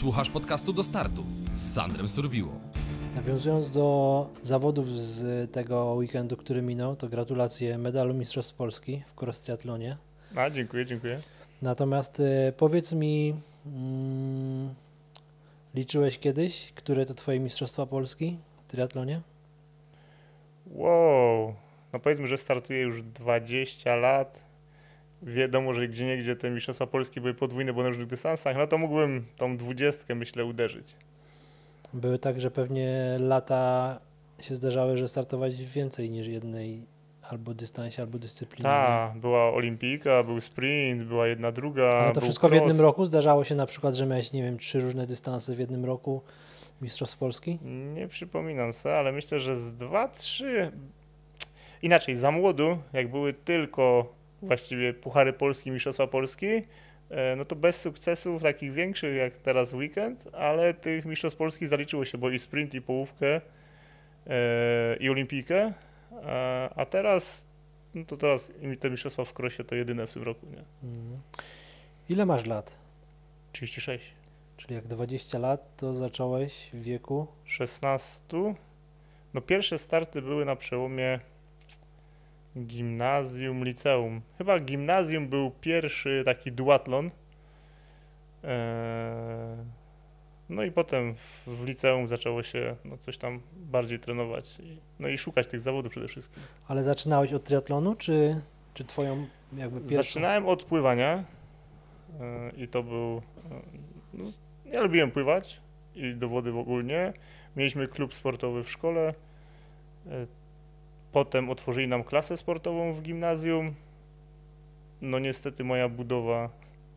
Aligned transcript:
Słuchasz 0.00 0.30
podcastu 0.30 0.72
do 0.72 0.82
startu 0.82 1.24
z 1.54 1.74
Sandrem 1.74 2.08
Surwiło. 2.08 2.52
Nawiązując 3.14 3.70
do 3.70 4.28
zawodów 4.42 4.88
z 4.88 5.52
tego 5.52 5.94
weekendu, 5.94 6.36
który 6.36 6.62
minął, 6.62 6.96
to 6.96 7.08
gratulacje 7.08 7.78
medalu 7.78 8.14
Mistrzostw 8.14 8.54
Polski 8.54 9.02
w 9.06 9.22
cross 9.22 9.40
triatlonie. 9.40 9.96
A, 10.36 10.50
dziękuję, 10.50 10.86
dziękuję. 10.86 11.20
Natomiast 11.62 12.20
y, 12.20 12.52
powiedz 12.56 12.92
mi, 12.92 13.34
mm, 13.66 14.74
liczyłeś 15.74 16.18
kiedyś, 16.18 16.72
które 16.74 17.06
to 17.06 17.14
twoje 17.14 17.40
Mistrzostwa 17.40 17.86
Polski 17.86 18.38
w 18.64 18.68
triatlonie? 18.68 19.20
Wow, 20.66 21.54
no 21.92 21.98
powiedzmy, 21.98 22.26
że 22.26 22.38
startuję 22.38 22.80
już 22.80 23.02
20 23.02 23.96
lat. 23.96 24.49
Wiadomo, 25.22 25.72
że 25.72 25.88
gdzie 25.88 26.06
niegdzie 26.06 26.36
te 26.36 26.50
Mistrzostwa 26.50 26.86
Polski 26.86 27.20
były 27.20 27.34
podwójne, 27.34 27.72
bo 27.72 27.82
na 27.82 27.88
różnych 27.88 28.06
dystansach, 28.06 28.56
no 28.56 28.66
to 28.66 28.78
mógłbym 28.78 29.26
tą 29.36 29.56
dwudziestkę, 29.56 30.14
myślę, 30.14 30.44
uderzyć. 30.44 30.96
Były 31.94 32.18
tak, 32.18 32.40
że 32.40 32.50
pewnie 32.50 33.16
lata 33.18 34.00
się 34.40 34.54
zdarzały, 34.54 34.96
że 34.96 35.08
startować 35.08 35.54
w 35.54 35.72
więcej 35.72 36.10
niż 36.10 36.26
jednej 36.26 36.82
albo 37.30 37.54
dystansie, 37.54 38.02
albo 38.02 38.18
dyscyplinie. 38.18 38.62
Tak, 38.62 39.18
była 39.18 39.52
olimpijka, 39.52 40.22
był 40.22 40.40
sprint, 40.40 41.02
była 41.02 41.26
jedna, 41.26 41.52
druga. 41.52 41.84
Ale 41.84 42.12
to 42.12 42.20
wszystko 42.20 42.48
w 42.48 42.52
cross. 42.52 42.62
jednym 42.62 42.80
roku? 42.80 43.04
Zdarzało 43.04 43.44
się 43.44 43.54
na 43.54 43.66
przykład, 43.66 43.94
że 43.94 44.06
miałeś, 44.06 44.32
nie 44.32 44.42
wiem, 44.42 44.58
trzy 44.58 44.80
różne 44.80 45.06
dystanse 45.06 45.54
w 45.54 45.58
jednym 45.58 45.84
roku 45.84 46.22
Mistrzostw 46.82 47.18
Polski? 47.18 47.58
Nie 47.94 48.08
przypominam 48.08 48.72
sobie, 48.72 48.96
ale 48.96 49.12
myślę, 49.12 49.40
że 49.40 49.56
z 49.56 49.74
dwa, 49.74 50.08
trzy. 50.08 50.72
Inaczej, 51.82 52.16
za 52.16 52.30
młodu, 52.30 52.78
jak 52.92 53.10
były 53.10 53.32
tylko 53.34 54.12
właściwie 54.42 54.94
Puchary 54.94 55.32
Polski, 55.32 55.70
Mistrzostwa 55.70 56.06
Polski, 56.06 56.46
e, 57.10 57.36
no 57.36 57.44
to 57.44 57.56
bez 57.56 57.80
sukcesów 57.80 58.42
takich 58.42 58.72
większych 58.72 59.16
jak 59.16 59.36
teraz 59.36 59.72
weekend, 59.72 60.28
ale 60.32 60.74
tych 60.74 61.04
Mistrzostw 61.04 61.38
Polski 61.38 61.66
zaliczyło 61.66 62.04
się, 62.04 62.18
bo 62.18 62.30
i 62.30 62.38
sprint, 62.38 62.74
i 62.74 62.82
połówkę, 62.82 63.40
e, 64.26 64.96
i 65.00 65.10
olimpijkę, 65.10 65.72
a, 66.76 66.86
teraz, 66.90 67.46
no 67.94 68.04
to 68.04 68.16
teraz 68.16 68.52
te 68.80 68.90
Mistrzostwa 68.90 69.24
w 69.24 69.32
krosie 69.32 69.64
to 69.64 69.74
jedyne 69.74 70.06
w 70.06 70.12
tym 70.12 70.22
roku, 70.22 70.46
nie? 70.46 70.64
Mhm. 70.88 71.20
Ile 72.08 72.26
masz 72.26 72.46
lat? 72.46 72.78
36. 73.52 74.12
Czyli 74.56 74.74
jak 74.74 74.86
20 74.86 75.38
lat, 75.38 75.76
to 75.76 75.94
zacząłeś 75.94 76.70
w 76.72 76.82
wieku 76.82 77.26
16. 77.44 78.54
No 79.34 79.40
pierwsze 79.40 79.78
starty 79.78 80.22
były 80.22 80.44
na 80.44 80.56
przełomie 80.56 81.20
gimnazjum, 82.58 83.64
liceum. 83.64 84.20
Chyba 84.38 84.60
gimnazjum 84.60 85.28
był 85.28 85.50
pierwszy 85.50 86.22
taki 86.24 86.52
duatlon. 86.52 87.10
Eee, 88.44 89.56
No 90.48 90.62
i 90.64 90.70
potem 90.72 91.14
w, 91.14 91.64
liceum 91.64 92.08
zaczęło 92.08 92.42
się 92.42 92.76
no, 92.84 92.98
coś 92.98 93.18
tam 93.18 93.40
bardziej 93.56 93.98
trenować. 93.98 94.58
I, 94.60 94.76
no 95.00 95.08
i 95.08 95.18
szukać 95.18 95.46
tych 95.46 95.60
zawodów 95.60 95.90
przede 95.92 96.08
wszystkim. 96.08 96.42
Ale 96.68 96.84
zaczynałeś 96.84 97.32
od 97.32 97.44
triatlonu, 97.44 97.94
czy, 97.94 98.40
czy 98.74 98.84
twoją 98.84 99.26
jakby 99.56 99.80
pierwszą? 99.80 99.96
Zaczynałem 99.96 100.46
od 100.46 100.64
pływania 100.64 101.24
e, 102.20 102.50
i 102.56 102.68
to 102.68 102.82
był. 102.82 103.16
e, 103.16 103.20
No, 104.14 104.24
ja 104.64 104.80
lubiłem 104.82 105.10
pływać 105.10 105.60
i 105.94 106.14
do 106.14 106.28
wody 106.28 106.52
w 106.52 106.58
ogólnie. 106.58 107.12
Mieliśmy 107.56 107.88
klub 107.88 108.14
sportowy 108.14 108.64
w 108.64 108.70
szkole. 108.70 109.14
E, 111.10 111.12
Potem 111.12 111.50
otworzyli 111.50 111.88
nam 111.88 112.04
klasę 112.04 112.36
sportową 112.36 112.92
w 112.92 113.02
gimnazjum. 113.02 113.74
No 115.00 115.18
niestety 115.18 115.64
moja 115.64 115.88
budowa 115.88 116.50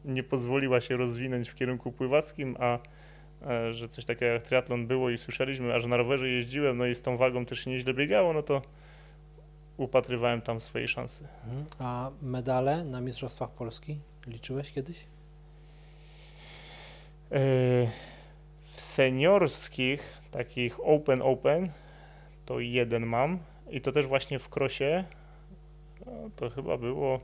nie 0.06 0.24
pozwoliła 0.24 0.82
się 0.82 0.98
rozwinąć 0.98 1.50
w 1.50 1.56
kierunku 1.56 1.92
pływackim, 1.92 2.56
a 2.60 2.80
e, 3.48 3.74
że 3.74 3.90
coś 3.90 4.06
takiego 4.06 4.34
jak 4.34 4.44
triatlon 4.44 4.88
było 4.88 5.10
i 5.10 5.18
słyszeliśmy, 5.18 5.74
a 5.74 5.80
że 5.80 5.88
na 5.88 5.98
rowerze 5.98 6.30
jeździłem, 6.30 6.78
no 6.78 6.86
i 6.86 6.96
z 6.96 7.02
tą 7.02 7.18
wagą 7.18 7.46
też 7.46 7.60
się 7.60 7.72
nieźle 7.72 7.94
biegało, 7.94 8.34
no 8.34 8.44
to 8.44 8.62
upatrywałem 9.78 10.42
tam 10.42 10.62
swojej 10.62 10.88
szansy. 10.88 11.28
Mhm. 11.46 11.66
A 11.80 12.12
medale 12.22 12.84
na 12.86 13.02
Mistrzostwach 13.02 13.50
Polski 13.52 14.00
liczyłeś 14.28 14.72
kiedyś? 14.72 14.98
Yy, 17.32 17.38
W 18.76 18.82
seniorskich, 18.82 20.18
takich 20.32 20.80
open 20.84 21.22
open, 21.22 21.72
to 22.46 22.60
jeden 22.60 23.06
mam 23.06 23.40
i 23.70 23.82
to 23.82 23.92
też 23.92 24.08
właśnie 24.08 24.40
w 24.40 24.50
krosie. 24.50 25.04
No, 26.06 26.12
to 26.36 26.50
chyba 26.50 26.78
było 26.78 27.20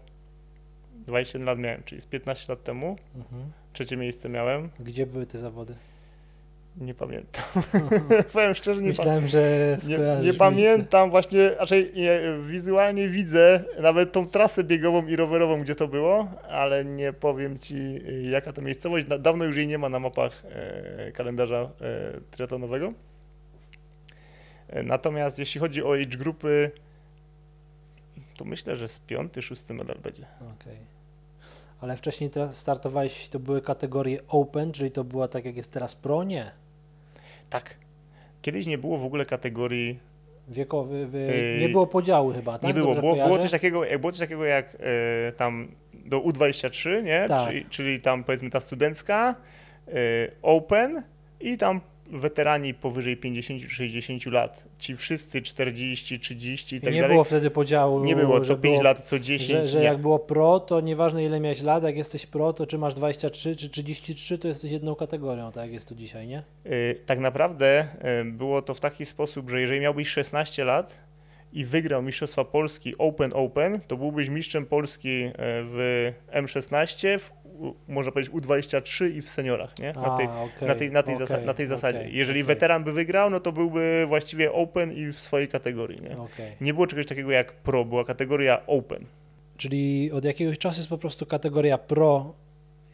21 1.07 1.45
lat 1.45 1.59
miałem, 1.59 1.83
czyli 1.83 2.01
z 2.01 2.05
15 2.05 2.53
lat 2.53 2.63
temu. 2.63 2.97
Mhm. 3.15 3.51
Trzecie 3.73 3.97
miejsce 3.97 4.29
miałem. 4.29 4.69
Gdzie 4.79 5.05
były 5.05 5.25
te 5.25 5.37
zawody? 5.37 5.75
Nie 6.77 6.93
pamiętam. 6.93 7.43
Powiem 8.33 8.53
szczerze, 8.53 8.81
nie, 8.81 8.87
pa- 8.93 8.97
Myślałem, 9.01 9.27
że 9.27 9.77
nie, 9.87 9.97
nie 10.25 10.33
pamiętam 10.33 11.09
właśnie, 11.09 11.49
raczej 11.49 11.91
nie, 11.95 12.19
wizualnie 12.47 13.07
widzę 13.09 13.63
nawet 13.81 14.11
tą 14.11 14.27
trasę 14.27 14.63
biegową 14.63 15.07
i 15.07 15.15
rowerową, 15.15 15.61
gdzie 15.61 15.75
to 15.75 15.87
było, 15.87 16.27
ale 16.49 16.85
nie 16.85 17.13
powiem 17.13 17.57
ci 17.57 17.75
jaka 18.31 18.53
to 18.53 18.61
miejscowość. 18.61 19.05
Da- 19.05 19.17
Dawno 19.17 19.45
już 19.45 19.57
jej 19.57 19.67
nie 19.67 19.77
ma 19.77 19.89
na 19.89 19.99
mapach 19.99 20.43
e, 20.45 21.11
kalendarza 21.11 21.69
e, 21.81 22.19
triatlonowego. 22.31 22.93
E, 24.69 24.83
Natomiast 24.83 25.39
jeśli 25.39 25.61
chodzi 25.61 25.83
o 25.83 25.93
age 25.93 26.17
grupy, 26.17 26.71
to 28.37 28.45
myślę, 28.45 28.75
że 28.75 28.87
z 28.87 28.99
piąty, 28.99 29.41
szósty 29.41 29.73
medal 29.73 29.97
będzie. 30.03 30.25
Okej. 30.59 30.77
Ale 31.81 31.97
wcześniej 31.97 32.29
teraz 32.29 32.57
startowałeś, 32.57 33.29
to 33.29 33.39
były 33.39 33.61
kategorie 33.61 34.19
Open, 34.27 34.71
czyli 34.71 34.91
to 34.91 35.03
była 35.03 35.27
tak 35.27 35.45
jak 35.45 35.57
jest 35.57 35.71
teraz 35.71 35.95
Pro? 35.95 36.23
Nie. 36.23 36.51
Tak. 37.49 37.75
Kiedyś 38.41 38.67
nie 38.67 38.77
było 38.77 38.97
w 38.97 39.05
ogóle 39.05 39.25
kategorii 39.25 39.99
Wiekowy, 40.47 41.07
wy, 41.07 41.19
Yy, 41.19 41.61
nie 41.61 41.69
było 41.69 41.87
podziału 41.87 42.33
chyba, 42.33 42.59
tak? 42.59 42.67
Nie 42.67 42.73
było. 42.73 42.95
Było, 42.95 43.15
było, 43.15 43.37
coś 43.37 43.51
takiego, 43.51 43.85
jak- 43.85 44.01
było 44.01 44.11
coś 44.11 44.19
takiego 44.19 44.45
jak 44.45 44.77
e, 44.79 45.31
tam 45.31 45.67
do 46.05 46.19
U23, 46.21 47.03
nie? 47.03 47.25
Tak. 47.27 47.47
Czyli, 47.47 47.65
czyli 47.65 48.01
tam 48.01 48.23
powiedzmy 48.23 48.49
ta 48.49 48.59
studencka, 48.59 49.35
e, 49.87 49.91
Open 50.41 51.03
i 51.39 51.57
tam 51.57 51.81
weterani 52.11 52.73
powyżej 52.73 53.17
50-60 53.17 54.31
lat. 54.31 54.63
Ci 54.79 54.97
wszyscy 54.97 55.41
40, 55.41 56.19
30 56.19 56.75
i 56.75 56.81
tak 56.81 56.93
nie 56.93 57.01
dalej. 57.01 57.15
było 57.15 57.23
wtedy 57.23 57.51
podziału, 57.51 58.03
nie 58.05 58.15
było 58.15 58.39
co 58.39 58.55
5 58.57 58.61
było, 58.61 58.83
lat, 58.83 59.05
co 59.05 59.19
10. 59.19 59.49
że, 59.49 59.65
że 59.65 59.79
nie. 59.79 59.85
jak 59.85 59.97
było 59.97 60.19
pro, 60.19 60.59
to 60.59 60.81
nieważne 60.81 61.25
ile 61.25 61.39
miałeś 61.39 61.61
lat, 61.61 61.83
jak 61.83 61.97
jesteś 61.97 62.25
pro, 62.25 62.53
to 62.53 62.65
czy 62.67 62.77
masz 62.77 62.93
23 62.93 63.55
czy 63.55 63.69
33, 63.69 64.37
to 64.37 64.47
jesteś 64.47 64.71
jedną 64.71 64.95
kategorią, 64.95 65.51
tak 65.51 65.63
jak 65.63 65.73
jest 65.73 65.87
tu 65.89 65.95
dzisiaj, 65.95 66.27
nie? 66.27 66.43
Y, 66.65 66.99
Tak 67.05 67.19
naprawdę 67.19 67.87
y, 68.21 68.25
było 68.25 68.61
to 68.61 68.73
w 68.73 68.79
taki 68.79 69.05
sposób, 69.05 69.49
że 69.49 69.61
jeżeli 69.61 69.79
miałbyś 69.79 70.07
16 70.07 70.63
lat 70.65 70.97
i 71.53 71.65
wygrał 71.65 72.01
Mistrzostwa 72.01 72.45
Polski 72.45 72.97
Open 72.97 73.31
Open, 73.33 73.79
to 73.87 73.97
byłbyś 73.97 74.29
mistrzem 74.29 74.65
Polski 74.65 75.23
y, 75.23 75.31
w 75.37 76.11
M16, 76.33 77.19
w, 77.19 77.31
można 77.87 78.11
powiedzieć 78.11 78.33
U23 78.33 79.11
i 79.17 79.21
w 79.21 79.29
seniorach, 79.29 79.79
nie? 79.79 79.93
Na 79.93 80.13
A, 80.13 80.17
tej, 80.17 80.27
okej, 80.27 80.67
na 80.67 80.75
tej, 80.75 80.91
na 80.91 81.03
tej, 81.03 81.15
zasa- 81.17 81.45
na 81.45 81.53
tej 81.53 81.65
zasadzie. 81.67 81.99
okej, 81.99 82.15
Jeżeli 82.15 82.43
weteran 82.43 82.83
by 82.83 82.91
wygrał, 82.93 83.29
no 83.29 83.39
to 83.39 83.51
byłby 83.51 84.05
właściwie 84.07 84.51
Open 84.53 84.91
i 84.93 85.07
w 85.13 85.19
swojej 85.19 85.47
kategorii, 85.47 86.01
nie? 86.01 86.15
Nie 86.61 86.73
było 86.73 86.87
czegoś 86.87 87.05
takiego 87.05 87.31
jak 87.31 87.51
Pro, 87.53 87.85
była 87.85 88.03
kategoria 88.05 88.65
Open. 88.67 89.05
Czyli 89.57 90.11
od 90.11 90.25
jakiegoś 90.25 90.57
czasu 90.57 90.79
jest 90.79 90.89
po 90.89 90.97
prostu 90.97 91.25
kategoria 91.25 91.77
pro 91.77 92.33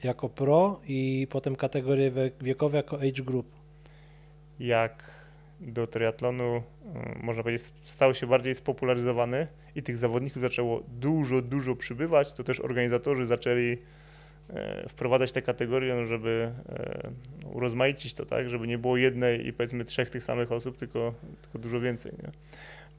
jako 0.03 0.29
pro 0.29 0.79
i 0.87 1.27
potem 1.29 1.55
kategorie 1.55 2.11
we- 2.11 2.29
wiekowe 2.41 2.77
jako 2.77 2.95
age 2.97 3.23
group. 3.23 3.45
jak 4.59 5.03
do 5.61 5.87
triatlonu, 5.87 6.55
y, 6.55 6.61
można 7.23 7.43
powiedzieć, 7.43 7.67
stał 7.83 8.13
się 8.13 8.27
bardziej 8.27 8.55
spopularyzowany 8.55 9.47
i 9.75 9.83
tych 9.83 9.97
zawodników 9.97 10.41
zaczęło 10.41 10.83
dużo, 10.99 11.41
dużo 11.41 11.75
przybywać, 11.75 12.33
to 12.33 12.43
też 12.43 12.59
organizatorzy 12.59 13.25
zaczęli 13.25 13.77
wprowadzać 14.89 15.31
te 15.31 15.41
kategorie, 15.41 15.95
no, 15.95 16.05
żeby 16.05 16.51
e, 16.69 17.11
urozmaicić 17.53 18.13
to, 18.13 18.25
tak, 18.25 18.49
żeby 18.49 18.67
nie 18.67 18.77
było 18.77 18.97
jednej 18.97 19.47
i 19.47 19.53
powiedzmy 19.53 19.85
trzech 19.85 20.09
tych 20.09 20.23
samych 20.23 20.51
osób, 20.51 20.77
tylko, 20.77 21.13
tylko 21.41 21.59
dużo 21.59 21.79
więcej. 21.79 22.11
Nie? 22.23 22.31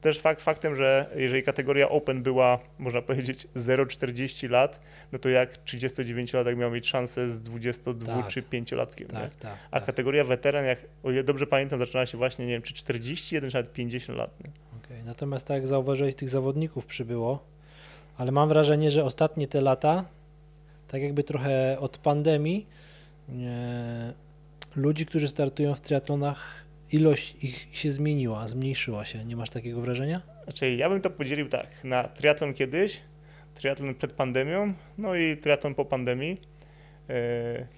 Też 0.01 0.19
fakt 0.19 0.41
faktem, 0.41 0.75
że 0.75 1.09
jeżeli 1.15 1.43
kategoria 1.43 1.89
Open 1.89 2.23
była, 2.23 2.59
można 2.79 3.01
powiedzieć, 3.01 3.47
0,40 3.55 4.49
lat, 4.49 4.79
no 5.11 5.19
to 5.19 5.29
jak 5.29 5.63
39-latek 5.63 6.57
miał 6.57 6.71
mieć 6.71 6.87
szansę 6.87 7.29
z 7.29 7.41
22 7.41 8.15
Tak. 8.15 8.27
czy 8.27 8.41
5-latkiem. 8.41 9.01
nie? 9.01 9.07
Tak, 9.07 9.35
tak. 9.35 9.57
A 9.71 9.79
tak. 9.79 9.85
kategoria 9.85 10.23
weteran, 10.23 10.65
jak 10.65 10.79
o 11.03 11.11
ile 11.11 11.23
dobrze 11.23 11.47
pamiętam, 11.47 11.79
zaczynała 11.79 12.05
się 12.05 12.17
właśnie, 12.17 12.45
nie 12.45 12.51
wiem, 12.51 12.61
czy 12.61 12.73
41, 12.73 13.49
czy 13.49 13.55
nawet 13.55 13.73
50 13.73 14.17
lat. 14.17 14.43
Nie? 14.43 14.49
Okej, 14.83 15.03
Natomiast 15.03 15.47
tak 15.47 15.55
jak 15.55 15.67
zauważyłeś, 15.67 16.15
tych 16.15 16.29
zawodników 16.29 16.85
przybyło, 16.85 17.43
ale 18.17 18.31
mam 18.31 18.49
wrażenie, 18.49 18.91
że 18.91 19.03
ostatnie 19.03 19.47
te 19.47 19.61
lata, 19.61 20.05
tak 20.87 21.01
jakby 21.01 21.23
trochę 21.23 21.79
od 21.79 21.97
pandemii, 21.97 22.67
e, 23.29 24.13
ludzi, 24.75 25.05
którzy 25.05 25.27
startują 25.27 25.75
w 25.75 25.81
triatlonach, 25.81 26.65
ilość 26.91 27.35
ich 27.43 27.67
się 27.71 27.91
zmieniła, 27.91 28.47
zmniejszyła 28.47 29.05
się. 29.05 29.25
Nie 29.25 29.35
masz 29.35 29.49
takiego 29.49 29.81
wrażenia? 29.81 30.21
Znaczy, 30.43 30.75
ja 30.75 30.89
bym 30.89 31.01
to 31.01 31.09
podzielił 31.09 31.49
tak, 31.49 31.67
na 31.83 32.03
triatlon 32.03 32.53
kiedyś, 32.53 33.01
triatlon 33.55 33.95
przed 33.95 34.11
pandemią, 34.11 34.73
no 34.97 35.15
i 35.15 35.37
triatlon 35.37 35.75
po 35.75 35.85
pandemii. 35.85 36.41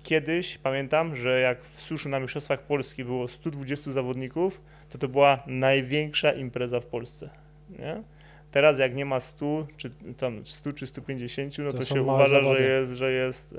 Kiedyś 0.04 0.58
pamiętam, 0.58 1.16
że 1.16 1.40
jak 1.40 1.64
w 1.64 1.82
suszu 1.82 2.10
na 2.10 2.20
Mistrzostwach 2.20 2.62
Polski 2.62 3.04
było 3.04 3.28
120 3.28 3.92
zawodników, 3.92 4.62
to 4.90 4.98
to 4.98 5.08
była 5.08 5.44
największa 5.48 6.32
impreza 6.32 6.80
w 6.80 6.86
Polsce. 6.86 7.30
Nie? 7.70 8.04
Teraz 8.52 8.80
jak 8.80 8.96
nie 8.96 9.06
ma 9.06 9.20
100 9.20 9.68
czy, 9.78 9.90
tam 10.18 10.46
100 10.46 10.74
czy 10.74 10.88
150, 10.88 11.58
no 11.58 11.72
to, 11.72 11.78
To 11.78 11.84
się 11.84 12.02
uważa, 12.02 12.42
zawody. 12.42 12.60
że 12.60 12.64
jest, 12.70 12.92
że, 12.94 13.12
jest, 13.12 13.54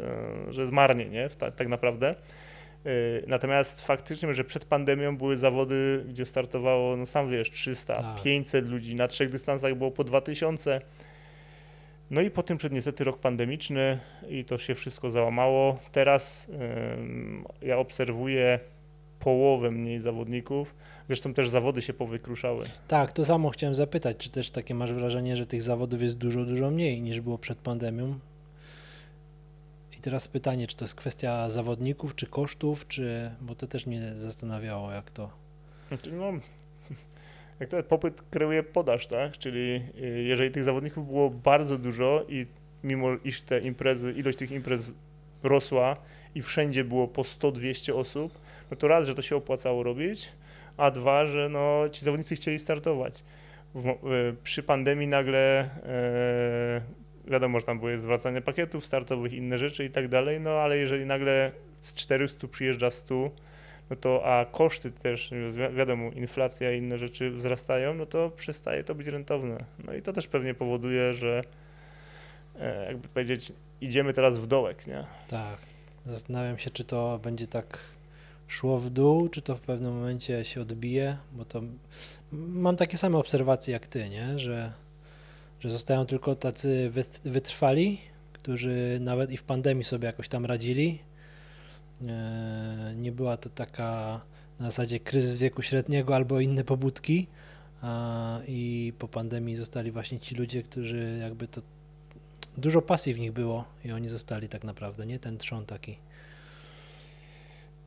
e, 0.49 0.53
że 0.53 0.61
jest 0.61 0.73
marnie, 0.73 1.05
nie? 1.09 1.29
Tak, 1.29 1.55
tak 1.55 1.69
naprawdę. 1.69 2.09
E, 2.11 2.91
Natomiast 3.27 3.81
faktycznie, 3.81 4.35
że 4.35 4.45
przed 4.45 4.65
pandemią 4.65 5.17
były 5.17 5.37
zawody, 5.37 6.05
gdzie 6.09 6.25
startowało, 6.25 6.97
no 6.97 7.07
sam 7.07 7.31
wiesz, 7.31 7.51
300, 7.51 7.95
Tak. 7.95 8.23
500 8.23 8.69
ludzi, 8.69 8.95
na 8.95 9.09
trzech 9.09 9.31
dystansach 9.31 9.75
było 9.75 9.91
po 9.91 10.05
2000. 10.05 10.81
No 12.11 12.21
i 12.21 12.31
potem 12.31 12.59
przed 12.59 12.73
niestety 12.73 13.05
rok 13.05 13.19
pandemiczny 13.19 13.99
i 14.29 14.45
to 14.45 14.59
się 14.59 14.75
wszystko 14.75 15.11
załamało. 15.11 15.79
Teraz 15.93 16.49
ym, 16.99 17.45
ja 17.63 17.79
obserwuję 17.79 18.59
połowę 19.21 19.71
mniej 19.71 20.01
zawodników. 20.01 20.75
Zresztą 21.11 21.35
też 21.35 21.49
zawody 21.49 21.83
się 21.83 21.93
powykruszały. 21.93 22.65
Tak, 22.89 23.13
to 23.13 23.25
samo 23.25 23.51
chciałem 23.51 23.75
zapytać, 23.75 24.17
czy 24.17 24.31
też 24.31 24.51
takie 24.51 24.75
masz 24.75 24.93
wrażenie, 24.93 25.37
że 25.37 25.47
tych 25.47 25.63
zawodów 25.63 26.03
jest 26.03 26.17
dużo, 26.17 26.45
dużo 26.45 26.71
mniej 26.71 27.03
niż 27.03 27.21
było 27.21 27.39
przed 27.39 27.59
pandemią? 27.59 28.19
I 29.99 30.01
teraz 30.01 30.29
pytanie, 30.29 30.67
czy 30.67 30.77
to 30.77 30.85
jest 30.85 30.95
kwestia 30.95 31.51
zawodników, 31.51 32.15
czy 32.15 32.27
kosztów, 32.27 32.89
czy, 32.89 33.31
bo 33.41 33.55
to 33.55 33.67
też 33.67 33.87
mnie 33.87 34.13
zastanawiało, 34.15 34.93
jak 34.93 35.11
to. 35.11 35.31
Znaczy, 35.89 36.13
no, 36.13 36.33
jak 37.61 37.69
to 37.69 37.83
popyt 37.83 38.23
kreuje 38.31 38.63
podaż, 38.63 39.07
tak? 39.07 39.39
Czyli 39.39 39.83
y, 40.03 40.23
jeżeli 40.23 40.51
tych 40.51 40.65
zawodników 40.65 41.07
było 41.07 41.31
bardzo 41.31 41.79
dużo 41.79 42.25
i 42.29 42.47
mimo 42.85 43.09
iż 43.25 43.43
te 43.43 43.61
imprezy, 43.61 44.13
ilość 44.13 44.39
tych 44.39 44.51
imprez 44.51 44.93
rosła 45.43 45.97
i 46.35 46.43
wszędzie 46.43 46.85
było 46.85 47.09
po 47.09 47.23
100-200 47.23 47.93
osób, 47.93 48.39
no 48.71 48.77
to 48.77 48.89
raz, 48.89 49.07
że 49.07 49.15
to 49.15 49.23
się 49.23 49.37
opłacało 49.37 49.83
robić, 49.83 50.33
a 50.81 50.91
dwa, 50.91 51.27
że 51.27 51.49
no, 51.49 51.89
ci 51.93 52.05
zawodnicy 52.05 52.37
chcieli 52.37 52.59
startować. 52.59 53.25
W, 53.75 53.89
y, 53.89 53.97
przy 54.43 54.63
pandemii 54.63 55.07
nagle 55.07 55.61
e, 55.87 56.81
wiadomo, 57.31 57.61
że 57.61 57.67
tam 57.67 57.79
były 57.79 57.99
zwracanie 57.99 58.41
pakietów 58.41 58.87
startowych, 58.87 59.33
inne 59.33 59.59
rzeczy 59.59 59.85
i 59.85 59.91
tak 59.91 60.09
dalej, 60.09 60.41
no 60.41 60.51
ale 60.51 60.77
jeżeli 60.77 61.07
nagle 61.07 61.53
z 61.81 61.95
400 61.95 62.49
przyjeżdża 62.49 62.91
100, 62.91 63.31
no 63.91 63.97
to 63.97 64.25
a 64.25 64.45
koszty 64.45 64.91
też, 64.91 65.31
wi- 65.31 65.77
wiadomo, 65.77 66.11
inflacja 66.11 66.73
i 66.73 66.79
inne 66.79 66.99
rzeczy 66.99 67.31
wzrastają, 67.31 67.95
no 67.95 68.07
to 68.07 68.31
przestaje 68.31 68.85
to 68.85 68.95
być 68.95 69.07
rentowne. 69.07 69.65
No 69.85 69.95
i 69.95 70.03
to 70.03 70.13
też 70.13 70.27
pewnie 70.27 70.55
powoduje, 70.55 71.15
że 71.15 71.43
e, 72.61 72.87
jakby 72.87 73.09
powiedzieć, 73.09 73.53
idziemy 73.81 74.13
teraz 74.13 74.39
w 74.39 74.47
dołek, 74.47 74.87
nie? 74.87 75.05
Tak. 75.29 75.57
Zastanawiam 76.07 76.59
się, 76.59 76.71
czy 76.71 76.85
to 76.85 77.21
będzie 77.23 77.47
tak 77.47 77.79
szło 78.51 78.79
w 78.79 78.91
dół, 78.91 79.29
czy 79.29 79.43
to 79.43 79.57
w 79.57 79.61
pewnym 79.61 79.93
momencie 79.95 80.45
się 80.45 80.61
odbije, 80.61 81.17
bo 81.33 81.45
to 81.45 81.63
mam 82.33 82.77
takie 82.77 82.99
same 82.99 83.19
obserwacje 83.19 83.73
jak 83.73 83.87
ty, 83.87 84.09
nie? 84.09 84.39
Że, 84.39 84.73
że 85.61 85.71
zostają 85.71 86.07
tylko 86.07 86.35
tacy 86.35 86.91
wyt- 86.95 87.21
wytrwali, 87.25 87.99
którzy 88.33 88.99
nawet 89.01 89.31
i 89.31 89.37
w 89.37 89.43
pandemii 89.43 89.85
sobie 89.85 90.07
jakoś 90.07 90.29
tam 90.29 90.47
radzili. 90.47 90.99
E, 92.09 92.95
Nie 92.97 93.13
była 93.13 93.37
to 93.37 93.49
taka 93.51 94.21
na 94.59 94.67
zasadzie 94.67 95.01
kryzys 95.01 95.37
wieku 95.39 95.63
średniego 95.63 96.15
albo 96.15 96.41
inne 96.41 96.65
pobudki. 96.65 97.27
I 98.49 98.93
po 98.99 99.09
pandemii 99.09 99.57
zostali 99.57 99.91
właśnie 99.91 100.21
ci 100.21 100.35
ludzie, 100.35 100.63
którzy 100.63 101.19
jakby 101.21 101.49
to 101.49 101.61
dużo 102.59 102.83
pasji 102.83 103.15
w 103.15 103.19
nich 103.19 103.33
było 103.33 103.65
i 103.85 103.93
oni 103.93 104.09
zostali 104.09 104.49
tak 104.49 104.65
naprawdę, 104.65 105.07
nie? 105.07 105.19
Ten 105.19 105.39
trzon 105.39 105.67
taki. 105.67 105.97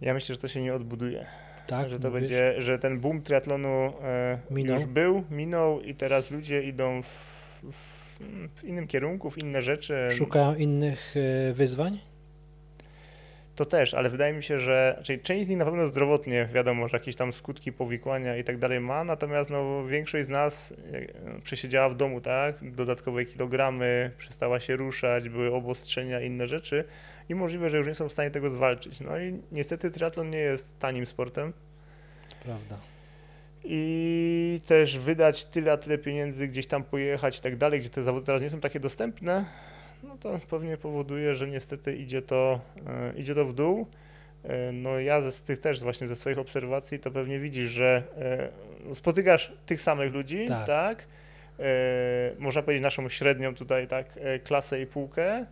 Ja 0.04 0.14
myślę, 0.14 0.36
że 0.36 0.42
to 0.42 0.48
się 0.48 0.62
nie 0.62 0.74
odbuduje. 0.74 1.26
Tak, 1.68 1.90
że 1.90 2.00
to 2.00 2.08
mówisz? 2.08 2.22
będzie, 2.22 2.62
że 2.62 2.80
ten 2.80 3.00
boom 3.00 3.22
triatlonu 3.22 3.94
e, 4.04 4.40
Minął? 4.52 4.76
już 4.76 4.86
był, 4.86 5.24
minął 5.32 5.82
i 5.82 5.96
teraz 5.96 6.32
ludzie 6.32 6.64
idą 6.64 7.02
w, 7.04 7.08
w, 7.64 8.20
w 8.56 8.64
innym 8.64 8.88
kierunku, 8.88 9.30
w 9.30 9.38
inne 9.38 9.62
rzeczy. 9.62 10.08
Szukają 10.12 10.56
innych 10.56 11.16
e, 11.50 11.54
wyzwań? 11.54 12.00
To 13.56 13.66
też, 13.66 13.94
ale 13.94 14.10
wydaje 14.10 14.34
mi 14.34 14.44
się, 14.44 14.60
że 14.60 15.00
czyli 15.04 15.20
część 15.20 15.46
z 15.46 15.50
nich 15.50 15.58
na 15.58 15.66
pewno 15.66 15.88
zdrowotnie, 15.88 16.50
wiadomo, 16.54 16.88
że 16.88 16.98
jakieś 16.98 17.16
tam 17.16 17.34
skutki 17.34 17.74
powikłania 17.74 18.38
i 18.38 18.44
tak 18.44 18.58
dalej 18.58 18.80
ma, 18.80 19.04
natomiast 19.04 19.50
no, 19.50 19.86
większość 19.88 20.26
z 20.26 20.30
nas 20.30 20.74
e, 20.94 21.42
przesiedziała 21.42 21.90
w 21.90 21.96
domu, 21.96 22.22
tak? 22.22 22.76
Dodatkowe 22.76 23.26
kilogramy, 23.26 24.12
przestała 24.18 24.60
się 24.60 24.76
ruszać, 24.76 25.30
były 25.30 25.54
obostrzenia, 25.54 26.22
inne 26.22 26.48
rzeczy 26.48 26.84
i 27.30 27.36
możliwe, 27.36 27.70
że 27.70 27.78
już 27.78 27.88
nie 27.88 27.96
są 27.96 28.10
w 28.10 28.12
stanie 28.12 28.32
tego 28.32 28.50
zwalczyć. 28.50 29.00
No 29.00 29.20
i 29.20 29.40
niestety 29.52 29.92
triatlon 29.92 30.30
nie 30.30 30.38
jest 30.38 30.80
tanim 30.80 31.06
sportem 31.06 31.54
Prawda. 32.44 32.78
i 33.64 34.62
też 34.66 35.00
wydać 35.00 35.44
tyle, 35.44 35.72
a 35.72 35.78
tyle 35.78 35.98
pieniędzy, 35.98 36.48
gdzieś 36.48 36.68
tam 36.68 36.84
pojechać 36.84 37.40
i 37.40 37.42
tak 37.42 37.56
dalej, 37.56 37.80
gdzie 37.80 37.90
te 37.90 38.04
zawody 38.04 38.26
teraz 38.26 38.42
nie 38.42 38.50
są 38.50 38.60
takie 38.60 38.80
dostępne, 38.80 39.46
no 40.04 40.18
to 40.18 40.40
pewnie 40.50 40.78
powoduje, 40.78 41.36
że 41.36 41.48
niestety 41.48 41.96
idzie 41.96 42.22
to, 42.22 42.60
e, 42.88 43.14
idzie 43.20 43.36
to 43.36 43.46
w 43.46 43.54
dół. 43.54 43.88
E, 44.44 44.72
No 44.72 45.00
ja 45.00 45.22
ze, 45.22 45.32
z 45.32 45.42
tych 45.42 45.60
też 45.60 45.84
właśnie 45.84 46.08
ze 46.08 46.16
swoich 46.16 46.40
obserwacji 46.40 47.00
to 47.00 47.12
pewnie 47.12 47.40
widzisz, 47.40 47.72
że 47.72 48.04
e, 48.90 48.96
spotykasz 48.96 49.54
tych 49.66 49.82
samych 49.82 50.14
ludzi, 50.14 50.46
Tak. 50.48 50.68
tak? 50.68 51.08
Można 52.40 52.62
powiedzieć 52.62 52.84
naszą 52.84 53.10
średnią 53.10 53.56
tutaj 53.56 53.88
tak 53.88 54.20
klasę 54.44 54.82
i 54.82 54.86
półkę. 54.88 55.46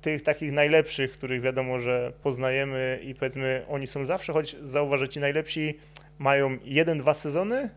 Tych 0.00 0.22
takich 0.22 0.52
najlepszych, 0.52 1.12
których 1.12 1.40
wiadomo, 1.40 1.78
że 1.78 2.12
poznajemy 2.22 2.98
i 3.02 3.14
powiedzmy 3.14 3.62
oni 3.68 3.86
są 3.86 4.04
zawsze, 4.04 4.32
choć 4.32 4.56
zauważ, 4.62 5.00
że 5.00 5.08
ci 5.08 5.20
najlepsi 5.20 5.78
mają 6.18 6.58
jeden, 6.64 6.98
dwa 6.98 7.14
sezony 7.14 7.70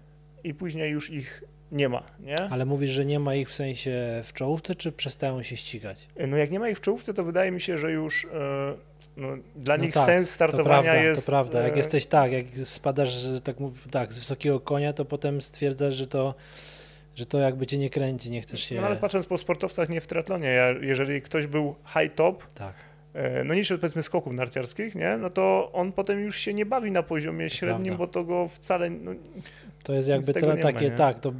i 0.43 0.53
później 0.53 0.91
już 0.91 1.09
ich 1.09 1.43
nie 1.71 1.89
ma, 1.89 2.03
nie? 2.19 2.41
Ale 2.49 2.65
mówisz, 2.65 2.91
że 2.91 3.05
nie 3.05 3.19
ma 3.19 3.35
ich 3.35 3.49
w 3.49 3.53
sensie 3.53 4.21
w 4.23 4.33
czołówce, 4.33 4.75
czy 4.75 4.91
przestają 4.91 5.43
się 5.43 5.57
ścigać? 5.57 6.07
No 6.27 6.37
jak 6.37 6.51
nie 6.51 6.59
ma 6.59 6.69
ich 6.69 6.77
w 6.77 6.81
czołówce, 6.81 7.13
to 7.13 7.23
wydaje 7.23 7.51
mi 7.51 7.61
się, 7.61 7.77
że 7.77 7.91
już 7.91 8.25
e, 8.25 8.29
no, 9.17 9.27
dla 9.55 9.77
No 9.77 9.83
nich 9.83 9.93
tak, 9.93 10.05
sens 10.05 10.27
To 10.27 10.33
startowania 10.33 10.81
prawda, 10.81 11.03
jest... 11.03 11.25
to 11.25 11.31
prawda. 11.31 11.61
Jak 11.61 11.73
e, 11.73 11.77
jesteś 11.77 12.05
tak, 12.05 12.31
jak 12.31 12.45
spadasz 12.63 13.25
tak, 13.43 13.55
tak, 13.91 14.13
z 14.13 14.17
wysokiego 14.19 14.59
konia, 14.59 14.93
to 14.93 15.05
potem 15.05 15.41
stwierdzasz, 15.41 15.95
że 15.95 16.07
to, 16.07 16.35
że 17.15 17.25
to 17.25 17.39
jakby 17.39 17.67
cię 17.67 17.77
nie 17.77 17.89
kręci, 17.89 18.31
nie 18.31 18.41
chcesz 18.41 18.63
się... 18.63 18.75
No, 18.75 18.81
nawet 18.81 18.99
patrząc 18.99 19.25
po 19.25 19.37
sportowcach, 19.37 19.89
nie 19.89 20.01
w 20.01 20.07
triatlonie, 20.07 20.47
ja, 20.47 20.69
jeżeli 20.69 21.21
ktoś 21.21 21.47
był 21.47 21.75
high 21.85 22.15
top, 22.15 22.53
Tak, 22.53 22.73
e, 23.13 23.43
no 23.43 23.53
niższy 23.53 23.73
od 23.73 23.81
powiedzmy 23.81 24.03
skoków 24.03 24.33
narciarskich, 24.33 24.95
nie? 24.95 25.17
no 25.17 25.29
to 25.29 25.69
on 25.73 25.91
potem 25.91 26.19
już 26.19 26.39
się 26.39 26.53
nie 26.53 26.65
bawi 26.65 26.91
na 26.91 27.03
poziomie 27.03 27.49
średnim, 27.49 27.85
prawda. 27.85 28.05
bo 28.05 28.07
to 28.07 28.23
go 28.23 28.47
wcale... 28.47 28.89
No, 28.89 29.11
to 29.83 29.93
jest 29.93 30.09
jakby 30.09 30.33
ma, 30.47 30.57
takie, 30.57 30.89
nie? 30.89 30.91
tak, 30.91 31.19
to 31.19 31.33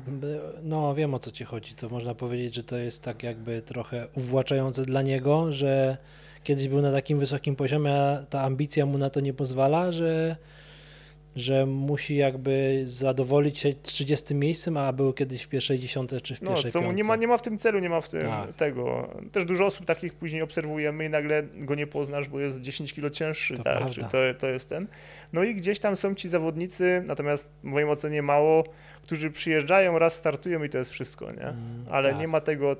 no 0.63 0.95
wiem 0.95 1.13
o 1.13 1.19
co 1.19 1.31
ci 1.31 1.43
chodzi, 1.43 1.75
to 1.75 1.89
można 1.89 2.15
powiedzieć, 2.15 2.55
że 2.55 2.63
to 2.63 2.77
jest 2.77 3.03
tak 3.03 3.23
jakby 3.23 3.61
trochę 3.61 4.07
uwłaczające 4.17 4.81
dla 4.85 5.01
niego, 5.01 5.51
że 5.51 5.97
kiedyś 6.43 6.67
był 6.67 6.81
na 6.81 6.91
takim 6.91 7.19
wysokim 7.19 7.55
poziomie, 7.55 7.93
a 7.93 8.23
ta 8.29 8.41
ambicja 8.41 8.85
mu 8.85 8.97
na 8.97 9.09
to 9.09 9.19
nie 9.19 9.33
pozwala, 9.33 9.91
że, 9.91 10.35
że 11.35 11.65
musi 11.65 12.15
jakby 12.15 12.81
zadowolić 12.83 13.59
się 13.59 13.73
30 13.83 14.35
miejscem, 14.35 14.77
a 14.77 14.93
był 14.93 15.13
kiedyś 15.13 15.43
w 15.43 15.47
pierwszej 15.47 15.79
dziesiątce 15.79 16.21
czy 16.21 16.35
w 16.35 16.41
no 16.41 16.51
pierwszej 16.51 16.71
co 16.71 16.81
mu 16.81 16.91
nie 16.91 17.03
ma, 17.03 17.15
nie 17.15 17.27
ma 17.27 17.37
w 17.37 17.41
tym 17.41 17.57
celu, 17.57 17.79
nie 17.79 17.89
ma 17.89 18.01
w 18.01 18.09
tym 18.09 18.21
Tak. 18.21 18.53
tego. 18.55 19.09
Też 19.31 19.45
dużo 19.45 19.65
osób 19.65 19.85
takich 19.85 20.13
później 20.13 20.41
obserwujemy 20.41 21.05
i 21.05 21.09
nagle 21.09 21.43
go 21.43 21.75
nie 21.75 21.87
poznasz, 21.87 22.27
bo 22.27 22.39
jest 22.39 22.61
10 22.61 22.93
kilo 22.93 23.09
cięższy, 23.09 23.57
To 23.57 23.63
tak? 23.63 23.83
to, 24.11 24.17
to 24.39 24.47
jest 24.47 24.69
ten. 24.69 24.87
No 25.33 25.43
i 25.43 25.55
gdzieś 25.55 25.79
tam 25.79 25.95
są 25.95 26.15
ci 26.15 26.29
zawodnicy, 26.29 27.03
natomiast 27.05 27.51
w 27.63 27.63
moim 27.63 27.89
ocenie 27.89 28.21
mało, 28.21 28.63
którzy 29.03 29.31
przyjeżdżają, 29.31 29.99
raz 29.99 30.13
startują 30.15 30.63
i 30.63 30.69
to 30.69 30.77
jest 30.77 30.91
wszystko, 30.91 31.31
nie? 31.31 31.41
Mm, 31.41 31.85
Ale 31.89 32.09
tak. 32.09 32.19
nie 32.19 32.27
ma 32.27 32.41
tego, 32.41 32.75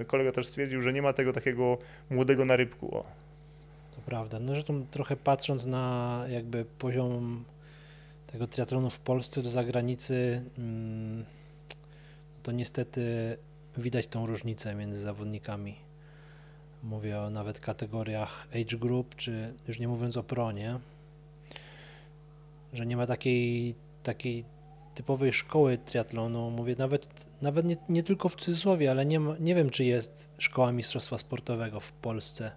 e, 0.00 0.04
kolega 0.04 0.32
też 0.32 0.46
stwierdził, 0.46 0.82
że 0.82 0.92
nie 0.92 1.02
ma 1.02 1.12
tego 1.12 1.32
takiego 1.32 1.78
młodego 2.10 2.44
na 2.44 2.56
rybku. 2.56 2.96
O. 2.96 3.04
To 3.96 3.98
prawda. 4.06 4.40
No 4.40 4.52
zresztą 4.52 4.86
trochę 4.90 5.16
patrząc 5.16 5.66
na 5.66 6.24
jakby 6.28 6.64
poziom 6.78 7.44
tego 8.36 8.46
triatlonu 8.46 8.90
w 8.90 9.00
Polsce 9.00 9.42
do 9.42 9.48
zagranicy, 9.48 10.44
mm, 10.58 11.24
to 12.42 12.52
niestety 12.52 13.36
widać 13.76 14.06
tą 14.06 14.26
różnicę 14.26 14.74
między 14.74 15.00
zawodnikami. 15.00 15.74
Mówię 16.82 17.20
o 17.20 17.30
nawet 17.30 17.60
kategoriach 17.60 18.48
age 18.50 18.78
group, 18.78 19.14
czy 19.14 19.54
już 19.68 19.78
nie 19.78 19.88
mówiąc 19.88 20.16
o 20.16 20.22
pronie, 20.22 20.78
że 22.72 22.86
nie 22.86 22.96
ma 22.96 23.06
takiej, 23.06 23.74
takiej 24.02 24.44
typowej 24.94 25.32
szkoły 25.32 25.78
triatlonu. 25.78 26.50
Mówię 26.50 26.74
nawet, 26.78 27.26
nawet 27.42 27.66
nie, 27.66 27.76
nie 27.88 28.02
tylko 28.02 28.28
w 28.28 28.36
cudzysłowie, 28.36 28.90
ale 28.90 29.06
nie, 29.06 29.20
nie 29.40 29.54
wiem, 29.54 29.70
czy 29.70 29.84
jest 29.84 30.32
szkoła 30.38 30.72
mistrzostwa 30.72 31.18
sportowego 31.18 31.80
w 31.80 31.92
Polsce. 31.92 32.52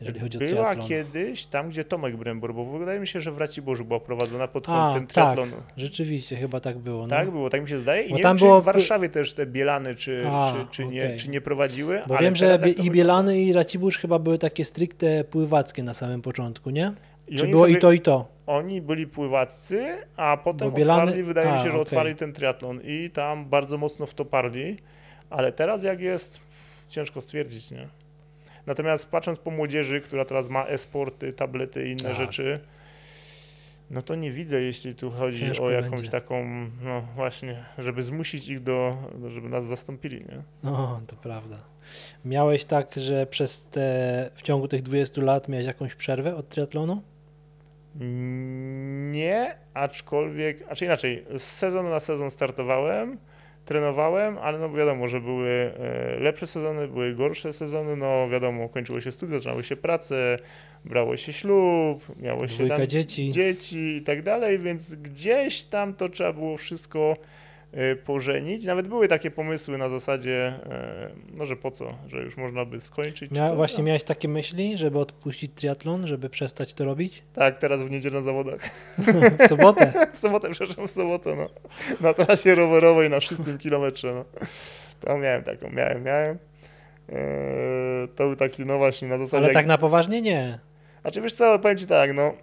Jeżeli 0.00 0.20
chodzi 0.20 0.38
o 0.38 0.40
Była 0.40 0.50
triatlon. 0.74 0.88
kiedyś 0.88 1.44
tam, 1.44 1.68
gdzie 1.70 1.84
Tomek 1.84 2.16
Brembor, 2.16 2.54
bo 2.54 2.64
wydaje 2.78 3.00
mi 3.00 3.06
się, 3.06 3.20
że 3.20 3.32
w 3.32 3.38
Raciborzu 3.38 3.84
była 3.84 4.00
prowadzona 4.00 4.48
pod 4.48 4.64
A, 4.68 4.72
kątem 4.72 5.06
tak. 5.06 5.12
triatlonu. 5.14 5.62
Rzeczywiście, 5.76 6.36
chyba 6.36 6.60
tak 6.60 6.78
było. 6.78 7.02
No. 7.02 7.08
Tak 7.08 7.30
było, 7.30 7.50
tak 7.50 7.62
mi 7.62 7.68
się 7.68 7.78
zdaje. 7.78 8.02
I 8.02 8.10
Bo 8.10 8.16
nie 8.16 8.22
tam 8.22 8.30
wiem, 8.36 8.38
czy 8.38 8.44
było- 8.44 8.60
w 8.60 8.64
Warszawie 8.64 9.08
też 9.08 9.34
te 9.34 9.46
Bielany, 9.46 9.94
czy, 9.94 10.24
A, 10.26 10.52
czy, 10.52 10.66
czy, 10.70 10.84
nie, 10.86 11.04
okej. 11.04 11.18
czy 11.18 11.28
nie 11.30 11.40
prowadziły. 11.40 12.02
Bo 12.06 12.16
ale 12.16 12.24
wiem, 12.26 12.36
że 12.36 12.58
to 12.58 12.66
i 12.82 12.90
Bielany 12.90 13.40
i 13.40 13.52
Racibórz 13.52 13.98
chyba 13.98 14.18
były 14.18 14.38
takie 14.38 14.64
stricte 14.64 15.24
pływackie 15.24 15.82
na 15.82 15.94
samym 15.94 16.22
początku, 16.22 16.70
nie? 16.70 16.92
I 17.28 17.36
Czy 17.36 17.46
było 17.46 17.62
sobie- 17.62 17.72
i 17.74 17.80
to 17.80 17.92
i 17.92 18.00
to? 18.00 18.28
Oni 18.46 18.82
byli 18.82 19.06
pływaccy, 19.06 19.86
a 20.16 20.36
potem 20.44 20.70
Bielany- 20.70 21.02
otwarli, 21.02 21.22
wydaje 21.22 21.48
mi 21.48 21.54
a, 21.54 21.58
się, 21.58 21.64
że 21.64 21.68
okej. 21.70 21.82
otwarli 21.82 22.14
ten 22.14 22.32
triatlon 22.32 22.80
i 22.84 23.10
tam 23.10 23.44
bardzo 23.48 23.78
mocno 23.78 24.06
w 24.06 24.14
to 24.14 24.24
parli, 24.24 24.76
ale 25.30 25.52
teraz 25.52 25.82
jak 25.82 26.00
jest, 26.00 26.40
ciężko 26.88 27.20
stwierdzić, 27.20 27.70
nie? 27.70 27.88
Natomiast 28.68 29.10
patrząc 29.10 29.38
po 29.38 29.50
młodzieży, 29.50 30.00
która 30.00 30.24
teraz 30.24 30.48
ma 30.48 30.66
e-sporty, 30.66 31.32
tablety 31.32 31.88
i 31.88 31.90
inne 31.90 32.02
Tak. 32.02 32.14
rzeczy, 32.16 32.60
no 33.90 34.02
to 34.02 34.14
nie 34.14 34.32
widzę, 34.32 34.60
jeśli 34.62 34.94
tu 34.94 35.10
chodzi 35.10 35.38
Ciężko 35.38 35.64
o 35.64 35.70
jakąś 35.70 35.90
będzie. 35.90 36.10
taką, 36.10 36.44
no 36.82 37.00
właśnie, 37.14 37.64
żeby 37.78 38.02
zmusić 38.02 38.48
ich 38.48 38.62
do, 38.62 38.96
do 39.14 39.30
żeby 39.30 39.48
nas 39.48 39.64
zastąpili, 39.66 40.16
nie? 40.20 40.42
No, 40.62 41.00
to 41.06 41.16
prawda. 41.16 41.56
Miałeś 42.24 42.64
tak, 42.64 42.94
że 42.96 43.26
przez 43.26 43.66
te, 43.66 44.30
w 44.34 44.42
ciągu 44.42 44.68
tych 44.68 44.82
20 44.82 45.22
lat 45.22 45.48
miałeś 45.48 45.66
jakąś 45.66 45.94
przerwę 45.94 46.36
od 46.36 46.48
triatlonu? 46.48 47.02
Nie, 49.10 49.56
aczkolwiek, 49.74 50.64
a 50.68 50.74
czy 50.74 50.84
inaczej, 50.84 51.24
z 51.38 51.42
sezonu 51.42 51.88
na 51.90 52.00
sezon 52.00 52.30
startowałem, 52.30 53.18
trenowałem, 53.68 54.38
ale 54.38 54.58
no 54.58 54.72
wiadomo, 54.72 55.08
że 55.08 55.20
były 55.20 55.48
e, 55.48 56.20
lepsze 56.20 56.46
sezony, 56.46 56.88
były 56.88 57.14
gorsze 57.14 57.52
sezony, 57.52 57.96
no 57.96 58.28
wiadomo, 58.28 58.68
kończyło 58.68 59.00
się 59.00 59.12
studia, 59.12 59.38
zaczynały 59.38 59.64
się 59.64 59.76
prace, 59.76 60.38
brało 60.84 61.16
się 61.16 61.32
ślub, 61.32 62.16
miało 62.16 62.48
się 62.48 62.86
dzieci. 62.86 63.30
dzieci 63.30 63.96
i 63.96 64.02
tak 64.02 64.22
dalej, 64.22 64.58
więc 64.58 64.94
gdzieś 64.94 65.62
tam 65.62 65.94
to 65.94 66.08
trzeba 66.08 66.32
było 66.32 66.56
wszystko 66.56 67.16
pożenić. 68.04 68.64
Nawet 68.64 68.88
były 68.88 69.08
takie 69.08 69.30
pomysły 69.30 69.78
na 69.78 69.88
zasadzie, 69.88 70.46
e, 70.70 71.10
no 71.34 71.46
że 71.46 71.56
po 71.56 71.70
co, 71.70 71.94
że 72.06 72.22
już 72.22 72.36
można 72.36 72.64
by 72.64 72.80
skończyć. 72.80 73.30
czy 73.30 73.34
Mia, 73.40 73.54
właśnie 73.54 73.84
miałeś 73.84 74.04
takie 74.04 74.28
myśli, 74.28 74.76
żeby 74.78 74.98
odpuścić 74.98 75.52
triatlon, 75.54 76.06
żeby 76.06 76.30
przestać 76.30 76.74
to 76.74 76.84
robić? 76.84 77.22
Tak, 77.34 77.58
teraz 77.58 77.82
w 77.82 77.90
niedzielę 77.90 78.16
na 78.18 78.22
zawodach. 78.22 78.60
W 79.38 79.46
sobotę. 79.48 79.92
W 80.14 80.18
sobotę, 80.18 80.50
przepraszam, 80.50 80.88
w 80.88 80.90
sobotę, 80.90 81.36
no. 81.36 81.48
Na 82.00 82.14
trasie 82.14 82.54
rowerowej 82.54 83.10
na 83.10 83.20
6 83.20 83.40
kilometrze, 83.58 84.14
no. 84.14 84.24
To 85.00 85.18
miałem 85.18 85.42
taką, 85.42 85.70
miałem, 85.70 86.02
miałem. 86.02 86.38
Eee, 87.08 88.08
to 88.16 88.26
był 88.26 88.36
taki, 88.36 88.66
no 88.66 88.78
właśnie, 88.78 89.08
na 89.08 89.18
zasadzie... 89.18 89.36
Ale 89.36 89.46
jak- 89.46 89.54
tak 89.54 89.66
na 89.66 89.78
poważnie 89.78 90.22
nie. 90.22 90.58
A 91.02 91.10
czy 91.10 91.20
wiesz 91.20 91.32
co, 91.32 91.58
powiem 91.58 91.78
ci 91.78 91.86
tak, 91.86 92.14
no, 92.14 92.34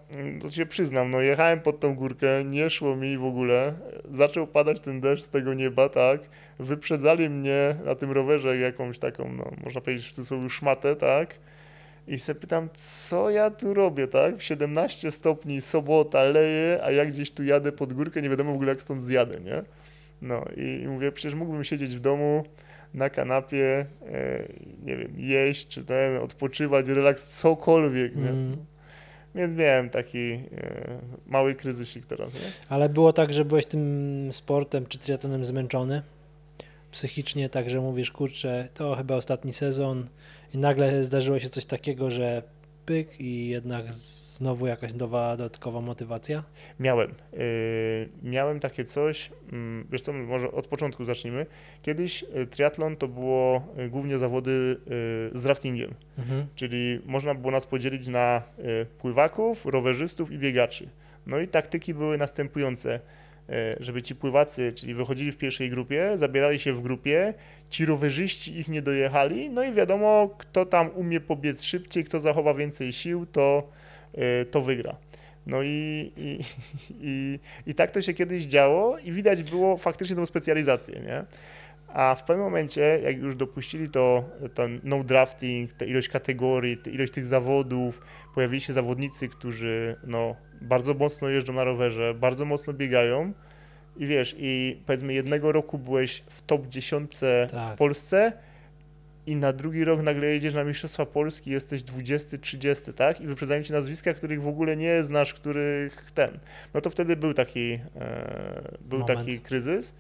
to 0.42 0.50
się 0.52 0.66
przyznam, 0.66 1.12
no 1.12 1.22
jechałem 1.22 1.62
pod 1.62 1.80
tą 1.80 1.96
górkę, 1.96 2.44
nie 2.44 2.70
szło 2.70 2.96
mi 2.96 3.18
w 3.18 3.26
ogóle, 3.26 3.74
zaczął 4.12 4.48
padać 4.48 4.80
ten 4.80 5.02
deszcz 5.02 5.24
z 5.24 5.30
tego 5.30 5.54
nieba, 5.54 5.90
tak, 5.90 6.22
wyprzedzali 6.60 7.30
mnie 7.30 7.76
na 7.86 7.96
tym 7.96 8.12
rowerze 8.12 8.58
jakąś 8.58 9.00
taką, 9.00 9.34
no, 9.34 9.52
można 9.64 9.82
powiedzieć 9.82 10.08
w 10.08 10.12
cudzysłowie 10.12 10.50
szmatę, 10.50 10.96
tak, 10.96 11.36
i 12.08 12.20
se 12.20 12.36
pytam, 12.36 12.70
co 12.74 13.30
ja 13.30 13.52
tu 13.52 13.74
robię, 13.74 14.08
tak, 14.08 14.42
17 14.42 15.12
stopni, 15.12 15.62
sobota, 15.62 16.24
leje, 16.24 16.80
a 16.84 16.92
ja 16.92 17.06
gdzieś 17.06 17.32
tu 17.32 17.44
jadę 17.44 17.72
pod 17.72 17.94
górkę, 17.94 18.22
nie 18.22 18.30
wiadomo 18.30 18.52
w 18.52 18.56
ogóle 18.56 18.70
jak 18.70 18.82
stąd 18.82 19.04
zjadę, 19.04 19.40
nie, 19.40 19.64
no 20.22 20.46
i, 20.58 20.82
i 20.84 20.88
mówię, 20.88 21.12
przecież 21.12 21.36
mógłbym 21.36 21.64
siedzieć 21.64 21.96
w 21.96 22.00
domu, 22.00 22.44
na 22.96 23.10
kanapie, 23.10 23.86
e, 24.12 24.48
nie 24.84 24.98
wiem, 24.98 25.14
jeść, 25.18 25.68
czy 25.68 25.86
ten, 25.86 26.18
odpoczywać, 26.18 26.88
relaks, 26.88 27.40
cokolwiek, 27.40 28.16
nie? 28.16 28.30
Mm. 28.30 28.58
Więc 29.36 29.56
miałem 29.56 29.90
taki 29.90 30.32
e, 30.32 30.40
mały 31.28 31.56
kryzysik 31.56 32.06
teraz, 32.06 32.34
nie? 32.34 32.40
Ale 32.70 32.90
było 32.90 33.14
tak, 33.14 33.34
że 33.34 33.46
byłeś 33.46 33.66
tym 33.66 34.30
sportem 34.32 34.86
czy 34.86 35.00
triatlonem 35.00 35.46
zmęczony 35.46 36.02
psychicznie, 36.92 37.50
tak 37.50 37.70
że 37.70 37.82
mówisz, 37.82 38.12
kurczę, 38.12 38.68
to 38.74 38.96
chyba 38.96 39.16
ostatni 39.16 39.54
sezon 39.54 40.08
i 40.54 40.58
nagle 40.58 41.04
zdarzyło 41.04 41.40
się 41.40 41.50
coś 41.50 41.66
takiego, 41.66 42.12
że 42.12 42.44
pyk 42.86 43.20
i 43.22 43.48
jednak 43.48 43.94
znowu 43.94 44.68
jakaś 44.68 44.94
nowa, 44.94 45.38
dodatkowa 45.38 45.82
motywacja? 45.82 46.44
Miałem. 46.80 47.10
e, 47.12 47.38
miałem 48.24 48.60
takie 48.60 48.84
coś, 48.84 49.32
mm, 49.52 49.88
wiesz 49.92 50.02
co, 50.02 50.14
może 50.14 50.52
od 50.52 50.68
początku 50.68 51.06
zacznijmy. 51.06 51.46
Kiedyś 51.82 52.24
e, 52.34 52.46
triatlon 52.46 52.96
to 52.96 53.08
było 53.08 53.74
e, 53.78 53.90
głównie 53.90 54.18
zawody 54.18 54.78
e, 55.34 55.38
z 55.38 55.42
draftingiem, 55.42 55.94
Mhm. 56.18 56.46
czyli 56.56 57.00
można 57.06 57.36
było 57.36 57.52
nas 57.52 57.68
podzielić 57.68 58.08
na 58.08 58.42
e, 58.82 58.86
pływaków, 58.86 59.66
rowerzystów 59.66 60.32
i 60.32 60.38
biegaczy. 60.38 60.90
No 61.28 61.40
i 61.40 61.48
taktyki 61.48 61.94
były 61.94 62.18
następujące. 62.18 63.00
Żeby 63.80 64.02
ci 64.02 64.16
pływacy, 64.16 64.74
czyli 64.76 64.94
wychodzili 64.94 65.32
w 65.32 65.38
pierwszej 65.38 65.70
grupie, 65.70 66.12
zabierali 66.16 66.60
się 66.60 66.74
w 66.74 66.82
grupie, 66.82 67.34
ci 67.70 67.86
rowerzyści 67.86 68.60
ich 68.60 68.68
nie 68.68 68.82
dojechali, 68.82 69.50
no 69.50 69.64
i 69.64 69.74
wiadomo, 69.74 70.36
kto 70.38 70.66
tam 70.66 70.90
umie 70.96 71.22
pobiec 71.22 71.64
szybciej, 71.64 72.04
kto 72.04 72.20
zachowa 72.20 72.54
więcej 72.54 72.94
sił, 72.94 73.26
to, 73.26 73.70
e, 74.14 74.46
to 74.46 74.62
wygra. 74.62 74.96
No 75.48 75.64
i, 75.64 76.12
i, 76.18 76.40
i, 77.02 77.40
i 77.68 77.76
tak 77.76 77.92
to 77.92 78.02
się 78.02 78.14
kiedyś 78.14 78.44
działo 78.44 78.98
i 78.98 79.12
widać 79.12 79.44
było 79.44 79.78
faktycznie 79.78 80.16
tą 80.16 80.26
specjalizację, 80.26 81.00
nie? 81.00 81.24
A 81.88 82.16
w 82.16 82.24
pewnym 82.24 82.46
momencie, 82.46 83.00
jak 83.04 83.18
już 83.18 83.36
dopuścili 83.36 83.90
to, 83.90 84.24
ten 84.54 84.80
no 84.84 85.04
drafting, 85.04 85.74
tę 85.74 85.86
ilość 85.86 86.10
kategorii, 86.10 86.78
tę 86.78 86.90
ilość 86.90 87.14
tych 87.14 87.26
zawodów, 87.26 88.02
pojawili 88.36 88.62
się 88.62 88.74
zawodnicy, 88.74 89.30
którzy 89.30 89.96
no, 90.04 90.36
bardzo 90.62 90.94
mocno 90.94 91.30
jeżdżą 91.30 91.54
na 91.54 91.64
rowerze, 91.64 92.14
bardzo 92.14 92.46
mocno 92.46 92.74
biegają 92.74 93.34
i 93.98 94.08
wiesz, 94.08 94.36
i 94.40 94.82
powiedzmy 94.86 95.14
jednego 95.14 95.52
roku 95.52 95.78
byłeś 95.78 96.24
w 96.30 96.42
top 96.42 96.68
10 96.68 97.12
Tak. 97.52 97.74
w 97.76 97.78
Polsce 97.78 98.34
i 99.28 99.36
na 99.36 99.54
drugi 99.54 99.84
rok 99.84 100.02
nagle 100.02 100.28
jedziesz 100.28 100.54
na 100.54 100.64
Mistrzostwa 100.64 101.06
Polski, 101.06 101.52
jesteś 101.52 101.84
20, 101.84 102.38
30, 102.38 102.94
tak? 102.94 103.22
I 103.22 103.28
wyprzedzają 103.28 103.64
ci 103.64 103.74
nazwiska, 103.74 104.14
których 104.14 104.42
w 104.42 104.48
ogóle 104.48 104.78
nie 104.78 105.04
znasz, 105.04 105.34
których 105.34 106.12
ten. 106.14 106.40
No 106.74 106.82
to 106.82 106.90
wtedy 106.90 107.16
był 107.16 107.34
taki, 107.34 107.74
e, 107.74 107.80
był 108.82 109.00
Moment. 109.00 109.20
taki 109.20 109.40
kryzys. 109.40 109.96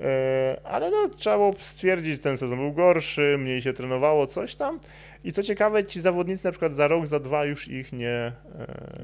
E, 0.00 0.56
ale 0.64 0.90
no, 0.90 1.08
trzeba 1.08 1.36
było 1.36 1.54
stwierdzić, 1.58 2.22
ten 2.22 2.36
sezon 2.36 2.58
był 2.58 2.72
gorszy, 2.72 3.36
mniej 3.38 3.62
się 3.62 3.72
trenowało, 3.72 4.26
coś 4.26 4.54
tam. 4.54 4.80
I 5.24 5.32
co 5.32 5.42
ciekawe, 5.42 5.84
ci 5.84 6.00
zawodnicy 6.00 6.44
na 6.44 6.50
przykład 6.50 6.72
za 6.72 6.88
rok, 6.88 7.06
za 7.06 7.20
dwa 7.20 7.44
już 7.44 7.68
ich 7.68 7.92
nie, 7.92 8.08
e, 8.08 8.32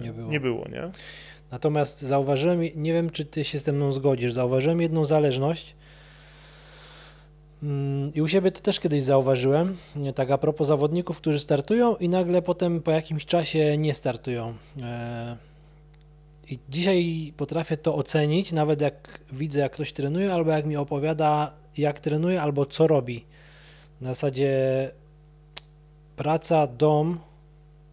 Nie 0.01 0.13
było. 0.13 0.31
nie 0.31 0.41
było, 0.41 0.69
nie? 0.69 0.91
Natomiast 1.51 2.03
zauważyłem, 2.03 2.61
nie 2.77 2.93
wiem 2.93 3.11
czy 3.11 3.25
ty 3.25 3.45
się 3.45 3.59
ze 3.59 3.73
mną 3.73 3.93
zgodzisz, 3.93 4.33
zauważyłem 4.33 4.81
jedną 4.81 5.05
zależność 5.05 5.75
Mm, 7.63 8.15
i 8.15 8.23
u 8.23 8.29
siebie 8.29 8.51
to 8.53 8.61
też 8.61 8.81
kiedyś 8.81 9.03
zauważyłem, 9.03 9.77
tak 10.15 10.31
a 10.31 10.39
propos 10.39 10.69
zawodników, 10.69 11.17
którzy 11.17 11.39
startują 11.39 11.97
i 11.97 12.09
nagle 12.09 12.43
potem 12.43 12.83
po 12.83 12.91
jakimś 12.91 13.27
czasie 13.27 13.79
nie 13.79 13.95
startują. 13.95 14.55
E, 14.83 15.37
I 16.49 16.59
dzisiaj 16.69 17.33
potrafię 17.37 17.77
to 17.77 17.95
ocenić, 17.95 18.53
nawet 18.53 18.81
jak 18.81 19.21
widzę 19.33 19.61
jak 19.61 19.73
ktoś 19.73 19.93
trenuje, 19.93 20.35
albo 20.35 20.51
jak 20.51 20.67
mi 20.67 20.77
opowiada 20.77 21.53
jak 21.77 22.01
trenuje, 22.01 22.43
albo 22.43 22.67
co 22.67 22.87
robi. 22.87 23.25
Na 24.01 24.09
zasadzie 24.09 24.51
praca, 26.17 26.67
dom, 26.67 27.21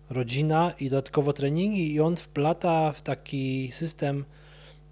rodzina 0.10 0.74
i 0.80 0.90
dodatkowo 0.90 1.34
treningi 1.34 1.94
i 1.94 2.02
on 2.02 2.16
wplata 2.16 2.92
w 2.92 3.02
taki 3.02 3.72
system 3.72 4.26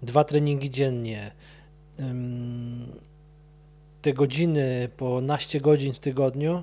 dwa 0.02 0.24
treningi 0.24 0.70
dziennie. 0.70 1.30
Te 4.02 4.12
godziny 4.12 4.88
po 4.96 5.20
naście 5.20 5.60
godzin 5.60 5.94
w 5.94 5.98
tygodniu. 5.98 6.62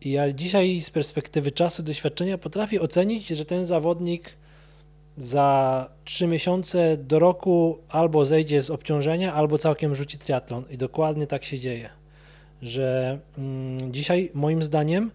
I 0.00 0.10
ja 0.10 0.32
dzisiaj 0.32 0.80
z 0.80 0.90
perspektywy 0.90 1.52
czasu, 1.52 1.82
doświadczenia 1.82 2.38
potrafię 2.38 2.80
ocenić, 2.80 3.26
że 3.26 3.44
ten 3.44 3.64
zawodnik 3.64 4.30
za 5.18 5.88
trzy 6.04 6.26
miesiące 6.26 6.96
do 6.96 7.18
roku 7.18 7.78
albo 7.88 8.26
zejdzie 8.26 8.62
z 8.62 8.70
obciążenia, 8.70 9.34
albo 9.34 9.58
całkiem 9.58 9.94
rzuci 9.94 10.18
triatlon. 10.18 10.64
I 10.70 10.78
dokładnie 10.78 11.26
tak 11.26 11.44
się 11.44 11.58
dzieje. 11.58 11.90
Że 12.62 13.18
mm, 13.38 13.92
dzisiaj 13.92 14.30
moim 14.34 14.62
zdaniem 14.62 15.10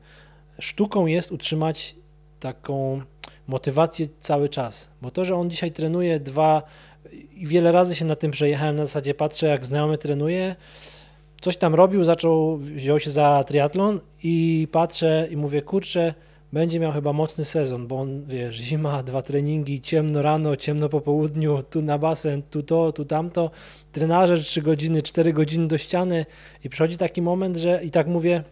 sztuką 0.60 1.06
jest 1.06 1.32
utrzymać 1.32 1.96
taką 2.39 3.01
motywację 3.48 4.08
cały 4.20 4.50
czas. 4.50 4.92
Bo 5.01 5.12
to, 5.12 5.25
że 5.25 5.36
on 5.36 5.50
dzisiaj 5.50 5.72
trenuje 5.72 6.20
dwa 6.20 6.63
i 7.34 7.48
wiele 7.48 7.72
razy 7.72 7.96
się 7.96 8.06
na 8.06 8.16
tym 8.16 8.32
przejechałem, 8.32 8.75
na 8.75 8.86
zasadzie 8.86 9.13
patrzę 9.13 9.48
jak 9.48 9.66
znajomy 9.66 9.98
trenuje, 9.98 10.56
coś 11.42 11.58
tam 11.58 11.75
robił, 11.75 12.04
zaczął, 12.04 12.58
wziął 12.58 13.00
się 13.00 13.12
za 13.12 13.44
triatlon 13.48 14.00
i 14.24 14.68
patrzę 14.72 15.28
i 15.32 15.38
mówię, 15.38 15.62
kurczę, 15.62 16.13
będzie 16.54 16.80
miał 16.80 16.92
chyba 16.92 17.13
mocny 17.13 17.46
sezon, 17.46 17.88
bo 17.88 18.00
on, 18.00 18.25
wiesz, 18.25 18.56
zima, 18.56 19.04
dwa 19.04 19.22
treningi, 19.22 19.82
ciemno 19.82 20.22
rano, 20.22 20.56
ciemno 20.56 20.89
po 20.89 21.01
południu, 21.01 21.62
tu 21.70 21.82
na 21.82 21.98
basen, 21.98 22.42
tu 22.50 22.63
to, 22.63 22.92
tu 22.92 23.06
tamto, 23.06 23.51
trenaże 23.92 24.39
3 24.39 24.62
godziny, 24.62 25.01
4 25.01 25.34
godziny 25.34 25.68
do 25.68 25.78
ściany 25.78 26.25
i 26.63 26.70
przychodzi 26.70 26.98
taki 26.98 27.22
moment, 27.22 27.58
że 27.58 27.84
i 27.84 27.92
tak 27.92 28.08
mówię, 28.08 28.44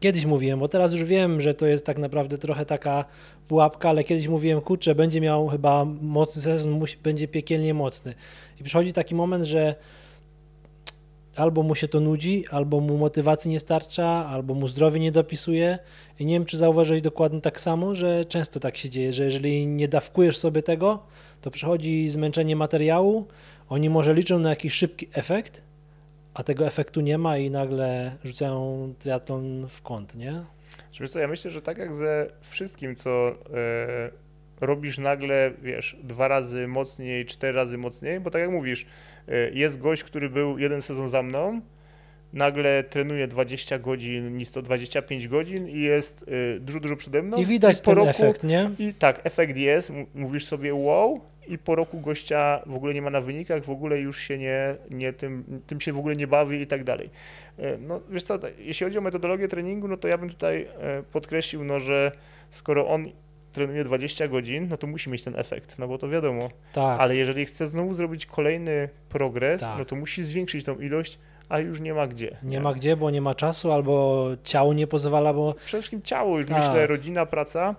Kiedyś 0.00 0.24
mówiłem, 0.24 0.60
bo 0.60 0.68
teraz 0.68 0.92
już 0.92 1.04
wiem, 1.04 1.40
że 1.40 1.54
to 1.54 1.66
jest 1.66 1.86
tak 1.86 1.98
naprawdę 1.98 2.38
trochę 2.38 2.66
taka 2.66 3.04
pułapka, 3.48 3.88
ale 3.88 4.04
kiedyś 4.04 4.28
mówiłem, 4.28 4.60
kurczę, 4.60 4.94
będzie 4.94 5.20
miał 5.20 5.48
chyba 5.48 5.84
mocny 5.84 6.42
sezon, 6.42 6.70
musi, 6.70 6.96
będzie 7.02 7.28
piekielnie 7.28 7.74
mocny. 7.74 8.14
I 8.60 8.64
przychodzi 8.64 8.92
taki 8.92 9.14
moment, 9.14 9.44
że 9.44 9.74
albo 11.36 11.62
mu 11.62 11.74
się 11.74 11.88
to 11.88 12.00
nudzi, 12.00 12.44
albo 12.50 12.80
mu 12.80 12.98
motywacji 12.98 13.50
nie 13.50 13.60
starcza, 13.60 14.06
albo 14.06 14.54
mu 14.54 14.68
zdrowie 14.68 15.00
nie 15.00 15.12
dopisuje. 15.12 15.78
I 16.18 16.26
nie 16.26 16.34
wiem, 16.34 16.44
czy 16.44 16.56
zauważyłeś 16.56 17.02
dokładnie 17.02 17.40
tak 17.40 17.60
samo, 17.60 17.94
że 17.94 18.24
często 18.24 18.60
tak 18.60 18.76
się 18.76 18.90
dzieje, 18.90 19.12
że 19.12 19.24
jeżeli 19.24 19.66
nie 19.66 19.88
dawkujesz 19.88 20.38
sobie 20.38 20.62
tego, 20.62 20.98
to 21.40 21.50
przychodzi 21.50 22.08
zmęczenie 22.08 22.56
materiału, 22.56 23.26
oni 23.68 23.90
może 23.90 24.14
liczą 24.14 24.38
na 24.38 24.50
jakiś 24.50 24.72
szybki 24.72 25.08
efekt, 25.12 25.62
a 26.34 26.42
tego 26.42 26.66
efektu 26.66 27.00
nie 27.00 27.18
ma 27.18 27.38
i 27.38 27.50
nagle 27.50 28.16
rzucają 28.24 28.94
triatlon 28.98 29.66
w 29.68 29.82
kąt, 29.82 30.14
nie? 30.14 30.44
Wiesz 31.00 31.10
co, 31.10 31.18
ja 31.18 31.28
myślę, 31.28 31.50
że 31.50 31.62
tak 31.62 31.78
jak 31.78 31.94
ze 31.94 32.26
wszystkim, 32.40 32.96
co 32.96 33.28
e, 33.28 34.10
robisz 34.60 34.98
nagle, 34.98 35.50
wiesz, 35.62 35.96
dwa 36.02 36.28
razy 36.28 36.68
mocniej, 36.68 37.26
cztery 37.26 37.52
razy 37.52 37.78
mocniej, 37.78 38.20
bo 38.20 38.30
tak 38.30 38.40
jak 38.40 38.50
mówisz, 38.50 38.86
e, 39.28 39.50
jest 39.50 39.78
gość, 39.78 40.04
który 40.04 40.30
był 40.30 40.58
jeden 40.58 40.82
sezon 40.82 41.08
za 41.08 41.22
mną, 41.22 41.60
nagle 42.32 42.84
trenuje 42.84 43.28
20 43.28 43.78
godzin, 43.78 44.36
nic 44.36 44.50
to 44.50 44.62
25 44.62 45.28
godzin 45.28 45.68
i 45.68 45.80
jest 45.80 46.24
y, 46.56 46.60
dużo, 46.60 46.80
dużo 46.80 46.96
przede 46.96 47.22
mną. 47.22 47.36
I 47.36 47.46
widać 47.46 47.78
po 47.78 47.84
ten 47.84 47.94
roku, 47.94 48.08
efekt, 48.10 48.44
nie? 48.44 48.70
I 48.78 48.94
tak, 48.94 49.20
efekt 49.24 49.56
jest, 49.56 49.92
mówisz 50.14 50.46
sobie 50.46 50.74
wow 50.74 51.20
i 51.48 51.58
po 51.58 51.74
roku 51.74 52.00
gościa 52.00 52.60
w 52.66 52.74
ogóle 52.74 52.94
nie 52.94 53.02
ma 53.02 53.10
na 53.10 53.20
wynikach, 53.20 53.64
w 53.64 53.70
ogóle 53.70 53.98
już 53.98 54.20
się 54.20 54.38
nie, 54.38 54.76
nie 54.90 55.12
tym, 55.12 55.60
tym 55.66 55.80
się 55.80 55.92
w 55.92 55.98
ogóle 55.98 56.16
nie 56.16 56.26
bawi 56.26 56.60
i 56.60 56.66
tak 56.66 56.84
dalej. 56.84 57.10
E, 57.58 57.78
No 57.78 58.00
wiesz 58.10 58.22
co, 58.22 58.38
tak, 58.38 58.52
jeśli 58.58 58.84
chodzi 58.84 58.98
o 58.98 59.00
metodologię 59.00 59.48
treningu, 59.48 59.88
no 59.88 59.96
to 59.96 60.08
ja 60.08 60.18
bym 60.18 60.30
tutaj 60.30 60.62
e, 60.80 61.02
podkreślił, 61.12 61.64
no 61.64 61.80
że 61.80 62.12
skoro 62.50 62.88
on 62.88 63.06
trenuje 63.52 63.84
20 63.84 64.28
godzin, 64.28 64.68
no 64.70 64.76
to 64.76 64.86
musi 64.86 65.10
mieć 65.10 65.22
ten 65.22 65.36
efekt, 65.36 65.78
no 65.78 65.88
bo 65.88 65.98
to 65.98 66.08
wiadomo. 66.08 66.50
Tak. 66.72 67.00
Ale 67.00 67.16
jeżeli 67.16 67.46
chce 67.46 67.66
znowu 67.66 67.94
zrobić 67.94 68.26
kolejny 68.26 68.88
progres, 69.08 69.60
Tak. 69.60 69.78
no 69.78 69.84
to 69.84 69.96
musi 69.96 70.24
zwiększyć 70.24 70.64
tą 70.64 70.78
ilość, 70.78 71.18
a 71.48 71.58
już 71.58 71.80
nie 71.80 71.94
ma 71.94 72.06
gdzie. 72.06 72.36
Nie 72.42 72.60
ma 72.60 72.72
gdzie, 72.74 72.96
bo 72.96 73.10
nie 73.10 73.20
ma 73.20 73.34
czasu, 73.34 73.72
albo 73.72 74.26
ciało 74.44 74.72
nie 74.74 74.86
pozwala, 74.86 75.32
bo 75.32 75.54
Przede 75.54 75.82
wszystkim 75.82 76.02
ciało, 76.02 76.38
już 76.38 76.46
Tak. 76.46 76.58
myślę, 76.58 76.86
rodzina, 76.86 77.26
praca. 77.26 77.74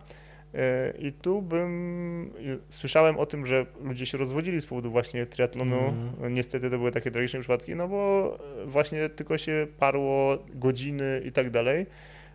E, 0.55 0.93
I 1.00 1.12
tu 1.12 1.41
bym 1.41 2.31
słyszałem 2.70 3.17
o 3.17 3.25
tym, 3.25 3.46
że 3.46 3.65
ludzie 3.84 4.05
się 4.05 4.17
rozwodzili 4.17 4.62
z 4.62 4.65
powodu 4.65 4.91
właśnie 4.91 5.25
triatlonu. 5.25 5.79
Mhm. 5.79 6.34
Niestety 6.34 6.70
to 6.70 6.77
były 6.77 6.91
takie 6.91 7.12
tragiczne 7.12 7.39
przypadki, 7.39 7.75
no 7.75 7.88
bo 7.88 8.38
właśnie 8.65 9.10
tylko 9.10 9.38
się 9.38 9.67
parło 9.79 10.38
godziny 10.53 11.22
i 11.25 11.31
tak 11.31 11.50
dalej. 11.50 11.86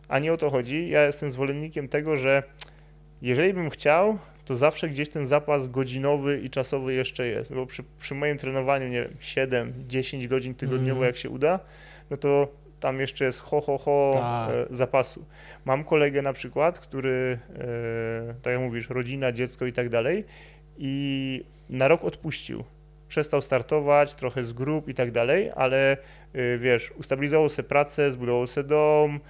A 0.09 0.19
nie 0.19 0.33
o 0.33 0.37
to 0.37 0.51
chodzi. 0.51 0.89
Ja 0.89 1.07
jestem 1.07 1.31
zwolennikiem 1.31 1.89
tego, 1.89 2.17
że 2.17 2.43
jeżeli 3.23 3.55
bym 3.55 3.71
chciał, 3.71 4.19
to 4.45 4.57
zawsze 4.57 4.89
gdzieś 4.89 5.09
ten 5.09 5.27
zapas 5.27 5.69
godzinowy 5.69 6.41
i 6.41 6.51
czasowy 6.51 6.95
jeszcze 6.95 7.27
jest. 7.27 7.55
Bo 7.55 7.67
przy, 7.67 7.85
przy 7.99 8.15
moim 8.15 8.39
trenowaniu, 8.39 8.89
nie 8.89 9.03
wiem, 9.03 9.15
7-10 9.21 10.27
godzin 10.29 10.55
tygodniowo, 10.55 10.91
Mhm. 10.91 11.07
jak 11.07 11.17
się 11.17 11.31
uda, 11.31 11.61
no 12.11 12.17
to 12.17 12.49
tam 12.81 13.01
jeszcze 13.01 13.25
jest 13.25 13.41
ho, 13.41 13.61
ho, 13.61 13.79
ho 13.79 14.11
Tak. 14.15 14.51
e, 14.51 14.67
zapasu. 14.71 15.25
Mam 15.65 15.85
kolegę 15.85 16.23
na 16.23 16.33
przykład, 16.33 16.79
który, 16.79 17.39
e, 18.31 18.35
tak 18.43 18.53
jak 18.53 18.63
mówisz, 18.63 18.91
rodzina, 18.91 19.33
dziecko 19.33 19.67
i 19.67 19.73
tak 19.73 19.89
dalej, 19.89 20.25
i 20.79 21.45
na 21.71 21.89
rok 21.89 22.05
odpuścił. 22.05 22.65
Przestał 23.09 23.43
startować, 23.43 24.15
trochę 24.15 24.43
z 24.43 24.53
grup 24.53 24.89
i 24.89 24.95
tak 24.95 25.11
dalej, 25.11 25.51
ale 25.57 25.97
y, 26.37 26.59
wiesz, 26.59 26.91
ustabilizował 26.91 27.49
sobie 27.49 27.69
pracę, 27.69 28.11
zbudował 28.11 28.47
sobie 28.47 28.69
dom, 28.69 29.21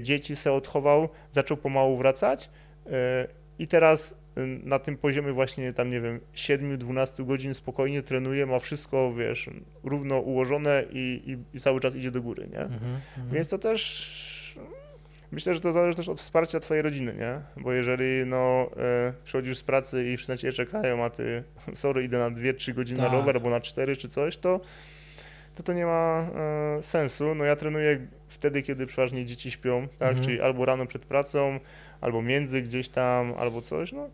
dzieci 0.00 0.36
se 0.36 0.52
odchował, 0.52 1.08
zaczął 1.30 1.56
pomału 1.56 1.96
wracać 1.96 2.50
i 3.58 3.68
teraz 3.68 4.16
na 4.64 4.78
tym 4.78 4.96
poziomie 4.96 5.32
właśnie 5.32 5.72
tam, 5.72 5.90
nie 5.90 6.00
wiem, 6.00 6.20
7-12 6.34 7.26
godzin 7.26 7.54
spokojnie 7.54 8.02
trenuje, 8.02 8.46
ma 8.46 8.58
wszystko, 8.58 9.14
wiesz, 9.14 9.50
równo 9.84 10.20
ułożone 10.20 10.84
i, 10.90 11.22
i, 11.26 11.56
i 11.56 11.60
cały 11.60 11.80
czas 11.80 11.96
idzie 11.96 12.10
do 12.10 12.22
góry, 12.22 12.48
nie? 12.52 12.60
Mhm, 12.60 12.94
mhm. 13.18 13.30
Więc 13.34 13.48
to 13.48 13.58
też 13.58 14.58
myślę, 15.32 15.54
że 15.54 15.60
to 15.60 15.72
zależy 15.72 15.96
też 15.96 16.08
od 16.08 16.20
wsparcia 16.20 16.60
twojej 16.60 16.82
rodziny, 16.82 17.14
nie? 17.14 17.62
Bo 17.62 17.72
jeżeli 17.72 18.26
no 18.26 18.70
e, 18.76 19.12
przychodzisz 19.24 19.58
z 19.58 19.62
pracy 19.62 20.04
i 20.04 20.16
wszyscy 20.16 20.32
na 20.32 20.36
ciebie 20.36 20.52
czekają, 20.52 21.04
a 21.04 21.10
ty 21.10 21.44
sorry, 21.74 22.04
idę 22.04 22.18
na 22.18 22.30
2-3 22.30 22.74
godziny 22.74 22.98
na 22.98 23.04
Tak. 23.04 23.12
rower 23.12 23.36
albo 23.36 23.50
na 23.50 23.60
4 23.60 23.96
czy 23.96 24.08
coś, 24.08 24.36
to 24.36 24.60
to, 25.54 25.62
to 25.62 25.72
nie 25.72 25.86
ma 25.86 26.30
e, 26.78 26.82
sensu. 26.82 27.34
No 27.34 27.44
ja 27.44 27.56
trenuję 27.56 28.06
wtedy, 28.28 28.62
kiedy 28.62 28.86
przeważnie 28.86 29.24
dzieci 29.24 29.50
śpią, 29.50 29.88
tak? 29.98 30.08
Mhm. 30.08 30.24
Czyli 30.24 30.40
albo 30.40 30.64
rano 30.64 30.86
przed 30.86 31.04
pracą, 31.04 31.60
albo 32.00 32.22
między 32.22 32.62
gdzieś 32.62 32.88
tam, 32.88 33.34
albo 33.38 33.62
coś, 33.62 33.92
no. 33.92 34.10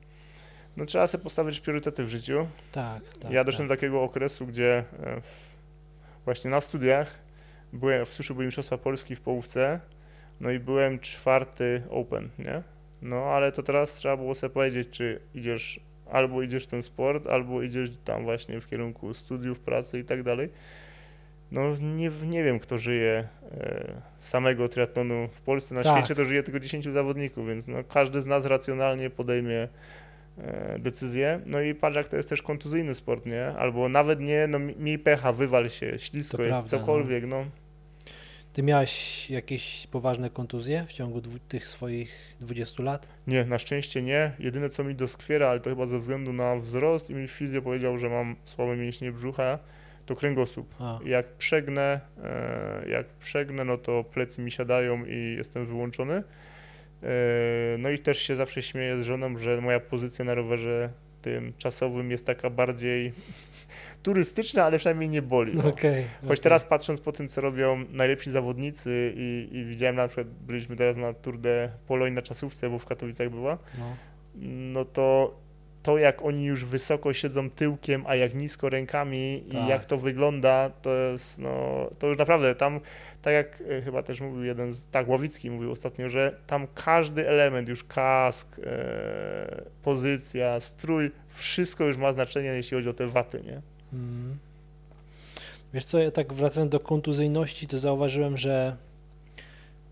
No 0.76 0.86
trzeba 0.86 1.06
sobie 1.06 1.24
postawić 1.24 1.60
priorytety 1.60 2.04
w 2.04 2.08
życiu. 2.08 2.46
tak, 2.72 3.02
tak. 3.20 3.32
ja 3.32 3.40
tak. 3.40 3.46
doszedłem 3.46 3.68
do 3.68 3.74
takiego 3.74 4.02
okresu, 4.02 4.46
gdzie 4.46 4.84
e, 5.02 5.20
właśnie 6.24 6.50
na 6.50 6.60
studiach 6.60 7.18
byłem, 7.72 8.06
w 8.06 8.12
suszu 8.12 8.34
były 8.34 8.46
Mistrzostwa 8.46 8.78
Polski 8.78 9.16
w 9.16 9.20
połówce, 9.20 9.80
no 10.40 10.50
i 10.50 10.58
byłem 10.58 10.98
czwarty 10.98 11.82
open, 11.90 12.28
nie? 12.38 12.62
No 13.02 13.24
ale 13.24 13.52
to 13.52 13.62
teraz 13.62 13.94
trzeba 13.94 14.16
było 14.16 14.34
sobie 14.34 14.54
powiedzieć, 14.54 14.88
czy 14.90 15.20
idziesz, 15.34 15.80
albo 16.10 16.42
idziesz 16.42 16.64
w 16.64 16.66
ten 16.66 16.82
sport, 16.82 17.26
albo 17.26 17.62
idziesz 17.62 17.90
tam 18.04 18.22
właśnie 18.22 18.60
w 18.60 18.66
kierunku 18.66 19.14
studiów, 19.14 19.60
pracy 19.60 19.98
i 19.98 20.04
tak 20.04 20.22
dalej. 20.22 20.48
No 21.52 21.76
nie, 21.80 22.10
nie 22.26 22.44
wiem, 22.44 22.60
kto 22.60 22.78
żyje 22.78 23.28
e, 23.52 24.02
samego 24.18 24.68
triatlonu 24.68 25.28
w 25.32 25.40
Polsce. 25.40 25.74
Na 25.74 25.82
Tak. 25.82 25.96
świecie 25.96 26.14
to 26.14 26.24
żyje 26.24 26.42
tylko 26.42 26.60
10 26.60 26.84
zawodników, 26.84 27.48
więc 27.48 27.68
no, 27.68 27.84
każdy 27.84 28.22
z 28.22 28.26
nas 28.26 28.44
racjonalnie 28.44 29.10
podejmie 29.10 29.68
e, 30.38 30.78
decyzję. 30.78 31.40
No 31.46 31.60
i 31.60 31.74
patrz, 31.74 31.96
jak 31.96 32.08
to 32.08 32.16
jest 32.16 32.28
też 32.28 32.42
kontuzyjny 32.42 32.94
sport, 32.94 33.26
nie? 33.26 33.46
Albo 33.46 33.88
nawet 33.88 34.20
nie, 34.20 34.46
no 34.46 34.58
mi- 34.58 34.76
miej 34.78 34.98
pecha, 34.98 35.32
wywal 35.32 35.70
się, 35.70 35.98
ślisko 35.98 36.36
To 36.36 36.42
jest, 36.42 36.52
prawda, 36.58 36.76
no. 36.76 36.80
cokolwiek, 36.80 37.26
no. 37.26 37.44
Ty 38.52 38.62
miałeś 38.62 39.30
jakieś 39.30 39.86
poważne 39.86 40.30
kontuzje 40.30 40.84
w 40.88 40.92
ciągu 40.92 41.20
tych 41.48 41.66
swoich 41.66 42.34
20 42.40 42.82
lat? 42.82 43.08
Nie, 43.26 43.44
na 43.44 43.58
szczęście 43.58 44.02
nie. 44.02 44.32
Jedyne, 44.38 44.70
co 44.70 44.84
mi 44.84 44.94
doskwiera, 44.94 45.48
ale 45.48 45.60
to 45.60 45.70
chyba 45.70 45.86
ze 45.86 45.98
względu 45.98 46.32
na 46.32 46.56
wzrost 46.56 47.10
i 47.10 47.14
mi 47.14 47.28
fizjo 47.28 47.62
powiedział, 47.62 47.98
że 47.98 48.08
mam 48.08 48.36
słabe 48.44 48.76
mięśnie 48.76 49.12
brzucha, 49.12 49.58
to 50.06 50.16
kręgosłup. 50.16 50.74
A, 50.80 50.98
Jak 51.04 51.26
przegnę, 51.26 52.00
e, 52.24 52.88
jak 52.88 53.06
przegnę, 53.06 53.64
no 53.64 53.78
to 53.78 54.04
plecy 54.04 54.42
mi 54.42 54.50
siadają 54.50 55.04
i 55.04 55.34
jestem 55.38 55.66
wyłączony. 55.66 56.22
E, 57.02 57.06
No 57.78 57.90
i 57.90 57.98
też 57.98 58.18
się 58.18 58.34
zawsze 58.34 58.62
śmieję 58.62 59.02
z 59.02 59.04
żoną, 59.06 59.38
że 59.38 59.60
moja 59.60 59.80
pozycja 59.80 60.24
na 60.24 60.34
rowerze 60.34 60.90
tym 61.22 61.52
czasowym 61.58 62.10
jest 62.10 62.26
taka 62.26 62.50
bardziej 62.50 63.12
turystyczna, 64.02 64.64
ale 64.64 64.78
przynajmniej 64.78 65.08
nie 65.10 65.22
boli. 65.22 65.54
No. 65.54 65.68
okej. 65.68 66.04
Choć 66.20 66.24
okej. 66.30 66.38
teraz 66.42 66.64
patrząc 66.64 67.00
po 67.00 67.12
tym, 67.12 67.28
co 67.28 67.40
robią 67.40 67.84
najlepsi 67.90 68.30
zawodnicy 68.30 69.12
i, 69.16 69.48
i 69.52 69.64
widziałem 69.64 69.96
na 69.96 70.08
przykład, 70.08 70.26
byliśmy 70.26 70.76
teraz 70.76 70.96
na 70.96 71.12
Tour 71.14 71.38
de 71.38 71.70
Pologne 71.86 72.14
na 72.14 72.22
czasówce, 72.22 72.70
bo 72.70 72.78
w 72.78 72.86
Katowicach 72.86 73.30
była, 73.30 73.58
No. 73.78 73.96
no 74.44 74.84
to 74.84 75.34
to 75.82 75.98
jak 75.98 76.22
oni 76.22 76.44
już 76.44 76.64
wysoko 76.64 77.12
siedzą 77.12 77.50
tyłkiem, 77.50 78.04
a 78.06 78.14
jak 78.16 78.34
nisko 78.34 78.68
rękami 78.68 79.42
i 79.48 79.52
Tak. 79.52 79.68
jak 79.68 79.84
to 79.84 79.98
wygląda, 79.98 80.70
to 80.82 80.94
jest, 80.94 81.38
no, 81.38 81.50
to 81.98 82.06
już 82.06 82.18
naprawdę 82.18 82.54
tam, 82.54 82.80
tak 83.22 83.34
jak 83.34 83.62
e, 83.68 83.82
chyba 83.82 84.02
też 84.02 84.20
mówił 84.20 84.44
jeden 84.44 84.72
z, 84.72 84.86
tak, 84.86 85.08
Łowicki 85.08 85.50
mówił 85.50 85.70
ostatnio, 85.70 86.08
że 86.08 86.36
tam 86.46 86.66
każdy 86.74 87.28
element, 87.28 87.68
już 87.68 87.84
kask, 87.84 88.48
e, 88.58 89.62
pozycja, 89.82 90.60
strój, 90.60 91.10
wszystko 91.28 91.84
już 91.84 91.96
ma 91.96 92.12
znaczenie, 92.12 92.48
jeśli 92.48 92.76
chodzi 92.76 92.88
o 92.88 92.92
te 92.92 93.06
waty, 93.06 93.42
nie? 93.46 93.62
Mm. 93.92 94.38
Wiesz 95.74 95.84
co, 95.84 95.98
ja 95.98 96.10
tak 96.10 96.32
wracając 96.32 96.72
do 96.72 96.80
kontuzyjności, 96.80 97.66
to 97.66 97.78
zauważyłem, 97.78 98.36
że 98.36 98.76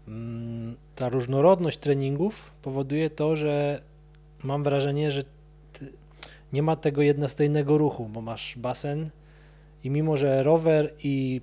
mm, 0.08 0.76
ta 0.96 1.08
różnorodność 1.08 1.78
treningów 1.78 2.52
powoduje 2.62 3.10
to, 3.10 3.36
że 3.36 3.80
mam 4.44 4.62
wrażenie, 4.62 5.10
że 5.12 5.22
nie 6.52 6.62
ma 6.62 6.76
tego 6.76 7.02
jednostajnego 7.02 7.78
ruchu, 7.78 8.08
bo 8.12 8.20
masz 8.20 8.54
basen 8.58 9.10
i 9.84 9.90
mimo, 9.90 10.16
że 10.16 10.42
rower 10.42 10.94
i, 11.04 11.40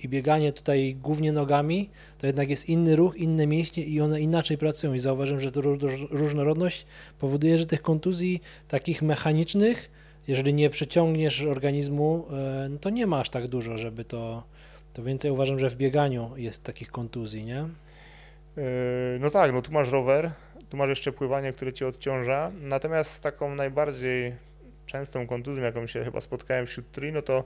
i 0.00 0.08
bieganie 0.08 0.52
tutaj 0.52 0.96
głównie 1.02 1.32
nogami, 1.32 1.90
to 2.18 2.26
jednak 2.26 2.50
jest 2.50 2.68
inny 2.68 2.96
ruch, 2.96 3.16
inne 3.16 3.46
mięśnie 3.46 3.84
i 3.84 4.00
one 4.00 4.20
inaczej 4.20 4.58
pracują 4.58 4.94
i 4.94 4.98
zauważyłem, 4.98 5.40
że 5.40 5.52
ta 5.52 5.60
ró- 5.60 5.78
ró- 5.78 6.06
różnorodność 6.10 6.86
powoduje, 7.18 7.58
że 7.58 7.66
tych 7.66 7.82
kontuzji 7.82 8.40
takich 8.68 9.02
mechanicznych 9.02 9.90
jeżeli 10.28 10.54
nie 10.54 10.70
przeciągniesz 10.70 11.42
organizmu, 11.42 12.24
e, 12.32 12.78
to 12.80 12.90
nie 12.90 13.06
ma 13.06 13.20
aż 13.20 13.30
tak 13.30 13.48
dużo, 13.48 13.78
żeby 13.78 14.04
to, 14.04 14.42
to 14.92 15.02
więcej 15.02 15.30
uważam, 15.30 15.58
że 15.58 15.70
w 15.70 15.76
bieganiu 15.76 16.30
jest 16.36 16.62
takich 16.64 16.90
kontuzji, 16.90 17.44
nie? 17.44 17.64
Yy, 18.56 18.62
No 19.20 19.30
tak, 19.30 19.52
no 19.52 19.62
tu 19.62 19.72
masz 19.72 19.90
rower, 19.90 20.30
tu 20.70 20.76
masz 20.76 20.88
jeszcze 20.88 21.12
pływanie, 21.12 21.52
które 21.52 21.72
cię 21.72 21.86
odciąża. 21.86 22.50
Natomiast 22.60 23.12
z 23.12 23.20
taką 23.20 23.54
najbardziej 23.54 24.34
częstą 24.86 25.26
kontuzją, 25.26 25.64
jaką 25.64 25.86
się 25.86 26.04
chyba 26.04 26.20
spotkałem 26.20 26.66
wśród 26.66 26.90
tri, 26.92 27.12
no 27.12 27.22
to 27.22 27.44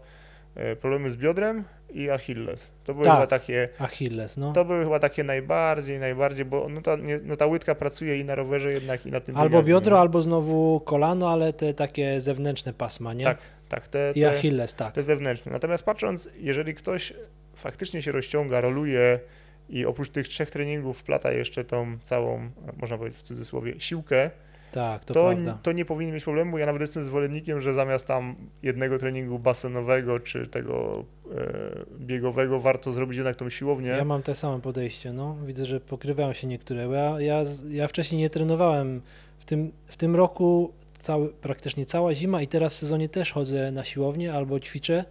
e, 0.55 0.77
problemy 0.77 1.11
z 1.11 1.17
biodrem 1.17 1.65
i 1.91 2.11
Achilles. 2.11 2.71
To 2.85 2.95
były 2.95 3.05
Tak. 3.05 3.15
chyba 3.15 3.27
takie, 3.27 3.69
Achilles, 3.79 4.37
no. 4.37 4.53
to 4.53 4.65
były 4.65 4.85
chyba 4.85 4.99
takie 4.99 5.25
najbardziej, 5.25 5.99
najbardziej, 5.99 6.45
bo 6.45 6.69
no 6.69 6.83
ta, 6.83 6.97
nie, 6.97 7.21
no 7.25 7.37
ta 7.37 7.47
łydka 7.47 7.75
pracuje 7.75 8.21
i 8.21 8.25
na 8.25 8.35
rowerze 8.35 8.73
jednak 8.73 9.07
i 9.07 9.11
na 9.11 9.21
tym 9.21 9.37
Albo 9.37 9.63
biodro, 9.63 9.97
nie? 9.97 10.01
albo 10.01 10.23
znowu 10.23 10.81
kolano, 10.81 11.31
ale 11.31 11.53
te 11.53 11.75
takie 11.75 12.21
zewnętrzne 12.21 12.73
pasma, 12.73 13.13
nie? 13.13 13.25
Tak, 13.25 13.39
tak, 13.69 13.89
te, 13.89 14.13
I 14.15 14.21
te, 14.21 14.31
Achilles, 14.31 14.75
tak. 14.75 14.95
te 14.95 15.03
zewnętrzne. 15.03 15.53
Natomiast 15.53 15.85
patrząc, 15.85 16.29
jeżeli 16.39 16.75
ktoś 16.75 17.13
faktycznie 17.57 18.03
się 18.03 18.13
rozciąga, 18.13 18.61
roluje 18.61 19.21
i 19.68 19.87
oprócz 19.87 20.09
tych 20.11 20.29
trzech 20.29 20.50
treningów 20.50 20.98
wplata 20.98 21.33
jeszcze 21.33 21.64
tą 21.64 21.98
całą, 22.03 22.50
można 22.77 22.98
powiedzieć 22.98 23.18
w 23.20 23.22
cudzysłowie, 23.22 23.74
siłkę, 23.81 24.31
Tak, 24.72 25.05
to, 25.05 25.14
to, 25.14 25.31
prawda. 25.31 25.59
to 25.62 25.72
nie 25.72 25.85
powinien 25.85 26.14
mieć 26.14 26.24
problemu. 26.24 26.59
Ja 26.59 26.66
nawet 26.66 26.81
jestem 26.81 27.05
zwolennikiem, 27.05 27.61
że 27.61 27.74
zamiast 27.74 28.07
tam 28.07 28.37
jednego 28.62 28.98
treningu 28.98 29.38
basenowego 29.38 30.20
czy 30.20 30.46
tego 30.46 31.05
e, 31.35 31.35
biegowego 31.98 32.61
warto 32.61 32.92
zrobić 32.92 33.16
jednak 33.16 33.37
tą 33.37 33.48
siłownię. 33.50 33.88
Ja 33.88 34.05
mam 34.05 34.22
te 34.22 34.35
same 34.35 34.61
podejście, 34.61 35.12
no. 35.12 35.37
Widzę, 35.46 35.66
że 35.66 35.81
pokrywają 35.81 36.33
się 36.33 36.46
niektóre. 36.46 36.87
Ja, 36.87 37.20
ja, 37.20 37.42
ja 37.68 37.88
wcześniej 37.88 38.20
nie 38.20 38.31
trenowałem. 38.31 39.03
W 39.38 39.44
tym, 39.44 39.72
w 39.87 39.96
tym 39.96 40.16
roku 40.16 40.72
cały, 41.00 41.29
praktycznie 41.29 41.87
cała 41.87 42.14
zima 42.14 42.42
i 42.42 42.46
teraz 42.46 42.74
w 42.74 42.79
sezonie 42.79 43.09
też 43.09 43.33
chodzę 43.33 43.72
na 43.72 43.85
siłownię 43.85 44.35
albo 44.35 44.61
ćwiczę 44.61 45.05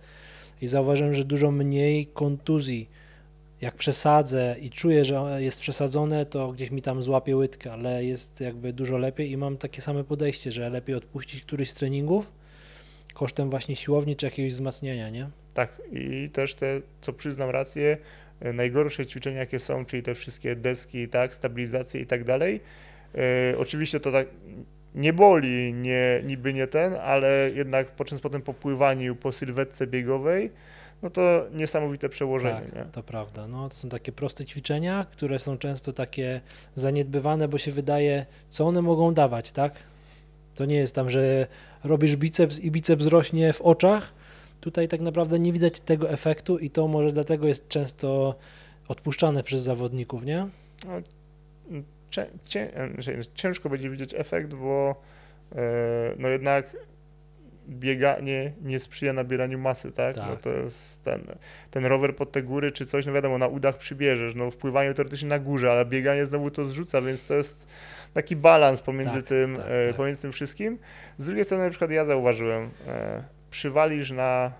i 0.61 0.67
zauważyłem, 0.67 1.13
że 1.13 1.25
dużo 1.25 1.51
mniej 1.51 2.05
kontuzji. 2.05 2.89
Jak 3.63 3.75
przesadzę 3.75 4.55
i 4.61 4.69
czuję, 4.69 5.05
że 5.05 5.37
jest 5.37 5.59
przesadzone, 5.61 6.25
to 6.25 6.51
gdzieś 6.51 6.71
mi 6.71 6.81
tam 6.81 7.03
złapie 7.03 7.37
łydkę, 7.37 7.73
ale 7.73 8.05
jest 8.05 8.41
jakby 8.41 8.73
dużo 8.73 8.97
lepiej 8.97 9.31
i 9.31 9.37
mam 9.37 9.57
takie 9.57 9.81
same 9.81 10.03
podejście, 10.03 10.51
że 10.51 10.69
lepiej 10.69 10.95
odpuścić 10.95 11.41
któryś 11.41 11.69
z 11.69 11.73
treningów 11.73 12.31
kosztem 13.13 13.49
właśnie 13.49 13.75
siłowni 13.75 14.15
czy 14.15 14.25
jakiegoś 14.25 14.53
wzmacniania, 14.53 15.09
nie? 15.09 15.29
Tak, 15.53 15.81
i 15.91 16.29
też 16.29 16.55
te, 16.55 16.81
co 17.01 17.13
przyznam 17.13 17.49
rację, 17.49 17.97
e, 18.39 18.53
najgorsze 18.53 19.05
ćwiczenia, 19.05 19.39
jakie 19.39 19.59
są, 19.59 19.85
czyli 19.85 20.03
te 20.03 20.15
wszystkie 20.15 20.55
deski, 20.55 21.07
tak, 21.07 21.35
stabilizacje 21.35 22.01
i 22.01 22.05
tak 22.05 22.23
dalej. 22.23 22.59
E, 23.15 23.57
oczywiście 23.57 23.99
to 23.99 24.11
tak 24.11 24.27
nie 24.95 25.13
boli, 25.13 25.73
nie, 25.73 26.21
niby 26.25 26.53
nie 26.53 26.67
ten, 26.67 26.93
ale 26.93 27.51
jednak 27.55 27.91
patrząc 27.91 28.21
potem 28.21 28.41
po 28.41 28.53
pływaniu, 28.53 29.15
po 29.15 29.31
sylwetce 29.31 29.87
biegowej, 29.87 30.51
no 31.03 31.09
to 31.09 31.45
niesamowite 31.53 32.09
przełożenie, 32.09 32.61
Tak, 32.61 32.75
nie? 32.75 32.91
to 32.91 33.03
prawda. 33.03 33.47
No, 33.47 33.69
to 33.69 33.75
są 33.75 33.89
takie 33.89 34.11
proste 34.11 34.45
ćwiczenia, 34.45 35.05
które 35.11 35.39
są 35.39 35.57
często 35.57 35.93
takie 35.93 36.41
zaniedbywane, 36.75 37.47
bo 37.47 37.57
się 37.57 37.71
wydaje, 37.71 38.25
co 38.49 38.65
one 38.67 38.81
mogą 38.81 39.13
dawać, 39.13 39.51
tak? 39.51 39.73
To 40.55 40.65
nie 40.65 40.75
jest 40.75 40.95
tam, 40.95 41.09
że 41.09 41.47
robisz 41.83 42.15
biceps 42.15 42.59
i 42.59 42.71
biceps 42.71 43.05
rośnie 43.05 43.53
w 43.53 43.61
oczach. 43.61 44.13
Tutaj 44.61 44.87
tak 44.87 45.01
naprawdę 45.01 45.39
nie 45.39 45.53
widać 45.53 45.79
tego 45.79 46.09
efektu 46.09 46.57
i 46.57 46.69
to 46.69 46.87
może 46.87 47.11
dlatego 47.11 47.47
jest 47.47 47.67
często 47.67 48.35
odpuszczane 48.87 49.43
przez 49.43 49.61
zawodników, 49.61 50.25
nie? 50.25 50.47
Cię, 52.09 52.27
cię, 52.45 52.71
znaczy, 52.93 53.21
ciężko 53.35 53.69
będzie 53.69 53.89
widzieć 53.89 54.13
efekt, 54.13 54.53
bo 54.53 54.95
e, 55.55 56.15
no 56.17 56.27
jednak 56.27 56.75
bieganie 57.69 58.53
nie 58.61 58.79
sprzyja 58.79 59.13
nabieraniu 59.13 59.59
masy, 59.59 59.91
tak? 59.91 60.15
Tak. 60.15 60.27
No 60.29 60.35
to 60.35 60.49
jest 60.49 61.03
ten, 61.03 61.21
ten 61.71 61.85
rower 61.85 62.15
pod 62.15 62.31
te 62.31 62.43
góry 62.43 62.71
czy 62.71 62.85
coś, 62.85 63.05
no 63.05 63.13
wiadomo, 63.13 63.37
na 63.37 63.47
udach 63.47 63.77
przybierzesz, 63.77 64.35
no 64.35 64.51
w 64.51 64.57
pływaniu 64.57 64.93
teoretycznie 64.93 65.29
na 65.29 65.39
górze, 65.39 65.71
ale 65.71 65.85
bieganie 65.85 66.25
znowu 66.25 66.51
to 66.51 66.65
zrzuca, 66.65 67.01
więc 67.01 67.25
to 67.25 67.33
jest 67.33 67.67
taki 68.13 68.35
balans 68.35 68.81
pomiędzy 68.81 69.15
Tak, 69.15 69.25
tym, 69.25 69.55
tak, 69.55 69.65
e, 69.69 69.87
tak. 69.87 69.95
pomiędzy 69.95 70.21
tym 70.21 70.31
wszystkim. 70.31 70.79
Z 71.17 71.25
drugiej 71.25 71.45
strony 71.45 71.63
na 71.63 71.69
przykład 71.69 71.91
ja 71.91 72.05
zauważyłem, 72.05 72.69
e, 72.87 73.23
przywalisz 73.51 74.11
na 74.11 74.51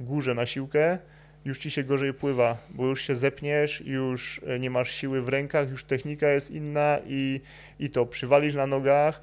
górze 0.00 0.34
na 0.34 0.46
siłkę, 0.46 0.98
już 1.44 1.58
ci 1.58 1.70
się 1.70 1.84
gorzej 1.84 2.14
pływa, 2.14 2.56
bo 2.70 2.86
już 2.86 3.02
się 3.02 3.16
zepniesz, 3.16 3.80
już 3.80 4.40
e, 4.46 4.58
nie 4.58 4.70
masz 4.70 4.90
siły 4.90 5.22
w 5.22 5.28
rękach, 5.28 5.70
już 5.70 5.84
technika 5.84 6.28
jest 6.28 6.50
inna 6.50 6.98
i, 7.06 7.40
i 7.78 7.90
to 7.90 8.06
przywalisz 8.06 8.54
na 8.54 8.66
nogach, 8.66 9.20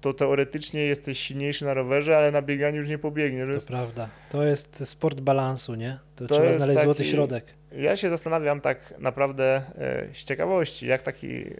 to 0.00 0.14
teoretycznie 0.14 0.80
jesteś 0.80 1.18
silniejszy 1.18 1.64
na 1.64 1.74
rowerze, 1.74 2.16
ale 2.16 2.32
na 2.32 2.42
bieganiu 2.42 2.80
już 2.80 2.88
nie 2.88 2.98
pobiegniesz. 2.98 3.46
To 3.46 3.52
Więc 3.52 3.64
prawda. 3.64 4.08
To 4.30 4.42
jest 4.44 4.88
sport 4.88 5.20
balansu, 5.20 5.74
nie? 5.74 5.98
To, 6.16 6.26
To 6.26 6.34
trzeba 6.34 6.46
jest 6.46 6.58
znaleźć 6.58 6.82
złoty 6.82 6.98
taki- 6.98 7.10
środek. 7.10 7.44
ja 7.76 7.96
się 7.96 8.10
zastanawiam 8.10 8.60
tak 8.60 8.94
naprawdę 8.98 9.62
e, 9.78 10.06
z 10.14 10.24
ciekawości, 10.24 10.86
jak 10.86 11.02
taki 11.02 11.36
e, 11.36 11.54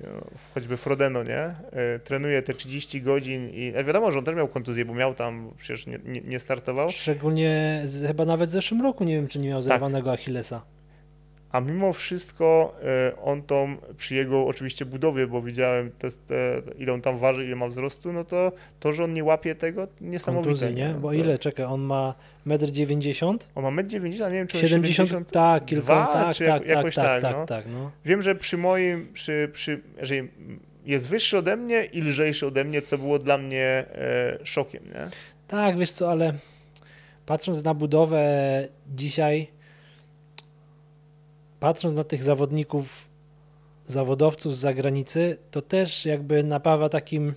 choćby 0.55 0.77
Frodeno, 0.77 1.23
nie? 1.23 1.39
E, 1.39 1.55
trenuje 2.05 2.43
te 2.43 2.55
30 2.55 3.03
godzin 3.03 3.49
i 3.51 3.73
wiadomo, 3.87 4.11
że 4.11 4.19
on 4.19 4.25
też 4.25 4.35
miał 4.37 4.49
kontuzję, 4.49 4.85
bo 4.85 4.95
miał 4.95 5.15
tam, 5.15 5.51
przecież 5.59 5.87
nie, 5.87 5.99
nie, 6.05 6.21
nie 6.21 6.41
startował, 6.41 6.91
Szczególnie 6.91 7.83
z, 7.85 8.07
chyba 8.07 8.25
nawet 8.25 8.51
w 8.51 8.53
zeszłym 8.53 8.83
roku 8.83 9.05
nie 9.05 9.15
wiem, 9.17 9.29
czy 9.29 9.39
nie 9.39 9.45
Tak. 9.45 9.51
miał 9.53 9.63
zerwanego 9.63 10.13
Achillesa. 10.13 10.63
A 11.53 11.61
mimo 11.61 11.93
wszystko 11.93 12.75
e, 12.83 13.17
on 13.23 13.43
tą 13.43 13.77
przy 13.97 14.15
jego 14.15 14.47
oczywiście 14.47 14.85
budowie, 14.85 15.27
bo 15.27 15.43
widziałem 15.43 15.91
te, 15.99 16.11
te, 16.11 16.63
ile 16.79 16.93
on 16.93 17.01
tam 17.01 17.19
waży, 17.19 17.45
ile 17.45 17.57
ma 17.57 17.69
wzrostu, 17.69 18.13
no 18.13 18.25
to 18.25 18.53
to, 18.81 18.93
że 18.93 19.05
on 19.05 19.15
nie 19.15 19.25
łapie 19.25 19.55
tego, 19.55 19.89
niesamowite. 20.01 20.51
Kontuzji, 20.51 20.75
nie? 20.75 20.89
Bo 20.89 21.09
To- 21.09 21.15
ile? 21.15 21.39
Czekaj, 21.39 21.67
on 21.67 21.81
ma 21.81 22.15
1,90 22.47 23.31
m? 23.31 23.39
On 23.55 23.75
ma 23.75 23.83
1,90 23.83 23.97
m, 23.97 24.33
nie 24.33 24.39
wiem 24.39 24.47
czy 24.47 24.57
on 24.57 24.63
70, 24.63 25.09
70 25.09 25.33
tak, 25.33 25.65
kilka, 25.65 26.07
tak, 26.07 26.37
czy 26.37 26.45
tak, 26.45 26.63
tak, 26.63 26.69
jakoś 26.69 26.95
tak, 26.95 27.05
tak, 27.05 27.23
tak, 27.23 27.37
no. 27.37 27.47
tak, 27.47 27.65
no. 27.73 27.91
Wiem, 28.05 28.23
że 28.23 28.35
przy 28.35 28.59
moim, 28.59 29.13
przy, 29.13 29.51
przy, 29.53 29.81
jeżeli 30.01 30.29
jest 30.87 31.09
wyższy 31.09 31.39
ode 31.39 31.57
mnie 31.57 31.85
i 31.85 32.01
lżejszy 32.03 32.47
ode 32.47 32.65
mnie, 32.65 32.83
co 32.83 32.99
było 32.99 33.19
dla 33.19 33.39
mnie 33.39 33.65
e, 33.65 34.39
szokiem, 34.45 34.85
nie? 34.85 35.09
Tak, 35.49 35.79
wiesz 35.79 35.93
co, 35.93 36.11
ale 36.11 36.35
patrząc 37.27 37.65
na 37.65 37.75
budowę 37.75 38.23
dzisiaj, 38.95 39.49
patrząc 41.61 41.95
na 41.95 42.05
tych 42.05 42.23
zawodników, 42.23 43.09
zawodowców 43.87 44.57
z 44.57 44.59
zagranicy, 44.59 45.37
to 45.51 45.63
też 45.63 46.07
jakby 46.07 46.45
napawa 46.45 46.89
takim, 46.89 47.35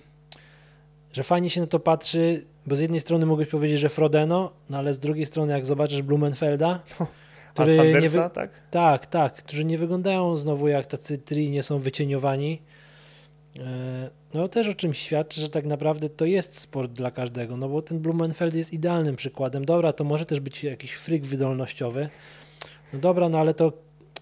że 1.12 1.22
fajnie 1.22 1.50
się 1.50 1.60
na 1.60 1.66
to 1.66 1.80
patrzy, 1.80 2.44
bo 2.66 2.76
z 2.76 2.80
jednej 2.80 3.00
strony 3.00 3.26
mogłeś 3.26 3.48
powiedzieć, 3.48 3.80
że 3.80 3.88
Frodeno, 3.88 4.50
no 4.70 4.78
ale 4.78 4.94
z 4.94 4.98
drugiej 4.98 5.26
strony 5.26 5.52
jak 5.52 5.66
zobaczysz 5.66 6.02
Blumenfelda, 6.02 6.80
A 7.56 7.62
który 7.62 8.00
nie 8.00 8.08
wy... 8.08 8.30
tak? 8.34 8.50
Tak, 8.70 9.06
tak, 9.06 9.34
którzy 9.34 9.64
nie 9.64 9.78
wyglądają 9.78 10.36
znowu 10.36 10.68
jak 10.68 10.86
tacy 10.86 11.18
tri, 11.18 11.50
nie 11.50 11.62
są 11.62 11.78
wycieniowani. 11.78 12.62
E, 13.58 14.10
No 14.34 14.48
też 14.48 14.68
o 14.68 14.74
czym 14.74 14.94
świadczy, 14.94 15.40
że 15.40 15.48
tak 15.48 15.64
naprawdę 15.64 16.08
to 16.08 16.24
jest 16.24 16.58
sport 16.58 16.92
dla 16.92 17.10
każdego, 17.10 17.56
no 17.56 17.68
bo 17.68 17.82
ten 17.82 17.98
Blumenfeld 17.98 18.54
jest 18.54 18.72
idealnym 18.72 19.16
przykładem. 19.16 19.64
Dobra, 19.64 19.92
to 19.92 20.04
może 20.04 20.26
też 20.26 20.40
być 20.40 20.64
jakiś 20.64 20.92
fryk 20.92 21.26
wydolnościowy. 21.26 22.08
No 22.92 22.98
dobra, 22.98 23.28
no 23.28 23.38
ale 23.38 23.54
to 23.54 23.72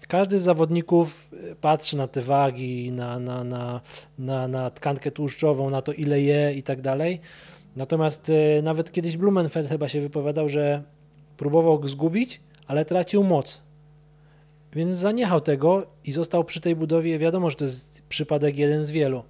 każdy 0.07 0.39
z 0.39 0.41
zawodników 0.41 1.29
e, 1.51 1.55
patrzy 1.55 1.97
na 1.97 2.07
te 2.07 2.21
wagi, 2.21 2.91
na, 2.91 3.19
na, 3.19 3.43
na, 3.43 3.81
na, 4.19 4.47
na 4.47 4.69
tkankę 4.69 5.11
tłuszczową, 5.11 5.69
na 5.69 5.81
to 5.81 5.93
ile 5.93 6.21
je 6.21 6.53
i 6.53 6.63
tak 6.63 6.81
dalej. 6.81 7.19
Natomiast 7.75 8.29
e, 8.29 8.61
nawet 8.61 8.91
kiedyś 8.91 9.17
Blumenfeld 9.17 9.69
chyba 9.69 9.87
się 9.89 10.01
wypowiadał, 10.01 10.49
że 10.49 10.83
próbował 11.37 11.79
go 11.79 11.87
zgubić, 11.87 12.41
ale 12.67 12.85
tracił 12.85 13.23
moc. 13.23 13.61
Więc 14.73 14.97
zaniechał 14.97 15.41
tego 15.41 15.85
i 16.05 16.11
został 16.11 16.43
przy 16.43 16.61
tej 16.61 16.75
budowie. 16.75 17.19
Wiadomo, 17.19 17.49
że 17.49 17.55
to 17.55 17.63
jest 17.63 18.01
przypadek 18.09 18.57
jeden 18.57 18.83
z 18.83 18.91
wielu, 18.91 19.23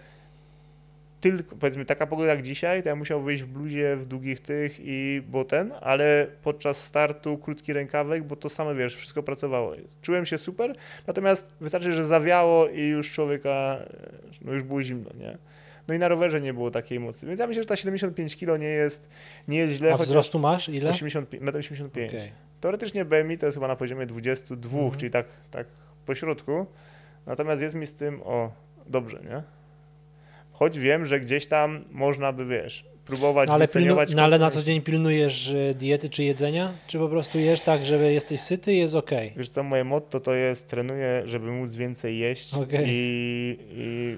tylko, 1.21 1.55
powiedzmy, 1.55 1.85
taka 1.85 2.07
pogoda 2.07 2.29
jak 2.29 2.41
dzisiaj, 2.41 2.83
to 2.83 2.89
ja 2.89 2.95
musiał 2.95 3.21
wyjść 3.21 3.43
w 3.43 3.47
bluzie, 3.47 3.95
w 3.95 4.05
długich 4.05 4.39
tych 4.39 4.79
i 4.79 5.21
bo 5.27 5.45
ten, 5.45 5.71
ale 5.81 6.27
podczas 6.43 6.83
startu 6.83 7.37
krótki 7.37 7.73
rękawek, 7.73 8.23
bo 8.23 8.35
to 8.35 8.49
same, 8.49 8.75
wiesz, 8.75 8.95
wszystko 8.95 9.23
pracowało. 9.23 9.73
Czułem 10.01 10.25
się 10.25 10.37
super, 10.37 10.75
natomiast 11.07 11.47
wystarczy, 11.61 11.93
że 11.93 12.05
zawiało 12.05 12.67
i 12.69 12.81
już 12.87 13.11
człowieka, 13.11 13.49
e, 13.49 13.89
no 14.41 14.53
już 14.53 14.63
było 14.63 14.83
zimno, 14.83 15.09
nie? 15.19 15.37
No 15.87 15.93
i 15.93 15.99
na 15.99 16.07
rowerze 16.07 16.41
nie 16.41 16.53
było 16.53 16.71
takiej 16.71 16.99
mocy. 16.99 17.27
Więc 17.27 17.39
ja 17.39 17.47
myślę, 17.47 17.63
że 17.63 17.67
ta 17.69 17.75
75 17.75 18.35
kg 18.37 18.59
nie 18.61 18.67
jest, 18.67 19.09
nie 19.47 19.57
jest 19.57 19.73
źle, 19.73 19.93
A 19.93 19.97
wzrostu 19.97 20.39
masz? 20.39 20.69
Ile? 20.69 20.89
85, 20.89 21.43
1,85 21.43 21.81
m. 22.01 22.07
Okej. 22.07 22.31
Teoretycznie 22.61 23.05
BMI 23.05 23.37
to 23.37 23.45
jest 23.45 23.55
chyba 23.57 23.67
na 23.67 23.75
poziomie 23.75 24.05
22, 24.05 24.77
Mhm. 24.79 24.99
czyli 24.99 25.11
tak, 25.11 25.25
tak 25.51 25.67
po 26.09 26.15
środku. 26.15 26.65
Natomiast 27.25 27.61
jest 27.61 27.75
mi 27.75 27.87
z 27.87 27.95
tym 27.95 28.21
o 28.23 28.51
dobrze, 28.87 29.19
nie? 29.23 29.43
Choć 30.51 30.79
wiem, 30.79 31.05
że 31.05 31.19
gdzieś 31.19 31.45
tam 31.45 31.85
można 31.91 32.33
by, 32.33 32.45
wiesz, 32.45 32.85
próbować 33.05 33.47
No 33.47 33.53
ale, 33.53 33.67
pilnu... 33.67 33.95
no, 34.15 34.23
ale 34.23 34.39
na 34.39 34.49
co 34.49 34.61
dzień 34.61 34.81
pilnujesz 34.81 35.53
e, 35.53 35.73
diety 35.73 36.09
czy 36.09 36.23
jedzenia? 36.23 36.71
Czy 36.87 36.97
po 36.99 37.09
prostu 37.09 37.39
jesz 37.39 37.61
tak, 37.61 37.85
że 37.85 38.11
jesteś 38.11 38.39
syty 38.39 38.73
i 38.73 38.77
jest 38.77 38.95
okej? 38.95 39.33
Wiesz 39.37 39.49
co, 39.49 39.63
moje 39.63 39.83
motto 39.83 40.19
to 40.19 40.33
jest 40.33 40.67
trenuję, 40.67 41.21
żeby 41.25 41.51
móc 41.51 41.75
więcej 41.75 42.17
jeść 42.17 42.53
Okej. 42.53 42.85
i, 42.87 43.57
i 43.71 44.17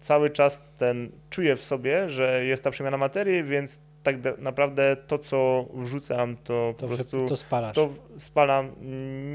cały 0.00 0.30
czas 0.30 0.62
ten 0.78 1.10
czuję 1.30 1.56
w 1.56 1.62
sobie, 1.62 2.08
że 2.08 2.44
jest 2.44 2.64
ta 2.64 2.70
przemiana 2.70 2.96
materii, 2.96 3.44
więc 3.44 3.80
tak 4.02 4.16
naprawdę 4.38 4.96
to, 5.06 5.18
co 5.18 5.66
wrzucam, 5.74 6.36
to, 6.36 6.74
To, 6.76 6.86
po 6.88 6.94
prostu 6.94 7.26
to 7.26 7.36
spalasz. 7.36 7.74
to 7.74 7.88
spalam, 8.16 8.70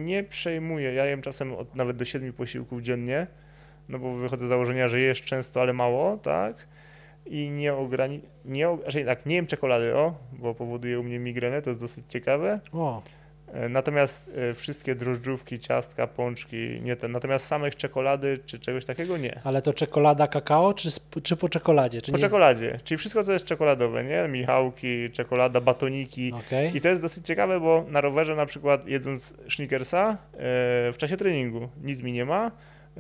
nie 0.06 0.24
przejmuję. 0.24 0.94
Ja 0.94 1.06
jem 1.06 1.22
czasem 1.22 1.54
od, 1.54 1.76
nawet 1.76 1.98
do 1.98 2.06
7 2.06 2.34
posiłków 2.34 2.82
dziennie, 2.82 3.28
no 3.90 4.00
bo 4.00 4.14
wychodzę 4.14 4.46
z 4.46 4.50
założenia, 4.50 4.88
że 4.88 5.00
jesz 5.00 5.22
często, 5.22 5.62
ale 5.62 5.74
mało, 5.74 6.18
tak? 6.18 6.68
I 7.26 7.50
nie 7.50 7.74
ograni... 7.74 8.22
Nie, 8.46 8.78
znaczy 8.84 9.06
tak, 9.06 9.26
nie 9.26 9.36
jem 9.36 9.48
czekolady, 9.48 9.96
o, 9.96 10.14
bo 10.32 10.56
powoduje 10.56 11.00
u 11.00 11.04
mnie 11.04 11.20
migrenę, 11.20 11.62
to 11.62 11.70
jest 11.70 11.80
dosyć 11.80 12.06
ciekawe. 12.10 12.60
O, 12.74 13.02
Natomiast 13.70 14.32
e, 14.36 14.54
wszystkie 14.54 14.96
drożdżówki, 14.96 15.60
ciastka, 15.60 16.08
pączki, 16.08 16.82
nie 16.82 16.96
ten. 16.96 17.12
Natomiast 17.12 17.46
samych 17.46 17.76
czekolady 17.76 18.40
czy 18.46 18.60
czegoś 18.60 18.86
takiego 18.86 19.18
nie. 19.18 19.40
ale 19.44 19.62
to 19.62 19.74
czekolada 19.74 20.28
kakao, 20.28 20.74
czy, 20.74 20.90
czy 21.24 21.36
po 21.36 21.50
czekoladzie? 21.50 22.02
Czy 22.02 22.12
Po 22.12 22.18
nie? 22.18 22.22
czekoladzie, 22.22 22.80
czyli 22.84 22.98
wszystko, 22.98 23.24
co 23.24 23.34
jest 23.34 23.46
czekoladowe, 23.46 24.04
nie? 24.04 24.28
Michałki, 24.28 25.12
czekolada, 25.12 25.62
batoniki. 25.62 26.34
Okej. 26.48 26.78
I 26.78 26.82
to 26.82 26.88
jest 26.90 27.02
dosyć 27.02 27.26
ciekawe, 27.26 27.60
bo 27.60 27.86
na 27.90 28.02
rowerze 28.02 28.36
na 28.36 28.46
przykład 28.46 28.88
jedząc 28.88 29.34
Snickersa 29.50 30.18
e, 30.34 30.38
w 30.92 30.96
czasie 30.98 31.18
treningu 31.18 31.70
nic 31.84 32.02
mi 32.02 32.12
nie 32.12 32.26
ma. 32.26 32.52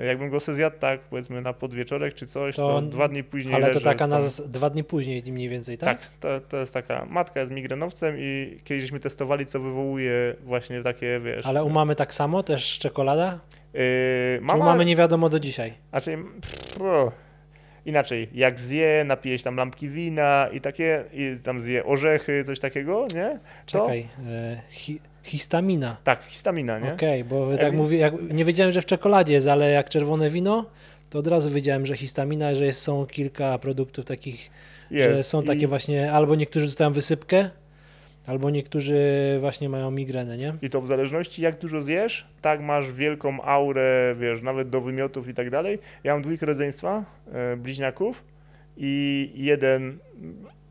Jakbym 0.06 0.30
go 0.30 0.40
sobie 0.40 0.56
zjadł 0.56 0.78
tak 0.80 1.00
powiedzmy 1.00 1.42
na 1.42 1.54
podwieczorek 1.54 2.14
czy 2.14 2.28
coś, 2.28 2.56
to, 2.56 2.68
To- 2.68 2.82
dwa 2.82 3.08
dni 3.08 3.24
później 3.24 3.56
Ale 3.56 3.72
to 3.72 3.80
taka 3.80 4.08
na 4.08 4.20
dwa 4.46 4.70
dni 4.70 4.84
później 4.84 5.24
mniej 5.32 5.50
więcej, 5.50 5.78
tak? 5.78 6.00
Tak, 6.00 6.10
to, 6.20 6.40
to 6.50 6.58
jest 6.58 6.74
taka, 6.74 7.06
matka 7.10 7.40
jest 7.40 7.52
migrenowcem 7.52 8.16
i 8.20 8.60
kiedyś 8.64 8.84
żeśmy 8.84 9.00
testowali, 9.00 9.46
co 9.46 9.60
wywołuje 9.60 10.36
właśnie 10.44 10.84
takie, 10.84 11.20
wiesz... 11.24 11.46
Ale 11.46 11.64
u 11.64 11.70
mamy 11.70 11.96
tak 11.96 12.14
samo, 12.14 12.44
też 12.44 12.80
czekolada? 12.80 13.40
Yy, 13.74 13.80
Czy 14.38 14.40
u 14.42 14.46
mama, 14.46 14.66
mamy 14.66 14.86
nie 14.86 14.96
wiadomo 14.96 15.30
do 15.30 15.40
dzisiaj? 15.40 15.74
Znaczy, 15.90 16.18
pff, 16.42 16.80
inaczej, 17.86 18.28
jak 18.34 18.60
zje, 18.60 19.04
napije 19.06 19.38
się 19.38 19.44
tam 19.44 19.56
lampki 19.56 19.90
wina 19.90 20.50
i 20.52 20.62
takie, 20.62 21.04
i 21.14 21.36
tam 21.44 21.60
zje 21.60 21.86
orzechy, 21.86 22.44
coś 22.44 22.60
takiego, 22.60 23.08
nie? 23.16 23.40
To, 23.66 23.82
Czekaj, 23.82 24.08
e, 24.28 24.62
hi... 24.70 25.00
histamina. 25.30 25.98
Tak, 26.04 26.24
histamina, 26.24 26.80
nie? 26.80 26.94
Okej, 26.94 27.24
bo 27.24 27.58
tak 27.58 27.74
mówię, 27.74 27.98
jak, 27.98 28.14
nie 28.30 28.46
wiedziałem, 28.46 28.72
że 28.72 28.82
w 28.82 28.86
czekoladzie 28.86 29.34
jest, 29.34 29.48
ale 29.48 29.72
jak 29.72 29.90
czerwone 29.90 30.30
wino, 30.30 30.66
to 31.10 31.20
od 31.20 31.28
razu 31.28 31.50
wiedziałem, 31.50 31.86
że 31.86 31.98
histamina, 31.98 32.56
że 32.56 32.66
jest, 32.66 32.82
są 32.82 33.06
kilka 33.06 33.58
produktów 33.58 34.06
takich, 34.06 34.52
że 34.92 34.98
Jest. 34.98 35.30
są 35.30 35.44
takie 35.44 35.62
I, 35.62 35.68
właśnie, 35.68 36.12
albo 36.12 36.36
niektórzy 36.36 36.66
dostają 36.66 36.92
wysypkę, 36.92 37.50
albo 38.28 38.50
niektórzy 38.50 38.98
właśnie 39.40 39.70
mają 39.70 39.92
migrenę, 39.92 40.38
nie? 40.38 40.54
I 40.62 40.70
to 40.70 40.82
w 40.82 40.88
zależności 40.88 41.42
jak 41.42 41.60
dużo 41.60 41.82
zjesz, 41.82 42.28
tak 42.42 42.62
masz 42.62 42.94
wielką 42.94 43.42
aurę, 43.42 44.16
wiesz, 44.20 44.42
nawet 44.42 44.70
do 44.70 44.82
wymiotów 44.82 45.28
i 45.28 45.34
tak 45.34 45.50
dalej. 45.50 45.80
Ja 46.04 46.14
mam 46.14 46.22
dwójkę 46.22 46.46
rodzeństwa, 46.46 47.06
e, 47.34 47.58
bliźniaków 47.58 48.24
i 48.78 49.32
jeden 49.36 49.98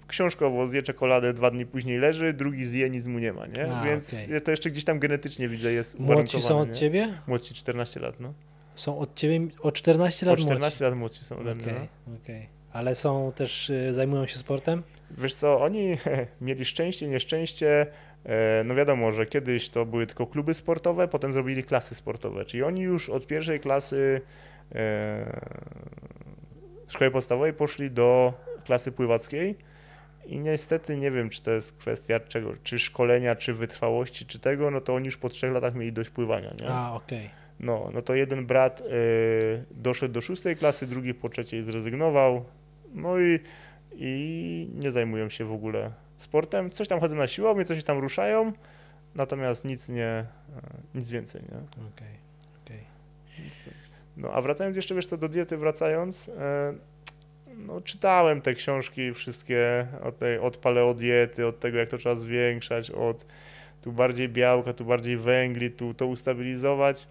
książkowo 0.08 0.66
zje 0.66 0.82
czekoladę, 0.82 1.32
dwa 1.32 1.50
dni 1.50 1.66
później 1.66 1.98
leży, 1.98 2.32
drugi 2.32 2.64
zje, 2.64 2.90
nic 2.90 3.06
mu 3.06 3.18
nie 3.18 3.32
ma, 3.32 3.46
nie? 3.46 3.72
A, 3.72 3.84
Więc 3.84 4.14
okej. 4.14 4.40
to 4.42 4.50
jeszcze 4.50 4.70
gdzieś 4.70 4.84
tam 4.84 4.98
genetycznie 4.98 5.48
widzę 5.48 5.72
jest 5.72 5.98
Młodsi 5.98 6.40
są 6.42 6.58
od 6.60 6.68
nie? 6.68 6.74
ciebie? 6.74 7.08
Młodsi 7.26 7.54
14 7.54 8.00
lat, 8.00 8.20
no. 8.20 8.34
Są 8.74 8.98
od 8.98 9.14
ciebie 9.14 9.40
o 9.60 9.72
14 9.72 10.26
O 10.26 10.28
lat 10.30 10.38
14 10.38 10.84
lat 10.84 10.94
młodsi 10.96 11.24
są 11.24 11.38
ode 11.38 11.54
młodsi. 11.54 11.70
mnie. 11.70 11.76
Okej, 11.80 11.88
No. 12.06 12.16
okej. 12.24 12.48
Ale 12.72 12.94
są 12.94 13.32
też, 13.34 13.70
y, 13.70 13.94
zajmują 13.94 14.26
się 14.26 14.36
sportem? 14.38 14.82
Wiesz 15.18 15.34
co, 15.34 15.60
oni 15.60 15.96
mieli 16.40 16.64
szczęście, 16.64 17.08
nieszczęście. 17.08 17.86
e, 18.24 18.64
No 18.64 18.74
wiadomo, 18.74 19.12
że 19.12 19.26
kiedyś 19.26 19.68
to 19.68 19.86
były 19.86 20.06
tylko 20.06 20.26
kluby 20.26 20.54
sportowe, 20.54 21.08
potem 21.08 21.32
zrobili 21.32 21.64
klasy 21.64 21.94
sportowe, 21.94 22.44
czyli 22.44 22.62
oni 22.62 22.80
już 22.80 23.08
od 23.10 23.26
pierwszej 23.26 23.60
klasy 23.60 24.20
e, 24.74 25.40
szkoły 26.88 27.10
podstawowej 27.10 27.52
poszli 27.52 27.90
do 27.90 28.32
klasy 28.64 28.92
pływackiej 28.92 29.58
i 30.26 30.40
niestety 30.40 30.96
nie 30.96 31.10
wiem, 31.10 31.30
czy 31.30 31.42
to 31.42 31.50
jest 31.50 31.76
kwestia 31.76 32.20
czego, 32.20 32.52
czy 32.62 32.78
szkolenia, 32.78 33.36
czy 33.36 33.54
wytrwałości, 33.54 34.26
czy 34.26 34.38
tego, 34.38 34.70
no 34.70 34.80
to 34.80 34.94
oni 34.94 35.06
już 35.06 35.16
po 35.16 35.28
trzech 35.28 35.52
latach 35.52 35.74
mieli 35.74 35.92
dość 35.92 36.10
pływania, 36.10 36.54
nie? 36.60 36.68
A, 36.68 36.92
okej. 36.92 37.30
No, 37.60 37.90
no 37.94 38.02
to 38.02 38.14
jeden 38.14 38.46
brat 38.46 38.80
y, 38.80 38.84
doszedł 39.70 40.14
do 40.14 40.20
szóstej 40.20 40.56
klasy, 40.56 40.86
drugi 40.86 41.14
po 41.14 41.28
trzeciej 41.28 41.62
zrezygnował. 41.62 42.44
No 42.94 43.20
i, 43.20 43.40
i 43.92 44.70
nie 44.74 44.92
zajmują 44.92 45.28
się 45.28 45.44
w 45.44 45.52
ogóle 45.52 45.92
sportem. 46.16 46.70
Coś 46.70 46.88
tam 46.88 47.00
chodzą 47.00 47.16
na 47.16 47.26
siłownię, 47.26 47.64
coś 47.64 47.84
tam 47.84 47.98
ruszają, 47.98 48.52
natomiast 49.14 49.64
nic 49.64 49.88
nie, 49.88 50.06
e, 50.06 50.26
nic 50.94 51.10
więcej, 51.10 51.42
nie? 51.42 51.58
okej, 51.88 52.18
okej. 52.64 52.84
No, 54.16 54.30
a 54.32 54.40
wracając 54.40 54.76
jeszcze, 54.76 54.94
wiesz 54.94 55.06
co, 55.06 55.16
do 55.16 55.28
diety 55.28 55.58
wracając, 55.58 56.28
e, 56.28 56.74
no 57.56 57.80
czytałem 57.80 58.40
te 58.40 58.54
książki 58.54 59.14
wszystkie 59.14 59.86
od, 60.02 60.18
tej, 60.18 60.38
od 60.38 60.56
paleodiety, 60.56 61.46
od 61.46 61.60
tego, 61.60 61.78
jak 61.78 61.88
to 61.88 61.98
trzeba 61.98 62.16
zwiększać, 62.16 62.90
od 62.90 63.26
tu 63.82 63.92
bardziej 63.92 64.28
białka, 64.28 64.72
tu 64.72 64.84
bardziej 64.84 65.16
węgli, 65.16 65.70
tu 65.70 65.94
to 65.94 66.06
ustabilizować 66.06 67.08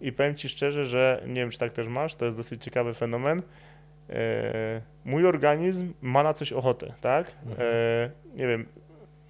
i 0.00 0.12
powiem 0.12 0.34
Ci 0.34 0.48
szczerze, 0.48 0.86
że 0.86 1.22
nie 1.26 1.34
wiem, 1.34 1.50
czy 1.50 1.58
tak 1.58 1.72
też 1.72 1.88
masz, 1.88 2.14
to 2.14 2.24
jest 2.24 2.36
dosyć 2.36 2.64
ciekawy 2.64 2.94
fenomen. 2.94 3.42
E, 4.10 4.80
mój 5.04 5.26
organizm 5.26 5.92
ma 6.02 6.22
na 6.22 6.34
coś 6.34 6.52
ochotę, 6.52 6.94
tak? 7.00 7.32
Mhm. 7.46 7.68
E, 7.68 8.10
nie 8.34 8.46
wiem, 8.46 8.66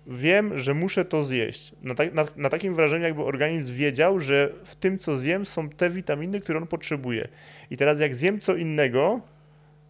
wiem, 0.06 0.58
że 0.58 0.74
muszę 0.74 1.04
to 1.04 1.24
zjeść. 1.24 1.72
Na, 1.82 1.94
tak, 1.94 2.14
na, 2.14 2.24
na 2.36 2.48
takim 2.48 2.74
wrażeniu, 2.74 3.04
jakby 3.04 3.24
organizm 3.24 3.74
wiedział, 3.74 4.20
że 4.20 4.52
w 4.64 4.76
tym, 4.76 4.98
co 4.98 5.16
zjem, 5.16 5.46
są 5.46 5.68
te 5.68 5.90
witaminy, 5.90 6.40
które 6.40 6.58
on 6.58 6.66
potrzebuje. 6.66 7.28
I 7.70 7.76
teraz, 7.76 8.00
jak 8.00 8.14
zjem 8.14 8.40
co 8.40 8.56
innego, 8.56 9.20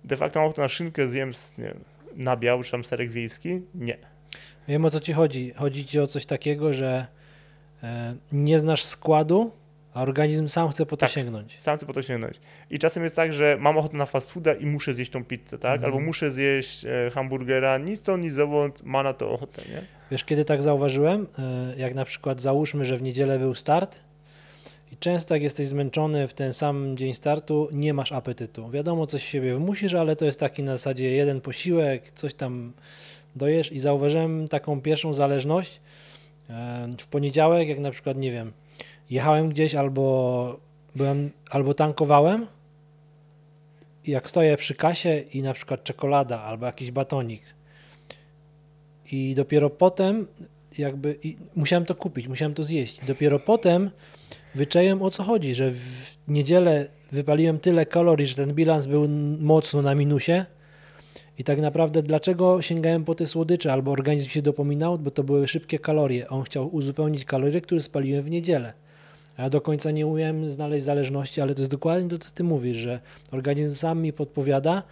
de 0.04 0.16
facto 0.16 0.38
mam 0.40 0.46
ochotę 0.46 0.62
na 0.62 0.68
szynkę, 0.68 1.08
zjem 1.08 1.34
z, 1.34 1.58
nie 1.58 1.64
wiem, 1.64 1.84
nabiał, 2.16 2.62
czy 2.62 2.70
tam 2.70 2.84
serek 2.84 3.10
wiejski? 3.10 3.62
Nie. 3.74 3.96
Wiem 4.68 4.84
o 4.84 4.90
co 4.90 5.00
ci 5.00 5.12
chodzi. 5.12 5.52
Chodzi 5.56 5.84
ci 5.86 6.00
o 6.00 6.06
coś 6.06 6.26
takiego, 6.26 6.74
że 6.74 7.06
e, 7.82 8.14
nie 8.32 8.58
znasz 8.58 8.84
składu, 8.84 9.50
a 9.94 10.02
organizm 10.02 10.48
sam 10.48 10.68
chce 10.68 10.86
po 10.86 10.96
to 10.96 11.00
Tak. 11.06 11.10
sięgnąć. 11.10 11.56
Sam 11.60 11.76
chcę 11.76 11.86
po 11.86 11.92
to 11.92 12.02
sięgnąć. 12.02 12.40
I 12.70 12.78
czasem 12.78 13.04
jest 13.04 13.16
tak, 13.16 13.32
że 13.32 13.56
mam 13.60 13.78
ochotę 13.78 13.96
na 13.96 14.06
fast 14.06 14.30
fooda 14.32 14.52
i 14.54 14.66
muszę 14.66 14.94
zjeść 14.94 15.10
tą 15.10 15.24
pizzę, 15.24 15.58
tak? 15.58 15.74
Mhm. 15.74 15.84
Albo 15.84 16.06
muszę 16.06 16.30
zjeść 16.30 16.84
e, 16.84 17.10
hamburgera, 17.14 17.78
nic 17.78 18.02
to, 18.02 18.16
nic 18.16 18.34
zowąd, 18.34 18.82
ma 18.82 19.02
na 19.02 19.12
to 19.14 19.30
ochotę, 19.30 19.62
nie? 19.68 19.82
Wiesz, 20.10 20.24
kiedy 20.24 20.44
tak 20.44 20.62
zauważyłem? 20.62 21.26
E, 21.38 21.74
jak 21.76 21.94
na 21.94 22.04
przykład 22.04 22.40
załóżmy, 22.40 22.84
że 22.84 22.96
w 22.96 23.02
niedzielę 23.02 23.38
był 23.38 23.54
start 23.54 24.00
i 24.92 24.96
często 24.96 25.34
jak 25.34 25.42
jesteś 25.42 25.66
zmęczony 25.66 26.28
w 26.28 26.34
ten 26.34 26.52
sam 26.52 26.96
dzień 26.96 27.14
startu, 27.14 27.68
nie 27.72 27.94
masz 27.94 28.12
apetytu. 28.12 28.70
Wiadomo, 28.70 29.06
coś 29.06 29.24
siebie 29.24 29.56
wmusisz, 29.56 29.94
ale 29.94 30.16
to 30.16 30.24
jest 30.24 30.40
taki 30.40 30.62
na 30.62 30.72
zasadzie 30.72 31.10
jeden 31.10 31.40
posiłek, 31.40 32.12
coś 32.12 32.34
tam 32.34 32.72
dojesz 33.36 33.72
i 33.72 33.80
zauważyłem 33.80 34.48
taką 34.48 34.80
pierwszą 34.80 35.14
zależność. 35.14 35.80
W 36.98 37.06
poniedziałek, 37.06 37.68
jak 37.68 37.78
na 37.78 37.90
przykład, 37.90 38.16
nie 38.16 38.32
wiem, 38.32 38.52
jechałem 39.10 39.48
gdzieś 39.48 39.74
albo 39.74 40.56
byłem, 40.96 41.30
albo 41.50 41.74
tankowałem 41.74 42.46
jak 44.06 44.28
stoję 44.28 44.56
przy 44.56 44.74
kasie 44.74 45.22
i 45.32 45.42
na 45.42 45.54
przykład 45.54 45.84
czekolada 45.84 46.42
albo 46.42 46.66
jakiś 46.66 46.90
batonik 46.90 47.42
i 49.12 49.34
dopiero 49.34 49.70
potem 49.70 50.26
jakby 50.78 51.18
i 51.22 51.36
musiałem 51.56 51.84
to 51.84 51.94
kupić, 51.94 52.28
musiałem 52.28 52.54
to 52.54 52.64
zjeść. 52.64 53.02
I 53.02 53.06
dopiero 53.06 53.38
potem 53.38 53.90
wyczaiłem 54.54 55.02
o 55.02 55.10
co 55.10 55.22
chodzi, 55.22 55.54
że 55.54 55.70
w 55.70 56.16
niedzielę 56.28 56.88
wypaliłem 57.12 57.58
tyle 57.58 57.86
kalorii, 57.86 58.26
że 58.26 58.34
ten 58.34 58.54
bilans 58.54 58.86
był 58.86 59.08
mocno 59.38 59.82
na 59.82 59.94
minusie 59.94 60.44
i 61.38 61.44
tak 61.44 61.60
naprawdę 61.60 62.02
dlaczego 62.02 62.62
sięgałem 62.62 63.04
po 63.04 63.14
te 63.14 63.26
słodycze 63.26 63.72
albo 63.72 63.90
organizm 63.92 64.28
się 64.28 64.42
dopominał, 64.42 64.98
bo 64.98 65.10
to 65.10 65.24
były 65.24 65.48
szybkie 65.48 65.78
kalorie. 65.78 66.28
On 66.28 66.42
chciał 66.42 66.74
uzupełnić 66.74 67.24
kalorie, 67.24 67.60
które 67.60 67.80
spaliłem 67.80 68.22
w 68.22 68.30
niedzielę. 68.30 68.72
Ja 69.38 69.50
do 69.50 69.60
końca 69.60 69.90
nie 69.90 70.06
umiałem 70.06 70.50
znaleźć 70.50 70.84
zależności, 70.84 71.40
ale 71.40 71.54
to 71.54 71.60
jest 71.60 71.70
dokładnie 71.70 72.08
to, 72.08 72.18
co 72.18 72.30
ty 72.30 72.44
mówisz, 72.44 72.76
że 72.76 73.00
organizm 73.32 73.74
sam 73.74 74.02
mi 74.02 74.12
podpowiada, 74.12 74.82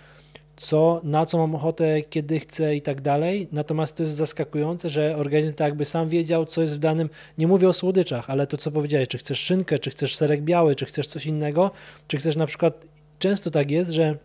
co, 0.57 1.01
na 1.05 1.27
co 1.27 1.39
mam 1.39 1.55
ochotę, 1.55 2.03
kiedy 2.03 2.41
chcę 2.41 2.77
i 2.77 2.83
tak 2.83 3.01
dalej. 3.01 3.49
Natomiast 3.53 3.97
to 3.97 4.03
jest 4.03 4.15
zaskakujące, 4.15 4.91
że 4.91 5.17
organizm 5.17 5.55
tak 5.55 5.67
jakby 5.69 5.85
sam 5.85 6.09
wiedział, 6.09 6.47
co 6.47 6.63
jest 6.63 6.77
w 6.77 6.79
danym, 6.79 7.11
nie 7.39 7.47
mówię 7.47 7.69
o 7.69 7.73
słodyczach, 7.73 8.31
ale 8.31 8.47
to 8.47 8.57
co 8.57 8.71
powiedziałeś, 8.71 9.09
czy 9.09 9.19
chcesz 9.19 9.41
szynkę, 9.41 9.79
czy 9.79 9.91
chcesz 9.91 10.17
serek 10.17 10.43
biały, 10.43 10.75
czy 10.75 10.87
chcesz 10.87 11.07
coś 11.07 11.27
innego, 11.27 11.71
czy 12.09 12.17
chcesz 12.17 12.37
na 12.37 12.47
przykład, 12.47 12.85
często 13.19 13.51
tak 13.51 13.71
jest, 13.71 13.91
że 13.91 14.17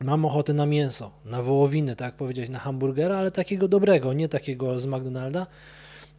mam 0.00 0.24
ochotę 0.24 0.54
na 0.54 0.66
mięso, 0.66 1.10
na 1.24 1.42
wołowinę, 1.42 1.96
tak 1.96 2.06
jak 2.06 2.14
powiedziałeś, 2.14 2.50
na 2.50 2.58
hamburgera, 2.58 3.16
ale 3.16 3.30
takiego 3.30 3.68
dobrego, 3.68 4.12
nie 4.12 4.28
takiego 4.28 4.78
z 4.78 4.86
McDonalda. 4.86 5.46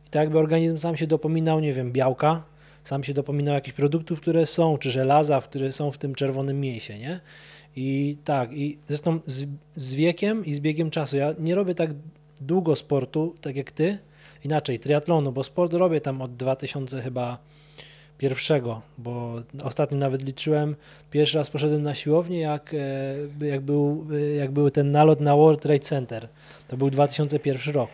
I 0.07 0.09
tak 0.09 0.19
jakby 0.19 0.39
organizm 0.39 0.77
sam 0.77 0.97
się 0.97 1.07
dopominał, 1.07 1.59
nie 1.59 1.73
wiem, 1.73 1.91
białka, 1.91 2.43
sam 2.83 3.03
się 3.03 3.13
dopominał 3.13 3.55
jakichś 3.55 3.75
produktów, 3.75 4.21
które 4.21 4.45
są, 4.45 4.77
czy 4.77 4.91
żelaza, 4.91 5.41
które 5.41 5.71
są 5.71 5.91
w 5.91 5.97
tym 5.97 6.15
czerwonym 6.15 6.59
mięsie, 6.59 6.99
nie? 6.99 7.19
I 7.79 8.17
tak, 8.23 8.53
i 8.53 8.77
zresztą 8.87 9.19
z, 9.25 9.45
z 9.75 9.93
wiekiem 9.93 10.45
i 10.45 10.53
z 10.53 10.59
biegiem 10.59 10.91
czasu, 10.91 11.17
ja 11.17 11.33
nie 11.39 11.55
robię 11.55 11.75
tak 11.75 11.89
długo 12.41 12.75
sportu, 12.75 13.35
tak 13.41 13.55
jak 13.55 13.71
ty, 13.71 13.97
inaczej, 14.43 14.79
triatlonu, 14.79 15.31
bo 15.31 15.43
sport 15.43 15.73
robię 15.73 16.01
tam 16.01 16.21
od 16.21 16.35
2000 16.35 17.01
chyba 17.01 17.37
pierwszego, 18.17 18.81
bo 18.97 19.35
ostatnio 19.63 19.97
nawet 19.97 20.23
liczyłem, 20.23 20.75
pierwszy 21.11 21.37
raz 21.37 21.49
poszedłem 21.49 21.83
na 21.83 21.95
siłownię, 21.95 22.39
jak, 22.39 22.73
e, 23.41 23.47
jak, 23.47 23.61
był, 23.61 24.07
jak 24.37 24.51
był 24.51 24.69
ten 24.69 24.91
nalot 24.91 25.19
na 25.19 25.35
World 25.35 25.61
Trade 25.61 25.79
Center. 25.79 26.27
To 26.67 26.77
był 26.77 26.89
2001 26.89 27.73
rok. 27.73 27.89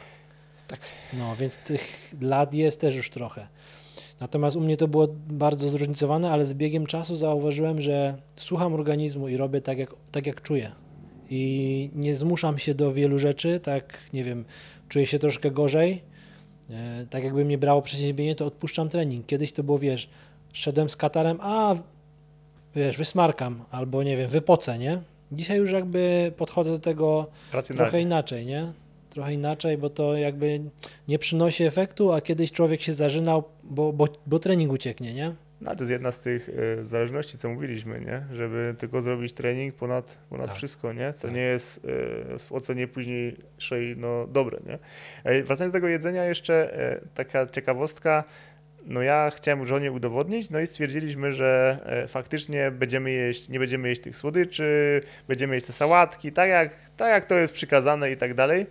Tak. 0.68 0.80
No, 1.14 1.36
więc 1.36 1.58
tych 1.58 2.14
lat 2.22 2.54
jest 2.54 2.82
też 2.82 2.96
już 2.96 3.10
trochę. 3.10 3.48
Natomiast 4.20 4.56
u 4.56 4.62
mnie 4.62 4.78
to 4.78 4.88
było 4.88 5.08
bardzo 5.28 5.70
zróżnicowane, 5.70 6.32
ale 6.32 6.46
z 6.46 6.54
biegiem 6.54 6.86
czasu 6.86 7.16
zauważyłem, 7.16 7.82
że 7.82 8.18
słucham 8.36 8.74
organizmu 8.74 9.28
i 9.28 9.38
robię 9.38 9.62
tak, 9.62 9.78
jak, 9.78 9.96
tak 10.12 10.28
jak 10.28 10.42
czuję. 10.42 10.72
I 11.30 11.90
nie 11.96 12.16
zmuszam 12.16 12.58
się 12.58 12.74
do 12.74 12.94
wielu 12.94 13.20
rzeczy, 13.20 13.60
tak, 13.60 13.98
nie 14.14 14.24
wiem, 14.24 14.46
czuję 14.90 15.06
się 15.06 15.20
troszkę 15.20 15.52
gorzej. 15.52 16.02
E, 16.72 17.06
tak 17.10 17.24
jakby 17.24 17.46
mnie 17.46 17.58
brało 17.58 17.82
przeziębienie, 17.82 18.36
to 18.36 18.46
odpuszczam 18.46 18.90
trening. 18.90 19.26
Kiedyś 19.26 19.54
to 19.54 19.64
było, 19.64 19.80
wiesz, 19.80 20.10
szedłem 20.54 20.90
z 20.90 20.96
katarem, 20.96 21.38
a 21.42 21.76
wiesz, 22.76 22.98
wysmarkam, 22.98 23.64
albo 23.72 24.04
nie 24.04 24.18
wiem, 24.18 24.30
wypocę, 24.30 24.80
nie? 24.80 25.02
Dzisiaj 25.32 25.58
już 25.58 25.72
jakby 25.72 26.32
podchodzę 26.38 26.72
do 26.72 26.80
tego 26.80 27.28
trochę 27.78 28.02
inaczej, 28.02 28.46
nie? 28.46 28.74
Trochę 29.14 29.34
inaczej, 29.34 29.78
bo 29.78 29.90
to 29.90 30.18
jakby 30.18 30.62
nie 31.08 31.20
przynosi 31.20 31.64
efektu, 31.64 32.12
a 32.12 32.22
kiedyś 32.22 32.52
człowiek 32.52 32.82
się 32.82 32.94
zażynał, 32.94 33.44
bo, 33.64 33.94
bo, 33.94 34.08
bo 34.26 34.40
trening 34.40 34.72
ucieknie, 34.72 35.14
nie? 35.14 35.36
No, 35.62 35.76
to 35.76 35.82
jest 35.82 35.92
jedna 35.92 36.12
z 36.12 36.20
tych 36.20 36.50
y, 36.50 36.86
zależności, 36.86 37.38
co 37.38 37.50
mówiliśmy, 37.50 38.02
nie? 38.02 38.36
Żeby 38.36 38.76
tylko 38.78 39.02
zrobić 39.02 39.34
trening 39.34 39.76
ponad, 39.76 40.18
ponad 40.30 40.48
tak. 40.48 40.56
wszystko, 40.56 40.94
nie? 40.94 41.14
Co 41.14 41.28
tak. 41.28 41.36
nie 41.36 41.42
jest 41.42 41.78
y, 41.78 41.82
w 42.40 42.48
ocenie 42.52 42.88
późniejszej 42.88 43.98
no, 43.98 44.28
dobre, 44.28 44.60
nie? 44.66 44.80
Wracając 45.44 45.74
do 45.74 45.78
tego 45.78 45.88
jedzenia 45.88 46.26
jeszcze 46.26 46.74
taka 47.14 47.48
ciekawostka, 47.48 48.24
no 48.86 49.02
ja 49.02 49.32
chciałem 49.36 49.66
żonie 49.66 49.92
udowodnić, 49.92 50.50
no 50.50 50.60
i 50.60 50.68
stwierdziliśmy, 50.68 51.34
że 51.34 51.80
faktycznie 52.08 52.72
będziemy 52.72 53.12
jeść, 53.12 53.50
nie 53.50 53.60
będziemy 53.60 53.90
jeść 53.90 54.02
tych 54.02 54.18
słodyczy, 54.18 55.02
będziemy 55.28 55.56
jeść 55.56 55.68
te 55.68 55.74
sałatki, 55.74 56.32
tak 56.32 56.50
jak, 56.50 56.76
tak 56.98 57.10
jak 57.10 57.26
to 57.26 57.36
jest 57.36 57.54
przykazane 57.54 58.12
i 58.12 58.18
tak 58.18 58.34
dalej. 58.34 58.66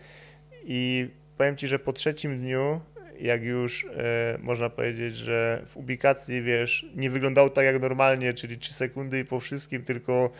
I 0.64 1.08
powiem 1.38 1.56
Ci, 1.56 1.68
że 1.68 1.78
po 1.78 1.92
trzecim 1.92 2.40
dniu, 2.40 2.80
jak 3.20 3.42
już 3.42 3.84
e, 3.84 4.38
można 4.40 4.70
powiedzieć, 4.70 5.16
że 5.16 5.62
w 5.66 5.76
ubikacji, 5.76 6.42
wiesz, 6.42 6.86
nie 6.94 7.10
wyglądało 7.10 7.50
tak 7.50 7.64
jak 7.64 7.80
normalnie, 7.80 8.34
czyli 8.34 8.58
3 8.58 8.74
sekundy 8.74 9.18
i 9.18 9.24
po 9.24 9.40
wszystkim, 9.40 9.84
tylko 9.84 10.30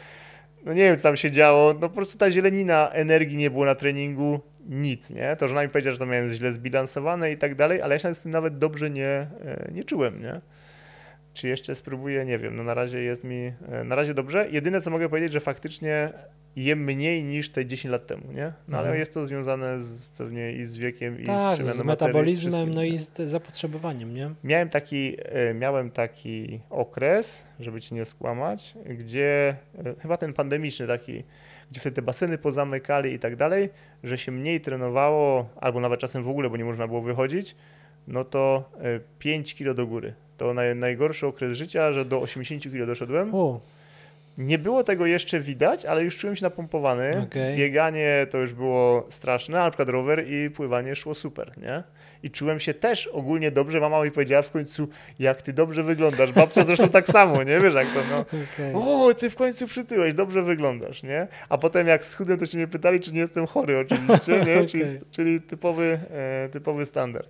no 0.65 0.73
nie 0.73 0.83
wiem, 0.83 0.97
co 0.97 1.03
tam 1.03 1.17
się 1.17 1.31
działo, 1.31 1.75
no 1.75 1.89
po 1.89 1.95
prostu 1.95 2.19
ta 2.19 2.31
zielenina, 2.31 2.91
energii 2.91 3.37
nie 3.37 3.51
było 3.51 3.65
na 3.65 3.75
treningu, 3.75 4.41
nic, 4.69 5.11
nie? 5.11 5.37
To 5.37 5.49
żona 5.49 5.63
mi 5.63 5.69
powiedziała, 5.69 5.93
że 5.93 5.99
to 5.99 6.07
miałem 6.07 6.29
źle 6.29 6.53
zbilansowane 6.53 7.33
i 7.33 7.37
tak 7.37 7.55
dalej, 7.55 7.83
ale 7.83 7.95
ja 7.95 7.99
się 7.99 8.15
z 8.15 8.21
tym 8.21 8.33
nawet 8.33 8.59
dobrze 8.59 8.91
nie, 8.91 9.07
e, 9.07 9.71
nie 9.73 9.85
czułem, 9.85 10.23
nie? 10.23 10.41
Czy 11.35 11.49
jeszcze 11.49 11.75
spróbuję, 11.75 12.25
nie 12.25 12.39
wiem, 12.39 12.57
no 12.57 12.63
na 12.63 12.75
razie 12.75 13.03
jest 13.03 13.25
mi, 13.25 13.53
e, 13.69 13.85
na 13.85 13.95
razie 13.95 14.15
dobrze. 14.15 14.47
Jedyne, 14.51 14.81
co 14.81 14.91
mogę 14.91 15.09
powiedzieć, 15.09 15.33
że 15.33 15.41
faktycznie 15.41 16.13
jem 16.57 16.85
mniej 16.85 17.25
niż 17.25 17.51
te 17.51 17.67
10 17.67 17.93
lat 17.93 18.07
temu, 18.07 18.33
nie? 18.33 18.53
No 18.69 18.79
ale 18.79 18.87
mhm. 18.87 18.99
jest 18.99 19.15
to 19.15 19.27
związane 19.27 19.81
z, 19.81 20.07
pewnie 20.07 20.53
i 20.53 20.65
z 20.65 20.77
wiekiem, 20.77 21.15
tak, 21.15 21.23
i 21.23 21.25
z 21.25 21.27
tak, 21.27 21.55
przemianą 21.55 21.79
z 21.79 21.85
metabolizmem, 21.85 22.75
no 22.75 22.83
i 22.83 22.99
z 22.99 23.11
zapotrzebowaniem, 23.17 24.15
nie? 24.15 24.31
Miałem 24.45 24.69
taki, 24.69 25.17
e, 25.19 25.55
miałem 25.55 25.91
taki 25.91 26.61
okres, 26.71 27.47
żeby 27.61 27.81
ci 27.81 27.95
nie 27.95 28.05
skłamać, 28.05 28.75
gdzie 28.87 29.57
e, 29.85 29.95
chyba 30.01 30.17
ten 30.17 30.33
pandemiczny 30.33 30.87
taki, 30.87 31.23
gdzie 31.71 31.81
wtedy 31.81 31.97
te 31.97 32.03
baseny 32.03 32.39
pozamykali 32.39 33.13
i 33.13 33.19
tak 33.19 33.37
dalej, 33.37 33.69
że 34.05 34.19
się 34.19 34.33
mniej 34.33 34.61
trenowało, 34.61 35.49
albo 35.61 35.81
nawet 35.81 36.01
czasem 36.01 36.23
w 36.23 36.29
ogóle, 36.29 36.51
bo 36.51 36.57
nie 36.57 36.65
można 36.65 36.87
było 36.89 37.03
wychodzić, 37.03 37.57
no 38.09 38.25
to 38.25 38.71
5 39.19 39.55
kilo 39.55 39.75
do 39.75 39.87
góry. 39.87 40.15
To 40.37 40.55
naj, 40.55 40.77
najgorszy 40.77 41.27
okres 41.27 41.57
życia, 41.57 41.93
że 41.93 42.05
do 42.05 42.21
80 42.21 42.63
kilo 42.63 42.87
doszedłem. 42.87 43.35
O. 43.35 43.61
Nie 44.39 44.59
było 44.59 44.85
tego 44.85 45.07
jeszcze 45.07 45.41
widać, 45.41 45.85
ale 45.85 46.05
już 46.05 46.19
czułem 46.19 46.37
się 46.37 46.45
napompowany. 46.45 47.27
Okay. 47.29 47.57
Bieganie 47.57 48.27
to 48.31 48.39
już 48.39 48.55
było 48.55 49.07
straszne, 49.11 49.61
a 49.61 49.65
na 49.65 49.71
przykład 49.71 49.89
rower 49.89 50.25
i 50.29 50.51
pływanie 50.51 50.97
szło 50.97 51.15
super, 51.15 51.59
nie? 51.59 51.83
I 52.23 52.31
czułem 52.31 52.61
się 52.61 52.75
też 52.75 53.07
ogólnie 53.07 53.51
dobrze. 53.51 53.81
Mama 53.81 54.05
mi 54.05 54.11
powiedziała 54.11 54.43
w 54.43 54.51
końcu, 54.51 54.89
jak 55.19 55.43
ty 55.43 55.53
dobrze 55.53 55.83
wyglądasz. 55.83 56.33
Babcia 56.33 56.65
zresztą 56.65 56.89
tak 56.89 57.07
samo, 57.07 57.43
nie? 57.43 57.61
Wiesz 57.61 57.75
jak 57.75 57.87
to, 57.87 58.01
no. 58.11 58.21
Okay. 58.21 58.75
O, 58.75 59.15
ty 59.15 59.31
w 59.31 59.37
końcu 59.37 59.67
przytyłeś, 59.67 60.15
dobrze 60.15 60.43
wyglądasz, 60.43 61.03
nie? 61.03 61.27
A 61.49 61.59
potem 61.59 61.87
jak 61.87 62.05
schudłem, 62.05 62.39
to 62.39 62.47
się 62.47 62.59
mnie 62.59 62.69
pytali, 62.69 63.01
czy 63.01 63.13
nie 63.13 63.21
jestem 63.21 63.47
chory 63.47 63.79
oczywiście, 63.79 64.33
nie? 64.33 64.53
okay. 64.53 64.67
czyli, 64.73 64.85
czyli, 65.11 65.41
typowy, 65.41 66.01
e, 66.11 66.49
typowy 66.49 66.87
standard. 66.87 67.29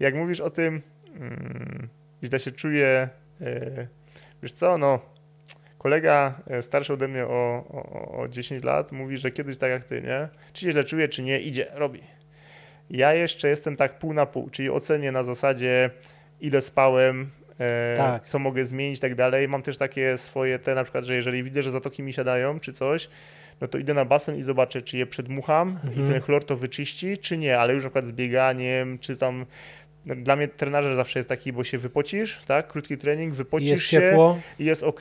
Jak 0.00 0.14
mówisz 0.14 0.40
o 0.40 0.50
tym, 0.50 0.82
mm, 1.16 1.88
źle 2.24 2.40
się 2.40 2.50
czuję, 2.50 3.08
e, 3.40 3.86
wiesz 4.42 4.52
co, 4.52 4.78
no 4.78 5.11
kolega 5.82 6.34
e, 6.46 6.62
starszy 6.62 6.92
ode 6.92 7.08
mnie 7.08 7.24
o, 7.26 7.64
o, 7.72 8.18
o 8.22 8.28
10 8.28 8.64
lat 8.64 8.92
mówi, 8.92 9.16
że 9.16 9.30
kiedyś 9.30 9.58
tak 9.58 9.70
jak 9.70 9.84
ty, 9.84 10.02
nie? 10.02 10.28
Czy 10.52 10.64
się 10.64 10.72
źle 10.72 10.84
czuje, 10.84 11.08
czy 11.08 11.22
nie, 11.22 11.40
idzie, 11.40 11.66
robi. 11.72 12.00
Ja 12.90 13.14
jeszcze 13.14 13.48
jestem 13.48 13.76
tak 13.76 13.98
pół 13.98 14.14
na 14.14 14.26
pół, 14.26 14.50
czyli 14.50 14.70
ocenię 14.70 15.12
na 15.12 15.24
zasadzie 15.24 15.90
ile 16.40 16.60
spałem, 16.60 17.30
e, 17.60 17.94
tak. 17.96 18.26
co 18.26 18.38
mogę 18.38 18.64
zmienić 18.64 18.98
i 18.98 19.00
tak 19.00 19.14
dalej. 19.14 19.48
Mam 19.48 19.62
też 19.62 19.76
takie 19.76 20.18
swoje 20.18 20.58
te 20.58 20.74
na 20.74 20.84
przykład, 20.84 21.04
że 21.04 21.14
jeżeli 21.14 21.42
widzę, 21.42 21.62
że 21.62 21.70
zatoki 21.70 22.02
mi 22.02 22.12
siadają 22.12 22.60
czy 22.60 22.72
coś, 22.72 23.08
no 23.60 23.68
to 23.68 23.78
idę 23.78 23.94
na 23.94 24.04
basen 24.04 24.36
i 24.36 24.42
zobaczę, 24.42 24.82
czy 24.82 24.98
je 24.98 25.06
przedmucham 25.06 25.68
mhm. 25.68 25.92
i 25.94 26.10
ten 26.12 26.20
chlor 26.20 26.44
to 26.44 26.56
wyczyści, 26.56 27.18
czy 27.18 27.38
nie, 27.38 27.58
ale 27.58 27.74
już 27.74 27.84
na 27.84 27.90
przykład 27.90 28.06
z 28.06 28.12
bieganiem, 28.12 28.98
czy 28.98 29.16
tam 29.16 29.46
dla 30.06 30.36
mnie 30.36 30.48
trenażer 30.48 30.96
zawsze 30.96 31.18
jest 31.18 31.28
taki, 31.28 31.52
bo 31.52 31.64
się 31.64 31.78
wypocisz, 31.78 32.42
tak? 32.46 32.68
Krótki 32.68 32.98
trening, 32.98 33.34
wypocisz 33.34 33.70
jest 33.70 33.82
się 33.82 34.00
ciepło. 34.00 34.38
i 34.58 34.64
jest 34.64 34.82
ok. 34.82 35.00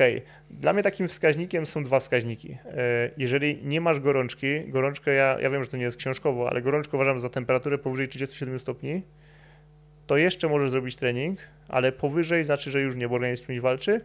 Dla 0.50 0.74
mnie 0.74 0.84
takim 0.84 1.08
wskaźnikiem 1.08 1.66
są 1.66 1.84
dwa 1.84 2.00
wskaźniki. 2.00 2.58
E, 2.66 3.10
jeżeli 3.18 3.60
nie 3.64 3.82
masz 3.82 4.00
gorączki, 4.00 4.62
gorączkę 4.68 5.14
ja, 5.14 5.38
ja 5.40 5.50
wiem, 5.50 5.64
że 5.64 5.70
to 5.70 5.78
nie 5.78 5.84
jest 5.84 5.98
książkowo, 5.98 6.50
ale 6.50 6.62
gorączkę 6.62 6.98
uważam 6.98 7.20
za 7.20 7.30
temperaturę 7.30 7.78
powyżej 7.78 8.08
37 8.08 8.60
stopni, 8.60 9.02
to 10.08 10.18
jeszcze 10.18 10.50
możesz 10.50 10.72
zrobić 10.72 10.96
trening, 10.96 11.40
ale 11.68 11.92
powyżej 11.92 12.44
znaczy, 12.44 12.72
że 12.72 12.82
już 12.82 12.96
nie, 12.96 13.10
bo 13.10 13.16
organizm 13.16 13.46
czymś 13.46 13.60
walczy 13.60 14.02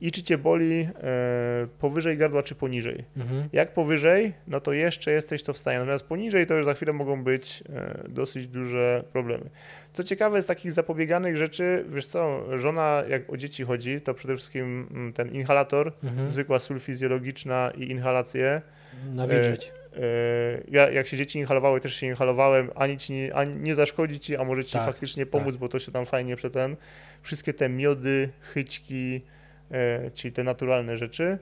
i 0.00 0.12
czy 0.12 0.22
cię 0.22 0.38
boli 0.38 0.88
e, 1.02 1.66
powyżej 1.78 2.16
gardła, 2.16 2.42
czy 2.42 2.54
poniżej. 2.54 3.04
Mhm. 3.16 3.48
Jak 3.52 3.74
powyżej, 3.74 4.32
no 4.48 4.60
to 4.60 4.72
jeszcze 4.72 5.10
jesteś 5.10 5.42
to 5.42 5.52
w 5.52 5.58
stanie, 5.58 5.78
natomiast 5.78 6.04
poniżej 6.04 6.46
to 6.46 6.54
już 6.54 6.64
za 6.64 6.74
chwilę 6.74 6.92
mogą 6.92 7.24
być 7.24 7.64
e, 7.72 8.08
dosyć 8.08 8.48
duże 8.48 9.04
problemy. 9.12 9.44
Co 9.92 10.04
ciekawe, 10.04 10.42
z 10.42 10.46
takich 10.46 10.72
zapobieganych 10.72 11.36
rzeczy, 11.36 11.84
wiesz 11.88 12.06
co, 12.06 12.44
żona 12.58 13.02
jak 13.08 13.32
o 13.32 13.36
dzieci 13.36 13.64
chodzi, 13.64 14.00
to 14.00 14.14
przede 14.14 14.36
wszystkim 14.36 14.88
mm, 14.90 15.12
ten 15.12 15.30
inhalator, 15.30 15.92
mhm. 16.04 16.28
zwykła 16.28 16.58
sól 16.58 16.80
fizjologiczna 16.80 17.72
i 17.76 17.90
inhalacje. 17.90 18.62
Nawilżyć. 19.14 19.72
E, 19.96 20.02
e, 20.02 20.62
ja, 20.68 20.90
jak 20.90 21.06
się 21.06 21.16
dzieci 21.16 21.38
inhalowały, 21.38 21.80
też 21.80 21.94
się 21.94 22.06
inhalowałem, 22.06 22.70
ani, 22.74 22.98
ci 22.98 23.12
nie, 23.12 23.34
ani 23.34 23.56
nie 23.56 23.74
zaszkodzi 23.74 24.20
ci, 24.20 24.36
a 24.36 24.44
może 24.44 24.64
ci 24.64 24.72
tak, 24.72 24.86
faktycznie 24.86 25.26
pomóc, 25.26 25.50
tak. 25.50 25.60
bo 25.60 25.68
to 25.68 25.78
się 25.78 25.92
tam 25.92 26.06
fajnie 26.06 26.36
ten 26.36 26.76
Wszystkie 27.22 27.54
te 27.54 27.68
miody, 27.68 28.28
chyćki, 28.40 29.22
czyli 30.14 30.32
te 30.32 30.44
naturalne 30.44 30.96
rzeczy. 30.96 31.38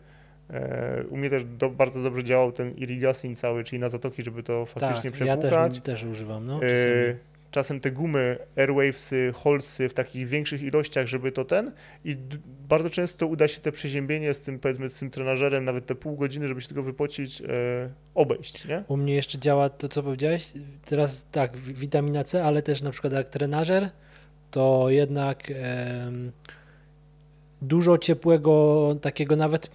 E, 0.51 1.05
u 1.11 1.17
mnie 1.17 1.31
też 1.31 1.45
do, 1.45 1.71
bardzo 1.71 2.03
dobrze 2.03 2.25
działał 2.25 2.53
ten 2.53 2.71
irrigasin 2.71 3.37
cały, 3.37 3.65
czyli 3.65 3.79
na 3.81 3.89
zatoki, 3.89 4.23
żeby 4.25 4.43
to 4.43 4.67
faktycznie 4.67 5.11
tak, 5.11 5.21
ja 5.21 5.37
przepłukać. 5.37 5.73
też, 5.75 5.83
też 5.83 6.05
używam, 6.05 6.47
no, 6.47 6.57
E, 6.57 6.61
czasami. 6.61 7.19
czasem 7.51 7.81
te 7.81 7.91
gumy, 7.91 8.39
airwavesy, 8.57 9.33
holsy 9.35 9.89
w 9.89 9.95
takich 9.95 10.29
większych 10.29 10.63
ilościach, 10.63 11.07
żeby 11.07 11.33
to 11.33 11.45
ten 11.45 11.73
i 12.05 12.17
bardzo 12.69 12.91
często 12.91 13.27
uda 13.27 13.49
się 13.49 13.61
te 13.61 13.73
przeziębienie 13.73 14.35
z 14.35 14.41
tym, 14.41 14.59
powiedzmy, 14.59 14.89
z 14.89 14.95
tym 14.99 15.11
trenażerem, 15.11 15.65
nawet 15.65 15.87
te 15.87 15.95
pół 15.95 16.17
godziny, 16.17 16.49
żeby 16.49 16.61
się 16.61 16.69
tego 16.69 16.83
wypocić, 16.83 17.41
e, 17.41 17.45
obejść, 18.15 18.65
nie? 18.69 18.85
U 18.89 18.97
mnie 18.97 19.15
jeszcze 19.15 19.39
działa 19.39 19.69
to, 19.69 19.89
co 19.89 20.03
powiedziałeś. 20.03 20.53
Teraz 20.85 21.29
tak, 21.31 21.57
wi- 21.57 21.75
witamina 21.75 22.25
C, 22.25 22.45
ale 22.45 22.63
też 22.63 22.83
na 22.83 22.91
przykład 22.91 23.13
jak 23.13 23.29
trenażer, 23.29 23.91
to 24.51 24.91
jednak 24.91 25.51
em, 25.51 26.33
dużo 27.67 27.99
ciepłego, 27.99 28.97
takiego 29.01 29.37
nawet 29.37 29.71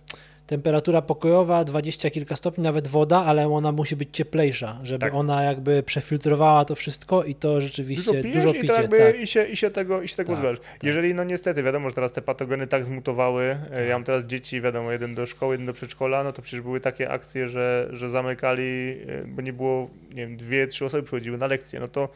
temperatura 0.47 1.01
pokojowa, 1.01 1.63
20 1.63 2.09
kilka 2.09 2.35
stopni, 2.35 2.63
nawet 2.63 2.87
woda, 2.87 3.25
ale 3.25 3.47
ona 3.49 3.71
musi 3.71 3.95
być 3.95 4.09
cieplejsza, 4.11 4.79
żeby 4.83 4.99
Tak. 4.99 5.13
ona 5.13 5.43
jakby 5.43 5.83
przefiltrowała 5.83 6.65
to 6.65 6.75
wszystko 6.75 7.23
i 7.23 7.35
to 7.35 7.61
rzeczywiście 7.61 8.11
Dużo 8.11 8.23
pijesz 8.23 8.35
dużo 8.35 8.49
i, 8.49 8.53
to 8.53 8.61
picie. 8.61 8.73
jakby, 8.73 8.97
tak. 8.97 9.19
i, 9.19 9.27
się, 9.27 9.43
i 9.43 9.55
się 9.57 9.69
tego, 9.71 10.01
i 10.01 10.07
się 10.07 10.15
tego 10.15 10.33
Tak, 10.33 10.41
pozbywasz. 10.41 10.67
Jeżeli, 10.83 11.13
no 11.15 11.23
niestety, 11.23 11.63
wiadomo, 11.63 11.89
że 11.89 11.95
teraz 11.95 12.11
te 12.11 12.21
patogeny 12.21 12.67
tak 12.67 12.85
zmutowały, 12.85 13.57
e, 13.73 13.85
ja 13.85 13.95
mam 13.95 14.03
teraz 14.03 14.23
dzieci, 14.23 14.61
wiadomo, 14.61 14.91
jeden 14.91 15.15
do 15.15 15.25
szkoły, 15.25 15.53
jeden 15.53 15.67
do 15.67 15.73
przedszkola, 15.73 16.23
no 16.23 16.31
to 16.33 16.41
przecież 16.41 16.61
były 16.61 16.79
takie 16.79 17.09
akcje, 17.09 17.47
że, 17.47 17.89
że 17.91 18.09
zamykali, 18.09 18.97
e, 19.07 19.23
bo 19.27 19.41
nie 19.41 19.53
było, 19.53 19.89
nie 20.09 20.27
wiem, 20.27 20.37
dwie, 20.37 20.67
trzy 20.67 20.85
osoby 20.85 21.03
przychodziły 21.03 21.37
na 21.37 21.47
lekcje, 21.47 21.79
no 21.79 21.87
to 21.87 22.09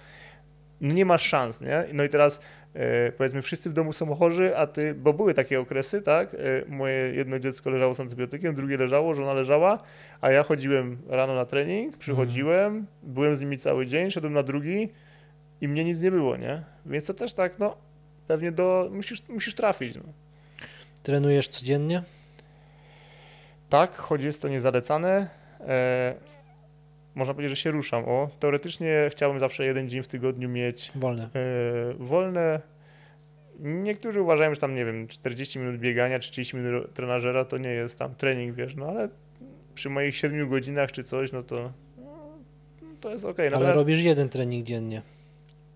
no 0.81 0.93
nie 0.93 1.05
masz 1.05 1.27
szans, 1.27 1.61
nie? 1.61 1.83
No 1.93 2.03
i 2.03 2.09
teraz 2.09 2.39
powiedzmy 3.17 3.41
wszyscy 3.41 3.69
w 3.69 3.73
domu 3.73 3.93
są 3.93 4.15
chorzy, 4.15 4.57
a 4.57 4.67
ty, 4.67 4.95
bo 4.95 5.13
były 5.13 5.33
takie 5.33 5.59
okresy, 5.59 6.01
tak? 6.01 6.33
E, 6.33 6.37
moje 6.67 6.95
jedno 6.95 7.39
dziecko 7.39 7.69
leżało 7.69 7.93
z 7.93 7.99
antybiotykiem, 7.99 8.55
drugie 8.55 8.77
leżało, 8.77 9.13
żona 9.13 9.33
leżała, 9.33 9.83
a 10.21 10.31
ja 10.31 10.43
chodziłem 10.43 10.97
rano 11.07 11.35
na 11.35 11.45
trening, 11.45 11.97
przychodziłem, 11.97 12.87
byłem 13.03 13.35
z 13.35 13.41
nimi 13.41 13.57
cały 13.57 13.85
dzień, 13.85 14.11
szedłem 14.11 14.33
na 14.33 14.43
drugi 14.43 14.89
i 15.61 15.67
mnie 15.67 15.83
nic 15.83 16.01
nie 16.01 16.11
było, 16.11 16.37
nie? 16.37 16.63
Więc 16.85 17.05
to 17.05 17.13
też 17.13 17.33
tak, 17.33 17.59
no, 17.59 17.77
pewnie 18.27 18.51
do, 18.51 18.89
musisz, 18.91 19.27
musisz 19.29 19.55
trafić, 19.55 19.95
no. 19.95 20.03
Trenujesz 21.03 21.47
codziennie? 21.47 22.03
Tak, 23.69 23.95
choć 23.95 24.23
jest 24.23 24.41
to 24.41 24.47
niezalecane. 24.47 25.27
E, 25.59 26.32
można 27.15 27.33
powiedzieć, 27.33 27.57
że 27.57 27.63
się 27.63 27.71
ruszam. 27.71 28.03
O, 28.05 28.29
teoretycznie 28.39 29.09
chciałbym 29.11 29.39
zawsze 29.39 29.65
jeden 29.65 29.89
dzień 29.89 30.03
w 30.03 30.07
tygodniu 30.07 30.49
mieć 30.49 30.91
Wolne. 30.95 31.23
e, 31.23 31.93
wolne. 31.93 32.61
Niektórzy 33.59 34.21
uważają, 34.21 34.53
że 34.53 34.61
tam, 34.61 34.75
nie 34.75 34.85
wiem, 34.85 35.07
40 35.07 35.59
minut 35.59 35.77
biegania 35.77 36.19
czy 36.19 36.31
30 36.31 36.57
minut 36.57 36.93
trenażera 36.93 37.45
to 37.45 37.57
nie 37.57 37.69
jest 37.69 37.99
tam 37.99 38.15
trening, 38.15 38.55
wiesz, 38.55 38.75
no 38.75 38.85
ale 38.85 39.09
przy 39.75 39.89
moich 39.89 40.15
7 40.15 40.49
godzinach 40.49 40.91
czy 40.91 41.03
coś, 41.03 41.31
no 41.31 41.43
to 41.43 41.71
no, 41.97 42.87
to 43.01 43.09
jest 43.09 43.25
okej. 43.25 43.47
Ale 43.47 43.55
Natomiast 43.55 43.79
robisz 43.79 43.99
jeden 43.99 44.29
trening 44.29 44.65
dziennie. 44.65 45.01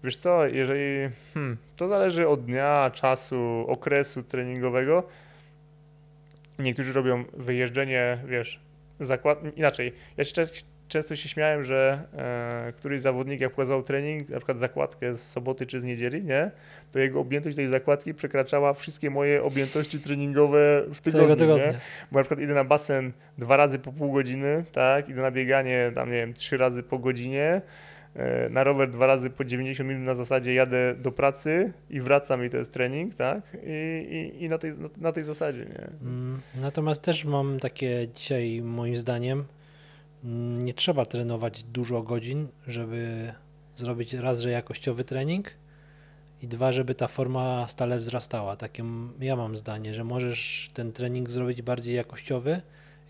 wiesz 0.03 0.17
co, 0.17 0.45
jeżeli 0.45 1.09
hmm, 1.33 1.57
to 1.75 1.87
zależy 1.87 2.27
od 2.27 2.45
dnia, 2.45 2.91
czasu, 2.93 3.65
okresu 3.67 4.23
treningowego. 4.23 5.03
Niektórzy 6.59 6.93
robią 6.93 7.23
wyjeżdżenie, 7.33 8.17
wiesz, 8.27 8.59
zakład 8.99 9.57
inaczej. 9.57 9.93
Ja 10.17 10.23
się 10.23 10.33
często 10.87 11.15
się 11.15 11.29
śmiałem, 11.29 11.63
że 11.63 12.01
e, 12.17 12.73
któryś 12.77 13.01
zawodnik 13.01 13.41
jak 13.41 13.51
pokazał 13.51 13.83
trening, 13.83 14.29
na 14.29 14.37
przykład 14.37 14.57
zakładkę 14.57 15.15
z 15.15 15.31
soboty 15.31 15.65
czy 15.65 15.79
z 15.79 15.83
niedzieli, 15.83 16.23
nie, 16.23 16.51
to 16.91 16.99
jego 16.99 17.19
objętość 17.19 17.55
tej 17.55 17.67
zakładki 17.67 18.13
przekraczała 18.13 18.73
wszystkie 18.73 19.09
moje 19.09 19.43
objętości 19.43 19.99
treningowe 19.99 20.83
w 20.93 21.01
tygodniu, 21.01 21.57
nie? 21.57 21.73
Bo 22.11 22.19
na 22.19 22.23
przykład 22.23 22.39
idę 22.39 22.53
na 22.53 22.63
basen 22.63 23.11
dwa 23.37 23.57
razy 23.57 23.79
po 23.79 23.91
pół 23.91 24.11
godziny, 24.11 24.65
tak, 24.71 25.09
idę 25.09 25.21
na 25.21 25.31
bieganie 25.31 25.91
tam, 25.95 26.11
nie 26.11 26.17
wiem, 26.17 26.33
trzy 26.33 26.57
razy 26.57 26.83
po 26.83 26.99
godzinie, 26.99 27.61
e, 28.15 28.49
na 28.49 28.63
rower 28.63 28.89
dwa 28.89 29.05
razy 29.05 29.29
po 29.29 29.45
90 29.45 29.89
minut 29.89 30.03
na 30.03 30.15
zasadzie 30.15 30.53
jadę 30.53 30.95
do 30.95 31.11
pracy 31.11 31.73
i 31.89 32.01
wracam 32.01 32.45
i 32.45 32.49
to 32.49 32.57
jest 32.57 32.73
trening, 32.73 33.15
tak, 33.15 33.41
i, 33.63 34.33
i, 34.37 34.43
i 34.43 34.49
na, 34.49 34.57
tej, 34.57 34.73
na, 34.73 34.89
na 34.97 35.11
tej 35.11 35.23
zasadzie, 35.23 35.65
nie. 35.65 35.87
Mm, 36.01 36.41
Natomiast 36.61 37.01
też 37.01 37.25
mam 37.25 37.59
takie 37.59 38.07
dzisiaj, 38.15 38.61
moim 38.61 38.97
zdaniem, 38.97 39.45
nie 40.59 40.73
trzeba 40.73 41.05
trenować 41.05 41.63
dużo 41.63 42.03
godzin, 42.03 42.47
żeby 42.67 43.33
zrobić 43.75 44.13
raz, 44.13 44.39
że 44.41 44.49
jakościowy 44.49 45.03
trening 45.03 45.51
i 46.41 46.47
dwa, 46.47 46.71
żeby 46.71 46.95
ta 46.95 47.07
forma 47.07 47.67
stale 47.67 47.97
wzrastała. 47.97 48.55
Takie 48.55 48.83
ja 49.19 49.35
mam 49.35 49.57
zdanie, 49.57 49.93
że 49.93 50.03
możesz 50.03 50.69
ten 50.73 50.91
trening 50.91 51.29
zrobić 51.29 51.61
bardziej 51.61 51.95
jakościowy 51.95 52.61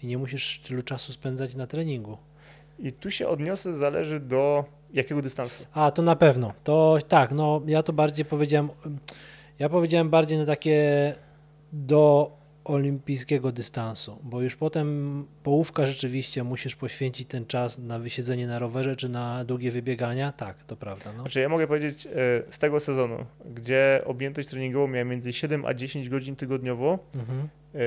i 0.03 0.07
nie 0.07 0.17
musisz 0.17 0.59
tylu 0.59 0.81
czasu 0.81 1.11
spędzać 1.11 1.55
na 1.55 1.67
treningu. 1.67 2.17
I 2.79 2.93
tu 2.93 3.11
się 3.11 3.27
odniosę, 3.27 3.77
zależy 3.77 4.19
do 4.19 4.65
jakiego 4.93 5.21
dystansu. 5.21 5.65
A, 5.73 5.91
to 5.91 6.01
na 6.01 6.15
pewno. 6.15 6.53
To 6.63 6.97
tak, 7.07 7.31
no 7.31 7.61
ja 7.67 7.83
to 7.83 7.93
bardziej 7.93 8.25
powiedziałem, 8.25 8.69
ja 9.59 9.69
powiedziałem 9.69 10.09
bardziej 10.09 10.37
na 10.37 10.45
takie 10.45 11.15
do 11.73 12.31
olimpijskiego 12.67 13.51
dystansu, 13.51 14.19
bo 14.23 14.41
już 14.41 14.55
potem 14.55 15.25
połówka 15.43 15.85
rzeczywiście 15.85 16.43
musisz 16.43 16.75
poświęcić 16.75 17.27
ten 17.27 17.45
czas 17.45 17.79
na 17.79 17.99
wysiedzenie 17.99 18.47
na 18.47 18.59
rowerze 18.59 18.95
czy 18.95 19.09
na 19.09 19.45
długie 19.45 19.71
wybiegania. 19.71 20.31
Tak, 20.31 20.63
to 20.63 20.75
prawda. 20.75 21.13
No. 21.13 21.21
Znaczy 21.21 21.39
ja 21.39 21.49
mogę 21.49 21.67
powiedzieć 21.67 22.05
e, 22.05 22.09
z 22.49 22.59
tego 22.59 22.79
sezonu, 22.79 23.25
gdzie 23.55 24.01
objętość 24.05 24.49
treningową 24.49 24.87
miałem 24.87 25.09
między 25.09 25.33
7 25.33 25.65
a 25.65 25.73
10 25.73 26.09
godzin 26.09 26.35
tygodniowo, 26.35 26.99
Mhm. 27.15 27.47
E, 27.75 27.79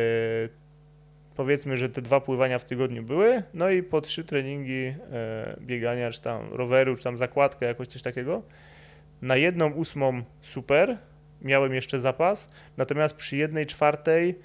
powiedzmy, 1.36 1.76
że 1.76 1.88
te 1.88 2.02
dwa 2.02 2.20
pływania 2.20 2.58
w 2.58 2.64
tygodniu 2.64 3.02
były, 3.02 3.42
no 3.54 3.70
i 3.70 3.82
po 3.82 4.00
trzy 4.00 4.24
treningi 4.24 4.84
e, 5.12 5.56
biegania, 5.60 6.10
czy 6.10 6.20
tam 6.20 6.52
roweru, 6.52 6.96
czy 6.96 7.04
tam 7.04 7.18
zakładkę, 7.18 7.66
jakoś 7.66 7.88
coś 7.88 8.02
takiego. 8.02 8.42
Na 9.22 9.36
jedną 9.36 9.72
ósmą 9.72 10.22
super, 10.42 10.98
miałem 11.42 11.74
jeszcze 11.74 12.00
zapas, 12.00 12.48
natomiast 12.76 13.14
przy 13.14 13.36
jednej 13.36 13.66
czwartej 13.66 14.38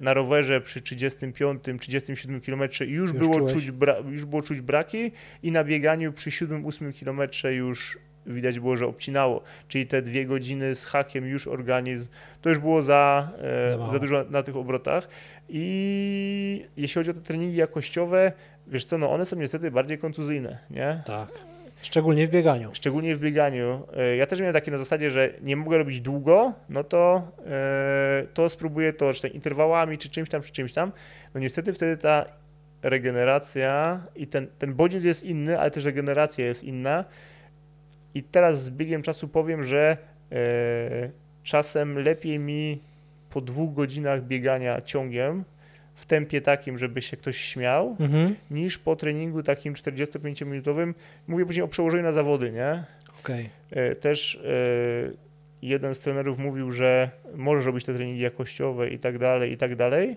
na 0.00 0.14
rowerze 0.14 0.60
przy 0.60 0.82
35, 0.82 1.62
37 1.80 2.40
km 2.40 2.62
już, 2.62 2.80
Już 2.80 3.12
było 3.12 3.50
czuć 3.50 3.64
już 4.10 4.24
było 4.24 4.42
czuć 4.42 4.60
braki 4.60 5.12
i 5.42 5.52
na 5.52 5.64
bieganiu 5.64 6.12
przy 6.12 6.30
7-8 6.30 7.04
km 7.04 7.54
już 7.56 7.98
widać 8.26 8.60
było, 8.60 8.76
że 8.76 8.86
obcinało, 8.86 9.42
czyli 9.68 9.86
te 9.86 10.02
dwie 10.02 10.26
godziny 10.26 10.74
z 10.74 10.84
hakiem 10.84 11.26
już 11.26 11.46
organizm, 11.46 12.06
to 12.42 12.48
już 12.48 12.58
było 12.58 12.82
za, 12.82 13.32
e, 13.38 13.90
za 13.92 13.98
dużo 13.98 14.24
na 14.30 14.42
tych 14.42 14.56
obrotach 14.56 15.08
i 15.48 16.66
jeśli 16.76 16.94
chodzi 16.94 17.10
o 17.10 17.14
te 17.14 17.20
treningi 17.20 17.56
jakościowe, 17.56 18.32
wiesz 18.66 18.84
co, 18.84 18.98
no 18.98 19.10
one 19.10 19.26
są 19.26 19.36
niestety 19.36 19.70
bardziej 19.70 19.98
kontuzyjne, 19.98 20.58
nie? 20.70 21.02
Tak. 21.06 21.28
Szczególnie 21.82 22.26
w 22.26 22.30
bieganiu. 22.30 22.70
Szczególnie 22.72 23.16
w 23.16 23.20
bieganiu. 23.20 23.86
E, 23.96 24.16
Ja 24.16 24.26
też 24.26 24.38
miałem 24.40 24.54
takie 24.54 24.70
na 24.70 24.78
zasadzie, 24.78 25.10
że 25.10 25.30
nie 25.42 25.56
mogę 25.56 25.78
robić 25.78 26.00
długo, 26.00 26.52
no 26.68 26.84
to, 26.84 27.32
e, 27.46 28.26
to 28.34 28.48
spróbuję 28.48 28.92
to, 28.92 29.12
czy 29.14 29.28
interwałami, 29.28 29.98
czy 29.98 30.08
czymś 30.08 30.28
tam, 30.28 30.42
czy 30.42 30.52
czymś 30.52 30.72
tam. 30.72 30.92
No 31.34 31.40
niestety 31.40 31.72
wtedy 31.72 31.96
ta 31.96 32.24
regeneracja 32.82 34.02
i 34.16 34.26
ten, 34.26 34.46
ten 34.58 34.74
bodziec 34.74 35.04
jest 35.04 35.24
inny, 35.24 35.60
ale 35.60 35.70
też 35.70 35.84
regeneracja 35.84 36.46
jest 36.46 36.64
inna. 36.64 37.04
I 38.14 38.22
teraz 38.22 38.64
z 38.64 38.70
biegiem 38.70 39.02
czasu 39.02 39.28
powiem, 39.28 39.64
że 39.64 39.96
e, 40.32 41.10
czasem 41.42 41.98
lepiej 41.98 42.38
mi 42.38 42.82
po 43.30 43.40
dwóch 43.40 43.74
godzinach 43.74 44.22
biegania 44.24 44.80
ciągiem 44.80 45.44
w 45.98 46.06
tempie 46.06 46.40
takim, 46.40 46.78
żeby 46.78 47.02
się 47.02 47.16
ktoś 47.16 47.36
śmiał, 47.38 47.96
Mhm. 48.00 48.34
niż 48.50 48.78
po 48.78 48.96
treningu 48.96 49.42
takim 49.42 49.74
45-minutowym. 49.74 50.94
Mówię 51.28 51.46
później 51.46 51.64
o 51.64 51.68
przełożeniu 51.68 52.02
na 52.04 52.12
zawody, 52.12 52.52
nie? 52.52 52.84
Okej. 53.20 53.48
E, 53.70 53.94
Też 53.94 54.34
e, 54.36 54.48
jeden 55.62 55.94
z 55.94 55.98
trenerów 55.98 56.38
mówił, 56.38 56.70
że 56.72 57.10
możesz 57.34 57.66
robić 57.66 57.84
te 57.84 57.94
treningi 57.94 58.20
jakościowe 58.22 58.88
i 58.88 58.98
tak 58.98 59.18
dalej, 59.18 59.52
i 59.52 59.56
tak 59.56 59.76
dalej, 59.76 60.16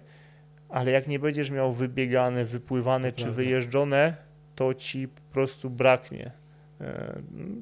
ale 0.70 0.92
jak 0.92 1.08
nie 1.08 1.20
będziesz 1.20 1.52
miał 1.52 1.74
wybiegane, 1.74 2.46
wypływane 2.46 3.12
To 3.12 3.18
czy 3.18 3.24
prawda. 3.24 3.44
wyjeżdżone, 3.44 4.16
to 4.56 4.74
ci 4.74 5.08
po 5.08 5.22
prostu 5.34 5.70
braknie 5.70 6.32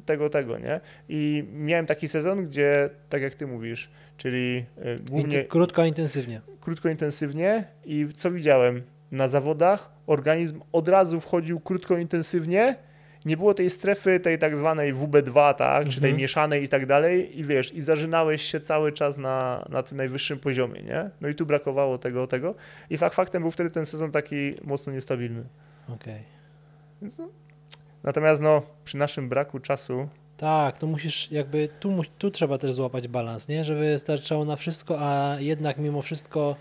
tego, 0.05 0.29
tego, 0.29 0.57
nie? 0.57 0.79
I 1.09 1.43
miałem 1.53 1.85
taki 1.85 2.07
sezon, 2.07 2.45
gdzie, 2.47 2.89
tak 3.09 3.21
jak 3.21 3.35
ty 3.35 3.47
mówisz, 3.47 3.89
czyli 4.17 4.65
e, 4.77 4.99
głównie 5.11 5.43
Krótko, 5.43 5.85
intensywnie. 5.85 6.41
krótko, 6.61 6.89
intensywnie 6.89 7.63
i 7.85 8.07
co 8.15 8.31
widziałem? 8.31 8.81
Na 9.11 9.27
zawodach 9.27 9.91
organizm 10.07 10.61
od 10.71 10.89
razu 10.89 11.21
wchodził 11.21 11.59
krótko, 11.59 11.97
intensywnie, 11.97 12.75
nie 13.25 13.37
było 13.37 13.53
tej 13.53 13.69
strefy, 13.69 14.19
tej 14.19 14.37
tak 14.39 14.57
zwanej 14.57 14.93
WB2, 14.95 15.53
tak, 15.53 15.89
czy 15.89 16.01
tej 16.01 16.09
Mhm. 16.09 16.21
mieszanej 16.21 16.63
i 16.63 16.67
tak 16.69 16.85
dalej 16.85 17.39
i 17.39 17.43
wiesz, 17.43 17.73
i 17.73 17.81
zażynałeś 17.81 18.41
się 18.41 18.59
cały 18.59 18.91
czas 18.91 19.17
na, 19.17 19.65
na 19.69 19.83
tym 19.83 19.97
najwyższym 19.97 20.39
poziomie, 20.39 20.81
nie? 20.83 21.09
No 21.21 21.27
i 21.29 21.35
tu 21.35 21.45
brakowało 21.45 21.97
tego, 21.97 22.27
tego 22.27 22.55
i 22.89 22.97
fakt 22.97 23.15
faktem 23.15 23.41
był 23.41 23.51
wtedy 23.51 23.69
ten 23.69 23.85
sezon 23.85 24.11
taki 24.11 24.53
mocno 24.63 24.93
niestabilny. 24.93 25.43
Okej. 25.89 26.21
Więc 27.01 27.17
no. 27.17 27.29
Natomiast 28.03 28.41
no, 28.41 28.61
przy 28.85 28.97
naszym 28.97 29.29
braku 29.29 29.59
czasu 29.59 30.07
Tak, 30.37 30.77
to 30.77 30.87
musisz 30.87 31.31
jakby, 31.31 31.69
tu, 31.79 32.01
tu 32.17 32.31
trzeba 32.31 32.57
też 32.57 32.73
złapać 32.73 33.07
balans, 33.07 33.47
nie? 33.47 33.65
Żeby 33.65 33.99
starczało 33.99 34.45
na 34.45 34.55
wszystko, 34.55 34.97
a 34.99 35.35
jednak 35.39 35.77
mimo 35.77 36.01
wszystko, 36.01 36.55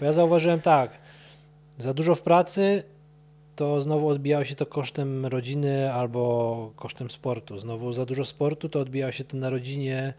bo 0.00 0.06
ja 0.06 0.12
zauważyłem 0.12 0.60
tak, 0.60 0.90
za 1.78 1.94
dużo 1.94 2.14
w 2.14 2.22
pracy, 2.22 2.82
to 3.56 3.80
znowu 3.80 4.08
odbijało 4.08 4.44
się 4.44 4.54
to 4.54 4.66
kosztem 4.66 5.26
rodziny 5.26 5.92
albo 5.92 6.72
kosztem 6.76 7.10
sportu. 7.10 7.58
Znowu 7.58 7.92
za 7.92 8.06
dużo 8.06 8.24
sportu, 8.24 8.68
to 8.68 8.80
odbijało 8.80 9.12
się 9.12 9.24
to 9.24 9.36
na 9.36 9.50
rodzinie 9.50 10.14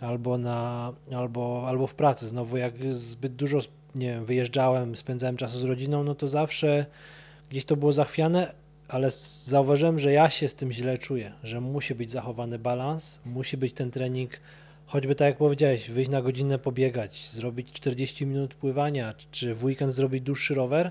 albo, 0.00 0.38
na, 0.38 0.92
albo, 1.16 1.64
albo 1.68 1.86
w 1.86 1.94
pracy. 1.94 2.26
Znowu 2.26 2.56
jak 2.56 2.94
zbyt 2.94 3.34
dużo 3.34 3.58
nie 3.94 4.06
wiem, 4.06 4.24
wyjeżdżałem, 4.24 4.96
spędzałem 4.96 5.36
czasu 5.36 5.58
z 5.58 5.62
rodziną, 5.62 6.04
no 6.04 6.14
to 6.14 6.28
zawsze 6.28 6.86
gdzieś 7.50 7.64
to 7.64 7.76
było 7.76 7.92
zachwiane, 7.92 8.52
ale 8.90 9.10
zauważyłem, 9.44 9.98
że 9.98 10.12
ja 10.12 10.30
się 10.30 10.48
z 10.48 10.54
tym 10.54 10.72
źle 10.72 10.98
czuję, 10.98 11.32
że 11.44 11.60
musi 11.60 11.94
być 11.94 12.10
zachowany 12.10 12.58
balans, 12.58 13.20
musi 13.24 13.56
być 13.56 13.72
ten 13.72 13.90
trening, 13.90 14.30
choćby 14.86 15.14
tak 15.14 15.26
jak 15.26 15.36
powiedziałeś, 15.36 15.90
wyjść 15.90 16.10
na 16.10 16.22
godzinę 16.22 16.58
pobiegać, 16.58 17.28
zrobić 17.28 17.72
40 17.72 18.26
minut 18.26 18.54
pływania, 18.54 19.14
czy 19.30 19.54
w 19.54 19.64
weekend 19.64 19.94
zrobić 19.94 20.22
dłuższy 20.22 20.54
rower, 20.54 20.90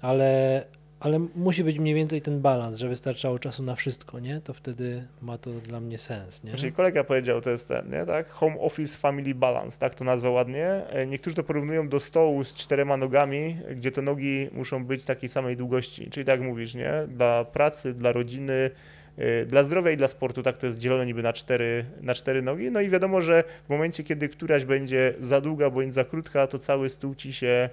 ale, 0.00 0.64
ale 1.00 1.18
musi 1.34 1.64
być 1.64 1.78
mniej 1.78 1.94
więcej 1.94 2.22
ten 2.22 2.40
balans, 2.40 2.78
żeby 2.78 2.96
starczało 2.96 3.38
czasu 3.38 3.62
na 3.62 3.74
wszystko, 3.74 4.20
nie? 4.20 4.40
To 4.40 4.54
wtedy 4.54 5.06
ma 5.22 5.38
to 5.38 5.50
dla 5.50 5.80
mnie 5.80 5.98
sens, 5.98 6.44
nie? 6.44 6.54
Czyli 6.54 6.72
kolega 6.72 7.04
powiedział, 7.04 7.40
to 7.40 7.50
jest 7.50 7.68
ten, 7.68 7.90
nie, 7.90 8.06
tak? 8.06 8.28
Home 8.30 8.58
Office 8.58 8.98
Family 8.98 9.34
Balance, 9.34 9.78
tak 9.78 9.94
to 9.94 10.04
nazwa 10.04 10.30
ładnie. 10.30 10.66
E, 10.66 11.06
niektórzy 11.06 11.36
to 11.36 11.42
porównują 11.42 11.88
do 11.88 12.00
stołu 12.00 12.44
z 12.44 12.54
czterema 12.54 12.96
nogami, 12.96 13.56
gdzie 13.76 13.92
te 13.92 14.02
nogi 14.02 14.48
muszą 14.52 14.84
być 14.84 15.04
takiej 15.04 15.28
samej 15.28 15.56
długości. 15.56 16.10
Czyli 16.10 16.26
tak 16.26 16.40
mówisz, 16.40 16.74
nie? 16.74 16.92
Dla 17.08 17.44
pracy, 17.44 17.94
dla 17.94 18.12
rodziny, 18.12 18.70
e, 19.16 19.46
dla 19.46 19.64
zdrowia 19.64 19.90
i 19.90 19.96
dla 19.96 20.08
sportu, 20.08 20.42
tak 20.42 20.58
to 20.58 20.66
jest 20.66 20.78
dzielone 20.78 21.06
niby 21.06 21.22
na 21.22 21.32
cztery, 21.32 21.84
na 22.00 22.14
cztery 22.14 22.42
nogi. 22.42 22.70
No 22.70 22.80
i 22.80 22.90
wiadomo, 22.90 23.20
że 23.20 23.44
w 23.66 23.68
momencie, 23.68 24.04
kiedy 24.04 24.28
któraś 24.28 24.64
będzie 24.64 25.14
za 25.20 25.40
długa 25.40 25.70
bądź 25.70 25.94
za 25.94 26.04
krótka, 26.04 26.46
to 26.46 26.58
cały 26.58 26.88
stół 26.88 27.14
ci 27.14 27.32
się, 27.32 27.68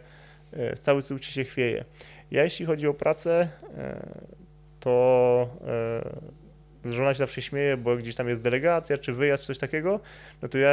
e, 0.54 0.76
cały 0.76 1.02
stół 1.02 1.20
ci 1.20 1.32
się 1.32 1.44
chwieje. 1.44 1.86
Ja 2.32 2.44
jeśli 2.44 2.66
chodzi 2.66 2.88
o 2.88 2.94
pracę, 2.94 3.50
to 4.80 5.50
żona 6.86 7.14
się 7.14 7.18
zawsze 7.18 7.42
śmieje, 7.42 7.78
bo 7.78 7.98
gdzieś 7.98 8.16
tam 8.16 8.30
jest 8.30 8.42
delegacja, 8.42 8.98
czy 8.98 9.14
wyjazd, 9.14 9.44
czy 9.44 9.48
coś 9.48 9.58
takiego, 9.58 10.00
no 10.42 10.48
to 10.48 10.58
ja 10.58 10.70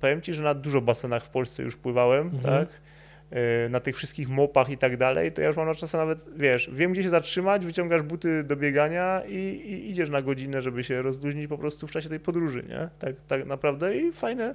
powiem 0.00 0.22
Ci, 0.22 0.34
że 0.34 0.44
na 0.44 0.54
dużo 0.54 0.80
basenach 0.80 1.24
w 1.24 1.28
Polsce 1.28 1.62
już 1.62 1.76
pływałem, 1.76 2.26
mhm. 2.26 2.42
tak, 2.42 2.68
e, 3.30 3.68
na 3.68 3.80
tych 3.80 3.96
wszystkich 3.96 4.28
mopach 4.28 4.70
i 4.70 4.78
tak 4.78 4.96
dalej, 4.96 5.32
to 5.32 5.40
ja 5.40 5.46
już 5.46 5.56
mam 5.56 5.66
na 5.66 5.74
czasem 5.74 6.00
nawet, 6.00 6.18
wiesz, 6.36 6.70
wiem 6.72 6.92
gdzie 6.92 7.02
się 7.02 7.10
zatrzymać, 7.10 7.64
wyciągasz 7.64 8.02
buty 8.02 8.44
do 8.44 8.56
biegania 8.56 9.22
i, 9.28 9.34
i 9.36 9.90
idziesz 9.90 10.10
na 10.10 10.22
godzinę, 10.22 10.62
żeby 10.62 10.84
się 10.84 11.02
rozluźnić 11.02 11.46
po 11.46 11.58
prostu 11.58 11.86
w 11.86 11.90
czasie 11.90 12.08
tej 12.08 12.20
podróży, 12.20 12.64
nie? 12.68 12.88
Tak, 12.98 13.14
tak 13.28 13.46
naprawdę 13.46 13.96
i 13.96 14.12
fajne, 14.12 14.54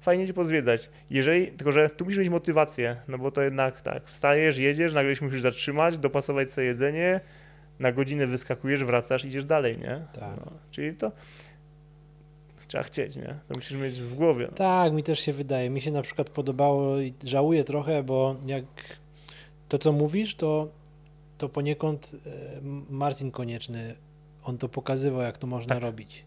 fajnie 0.00 0.26
cię 0.26 0.34
pozwiedzać. 0.34 0.90
Jeżeli, 1.10 1.46
tylko 1.46 1.72
że 1.72 1.90
tu 1.90 2.04
musisz 2.04 2.18
mieć 2.18 2.28
motywację, 2.28 2.96
no 3.08 3.18
bo 3.18 3.30
to 3.30 3.42
jednak 3.42 3.82
tak, 3.82 4.10
wstajesz, 4.10 4.58
jedziesz, 4.58 4.94
nagle 4.94 5.16
się 5.16 5.24
musisz 5.24 5.42
zatrzymać, 5.42 5.98
dopasować 5.98 6.50
sobie 6.50 6.66
jedzenie, 6.66 7.20
na 7.78 7.92
godzinę 7.92 8.26
wyskakujesz, 8.26 8.84
wracasz, 8.84 9.24
idziesz 9.24 9.44
dalej, 9.44 9.78
nie? 9.78 10.00
Tak. 10.12 10.36
No, 10.36 10.52
czyli 10.70 10.94
to 10.94 11.12
trzeba 12.68 12.84
chcieć, 12.84 13.16
nie? 13.16 13.34
To 13.48 13.54
musisz 13.54 13.78
mieć 13.78 14.00
w 14.00 14.14
głowie. 14.14 14.48
Tak, 14.54 14.92
mi 14.92 15.02
też 15.02 15.20
się 15.20 15.32
wydaje. 15.32 15.70
Mi 15.70 15.80
się 15.80 15.90
na 15.90 16.02
przykład 16.02 16.30
podobało 16.30 17.00
i 17.00 17.14
żałuję 17.24 17.64
trochę, 17.64 18.02
bo 18.02 18.36
jak 18.46 18.64
to, 19.68 19.78
co 19.78 19.92
mówisz, 19.92 20.34
to, 20.34 20.68
to 21.38 21.48
poniekąd 21.48 22.12
e, 22.26 22.60
Marcin 22.90 23.30
Konieczny, 23.30 23.94
on 24.44 24.58
to 24.58 24.68
pokazywał, 24.68 25.22
jak 25.22 25.38
to 25.38 25.46
można 25.46 25.74
tak. 25.74 25.82
robić. 25.82 26.24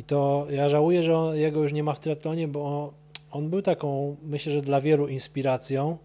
I 0.00 0.04
to 0.04 0.46
ja 0.50 0.68
żałuję, 0.68 1.02
że 1.02 1.16
on, 1.16 1.36
jego 1.36 1.62
już 1.62 1.72
nie 1.72 1.82
ma 1.82 1.92
w 1.92 2.00
triatlonie, 2.00 2.48
bo 2.48 2.92
on 3.30 3.50
był 3.50 3.62
taką, 3.62 4.16
myślę, 4.22 4.52
że 4.52 4.62
dla 4.62 4.80
wielu 4.80 5.08
inspiracją, 5.08 5.98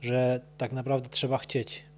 że 0.00 0.40
tak 0.58 0.72
naprawdę 0.72 1.08
trzeba 1.08 1.38
chcieć 1.38 1.90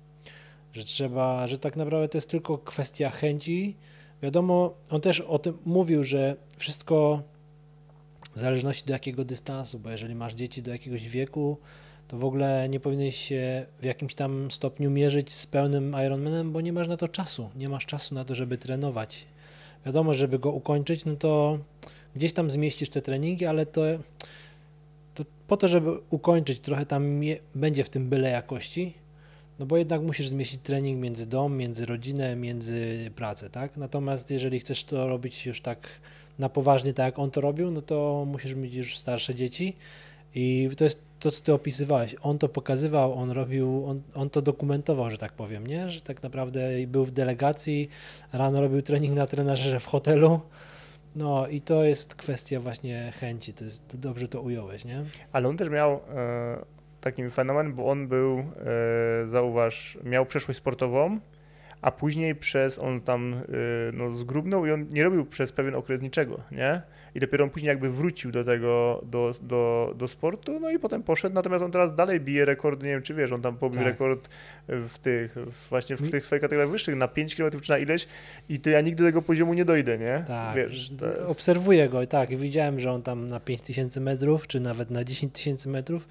że 0.73 0.85
trzeba, 0.85 1.47
że 1.47 1.59
tak 1.59 1.77
naprawdę 1.77 2.09
to 2.09 2.19
jest 2.19 2.31
tylko 2.31 2.59
kwestia 2.59 3.11
chęci. 3.11 3.77
Wiadomo, 4.23 4.75
on 4.91 5.01
też 5.01 5.21
o 5.21 5.39
tym 5.39 5.59
mówił, 5.65 6.05
że 6.05 6.37
wszystko 6.57 7.23
w 8.35 8.41
zależności 8.41 8.85
do 8.87 8.93
jakiego 8.93 9.25
dystansu, 9.25 9.79
bo 9.79 9.91
jeżeli 9.91 10.15
masz 10.15 10.35
dzieci 10.35 10.63
do 10.63 10.71
jakiegoś 10.71 11.09
wieku, 11.09 11.59
to 12.09 12.19
w 12.19 12.25
ogóle 12.25 12.69
nie 12.69 12.81
powinieneś 12.81 13.17
się 13.17 13.67
w 13.81 13.85
jakimś 13.85 14.15
tam 14.15 14.51
stopniu 14.51 14.91
mierzyć 14.91 15.33
z 15.33 15.47
pełnym 15.47 15.97
Ironmanem, 16.07 16.53
bo 16.53 16.61
nie 16.61 16.73
masz 16.73 16.89
na 16.89 16.97
to 16.97 17.09
czasu. 17.09 17.51
Nie 17.57 17.69
masz 17.69 17.87
czasu 17.87 18.15
na 18.15 18.25
to, 18.25 18.35
żeby 18.35 18.59
trenować. 18.59 19.27
Wiadomo, 19.87 20.15
żeby 20.15 20.39
go 20.39 20.53
ukończyć, 20.53 21.05
no 21.05 21.17
to 21.17 21.59
gdzieś 22.17 22.33
tam 22.33 22.51
zmieścisz 22.51 22.89
te 22.89 23.03
treningi, 23.03 23.47
ale 23.47 23.67
to, 23.67 23.83
to 25.15 25.25
po 25.49 25.57
to, 25.57 25.69
żeby 25.69 25.91
ukończyć, 26.11 26.61
trochę 26.61 26.87
tam 26.87 27.21
będzie 27.55 27.85
w 27.85 27.91
tym 27.91 28.09
byle 28.09 28.31
jakości, 28.31 28.95
no 29.59 29.67
bo 29.67 29.77
jednak 29.77 30.03
musisz 30.03 30.29
zmieścić 30.29 30.61
trening 30.63 31.01
między 31.01 31.27
dom, 31.27 31.57
między 31.57 31.87
rodzinę, 31.87 32.37
między 32.37 33.11
pracę, 33.17 33.51
tak? 33.51 33.77
Natomiast 33.77 34.31
jeżeli 34.31 34.61
chcesz 34.61 34.85
to 34.85 35.09
robić 35.09 35.47
już 35.47 35.61
tak 35.61 35.89
na 36.39 36.49
poważnie, 36.49 36.95
tak 36.95 37.07
jak 37.07 37.19
on 37.19 37.31
to 37.31 37.41
robił, 37.41 37.71
no 37.71 37.83
to 37.83 38.25
musisz 38.29 38.55
mieć 38.55 38.75
już 38.75 38.99
starsze 38.99 39.35
dzieci 39.35 39.77
i 40.35 40.71
to 40.77 40.85
jest 40.85 41.12
to, 41.23 41.31
co 41.31 41.43
ty 41.43 41.53
opisywałeś. 41.53 42.17
On 42.23 42.39
to 42.39 42.49
pokazywał, 42.49 43.15
on 43.15 43.31
robił, 43.31 43.87
on, 43.87 44.03
on 44.15 44.31
to 44.31 44.43
dokumentował, 44.43 45.11
że 45.11 45.19
tak 45.19 45.33
powiem, 45.33 45.67
nie? 45.67 45.91
Że 45.91 46.01
tak 46.01 46.23
naprawdę 46.23 46.71
był 46.87 47.05
w 47.05 47.11
delegacji, 47.11 47.89
rano 48.33 48.61
robił 48.61 48.83
trening 48.83 49.15
na 49.15 49.27
trenerze 49.27 49.81
w 49.81 49.87
hotelu, 49.87 50.41
no 51.17 51.47
i 51.47 51.61
to 51.61 51.85
jest 51.85 52.15
kwestia 52.15 52.61
właśnie 52.61 53.13
chęci, 53.21 53.55
to 53.55 53.65
jest, 53.65 53.89
to 53.89 53.99
dobrze 53.99 54.29
to 54.29 54.41
ująłeś, 54.41 54.85
nie? 54.85 55.05
Ale 55.33 55.49
on 55.49 55.57
też 55.57 55.69
miał... 55.69 55.93
Yy 55.93 56.83
takim 57.03 57.31
fenomen, 57.31 57.73
bo 57.73 57.91
on 57.91 58.09
był, 58.09 58.39
e, 58.39 58.45
zauważ, 59.27 59.99
miał 60.05 60.27
przeszłość 60.27 60.59
sportową, 60.59 61.21
a 61.83 61.91
później 61.91 62.35
przez, 62.35 62.79
on 62.79 63.01
tam 63.01 63.35
e, 63.35 63.39
no, 63.93 64.11
zgrubnął 64.11 64.67
i 64.67 64.71
on 64.71 64.87
nie 64.91 65.05
robił 65.05 65.27
przez 65.27 65.53
pewien 65.53 65.75
okres 65.75 66.01
niczego, 66.01 66.41
nie? 66.53 66.83
I 67.15 67.21
dopiero 67.21 67.45
on 67.45 67.51
później 67.51 67.69
jakby 67.69 67.91
wrócił 67.91 68.33
do 68.33 68.45
tego, 68.45 69.03
do, 69.07 69.35
do, 69.43 69.95
do 69.99 70.09
sportu, 70.09 70.61
no 70.61 70.71
i 70.71 70.79
potem 70.79 71.03
poszedł, 71.03 71.35
natomiast 71.35 71.65
on 71.65 71.73
teraz 71.73 71.95
dalej 71.95 72.21
bije 72.21 72.45
rekordy, 72.45 72.87
nie 72.87 72.93
wiem 72.93 73.03
czy 73.03 73.15
wiesz, 73.15 73.33
on 73.33 73.43
tam 73.43 73.57
pobił 73.57 73.79
tak. 73.79 73.87
rekord 73.87 74.29
w 74.69 74.99
tych, 74.99 75.37
właśnie 75.71 75.97
w 75.97 76.11
tych 76.11 76.27
swoich 76.27 76.43
kategoriach 76.43 76.71
wyższych 76.71 76.97
na 76.97 77.09
5 77.09 77.37
km 77.37 77.61
czy 77.61 77.71
na 77.71 77.79
ileś 77.79 78.07
i 78.49 78.61
to 78.61 78.71
ja 78.71 78.81
nigdy 78.81 79.03
do 79.03 79.09
tego 79.09 79.23
poziomu 79.23 79.55
nie 79.55 79.65
dojdę, 79.65 79.99
nie? 79.99 80.25
Tak, 80.27 80.57
wiesz, 80.57 80.91
jest... 80.91 81.05
obserwuję 81.27 81.89
go 81.89 82.03
i 82.03 82.07
tak, 82.07 82.37
widziałem, 82.37 82.81
że 82.81 82.93
on 82.93 83.03
tam 83.03 83.27
na 83.27 83.41
5000 83.41 84.01
metrów, 84.01 84.47
czy 84.47 84.61
nawet 84.61 84.91
na 84.91 85.05
10 85.05 85.35
tysięcy 85.35 85.69
metrów 85.69 86.09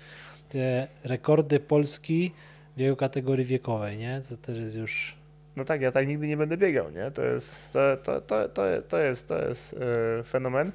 te 0.49 0.88
rekordy 1.04 1.60
Polski 1.60 2.32
w 2.78 2.80
jego 2.80 2.95
kategorii 2.95 3.45
wiekowej, 3.45 3.97
nie? 3.97 4.22
Co 4.22 4.38
też 4.38 4.58
jest 4.58 4.76
już... 4.76 5.20
No 5.56 5.66
tak, 5.66 5.82
ja 5.82 5.91
tak 5.91 6.08
nigdy 6.08 6.28
nie 6.28 6.38
będę 6.38 6.58
biegał, 6.58 6.91
nie? 6.91 7.12
To 7.12 7.26
jest, 7.26 7.72
to, 7.74 7.97
to, 7.97 8.22
to, 8.22 8.49
to, 8.49 8.64
to 8.89 8.99
jest, 8.99 9.28
to 9.28 9.41
jest 9.47 9.74
yy, 10.18 10.24
fenomen. 10.24 10.72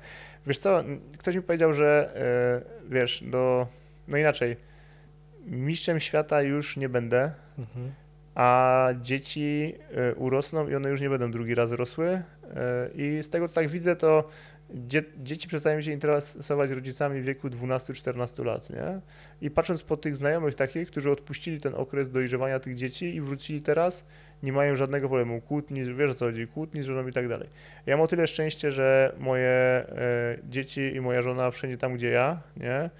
Wiesz 0.47 0.59
co, 0.59 0.85
ktoś 1.18 1.37
mi 1.37 1.43
powiedział, 1.43 1.72
że 1.72 2.12
yy, 2.85 2.91
wiesz, 2.91 3.24
do, 3.27 3.66
no 4.09 4.16
inaczej, 4.16 4.57
mistrzem 5.47 6.01
świata 6.01 6.43
już 6.43 6.77
nie 6.77 6.89
będę, 6.89 7.33
mhm. 7.59 7.93
a 8.35 8.89
dzieci 9.01 9.74
yy, 9.97 10.14
urosną 10.14 10.68
i 10.68 10.74
one 10.74 10.89
już 10.89 11.01
nie 11.01 11.11
będą 11.11 11.31
drugi 11.31 11.55
raz 11.55 11.72
rosły 11.72 12.22
i 12.95 13.18
z 13.22 13.31
tego 13.31 13.49
co 13.49 13.55
tak 13.55 13.68
widzę, 13.68 13.97
to 13.97 14.29
Dzie 14.74 15.03
dzieci 15.22 15.49
przestają 15.49 15.83
się 15.83 15.93
interesować 15.93 16.70
rodzicami 16.70 17.20
w 17.20 17.24
wieku 17.24 17.49
12-14 17.49 18.45
lat, 18.45 18.70
nie? 18.70 19.01
I 19.41 19.51
patrząc 19.51 19.83
po 19.83 19.97
tych 19.97 20.16
znajomych 20.16 20.55
takich, 20.55 20.89
którzy 20.89 21.11
odpuścili 21.11 21.61
ten 21.61 21.74
okres 21.74 22.11
dojrzewania 22.11 22.61
tych 22.61 22.74
dzieci 22.74 23.14
i 23.14 23.20
wrócili 23.20 23.62
teraz, 23.62 24.05
nie 24.43 24.53
mają 24.53 24.76
żadnego 24.76 25.09
problemu, 25.09 25.41
kłótni, 25.41 25.95
wiesz 25.95 26.11
o 26.11 26.14
co 26.14 26.24
chodzi, 26.24 26.47
kłótni 26.47 26.82
z 26.82 26.87
żoną 26.87 27.09
i 27.09 27.12
tak 27.12 27.28
dalej. 27.28 27.49
Ja 27.87 27.97
mam 27.97 28.05
o 28.05 28.09
tyle 28.09 28.26
szczęście, 28.26 28.72
że 28.72 29.12
moje 29.18 29.49
e, 29.49 29.87
dzieci 30.49 30.80
i 30.80 31.01
moja 31.01 31.22
żona 31.22 31.51
wszędzie 31.51 31.78
tam, 31.78 31.95
gdzie 31.95 32.11
ja, 32.11 32.41
nie? 32.57 32.91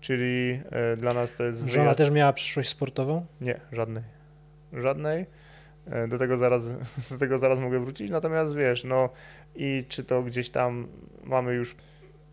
Czyli 0.00 0.60
e, 0.70 0.96
dla 0.96 1.14
nas 1.14 1.34
to 1.34 1.44
jest... 1.44 1.58
Żona 1.58 1.70
wyjazd... 1.70 1.98
też 1.98 2.10
miała 2.10 2.32
przyszłość 2.32 2.68
sportową? 2.68 3.26
Nie, 3.40 3.60
żadnej. 3.72 4.02
Żadnej. 4.72 5.26
E, 5.86 6.08
do 6.08 6.18
tego 6.18 6.38
zaraz, 6.38 6.62
do 7.10 7.18
tego 7.18 7.38
zaraz 7.38 7.58
mogę 7.58 7.80
wrócić, 7.80 8.10
natomiast 8.10 8.56
wiesz, 8.56 8.84
no 8.84 9.08
i 9.54 9.84
czy 9.88 10.04
to 10.04 10.22
gdzieś 10.22 10.50
tam 10.50 10.88
mamy 11.24 11.54
już 11.54 11.76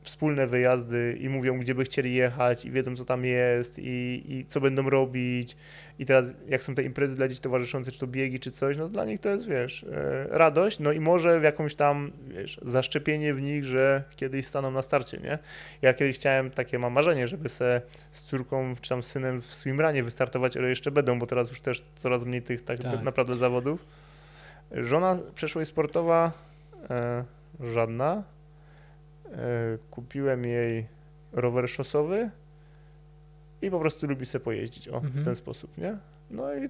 wspólne 0.08 0.47
wyjazdy 0.47 1.18
i 1.22 1.30
mówią, 1.30 1.60
gdzie 1.60 1.76
by 1.76 1.84
chcieli 1.84 2.16
jechać 2.16 2.66
i 2.66 2.72
wiedzą, 2.72 2.95
co 2.95 3.05
tam 3.05 3.26
jest 3.26 3.80
i, 3.80 4.24
i 4.28 4.45
co 4.45 4.62
będą 4.62 4.89
robić. 4.89 5.55
I 5.99 6.05
teraz, 6.05 6.26
jak 6.47 6.64
są 6.64 6.76
te 6.76 6.84
imprezy 6.84 7.16
dla 7.16 7.28
dzieci 7.28 7.41
towarzyszące, 7.41 7.91
czy 7.91 7.99
to 7.99 8.08
biegi, 8.08 8.39
czy 8.39 8.51
coś, 8.51 8.78
no 8.78 8.89
dla 8.89 9.05
nich 9.05 9.20
to 9.20 9.30
jest, 9.30 9.47
wiesz, 9.47 9.84
e, 9.84 10.28
radość, 10.30 10.80
no 10.80 10.91
i 10.91 10.99
może 10.99 11.39
w 11.39 11.43
jakąś 11.43 11.76
tam, 11.76 12.12
wiesz, 12.28 12.60
zaszczepienie 12.62 13.34
w 13.34 13.41
nich, 13.41 13.66
że 13.66 14.03
kiedyś 14.16 14.45
staną 14.45 14.72
na 14.72 14.82
starcie, 14.82 15.18
nie? 15.18 15.39
Ja 15.82 15.93
kiedyś 15.93 16.16
chciałem, 16.16 16.51
takie 16.51 16.80
mam 16.80 16.93
marzenie, 16.93 17.28
żeby 17.28 17.49
se 17.49 17.82
z 18.12 18.22
córką, 18.22 18.76
czy 18.82 18.89
tam 18.89 19.03
z 19.03 19.08
synem 19.08 19.41
w 19.41 19.53
swimranie 19.53 20.03
wystartować, 20.03 20.58
ale 20.58 20.70
jeszcze 20.70 20.91
będą, 20.91 21.20
bo 21.20 21.28
teraz 21.28 21.49
już 21.49 21.62
też 21.62 21.84
coraz 21.95 22.26
mniej 22.26 22.41
tych 22.41 22.64
tak, 22.64 22.80
tak. 22.80 23.01
naprawdę 23.01 23.34
zawodów. 23.34 23.86
Żona 24.72 25.20
przeszłość 25.36 25.70
sportowa 25.70 26.32
e, 26.89 27.24
żadna, 27.60 28.24
kupiłem 29.91 30.45
jej 30.45 30.88
rower 31.32 31.69
szosowy 31.69 32.30
i 33.61 33.71
po 33.71 33.80
prostu 33.80 34.07
lubi 34.07 34.25
sobie 34.25 34.45
pojeździć, 34.45 34.89
o, 34.89 34.95
mhm. 34.95 35.13
w 35.13 35.25
ten 35.25 35.36
sposób, 35.36 35.78
nie? 35.78 35.97
No 36.32 36.55
i, 36.55 36.69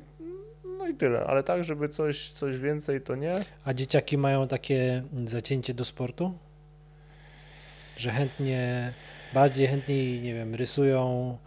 no 0.77 0.87
i 0.87 0.93
tyle, 0.93 1.25
ale 1.25 1.43
tak, 1.43 1.63
żeby 1.63 1.89
coś, 1.89 2.31
coś 2.31 2.57
więcej, 2.57 3.01
to 3.01 3.15
nie. 3.15 3.35
A 3.65 3.73
dzieciaki 3.73 4.17
mają 4.17 4.47
takie 4.47 5.03
zacięcie 5.25 5.73
do 5.73 5.85
sportu? 5.85 6.37
Że 7.97 8.11
chętnie, 8.11 8.93
bardziej 9.33 9.67
chętniej, 9.67 10.21
nie 10.21 10.33
wiem, 10.33 10.55
rysują, 10.55 11.37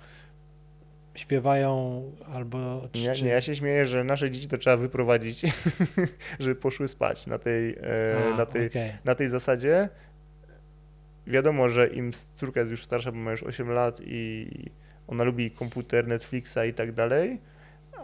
śpiewają 1.15 2.03
albo... 2.33 2.89
Czy, 2.93 3.03
Nie, 3.03 3.13
nie, 3.23 3.29
ja 3.29 3.41
się 3.41 3.57
śmieję, 3.57 3.87
że 3.87 4.05
nasze 4.05 4.31
dzieci 4.31 4.49
to 4.49 4.59
trzeba 4.59 4.77
wyprowadzić, 4.77 5.43
żeby 6.41 6.55
poszły 6.55 6.89
spać 6.89 7.27
na 7.27 7.39
tej, 7.39 7.71
e, 7.71 8.33
A, 8.33 8.37
na 8.37 8.47
tej, 8.47 8.67
okej. 8.67 8.93
na 9.05 9.15
tej 9.15 9.29
zasadzie. 9.29 9.89
Wiadomo, 11.27 11.69
że 11.69 11.87
im 11.87 12.11
córka 12.35 12.61
jest 12.61 12.71
już 12.71 12.85
starsza, 12.85 13.13
bo 13.13 13.19
ma 13.19 13.31
już 13.31 13.43
8 13.43 13.71
lat 13.71 14.01
i 14.05 14.47
ona 15.09 15.25
lubi 15.25 15.51
komputer, 15.51 16.07
Netflixa 16.09 16.59
i 16.69 16.75
tak 16.75 16.93
dalej, 16.93 17.41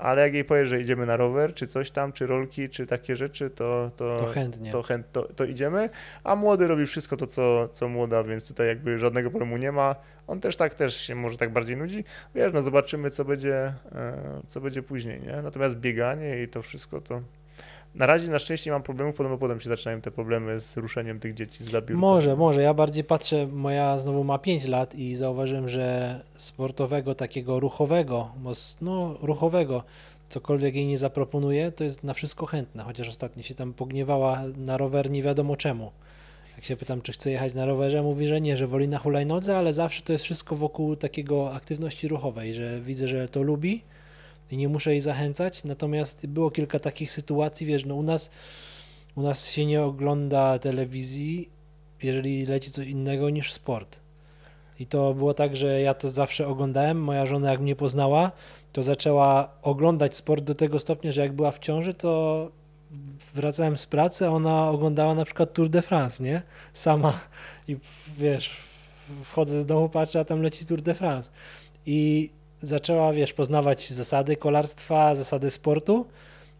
ale 0.00 0.22
jak 0.22 0.34
jej 0.34 0.44
powiesz, 0.44 0.68
że 0.68 0.80
idziemy 0.80 1.06
na 1.06 1.16
rower, 1.16 1.54
czy 1.54 1.66
coś 1.66 1.90
tam, 1.90 2.12
czy 2.12 2.26
rolki, 2.26 2.68
czy 2.68 2.86
takie 2.86 3.16
rzeczy, 3.16 3.50
to, 3.50 3.90
to, 3.96 4.16
To 4.18 4.26
chętnie. 4.26 4.72
to, 4.72 4.82
chęt, 4.82 5.12
to, 5.12 5.22
to 5.22 5.44
idziemy, 5.44 5.90
a 6.24 6.36
młody 6.36 6.66
robi 6.66 6.86
wszystko 6.86 7.16
to, 7.16 7.26
co, 7.26 7.68
co 7.68 7.88
młoda, 7.88 8.22
więc 8.24 8.48
tutaj 8.48 8.68
jakby 8.68 8.98
żadnego 8.98 9.30
problemu 9.30 9.56
nie 9.56 9.72
ma. 9.72 9.94
On 10.26 10.40
też 10.40 10.56
tak 10.56 10.74
też 10.74 10.96
się 10.96 11.14
może 11.14 11.36
tak 11.36 11.52
bardziej 11.52 11.76
nudzi. 11.76 12.04
Wiesz, 12.34 12.52
no 12.52 12.62
zobaczymy, 12.62 13.10
co 13.10 13.24
będzie, 13.24 13.54
e, 13.92 14.42
co 14.46 14.60
będzie 14.60 14.82
później, 14.82 15.20
nie? 15.20 15.42
Natomiast 15.42 15.76
bieganie 15.76 16.42
i 16.42 16.48
to 16.48 16.62
wszystko 16.62 17.00
to... 17.00 17.22
Na 17.96 18.06
razie 18.06 18.28
na 18.28 18.38
szczęście 18.38 18.70
mam 18.70 18.82
problemów, 18.82 19.14
podobno 19.16 19.38
potem 19.38 19.60
się 19.60 19.68
zaczynają 19.68 20.00
te 20.00 20.10
problemy 20.10 20.60
z 20.60 20.76
ruszeniem 20.76 21.20
tych 21.20 21.34
dzieci 21.34 21.64
z 21.64 21.70
zabiórka. 21.70 22.00
Może, 22.00 22.36
może. 22.36 22.62
Ja 22.62 22.74
bardziej 22.74 23.04
patrzę, 23.04 23.46
moja 23.46 23.98
znowu 23.98 24.24
ma 24.24 24.38
5 24.38 24.68
lat 24.68 24.94
i 24.94 25.14
zauważyłem, 25.14 25.68
że 25.68 26.20
sportowego, 26.34 27.14
takiego 27.14 27.60
ruchowego, 27.60 28.30
no 28.80 29.16
ruchowego, 29.22 29.82
cokolwiek 30.28 30.74
jej 30.74 30.86
nie 30.86 30.98
zaproponuje, 30.98 31.72
to 31.72 31.84
jest 31.84 32.04
na 32.04 32.14
wszystko 32.14 32.46
chętna, 32.46 32.84
chociaż 32.84 33.08
ostatnio 33.08 33.42
się 33.42 33.54
tam 33.54 33.72
pogniewała 33.72 34.42
na 34.56 34.76
rower 34.76 35.10
nie 35.10 35.22
wiadomo 35.22 35.56
czemu. 35.56 35.90
Jak 36.56 36.64
się 36.64 36.76
pytam, 36.76 37.02
czy 37.02 37.12
chce 37.12 37.30
jechać 37.30 37.54
na 37.54 37.66
rowerze, 37.66 38.02
mówi, 38.02 38.26
że 38.26 38.40
nie, 38.40 38.56
że 38.56 38.66
woli 38.66 38.88
na 38.88 38.98
hulajnodze, 38.98 39.58
ale 39.58 39.72
zawsze 39.72 40.02
to 40.02 40.12
jest 40.12 40.24
wszystko 40.24 40.56
wokół 40.56 40.96
takiego 40.96 41.54
aktywności 41.54 42.08
ruchowej, 42.08 42.54
że 42.54 42.80
widzę, 42.80 43.08
że 43.08 43.28
to 43.28 43.42
lubi 43.42 43.82
i 44.50 44.56
nie 44.56 44.68
muszę 44.68 44.90
jej 44.90 45.00
zachęcać, 45.00 45.64
natomiast 45.64 46.26
było 46.26 46.50
kilka 46.50 46.78
takich 46.78 47.12
sytuacji, 47.12 47.66
wiesz, 47.66 47.84
no 47.84 47.94
u 47.94 48.02
nas 48.02 48.30
u 49.16 49.22
nas 49.22 49.50
się 49.50 49.66
nie 49.66 49.82
ogląda 49.82 50.58
telewizji, 50.58 51.48
jeżeli 52.02 52.46
leci 52.46 52.70
coś 52.70 52.86
innego 52.86 53.30
niż 53.30 53.52
sport. 53.52 54.00
I 54.80 54.86
to 54.86 55.14
było 55.14 55.34
tak, 55.34 55.56
że 55.56 55.80
ja 55.80 55.94
to 55.94 56.10
zawsze 56.10 56.46
oglądałem. 56.46 57.02
Moja 57.02 57.26
żona, 57.26 57.50
jak 57.50 57.60
mnie 57.60 57.76
poznała, 57.76 58.32
to 58.72 58.82
zaczęła 58.82 59.50
oglądać 59.62 60.16
sport 60.16 60.44
do 60.44 60.54
tego 60.54 60.78
stopnia, 60.78 61.12
że 61.12 61.20
jak 61.20 61.32
była 61.32 61.50
w 61.50 61.58
ciąży, 61.58 61.94
to 61.94 62.50
wracałem 63.34 63.76
z 63.76 63.86
pracy, 63.86 64.26
a 64.26 64.30
ona 64.30 64.70
oglądała 64.70 65.14
na 65.14 65.24
przykład 65.24 65.52
Tour 65.52 65.68
de 65.68 65.82
France, 65.82 66.24
nie? 66.24 66.42
Sama. 66.72 67.20
I 67.68 67.76
wiesz, 68.18 68.56
wchodzę 69.24 69.60
z 69.62 69.66
domu, 69.66 69.88
patrzę, 69.88 70.20
a 70.20 70.24
tam 70.24 70.42
leci 70.42 70.66
Tour 70.66 70.82
de 70.82 70.94
France. 70.94 71.30
I 71.86 72.30
zaczęła, 72.62 73.12
wiesz, 73.12 73.32
poznawać 73.32 73.90
zasady 73.90 74.36
kolarstwa, 74.36 75.14
zasady 75.14 75.50
sportu 75.50 76.06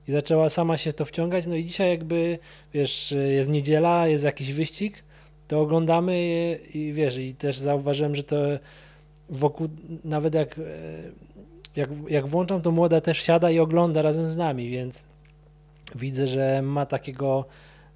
i 0.09 0.13
zaczęła 0.13 0.49
sama 0.49 0.77
się 0.77 0.93
to 0.93 1.05
wciągać. 1.05 1.47
No 1.47 1.55
i 1.55 1.65
dzisiaj 1.65 1.91
jakby, 1.91 2.39
wiesz, 2.75 3.15
jest 3.29 3.49
niedziela, 3.49 4.09
jest 4.09 4.25
jakiś 4.25 4.53
wyścig, 4.53 5.05
to 5.49 5.61
oglądamy 5.61 6.23
i, 6.75 6.79
i 6.79 6.93
wiesz, 6.93 7.17
i 7.17 7.35
też 7.35 7.59
zauważyłem, 7.59 8.15
że 8.15 8.23
to 8.23 8.37
wokół, 9.31 9.69
nawet 10.05 10.35
jak, 10.35 10.59
e, 10.59 10.63
jak, 11.77 11.91
jak 12.09 12.27
włączam, 12.27 12.63
to 12.63 12.71
młoda 12.71 13.01
też 13.01 13.19
siada 13.19 13.51
i 13.51 13.59
ogląda 13.59 14.03
razem 14.03 14.29
z 14.29 14.37
nami, 14.37 14.71
więc 14.71 15.05
widzę, 15.95 16.27
że 16.27 16.63
ma 16.63 16.87
takiego, 16.87 17.45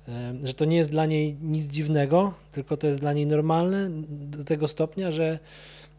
e, 0.09 0.35
że 0.43 0.55
to 0.55 0.65
nie 0.65 0.77
jest 0.77 0.91
dla 0.91 1.07
niej 1.07 1.37
nic 1.43 1.65
dziwnego, 1.65 2.35
tylko 2.53 2.77
to 2.77 2.87
jest 2.87 3.01
dla 3.01 3.13
niej 3.13 3.27
normalne 3.27 3.89
do 4.11 4.45
tego 4.45 4.69
stopnia, 4.69 5.11
że 5.11 5.39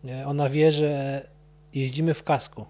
e, 0.05 0.27
ona 0.27 0.49
wie, 0.49 0.71
że 0.71 1.21
jeździmy 1.73 2.13
w 2.13 2.23
kasku. 2.23 2.65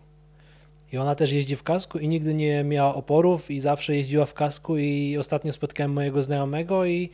I 0.93 0.97
ona 0.97 1.15
też 1.15 1.31
jeździ 1.31 1.55
w 1.55 1.63
kasku 1.63 1.99
i 1.99 2.07
nigdy 2.07 2.33
nie 2.33 2.63
miała 2.63 2.95
oporów 2.95 3.51
i 3.51 3.59
zawsze 3.59 3.95
jeździła 3.95 4.25
w 4.25 4.33
kasku 4.33 4.77
i 4.77 5.17
ostatnio 5.17 5.53
spotkałem 5.53 5.93
mojego 5.93 6.23
znajomego 6.23 6.85
i 6.85 7.09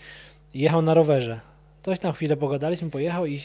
jechał 0.54 0.82
na 0.82 0.94
rowerze. 0.94 1.40
Coś 1.84 2.00
tam 2.00 2.14
chwilę 2.14 2.38
pogadaliśmy, 2.38 2.90
pojechał 2.90 3.26
i, 3.26 3.42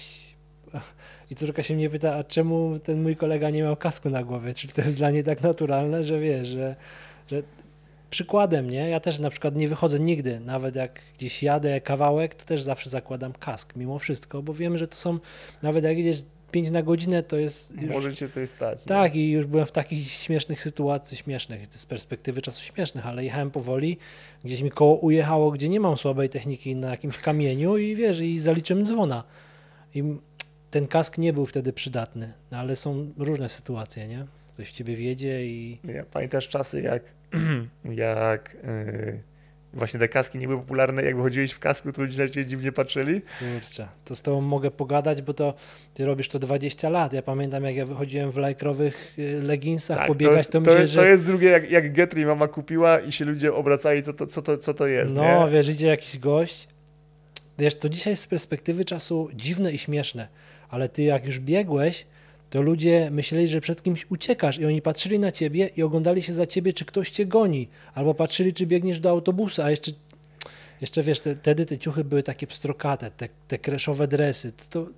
i 1.30 1.34
córka 1.34 1.62
się 1.62 1.74
mnie 1.74 1.90
pyta, 1.90 2.14
a 2.14 2.24
czemu 2.24 2.78
ten 2.78 3.02
mój 3.02 3.16
kolega 3.16 3.50
nie 3.50 3.62
miał 3.62 3.76
kasku 3.76 4.10
na 4.10 4.24
głowie? 4.24 4.54
Czy 4.54 4.68
to 4.68 4.82
jest 4.82 4.94
dla 4.94 5.10
niej 5.10 5.24
tak 5.24 5.42
naturalne, 5.42 6.04
że 6.04 6.20
wiesz, 6.20 6.48
że, 6.48 6.76
że 7.30 7.42
przykładem, 8.10 8.70
nie? 8.70 8.88
Ja 8.88 9.00
też 9.00 9.18
na 9.18 9.30
przykład 9.30 9.56
nie 9.56 9.68
wychodzę 9.68 10.00
nigdy, 10.00 10.40
nawet 10.40 10.76
jak 10.76 11.00
gdzieś 11.18 11.42
jadę 11.42 11.80
kawałek, 11.80 12.34
to 12.34 12.44
też 12.44 12.62
zawsze 12.62 12.90
zakładam 12.90 13.32
kask, 13.32 13.76
mimo 13.76 13.98
wszystko, 13.98 14.42
bo 14.42 14.54
wiem, 14.54 14.78
że 14.78 14.88
to 14.88 14.96
są, 14.96 15.18
nawet 15.62 15.84
jak 15.84 15.98
jedziesz 15.98 16.22
5 16.52 16.70
na 16.70 16.82
godzinę, 16.82 17.22
to 17.22 17.36
jest 17.36 17.74
już 17.82 17.90
Może 17.90 18.14
się 18.14 18.28
coś 18.28 18.48
stać. 18.48 18.78
nie? 18.78 18.88
tak, 18.88 19.14
i 19.14 19.30
już 19.30 19.46
byłem 19.46 19.66
w 19.66 19.72
takich 19.72 20.10
śmiesznych 20.10 20.62
sytuacji, 20.62 21.16
śmiesznych, 21.16 21.66
z 21.66 21.86
perspektywy 21.86 22.42
czasu 22.42 22.64
śmiesznych, 22.64 23.06
ale 23.06 23.24
jechałem 23.24 23.50
powoli, 23.50 23.98
gdzieś 24.44 24.60
mi 24.62 24.70
koło 24.70 24.94
ujechało, 24.96 25.50
gdzie 25.50 25.68
nie 25.68 25.80
mam 25.80 25.96
słabej 25.96 26.28
techniki 26.28 26.76
na 26.76 26.90
jakimś 26.90 27.18
kamieniu 27.18 27.76
i 27.76 27.96
wiesz, 27.96 28.20
i 28.20 28.40
zaliczyłem 28.40 28.86
dzwona. 28.86 29.24
I 29.94 30.04
ten 30.70 30.86
kask 30.86 31.18
nie 31.18 31.32
był 31.32 31.46
wtedy 31.46 31.72
przydatny, 31.72 32.32
no 32.50 32.58
ale 32.58 32.76
są 32.76 33.12
różne 33.18 33.48
sytuacje, 33.48 34.08
nie? 34.08 34.26
Ktoś 34.54 34.68
w 34.68 34.72
ciebie 34.72 34.96
wiedzie 34.96 35.46
i 35.46 35.78
Nie, 35.84 36.04
pamiętasz 36.12 36.48
czasy, 36.48 36.80
jak, 36.82 37.02
jak 37.84 38.56
yy, 38.62 39.22
właśnie 39.74 40.00
te 40.00 40.08
kaski 40.08 40.38
nie 40.38 40.48
były 40.48 40.60
popularne, 40.60 41.02
jak 41.02 41.16
wychodziłeś 41.16 41.52
w 41.52 41.58
kasku, 41.58 41.92
to 41.92 42.02
ludzie 42.02 42.22
na 42.22 42.28
ciebie 42.28 42.46
dziwnie 42.46 42.72
patrzyli? 42.72 43.20
kurczę, 43.38 43.88
to 44.04 44.16
z 44.16 44.22
tobą 44.22 44.40
mogę 44.40 44.70
pogadać, 44.70 45.22
bo 45.22 45.34
to 45.34 45.54
ty 45.94 46.04
robisz 46.06 46.28
to 46.28 46.38
20 46.38 46.88
lat. 46.88 47.12
Ja 47.12 47.22
pamiętam, 47.22 47.64
jak 47.64 47.76
ja 47.76 47.86
wychodziłem 47.86 48.30
w 48.30 48.36
lajkrowych 48.36 49.14
y, 49.18 49.42
leginsach 49.42 49.98
Tak, 49.98 50.06
pobiegać, 50.08 50.36
jest, 50.38 50.50
to, 50.52 50.60
to, 50.60 50.60
myślę, 50.60 50.80
jest, 50.80 50.92
że... 50.92 51.00
to 51.00 51.06
jest 51.06 51.26
drugie, 51.26 51.48
jak, 51.48 51.70
jak 51.70 51.92
Getry 51.92 52.26
mama 52.26 52.48
kupiła 52.48 53.00
i 53.00 53.12
się 53.12 53.24
ludzie 53.24 53.54
obracali, 53.54 54.02
co 54.02 54.12
to, 54.12 54.26
co 54.26 54.42
to, 54.42 54.58
co 54.58 54.74
to 54.74 54.86
jest, 54.86 55.14
No, 55.14 55.46
nie? 55.46 55.52
wiesz, 55.52 55.68
idzie 55.68 55.86
jakiś 55.86 56.18
gość. 56.18 56.68
Wiesz, 57.58 57.74
to 57.78 57.88
dzisiaj 57.88 58.16
z 58.16 58.26
perspektywy 58.26 58.84
czasu 58.84 59.28
dziwne 59.34 59.72
i 59.72 59.78
śmieszne, 59.78 60.28
ale 60.68 60.88
ty 60.88 61.02
jak 61.02 61.26
już 61.26 61.38
biegłeś, 61.38 62.06
to 62.52 62.62
ludzie 62.62 63.08
myśleli, 63.10 63.48
że 63.48 63.60
przed 63.60 63.82
kimś 63.82 64.06
uciekasz 64.10 64.58
i 64.58 64.66
oni 64.66 64.82
patrzyli 64.82 65.18
na 65.18 65.32
ciebie 65.32 65.70
i 65.76 65.82
oglądali 65.82 66.22
się 66.22 66.32
za 66.32 66.46
ciebie, 66.46 66.72
czy 66.72 66.84
ktoś 66.84 67.10
cię 67.10 67.26
goni, 67.26 67.68
albo 67.94 68.14
patrzyli, 68.14 68.52
czy 68.52 68.66
biegniesz 68.66 69.00
do 69.00 69.10
autobusu, 69.10 69.62
a 69.62 69.70
jeszcze, 69.70 69.90
jeszcze 70.80 71.02
wiesz, 71.02 71.20
te, 71.20 71.36
wtedy 71.36 71.66
te 71.66 71.78
ciuchy 71.78 72.04
były 72.04 72.22
takie 72.22 72.46
pstrokate, 72.46 73.10
te, 73.10 73.28
te 73.48 73.58
kreszowe 73.58 74.08
dresy, 74.08 74.52
to, 74.52 74.64
to, 74.70 74.90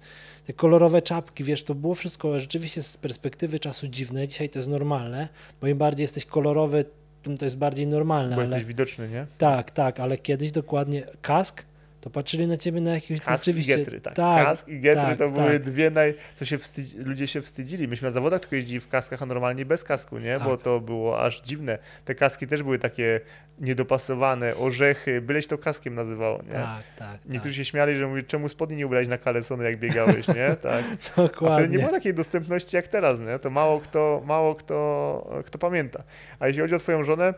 te 0.47 0.53
kolorowe 0.53 1.03
czapki, 1.03 1.45
wiesz, 1.45 1.63
to 1.63 1.75
było 1.75 1.95
wszystko 1.95 2.41
rzeczywiście 2.41 2.83
z 2.83 2.97
perspektywy 2.97 3.59
czasu 3.59 3.89
dziwne, 3.89 4.29
dzisiaj 4.29 4.49
to 4.49 4.59
jest 4.59 4.69
normalne, 4.69 5.29
bo 5.61 5.67
im 5.67 5.79
bardziej 5.79 6.05
jesteś 6.05 6.25
kolorowy, 6.25 6.85
tym 7.23 7.37
to 7.37 7.45
jest 7.45 7.59
bardziej 7.59 7.87
normalne, 7.87 8.37
Bo 8.37 8.43
ale... 8.43 8.51
jesteś 8.51 8.65
widoczny, 8.65 9.09
nie? 9.09 9.27
Tak, 9.39 9.71
tak, 9.71 10.01
ale 10.01 10.19
kiedyś 10.19 10.53
dokładnie 10.53 11.07
kask, 11.23 11.63
to 12.05 12.11
patrzyli 12.11 12.47
na 12.47 12.57
ciebie 12.57 12.81
na 12.81 12.95
jakiegoś 12.95 13.25
Kask 13.25 13.45
rzeczywiście. 13.45 13.75
i 13.75 13.77
getry, 13.77 14.01
tak. 14.01 14.15
tak, 14.15 14.45
Kask 14.45 14.69
i 14.69 14.81
getry 14.81 15.03
tak, 15.03 15.19
to 15.19 15.31
były 15.31 15.53
tak. 15.53 15.63
dwie 15.63 15.91
naj... 15.91 16.15
co 16.35 16.45
się 16.45 16.59
wstydzi... 16.59 16.99
ludzie 16.99 17.27
się 17.27 17.43
wstydzili. 17.43 17.89
Myśmy 17.89 18.09
na 18.09 18.13
zawodach 18.13 18.41
tylko 18.41 18.57
jeździli 18.57 18.81
w 18.81 18.89
kaskach, 18.89 19.23
a 19.23 19.27
normalnie 19.27 19.65
bez 19.65 19.85
kasku, 19.85 20.19
nie? 20.19 20.37
Bo 20.45 20.57
Tak. 20.57 20.65
to 20.65 20.81
było 20.81 21.23
aż 21.23 21.41
dziwne. 21.41 21.79
Te 22.05 22.15
kaski 22.15 22.47
też 22.47 22.63
były 22.63 22.79
takie 22.79 23.21
niedopasowane, 23.59 24.57
orzechy, 24.57 25.21
byleś 25.21 25.47
to 25.47 25.59
kaskiem 25.59 25.95
nazywało, 25.95 26.43
nie? 26.43 26.53
Tak, 26.53 26.83
tak, 26.97 27.19
Niektórzy 27.27 27.55
się 27.55 27.65
śmiali, 27.65 27.97
że 27.97 28.07
mówię, 28.07 28.23
czemu 28.23 28.49
spodni 28.49 28.77
nie 28.77 28.87
ubrać 28.87 29.09
na 29.09 29.19
kalesony, 29.19 29.65
jak 29.65 29.77
biegałeś, 29.77 30.29
nie? 30.29 30.57
Tak. 30.57 30.85
tak. 31.17 31.19
A 31.19 31.23
wtedy 31.23 31.23
nie 31.23 31.29
Dokładnie. 31.29 31.79
było 31.79 31.91
takiej 31.91 32.15
dostępności 32.15 32.77
jak 32.77 32.89
teraz, 32.89 33.21
nie? 33.21 33.39
To 33.39 33.51
mało 33.51 33.81
kto, 33.81 34.23
mało 34.25 34.55
kto, 34.55 35.43
kto 35.47 35.59
pamięta. 35.59 36.03
A 36.39 36.47
jeśli 36.47 36.63
chodzi 36.63 36.75
o 36.75 36.79
twoją 36.79 37.05
żonę, 37.05 37.35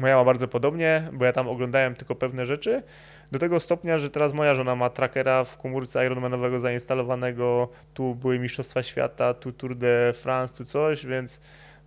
moja 0.00 0.16
ma 0.16 0.24
bardzo 0.24 0.48
podobnie, 0.48 1.08
bo 1.12 1.24
ja 1.24 1.32
tam 1.32 1.48
oglądałem 1.48 1.94
tylko 1.94 2.14
pewne 2.14 2.46
rzeczy, 2.46 2.82
do 3.32 3.38
tego 3.38 3.60
stopnia, 3.60 3.98
że 3.98 4.10
teraz 4.10 4.32
moja 4.32 4.54
żona 4.54 4.76
ma 4.76 4.90
trackera 4.90 5.44
w 5.44 5.56
komórce 5.56 6.06
Ironmanowego 6.06 6.60
zainstalowanego, 6.60 7.68
tu 7.94 8.14
były 8.14 8.38
Mistrzostwa 8.38 8.82
Świata, 8.82 9.34
tu 9.34 9.52
Tour 9.52 9.76
de 9.76 10.12
France, 10.16 10.54
tu 10.56 10.64
coś, 10.64 11.06
więc 11.06 11.40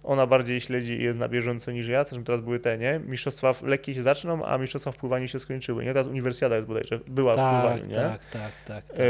ona 0.04 0.28
bardziej 0.28 0.62
śledzi 0.62 0.94
i 0.94 1.04
jest 1.04 1.18
na 1.18 1.28
bieżąco 1.30 1.72
niż 1.72 1.88
ja, 1.88 2.04
zresztą 2.04 2.24
teraz 2.24 2.42
były 2.42 2.60
te, 2.60 2.78
nie? 2.78 3.00
Mistrzostwa 3.08 3.54
w 3.54 3.64
lekkie 3.64 3.94
się 3.94 4.02
zaczną, 4.04 4.46
a 4.46 4.58
mistrzostwa 4.58 4.92
w 4.92 4.98
pływaniu 4.98 5.28
się 5.28 5.40
skończyły, 5.40 5.84
nie? 5.86 5.90
Teraz 5.94 6.08
uniwersjada 6.08 6.56
jest 6.56 6.68
bodajże, 6.68 7.00
była 7.08 7.34
w 7.34 7.36
Tak, 7.36 7.62
pływaniu, 7.62 7.86
nie? 7.86 7.96
tak, 7.96 8.26
tak, 8.26 8.52
tak, 8.68 8.88
tak. 8.88 8.98
E, 9.00 9.04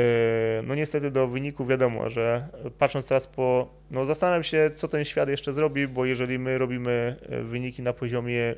No 0.63 0.75
niestety 0.75 1.11
do 1.11 1.27
wyniku 1.27 1.65
wiadomo, 1.65 2.09
że 2.09 2.47
patrząc 2.79 3.05
teraz 3.05 3.27
po, 3.27 3.67
no 3.91 4.05
zastanawiam 4.05 4.43
się, 4.43 4.71
co 4.75 4.88
ten 4.88 5.05
świat 5.05 5.29
jeszcze 5.29 5.53
zrobi, 5.53 5.88
bo 5.88 6.05
jeżeli 6.05 6.39
my 6.39 6.57
robimy 6.57 7.15
e, 7.29 7.41
wyniki 7.43 7.82
na 7.82 7.93
poziomie 7.93 8.55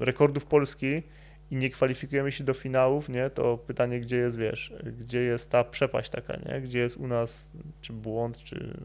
rekordów 0.00 0.46
Polski 0.46 1.02
i 1.50 1.56
nie 1.56 1.70
kwalifikujemy 1.70 2.32
się 2.32 2.44
do 2.44 2.54
finałów, 2.54 3.08
nie, 3.08 3.30
to 3.30 3.58
pytanie, 3.58 4.00
gdzie 4.00 4.16
jest, 4.16 4.38
wiesz, 4.38 4.72
gdzie 4.98 5.20
jest 5.20 5.50
ta 5.50 5.64
przepaść 5.64 6.10
taka, 6.10 6.36
nie, 6.36 6.60
gdzie 6.60 6.78
jest 6.78 6.96
u 6.96 7.06
nas, 7.06 7.50
czy 7.80 7.92
błąd, 7.92 8.38
czy... 8.38 8.78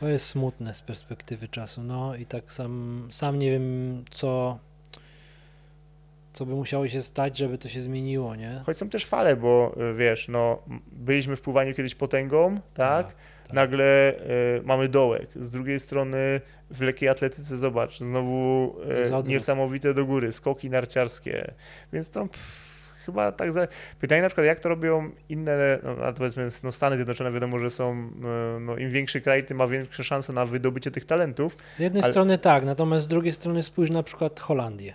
To 0.00 0.08
jest 0.08 0.26
smutne 0.26 0.74
z 0.74 0.80
perspektywy 0.80 1.48
czasu, 1.48 1.82
no 1.82 2.16
i 2.16 2.26
tak 2.26 2.52
sam, 2.52 3.06
sam 3.10 3.38
nie 3.38 3.50
wiem, 3.50 4.04
co, 4.10 4.58
co 6.32 6.46
by 6.46 6.54
musiało 6.54 6.88
się 6.88 7.02
stać, 7.02 7.38
żeby 7.38 7.58
to 7.58 7.68
się 7.68 7.80
zmieniło, 7.80 8.36
nie? 8.36 8.62
Choć 8.66 8.76
są 8.76 8.88
też 8.88 9.06
fale, 9.06 9.36
bo 9.36 9.76
wiesz, 9.98 10.28
no, 10.28 10.62
byliśmy 10.92 11.36
w 11.36 11.40
pływaniu 11.40 11.74
kiedyś 11.74 11.94
potęgą, 11.94 12.60
tak? 12.74 13.06
tak. 13.06 13.16
Nagle 13.52 14.14
y, 14.58 14.62
mamy 14.64 14.88
dołek. 14.88 15.28
Z 15.36 15.50
drugiej 15.50 15.80
strony 15.80 16.40
w 16.70 16.80
lekkiej 16.80 17.08
atletyce, 17.08 17.56
zobacz, 17.56 17.98
znowu 17.98 18.74
y, 19.26 19.28
niesamowite 19.28 19.94
do 19.94 20.04
góry, 20.06 20.32
skoki 20.32 20.70
narciarskie. 20.70 21.54
Więc 21.92 22.10
to 22.10 22.26
pff, 22.26 22.74
chyba 23.06 23.32
tak 23.32 23.52
za... 23.52 23.68
Pytanie 24.00 24.22
na 24.22 24.28
przykład, 24.28 24.46
jak 24.46 24.60
to 24.60 24.68
robią 24.68 25.10
inne, 25.28 25.78
no, 25.82 26.04
a 26.04 26.12
powiedzmy, 26.12 26.48
no 26.62 26.72
Stany 26.72 26.96
Zjednoczone, 26.96 27.32
wiadomo, 27.32 27.58
że 27.58 27.70
są, 27.70 28.10
y, 28.56 28.60
no, 28.60 28.76
im 28.76 28.90
większy 28.90 29.20
kraj, 29.20 29.46
tym 29.46 29.56
ma 29.56 29.66
większe 29.66 30.04
szanse 30.04 30.32
na 30.32 30.46
wydobycie 30.46 30.90
tych 30.90 31.04
talentów. 31.04 31.56
Z 31.76 31.80
jednej 31.80 32.02
Ale- 32.02 32.12
strony 32.12 32.38
tak, 32.38 32.64
natomiast 32.64 33.04
z 33.04 33.08
drugiej 33.08 33.32
strony 33.32 33.62
spójrz 33.62 33.90
na 33.90 34.02
przykład 34.02 34.40
Holandię. 34.40 34.94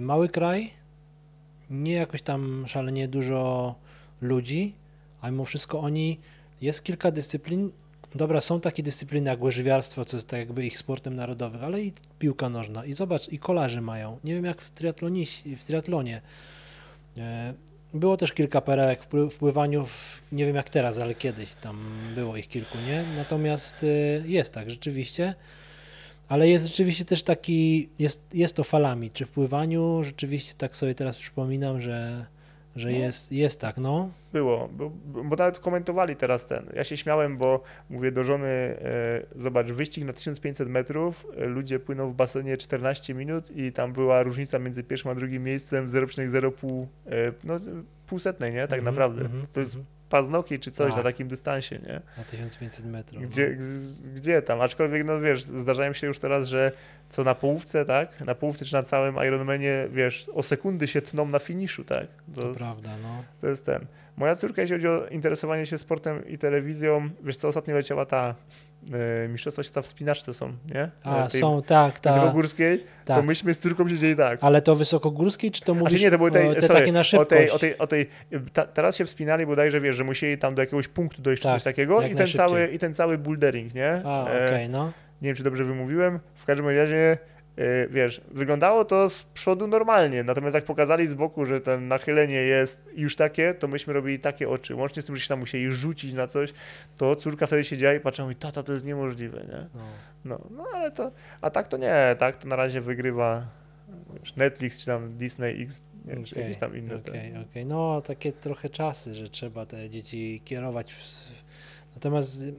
Mały 0.00 0.28
kraj, 0.28 0.70
nie 1.70 1.92
jakoś 1.92 2.22
tam 2.22 2.64
szalenie 2.66 3.08
dużo 3.08 3.74
ludzi, 4.20 4.74
a 5.20 5.30
mimo 5.30 5.44
wszystko 5.44 5.80
oni, 5.80 6.20
jest 6.62 6.84
kilka 6.84 7.10
dyscyplin, 7.10 7.70
dobra, 8.14 8.40
są 8.40 8.60
takie 8.60 8.82
dyscypliny 8.82 9.30
jak 9.30 9.42
łyżwiarstwo, 9.42 10.04
co 10.04 10.16
jest 10.16 10.28
tak 10.28 10.38
jakby 10.40 10.66
ich 10.66 10.78
sportem 10.78 11.14
narodowym, 11.14 11.64
ale 11.64 11.82
i 11.82 11.92
piłka 12.18 12.48
nożna. 12.48 12.84
I 12.84 12.92
zobacz, 12.92 13.28
i 13.28 13.38
kolarze 13.38 13.80
mają. 13.80 14.18
Nie 14.24 14.34
wiem 14.34 14.44
jak 14.44 14.62
w, 14.62 14.70
triatlonie, 14.70 15.24
w 15.56 15.64
triatlonie. 15.64 16.20
E, 17.18 17.54
Było 17.94 18.16
też 18.16 18.32
kilka 18.32 18.60
perełek 18.60 19.04
w 19.04 19.08
pły- 19.08 19.30
w 19.30 19.36
pływaniu, 19.36 19.86
w, 19.86 20.22
nie 20.32 20.46
wiem 20.46 20.56
jak 20.56 20.70
teraz, 20.70 20.98
ale 20.98 21.14
kiedyś 21.14 21.54
tam 21.54 21.80
było 22.14 22.36
ich 22.36 22.48
kilku, 22.48 22.78
nie? 22.78 23.04
Natomiast 23.16 23.82
y, 23.82 24.24
jest 24.26 24.52
tak, 24.54 24.70
rzeczywiście. 24.70 25.34
Ale 26.28 26.48
jest 26.48 26.66
rzeczywiście 26.66 27.04
też 27.04 27.22
taki, 27.22 27.88
jest, 27.98 28.34
jest 28.34 28.56
to 28.56 28.64
falami. 28.64 29.10
Czy 29.10 29.26
w 29.26 29.28
pływaniu 29.28 30.04
rzeczywiście 30.04 30.54
tak 30.58 30.76
sobie 30.76 30.94
teraz 30.94 31.16
przypominam, 31.16 31.80
że, 31.80 32.26
że 32.76 32.88
No. 32.90 32.96
jest, 32.98 33.32
jest 33.32 33.60
tak, 33.60 33.76
no. 33.76 34.10
Było, 34.32 34.68
bo, 34.72 34.90
bo 35.24 35.36
nawet 35.36 35.58
komentowali 35.58 36.16
teraz 36.16 36.46
ten. 36.46 36.66
Ja 36.74 36.84
się 36.84 36.96
śmiałem, 36.96 37.36
bo 37.36 37.62
mówię 37.90 38.12
do 38.12 38.24
żony, 38.24 38.46
e, 38.46 39.26
zobacz, 39.36 39.66
wyścig 39.66 40.04
na 40.04 40.12
1500 40.12 40.68
metrów, 40.68 41.26
e, 41.36 41.46
ludzie 41.46 41.78
płyną 41.80 42.10
w 42.10 42.14
basenie 42.14 42.56
14 42.56 43.14
minut 43.14 43.56
i 43.56 43.72
tam 43.72 43.92
była 43.92 44.22
różnica 44.22 44.58
między 44.58 44.84
pierwszym 44.84 45.10
a 45.10 45.14
drugim 45.14 45.44
miejscem 45.44 45.88
0,05, 45.88 46.86
e, 47.06 47.32
no 47.44 47.58
półsetnej, 48.06 48.52
nie? 48.52 48.60
Tak 48.68 48.78
Mhm, 48.78 48.84
naprawdę. 48.84 49.22
mhm, 49.22 49.46
to 49.52 49.60
jest 49.60 49.74
mhm. 49.76 49.97
Paznokieć 50.08 50.62
czy 50.62 50.70
coś 50.70 50.88
Tak. 50.88 50.96
na 50.96 51.02
takim 51.02 51.28
dystansie, 51.28 51.78
nie? 51.78 52.00
Na 52.18 52.24
1500 52.24 52.86
metrów. 52.86 53.22
no. 53.22 53.28
Gdzie, 53.28 53.46
g- 53.50 53.64
gdzie 54.14 54.42
tam? 54.42 54.60
Aczkolwiek, 54.60 55.04
no 55.06 55.20
wiesz, 55.20 55.42
zdarzają 55.42 55.92
się 55.92 56.06
już 56.06 56.18
teraz, 56.18 56.48
że 56.48 56.72
co 57.08 57.24
na 57.24 57.34
połówce, 57.34 57.84
tak? 57.84 58.20
Na 58.20 58.34
połówce 58.34 58.64
czy 58.64 58.74
na 58.74 58.82
całym 58.82 59.16
Ironmanie, 59.26 59.88
wiesz, 59.92 60.26
o 60.34 60.42
sekundy 60.42 60.88
się 60.88 61.02
tną 61.02 61.26
na 61.28 61.38
finiszu, 61.38 61.84
tak? 61.84 62.06
To 62.34 62.40
To, 62.42 62.54
prawda, 62.54 62.90
no. 63.02 63.24
to 63.40 63.46
jest 63.46 63.66
ten. 63.66 63.86
Moja 64.16 64.36
córka, 64.36 64.62
jeśli 64.62 64.76
chodzi 64.76 64.88
o 64.88 65.06
interesowanie 65.06 65.66
się 65.66 65.78
sportem 65.78 66.28
i 66.28 66.38
telewizją, 66.38 67.10
wiesz 67.24 67.36
co, 67.36 67.48
ostatnio 67.48 67.74
leciała 67.74 68.06
ta 68.06 68.34
Mistrzostwa 69.28 69.62
Świata 69.62 69.82
w 69.82 69.84
wspinaczce 69.84 70.34
są, 70.34 70.52
nie? 70.74 70.90
A, 71.04 71.24
E, 71.26 71.28
tej 71.28 71.40
są, 71.40 71.62
tak, 71.62 72.00
tak. 72.00 72.12
Wysokogórskiej, 72.12 72.78
to 73.04 73.14
tak. 73.14 73.24
myśmy 73.24 73.54
z 73.54 73.58
córką 73.58 73.88
siedzieli 73.88 74.16
tak. 74.16 74.38
Ale 74.42 74.62
to 74.62 74.74
wysokogórskiej, 74.76 75.50
czy 75.50 75.60
to 75.60 75.74
mówisz 75.74 75.90
Znaczy 75.90 76.04
nie, 76.04 76.10
to 76.10 76.18
były 76.18 76.30
tej, 76.30 76.48
o, 76.48 76.54
te 76.54 76.60
sorry, 76.62 76.80
takie 76.80 76.92
na 76.92 77.00
o 77.00 77.04
szybkość? 77.04 77.28
tej, 77.30 77.50
o 77.50 77.58
tej, 77.58 77.78
o 77.78 77.86
tej 77.86 78.06
ta, 78.52 78.66
teraz 78.66 78.96
się 78.96 79.04
wspinali 79.04 79.46
bodajże, 79.46 79.80
wiesz, 79.80 79.96
że 79.96 80.04
musieli 80.04 80.38
tam 80.38 80.54
do 80.54 80.62
jakiegoś 80.62 80.88
punktu 80.88 81.22
dojść, 81.22 81.42
czy 81.42 81.48
Tak, 81.48 81.56
coś 81.56 81.62
takiego 81.62 82.02
i 82.02 82.14
ten, 82.14 82.28
cały, 82.28 82.66
i 82.66 82.78
ten 82.78 82.94
cały 82.94 83.18
bouldering, 83.18 83.74
nie? 83.74 84.02
A, 84.04 84.28
E, 84.28 84.46
okej, 84.48 84.68
no. 84.68 84.92
nie 85.22 85.26
wiem, 85.28 85.36
czy 85.36 85.42
dobrze 85.42 85.64
wymówiłem. 85.64 86.20
W 86.34 86.44
każdym 86.44 86.66
razie, 86.66 86.96
e, 86.96 87.18
wiesz, 87.90 88.20
wyglądało 88.30 88.84
to 88.84 89.10
z 89.10 89.22
przodu 89.22 89.66
normalnie, 89.66 90.22
natomiast 90.22 90.54
jak 90.54 90.64
pokazali 90.64 91.06
z 91.06 91.14
boku, 91.14 91.44
że 91.44 91.60
to 91.60 91.80
nachylenie 91.80 92.36
jest 92.36 92.90
już 92.96 93.16
takie, 93.16 93.54
to 93.54 93.68
myśmy 93.68 93.92
robili 93.92 94.18
takie 94.18 94.48
oczy. 94.48 94.74
Łącznie 94.74 95.02
z 95.02 95.04
tym, 95.04 95.16
że 95.16 95.22
się 95.22 95.28
tam 95.28 95.38
musieli 95.38 95.72
rzucić 95.72 96.12
na 96.12 96.26
coś, 96.26 96.52
to 96.96 97.16
córka 97.16 97.46
wtedy 97.46 97.64
siedziała 97.64 97.94
i 97.94 98.00
patrzyła 98.00 98.32
i 98.32 98.34
tata, 98.34 98.62
to 98.62 98.72
jest 98.72 98.84
niemożliwe, 98.84 99.38
nie? 99.38 99.66
no. 99.74 99.82
No, 100.24 100.40
no 100.50 100.64
ale 100.74 100.90
to, 100.90 101.12
a 101.40 101.50
tak 101.50 101.68
to 101.68 101.76
nie, 101.76 102.16
tak 102.18 102.36
to 102.36 102.48
na 102.48 102.56
razie 102.56 102.80
wygrywa 102.80 103.46
wiesz, 104.20 104.36
Netflix 104.36 104.80
czy 104.80 104.86
tam 104.86 105.16
Disney 105.16 105.62
X, 105.62 105.82
nie 106.04 106.14
wiem, 106.14 106.24
czy 106.24 106.38
jakieś 106.38 106.56
tam 106.56 106.76
inne. 106.76 106.96
Okej, 106.96 107.32
okej. 107.50 107.66
No, 107.66 108.00
takie 108.00 108.32
trochę 108.32 108.70
czasy, 108.70 109.14
że 109.14 109.28
trzeba 109.28 109.66
te 109.66 109.90
dzieci 109.90 110.42
kierować. 110.44 110.94
W... 110.94 111.28
Natomiast 111.94 112.42
y, 112.42 112.54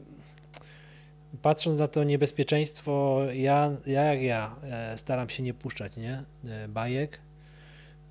patrząc 1.41 1.79
na 1.79 1.87
to 1.87 2.03
niebezpieczeństwo, 2.03 3.21
ja, 3.33 3.71
ja 3.85 4.03
jak 4.03 4.21
ja 4.21 4.55
e, 4.63 4.97
staram 4.97 5.29
się 5.29 5.43
nie 5.43 5.53
puszczać, 5.53 5.97
nie? 5.97 6.23
E, 6.45 6.67
Bajek, 6.67 7.19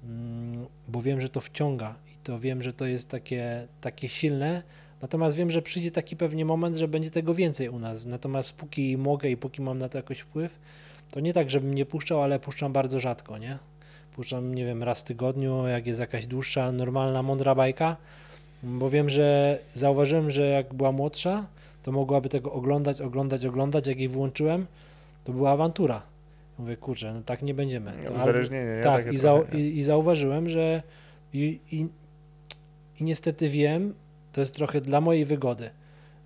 mm, 0.05 0.67
bo 0.89 1.03
wiem, 1.03 1.21
że 1.21 1.29
to 1.29 1.41
wciąga 1.41 1.95
i 2.15 2.17
to 2.23 2.39
wiem, 2.39 2.63
że 2.63 2.73
to 2.73 2.87
jest 2.87 3.09
takie, 3.09 3.67
takie 3.81 4.09
silne. 4.09 4.63
Natomiast 5.03 5.37
wiem, 5.37 5.51
że 5.51 5.63
przyjdzie 5.63 5.91
taki 5.91 6.17
pewnie 6.17 6.45
moment, 6.45 6.77
że 6.77 6.89
będzie 6.89 7.11
tego 7.11 7.35
więcej 7.35 7.69
u 7.69 7.79
nas. 7.79 8.05
Natomiast 8.05 8.53
póki 8.53 8.97
mogę 8.97 9.31
i 9.31 9.37
póki 9.37 9.63
mam 9.63 9.79
na 9.79 9.89
to 9.89 9.99
jakoś 9.99 10.19
wpływ, 10.19 10.59
to 11.11 11.21
nie 11.21 11.33
tak, 11.33 11.51
żebym 11.51 11.75
nie 11.75 11.87
puszczał, 11.87 12.23
ale 12.23 12.41
puszczam 12.41 12.73
bardzo 12.73 13.01
rzadko, 13.01 13.39
nie? 13.39 13.59
Puszczam, 14.15 14.55
nie 14.55 14.65
wiem, 14.65 14.83
raz 14.83 15.01
w 15.01 15.05
tygodniu, 15.05 15.67
jak 15.67 15.87
jest 15.87 16.01
jakaś 16.01 16.27
dłuższa, 16.27 16.73
normalna, 16.73 17.23
mądra 17.23 17.55
bajka, 17.55 17.97
bo 18.63 18.91
wiem, 18.91 19.11
że 19.11 19.59
zauważyłem, 19.75 20.31
że 20.31 20.47
jak 20.47 20.75
była 20.75 20.93
młodsza, 20.93 21.47
to 21.89 21.93
mogłaby 21.93 22.29
tego 22.29 22.53
oglądać, 22.53 23.01
oglądać, 23.01 23.45
oglądać. 23.47 23.87
Jak 23.87 23.99
jej 23.99 24.09
włączyłem, 24.09 24.67
to 25.25 25.33
była 25.33 25.51
awantura. 25.51 26.03
Mówię, 26.59 26.77
kurczę, 26.77 27.15
no 27.15 27.23
tak 27.23 27.43
nie 27.43 27.55
będziemy. 27.55 27.93
To 27.93 28.09
albo- 28.09 28.23
Uzależnienie, 28.23 28.77
nie? 28.77 28.83
tak, 28.83 29.13
i, 29.13 29.19
zau, 29.19 29.45
i, 29.53 29.59
i 29.59 29.83
zauważyłem, 29.83 30.49
że 30.49 30.83
i, 31.33 31.61
i, 31.73 31.87
i 33.01 33.05
niestety 33.05 33.49
wiem, 33.49 33.95
to 34.33 34.41
jest 34.41 34.55
trochę 34.55 34.81
dla 34.81 35.01
mojej 35.01 35.25
wygody, 35.25 35.71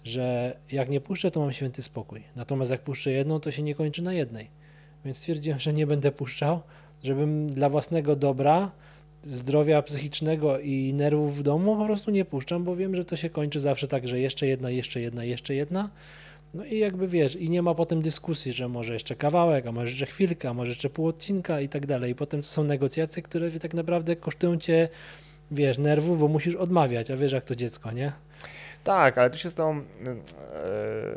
że 0.05 0.57
jak 0.73 0.89
nie 0.89 1.01
puszczę, 1.01 1.31
to 1.31 1.41
mam 1.41 1.53
święty 1.53 1.83
spokój. 1.83 2.23
Natomiast 2.37 2.71
jak 2.71 2.81
puszczę 2.81 3.11
jedną, 3.11 3.41
to 3.41 3.51
się 3.51 3.63
nie 3.63 3.75
kończy 3.75 4.03
na 4.03 4.13
jednej. 4.13 4.51
Więc 5.05 5.17
stwierdziłem, 5.19 5.59
że 5.61 5.73
nie 5.73 5.87
będę 5.87 6.13
puszczał, 6.13 6.61
żebym 7.05 7.51
dla 7.51 7.69
własnego 7.69 8.17
dobra, 8.17 8.71
zdrowia 9.23 9.83
psychicznego 9.83 10.59
i 10.59 10.95
nerwów 10.95 11.39
w 11.39 11.43
domu 11.43 11.77
po 11.77 11.85
prostu 11.87 12.11
nie 12.11 12.25
puszczam, 12.25 12.65
bo 12.65 12.77
wiem, 12.77 12.97
że 12.97 13.05
to 13.05 13.17
się 13.17 13.31
kończy 13.31 13.61
zawsze 13.61 13.89
tak, 13.89 14.09
że 14.09 14.21
jeszcze 14.21 14.47
jedna, 14.47 14.71
jeszcze 14.71 15.01
jedna, 15.01 15.25
jeszcze 15.25 15.55
jedna. 15.55 15.91
No 16.55 16.65
i 16.65 16.79
jakby 16.79 17.09
wiesz, 17.09 17.37
i 17.37 17.51
nie 17.51 17.63
ma 17.63 17.75
potem 17.75 18.03
dyskusji, 18.03 18.53
że 18.53 18.69
może 18.69 18.93
jeszcze 18.93 19.17
kawałek, 19.17 19.67
a 19.67 19.73
może 19.73 19.91
jeszcze 19.91 20.07
chwilkę, 20.07 20.49
a 20.49 20.55
może 20.55 20.71
jeszcze 20.71 20.91
pół 20.91 21.07
odcinka 21.07 21.61
i 21.61 21.69
tak 21.69 21.87
dalej. 21.87 22.13
I 22.13 22.15
potem 22.15 22.45
są 22.45 22.65
negocjacje, 22.65 23.23
które 23.23 23.51
tak 23.51 23.75
naprawdę 23.75 24.17
kosztują 24.17 24.59
cię, 24.59 24.89
wiesz, 25.51 25.79
nerwów, 25.79 26.21
bo 26.21 26.29
musisz 26.29 26.55
odmawiać, 26.55 27.11
a 27.11 27.17
wiesz 27.17 27.33
jak 27.33 27.45
to 27.45 27.57
dziecko, 27.57 27.93
nie? 27.93 28.13
Tak, 28.85 29.19
ale 29.19 29.31
tu 29.31 29.39
się 29.39 29.51
z 29.51 29.55
tą, 29.55 29.79
e, 29.79 29.83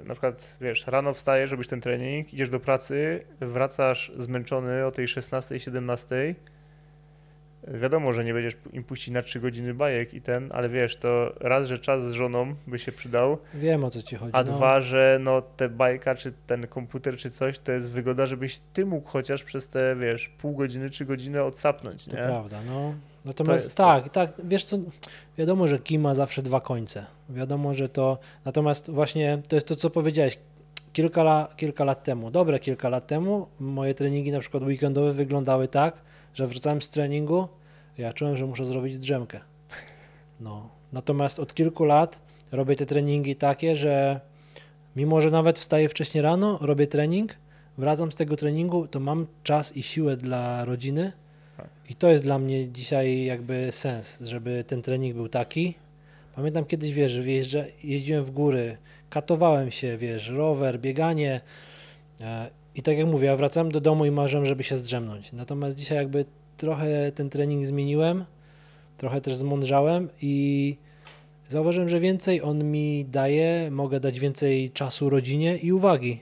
na 0.06 0.14
przykład, 0.14 0.58
wiesz, 0.62 0.88
rano 0.88 1.14
wstajesz, 1.14 1.52
robisz 1.52 1.68
ten 1.68 1.82
trening, 1.82 2.34
idziesz 2.34 2.50
do 2.50 2.60
pracy, 2.60 3.26
wracasz 3.42 4.12
zmęczony 4.18 4.86
o 4.86 4.92
tej 4.92 5.08
16, 5.08 5.60
17. 5.60 6.36
Wiadomo, 7.68 8.14
że 8.14 8.24
nie 8.26 8.34
będziesz 8.34 8.58
im 8.74 8.84
puścić 8.84 9.14
na 9.14 9.22
3 9.22 9.40
godziny 9.40 9.74
bajek 9.74 10.14
i 10.14 10.22
ten, 10.22 10.50
ale 10.54 10.70
wiesz, 10.70 10.98
to 10.98 11.34
raz, 11.40 11.68
że 11.68 11.80
czas 11.80 12.04
z 12.04 12.12
żoną 12.12 12.56
by 12.68 12.80
się 12.80 12.92
przydał, 12.92 13.38
Wiem 13.54 13.84
o 13.84 13.90
co 13.92 14.02
ci 14.02 14.16
chodzi. 14.16 14.32
a 14.34 14.44
no. 14.44 14.58
dwa, 14.58 14.82
że 14.82 15.18
no 15.22 15.42
te 15.42 15.70
bajka, 15.70 16.16
czy 16.16 16.34
ten 16.48 16.68
komputer, 16.68 17.18
czy 17.18 17.30
coś, 17.30 17.60
to 17.60 17.72
jest 17.72 17.92
wygoda, 17.92 18.28
żebyś 18.28 18.60
ty 18.74 18.86
mógł 18.86 19.10
chociaż 19.10 19.44
przez 19.44 19.70
te, 19.70 19.96
wiesz, 19.96 20.30
pół 20.30 20.56
godziny, 20.56 20.90
trzy 20.90 21.06
godziny 21.06 21.44
odsapnąć, 21.44 22.06
To 22.06 22.16
nie? 22.16 22.24
prawda, 22.24 22.58
no. 22.68 22.94
Natomiast 23.26 23.78
tak, 23.78 24.10
tak, 24.10 24.30
wiesz 24.44 24.66
co, 24.66 24.78
wiadomo, 25.38 25.68
że 25.68 25.80
kij 25.80 26.00
ma 26.00 26.16
zawsze 26.16 26.44
dwa 26.44 26.62
końce. 26.62 27.06
Wiadomo, 27.30 27.74
że 27.74 27.90
to, 27.90 28.18
natomiast 28.46 28.92
właśnie 28.92 29.42
to 29.50 29.56
jest 29.56 29.68
to, 29.68 29.76
co 29.76 29.90
powiedziałeś 29.90 30.38
kilka, 30.94 31.22
la, 31.22 31.48
kilka 31.58 31.84
lat 31.84 32.04
temu, 32.04 32.32
dobre 32.32 32.60
kilka 32.60 32.90
lat 32.90 33.08
temu, 33.08 33.48
moje 33.60 33.94
treningi 33.94 34.32
na 34.32 34.40
przykład 34.40 34.64
weekendowe 34.64 35.12
wyglądały 35.12 35.68
tak, 35.68 36.02
że 36.36 36.48
wracałem 36.48 36.82
z 36.82 36.90
treningu, 36.90 37.48
ja 37.98 38.14
czułem, 38.14 38.38
że 38.38 38.46
muszę 38.46 38.66
zrobić 38.66 38.98
drzemkę. 38.98 39.40
No. 40.40 40.70
Natomiast 40.94 41.40
od 41.40 41.54
kilku 41.54 41.86
lat 41.86 42.22
robię 42.52 42.76
te 42.76 42.86
treningi 42.86 43.36
takie, 43.36 43.76
że 43.76 44.20
mimo, 44.96 45.22
że 45.22 45.32
nawet 45.32 45.60
wstaję 45.60 45.90
wcześniej 45.90 46.22
rano, 46.22 46.58
robię 46.62 46.88
trening, 46.88 47.36
wracam 47.78 48.12
z 48.12 48.16
tego 48.16 48.38
treningu, 48.38 48.88
to 48.88 49.00
mam 49.00 49.28
czas 49.44 49.78
i 49.78 49.84
siłę 49.84 50.18
dla 50.18 50.66
rodziny, 50.66 51.12
i 51.90 51.96
to 51.96 52.10
jest 52.10 52.24
dla 52.24 52.40
mnie 52.40 52.70
dzisiaj 52.70 53.26
jakby 53.26 53.68
sens, 53.72 54.18
żeby 54.22 54.64
ten 54.64 54.82
trening 54.82 55.16
był 55.16 55.30
taki. 55.30 55.76
Pamiętam 56.36 56.66
kiedyś, 56.66 56.94
wiesz, 56.94 57.12
że 57.12 57.22
wjeżdża, 57.22 57.64
jeździłem 57.84 58.26
w 58.26 58.32
góry, 58.32 58.78
katowałem 59.10 59.72
się, 59.72 59.98
wiesz, 59.98 60.30
rower, 60.30 60.80
bieganie 60.80 61.42
e, 62.22 62.50
i 62.76 62.82
tak 62.82 62.98
jak 62.98 63.08
mówię, 63.08 63.28
ja 63.28 63.38
wracałem 63.38 63.72
do 63.72 63.82
domu 63.82 64.06
i 64.06 64.12
marzyłem, 64.12 64.46
żeby 64.46 64.64
się 64.64 64.78
zdrzemnąć. 64.78 65.34
Natomiast 65.34 65.78
dzisiaj 65.78 65.98
jakby 65.98 66.26
trochę 66.58 67.12
ten 67.12 67.30
trening 67.30 67.66
zmieniłem, 67.66 68.26
trochę 68.98 69.22
też 69.22 69.36
zmądrzałem 69.36 70.10
i 70.22 70.78
Zauważyłem, 71.50 71.90
że 71.90 72.00
więcej 72.00 72.42
on 72.42 72.64
mi 72.64 73.06
daje, 73.06 73.72
mogę 73.72 74.00
dać 74.00 74.20
więcej 74.20 74.72
czasu 74.72 75.10
rodzinie 75.10 75.58
i 75.58 75.74
uwagi. 75.74 76.20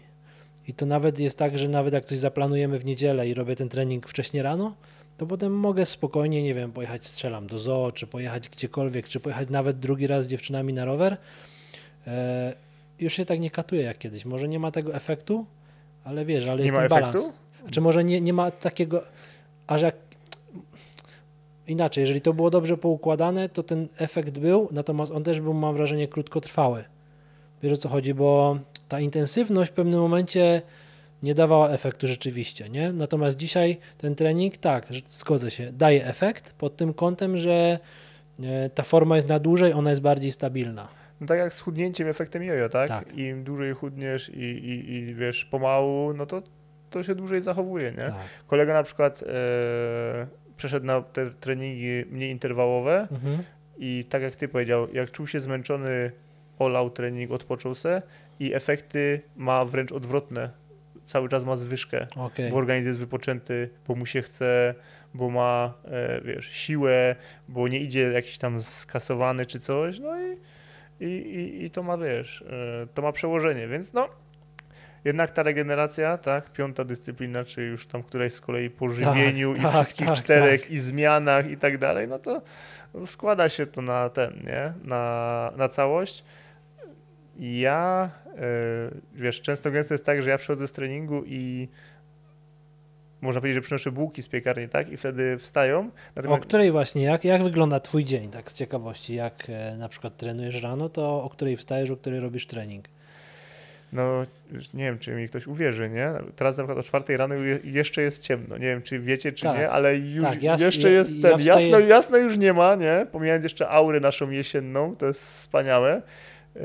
I 0.68 0.74
to 0.74 0.86
nawet 0.86 1.20
jest 1.20 1.38
tak, 1.38 1.58
że 1.58 1.68
nawet 1.68 1.94
jak 1.94 2.06
coś 2.06 2.20
zaplanujemy 2.20 2.80
w 2.80 2.86
niedzielę 2.86 3.30
i 3.30 3.34
robię 3.34 3.56
ten 3.56 3.70
trening 3.70 4.10
wcześniej 4.10 4.44
rano, 4.44 4.76
to 5.18 5.26
potem 5.26 5.54
mogę 5.54 5.86
spokojnie, 5.86 6.44
nie 6.44 6.54
wiem, 6.54 6.72
pojechać, 6.72 7.06
strzelam 7.06 7.48
do 7.48 7.60
zoo, 7.60 7.92
czy 7.92 8.08
pojechać 8.08 8.50
gdziekolwiek, 8.50 9.08
czy 9.08 9.20
pojechać 9.20 9.50
nawet 9.50 9.80
drugi 9.80 10.08
raz 10.08 10.26
z 10.26 10.28
dziewczynami 10.28 10.74
na 10.74 10.86
rower. 10.86 11.18
E, 12.08 12.54
już 13.00 13.14
się 13.14 13.26
tak 13.26 13.40
nie 13.40 13.50
katuje 13.50 13.82
jak 13.82 13.98
kiedyś. 13.98 14.26
Może 14.26 14.48
nie 14.48 14.60
ma 14.60 14.72
tego 14.72 14.96
efektu, 14.96 15.46
ale 16.04 16.26
wiesz, 16.26 16.46
ale 16.46 16.56
Nie 16.58 16.64
jest 16.64 16.76
ma 16.76 16.80
ten 16.82 16.90
balans. 16.90 17.16
efektu? 17.16 17.34
Znaczy 17.62 17.82
może 17.82 18.04
nie, 18.04 18.22
nie 18.22 18.34
ma 18.34 18.52
takiego, 18.52 19.04
aż 19.68 19.82
jak 19.82 19.96
inaczej, 21.68 22.02
jeżeli 22.02 22.22
to 22.22 22.34
było 22.34 22.50
dobrze 22.50 22.78
poukładane, 22.78 23.50
to 23.50 23.64
ten 23.64 23.88
efekt 23.98 24.38
był, 24.40 24.70
natomiast 24.72 25.12
on 25.12 25.24
też 25.24 25.42
był, 25.42 25.54
mam 25.54 25.76
wrażenie, 25.76 26.08
krótkotrwały. 26.08 26.84
Wiesz 27.64 27.74
o 27.74 27.78
co 27.78 27.90
chodzi, 27.90 28.14
bo 28.14 28.58
ta 28.88 29.00
intensywność 29.00 29.72
w 29.72 29.74
pewnym 29.74 30.00
momencie 30.00 30.62
nie 31.24 31.36
dawała 31.36 31.70
efektu 31.70 32.08
rzeczywiście, 32.08 32.70
nie? 32.70 32.94
Natomiast 32.94 33.38
dzisiaj 33.38 33.78
ten 33.98 34.16
trening, 34.16 34.58
tak, 34.58 34.88
zgodzę 35.08 35.52
się, 35.52 35.72
daje 35.72 36.06
efekt 36.06 36.54
pod 36.54 36.76
tym 36.76 36.94
kątem, 36.94 37.38
że 37.38 37.80
e, 38.44 38.70
ta 38.70 38.84
forma 38.84 39.16
jest 39.16 39.28
na 39.28 39.40
dłużej, 39.40 39.74
ona 39.74 39.90
jest 39.90 40.02
bardziej 40.02 40.32
stabilna. 40.32 40.88
No 41.24 41.28
tak 41.28 41.38
jak 41.40 41.54
z 41.54 41.60
chudnięciem 41.60 42.08
efektem 42.08 42.44
jojo, 42.44 42.70
tak? 42.70 42.90
Tak. 42.90 43.18
Im 43.18 43.44
dłużej 43.44 43.74
chudniesz 43.74 44.30
i, 44.30 44.42
i, 44.42 44.94
i 44.94 45.16
wiesz, 45.16 45.46
pomału, 45.46 46.14
no 46.14 46.26
to 46.26 46.42
to 46.90 47.04
się 47.04 47.16
dłużej 47.16 47.42
zachowuje, 47.42 47.92
nie? 47.92 48.04
Tak. 48.04 48.16
Kolega 48.48 48.74
na 48.74 48.84
przykład 48.84 49.24
e, 49.24 50.28
przeszedł 50.58 50.86
na 50.86 51.02
te 51.02 51.30
treningi 51.32 52.06
mniej 52.12 52.32
interwałowe 52.32 53.08
Mhm. 53.12 53.44
i 53.78 54.06
tak 54.10 54.22
jak 54.22 54.36
ty 54.36 54.48
powiedział, 54.48 54.94
jak 54.94 55.12
czuł 55.12 55.28
się 55.28 55.40
zmęczony, 55.40 56.12
olał 56.60 56.90
trening, 56.90 57.32
odpoczął 57.32 57.76
se 57.76 58.02
i 58.40 58.54
efekty 58.54 59.22
ma 59.36 59.66
wręcz 59.66 59.92
odwrotne. 59.92 60.50
Cały 61.06 61.30
czas 61.30 61.44
ma 61.46 61.58
zwyżkę, 61.58 62.08
Okej. 62.16 62.52
bo 62.52 62.58
organizm 62.58 62.88
jest 62.88 63.00
wypoczęty, 63.00 63.70
bo 63.88 63.96
mu 63.96 64.06
się 64.06 64.22
chce, 64.22 64.76
bo 65.14 65.30
ma, 65.30 65.74
e, 65.86 66.22
wiesz, 66.22 66.50
siłę, 66.52 67.16
bo 67.48 67.68
nie 67.68 67.80
idzie 67.80 68.02
jakiś 68.02 68.38
tam 68.38 68.64
skasowany 68.64 69.46
czy 69.46 69.60
coś, 69.60 70.00
no 70.00 70.22
i, 70.22 70.38
i, 71.04 71.36
i, 71.36 71.66
i 71.66 71.72
to 71.72 71.84
ma, 71.84 71.98
wiesz, 71.98 72.42
e, 72.42 72.88
to 72.94 73.02
ma 73.02 73.12
przełożenie, 73.12 73.68
więc 73.68 73.94
no, 73.94 74.10
jednak 75.06 75.32
ta 75.32 75.44
regeneracja, 75.44 76.18
tak, 76.18 76.50
piąta 76.50 76.84
dyscyplina, 76.84 77.44
czy 77.44 77.62
już 77.62 77.88
tam 77.88 78.04
któraś 78.04 78.34
z 78.34 78.42
kolei 78.42 78.70
po 78.70 78.90
żywieniu 78.90 79.54
i 79.56 79.62
tak, 79.62 79.72
wszystkich 79.72 80.08
tak, 80.08 80.18
czterech 80.18 80.72
i 80.72 80.78
zmianach 80.78 81.52
i 81.52 81.58
tak 81.58 81.78
dalej, 81.78 82.08
no 82.08 82.20
to 82.20 82.42
składa 83.06 83.50
się 83.50 83.68
to 83.68 83.82
na 83.82 84.10
ten, 84.10 84.34
nie, 84.46 84.74
na, 84.84 85.52
na 85.58 85.70
całość. 85.70 86.24
Ja, 87.40 88.10
e, 88.28 88.40
wiesz, 89.14 89.42
często 89.42 89.72
gęsto 89.72 89.94
jest 89.94 90.06
tak, 90.06 90.24
że 90.24 90.30
ja 90.30 90.38
przychodzę 90.38 90.68
z 90.68 90.72
treningu 90.72 91.24
i 91.26 91.70
można 93.24 93.42
powiedzieć, 93.42 93.56
że 93.56 93.62
przynoszę 93.62 93.92
bułki 93.92 94.24
z 94.24 94.28
piekarni, 94.28 94.70
tak? 94.70 94.92
I 94.92 94.98
wtedy 94.98 95.38
wstają. 95.38 95.80
O 95.80 95.92
Natomiast 96.16 96.44
której 96.44 96.72
właśnie, 96.72 97.04
jak, 97.04 97.26
jak 97.26 97.44
wygląda 97.44 97.80
twój 97.80 98.06
dzień, 98.06 98.30
tak 98.30 98.52
z 98.52 98.54
ciekawości, 98.54 99.16
jak 99.16 99.44
e, 99.50 99.78
na 99.78 99.90
przykład 99.90 100.18
trenujesz 100.18 100.64
rano, 100.64 100.90
to 100.90 101.24
o 101.24 101.30
której 101.30 101.58
wstajesz, 101.58 101.90
o 101.90 101.98
której 101.98 102.20
robisz 102.20 102.48
trening? 102.48 102.86
No, 103.94 104.24
nie 104.74 104.84
wiem, 104.84 105.00
czy 105.00 105.12
mi 105.12 105.28
ktoś 105.30 105.48
uwierzy, 105.48 105.90
nie? 105.90 106.10
Teraz 106.36 106.58
na 106.58 106.64
przykład 106.64 106.78
o 106.78 106.88
czwartej 106.88 107.18
rano 107.18 107.36
je, 107.36 107.60
jeszcze 107.64 108.02
jest 108.02 108.22
ciemno. 108.22 108.58
Nie 108.58 108.66
wiem, 108.66 108.82
czy 108.82 109.00
wiecie, 109.00 109.32
czy 109.32 109.44
Tak. 109.44 109.58
nie, 109.58 109.70
ale 109.70 109.98
już 109.98 110.24
Tak, 110.26 110.40
jas- 110.42 110.62
jeszcze 110.62 110.88
ja- 110.90 110.96
jest 110.96 111.16
ja 111.16 111.30
ten. 111.30 111.40
wstaję- 111.40 111.62
Jasno, 111.70 111.80
jasno 111.80 112.18
już 112.18 112.38
nie 112.38 112.54
ma, 112.54 112.76
nie? 112.76 113.08
Pomijając 113.12 113.44
jeszcze 113.44 113.70
aurę 113.70 114.00
naszą 114.00 114.30
jesienną, 114.30 114.96
to 114.96 115.06
jest 115.06 115.22
wspaniałe. 115.24 116.02
Yy, 116.56 116.62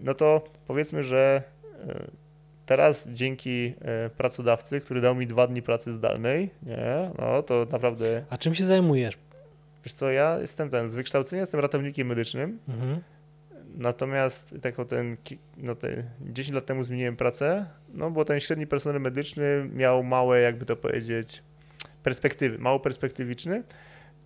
no 0.00 0.14
to 0.14 0.44
powiedzmy, 0.66 1.04
że 1.04 1.42
yy, 1.86 1.94
teraz 2.70 3.08
dzięki 3.08 3.64
yy, 3.64 3.74
pracodawcy, 4.16 4.80
który 4.80 5.00
dał 5.00 5.14
mi 5.14 5.26
dwa 5.26 5.46
dni 5.46 5.62
pracy 5.62 5.92
zdalnej, 5.92 6.50
nie? 6.62 7.10
No 7.18 7.42
to 7.42 7.66
naprawdę, 7.72 8.24
A 8.30 8.38
czym 8.38 8.54
się 8.54 8.64
zajmujesz? 8.64 9.18
wiesz 9.84 9.92
co, 9.92 10.10
ja 10.10 10.38
jestem 10.40 10.70
ten, 10.70 10.88
z 10.88 10.94
wykształcenia 10.94 11.40
jestem 11.40 11.60
ratownikiem 11.60 12.08
medycznym, 12.08 12.58
Mhm. 12.68 13.00
Natomiast 13.76 14.54
tak 14.62 14.78
o 14.78 14.84
ten, 14.84 15.16
no 15.56 15.74
te 15.74 16.04
10 16.20 16.54
lat 16.54 16.66
temu 16.66 16.84
zmieniłem 16.84 17.16
pracę, 17.16 17.66
no 17.94 18.10
bo 18.10 18.24
ten 18.24 18.40
średni 18.40 18.66
personel 18.66 19.00
medyczny 19.00 19.68
miał 19.72 20.02
małe, 20.04 20.40
jakby 20.40 20.66
to 20.66 20.76
powiedzieć, 20.76 21.42
perspektywy, 22.02 22.58
mało 22.58 22.80
perspektywiczny 22.80 23.62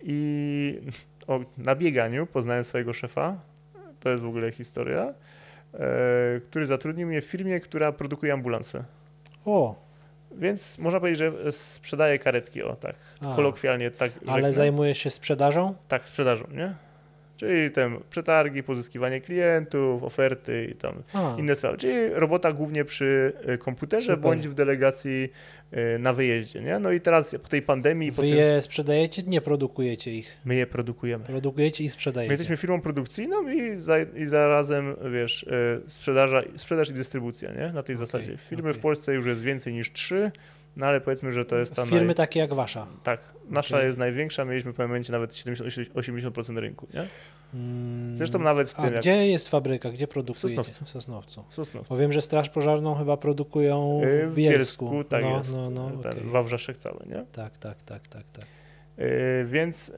i 0.03 0.79
o, 1.27 1.39
na 1.57 1.75
bieganiu 1.75 2.25
poznałem 2.27 2.63
swojego 2.63 2.93
szefa, 2.93 3.39
to 3.99 4.09
jest 4.09 4.23
w 4.23 4.27
ogóle 4.27 4.51
historia, 4.51 5.01
e, 5.01 5.13
który 6.49 6.65
zatrudnił 6.65 7.07
mnie 7.07 7.21
w 7.21 7.25
firmie, 7.25 7.59
która 7.59 7.91
produkuje 7.91 8.33
ambulanse. 8.33 8.83
O, 9.45 9.75
Więc 10.31 10.77
można 10.77 10.99
powiedzieć, 10.99 11.19
że 11.19 11.51
sprzedaje 11.51 12.19
karetki, 12.19 12.63
o 12.63 12.75
tak, 12.75 12.95
a, 13.21 13.35
kolokwialnie 13.35 13.91
tak 13.91 14.11
ale 14.27 14.33
rzeknę. 14.33 14.53
zajmujesz 14.53 14.97
się 14.97 15.09
sprzedażą? 15.09 15.75
Tak, 15.87 16.09
sprzedażą, 16.09 16.45
nie? 16.53 16.73
Czyli 17.37 17.71
tam 17.71 17.99
przetargi, 18.09 18.63
pozyskiwanie 18.63 19.21
klientów, 19.21 20.03
oferty 20.03 20.67
i 20.71 20.75
tam 20.75 21.03
A, 21.13 21.35
inne 21.37 21.55
sprawy. 21.55 21.77
Czyli 21.77 22.09
robota 22.09 22.53
głównie 22.53 22.85
przy 22.85 23.33
y, 23.49 23.57
komputerze 23.57 24.05
Super. 24.05 24.19
bądź 24.19 24.47
w 24.47 24.53
delegacji 24.53 25.31
na 25.99 26.13
wyjeździe, 26.13 26.61
nie? 26.61 26.79
No 26.79 26.91
i 26.91 27.01
teraz 27.01 27.35
po 27.43 27.47
tej 27.47 27.61
pandemii 27.61 28.11
wy 28.11 28.21
tym, 28.21 28.25
je 28.25 28.61
sprzedajecie, 28.61 29.23
nie 29.27 29.41
produkujecie 29.41 30.11
ich. 30.15 30.37
my 30.45 30.55
je 30.55 30.67
produkujemy. 30.67 31.25
Produkujecie 31.25 31.83
i 31.83 31.87
My 31.87 31.91
sprzedajecie. 31.91 32.33
jesteśmy 32.33 32.57
firmą 32.57 32.81
produkcyjną 32.81 33.49
i, 33.49 33.75
za, 33.81 33.95
i 33.99 34.25
zarazem, 34.25 34.95
wiesz, 35.13 35.43
y, 35.43 35.81
sprzedaża, 35.87 36.41
sprzedaż 36.55 36.89
i 36.89 36.93
dystrybucja, 36.93 37.51
nie? 37.51 37.71
Na 37.73 37.83
tej 37.83 37.95
Okej, 37.95 37.95
zasadzie. 37.95 38.37
Firmy 38.37 38.69
okej. 38.69 38.79
w 38.79 38.81
Polsce 38.81 39.13
już 39.13 39.25
jest 39.25 39.41
więcej 39.41 39.73
niż 39.73 39.91
trzy, 39.91 40.31
no 40.75 40.85
ale 40.85 41.01
powiedzmy, 41.01 41.31
że 41.31 41.45
to 41.45 41.55
jest 41.55 41.75
ta 41.75 41.85
Firmy 41.85 42.05
naj... 42.05 42.15
takie 42.15 42.39
jak 42.39 42.53
wasza. 42.53 42.87
Tak, 43.03 43.19
nasza 43.49 43.75
Okej. 43.75 43.87
jest 43.87 43.97
największa, 43.97 44.45
mieliśmy 44.45 44.71
w 44.71 44.75
pewnym 44.75 44.89
momencie 44.89 45.11
nawet 45.11 45.31
70-80% 45.33 46.57
rynku, 46.57 46.87
nie? 46.93 47.07
Mm, 47.53 48.17
Zresztą 48.17 48.39
nawet 48.39 48.69
w 48.69 48.79
A 48.79 48.83
tym, 48.83 48.93
jak 48.93 49.01
gdzie 49.01 49.27
jest 49.27 49.49
fabryka? 49.49 49.91
Gdzie? 49.91 50.07
Sosnowcu. 50.35 50.85
W 50.85 50.89
Sosnowcu. 50.89 51.43
Sosnowcu. 51.49 51.89
Bo 51.89 51.97
wiem, 51.97 52.11
że 52.13 52.21
Straż 52.21 52.49
Pożarną 52.49 52.95
chyba 52.95 53.17
produkują 53.17 54.01
Y, 54.03 54.27
w 54.27 54.33
Bielsku. 54.35 55.03
tak 55.03 55.23
no, 55.23 55.37
jest. 55.37 55.51
No, 55.53 55.69
no, 55.69 55.89
ten 56.03 56.11
okej. 56.11 56.23
Wawrzeszek 56.23 56.77
cały, 56.77 56.99
nie? 57.05 57.25
Tak, 57.31 57.57
tak, 57.57 57.83
tak, 57.83 58.07
tak, 58.07 58.23
tak. 58.33 58.45
Yy, 58.97 59.05
więc 59.47 59.87
yy, 59.87 59.95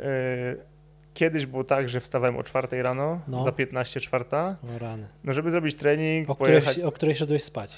kiedyś 1.13 1.45
było 1.45 1.63
tak, 1.63 1.89
że 1.89 1.99
wstawałem 2.01 2.37
o 2.37 2.43
4 2.43 2.83
rano, 2.83 3.21
No. 3.27 3.43
za 3.43 3.51
15 3.51 3.99
czwarta, 3.99 4.55
O 4.75 4.79
rany. 4.79 5.07
no 5.23 5.33
żeby 5.33 5.51
zrobić 5.51 5.75
trening, 5.75 6.29
O 6.29 6.35
której, 6.35 6.61
pojechać, 6.61 6.79
o 6.83 6.91
której 6.91 7.15
szedłeś 7.15 7.43
spać? 7.43 7.71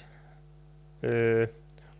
yy, 1.03 1.09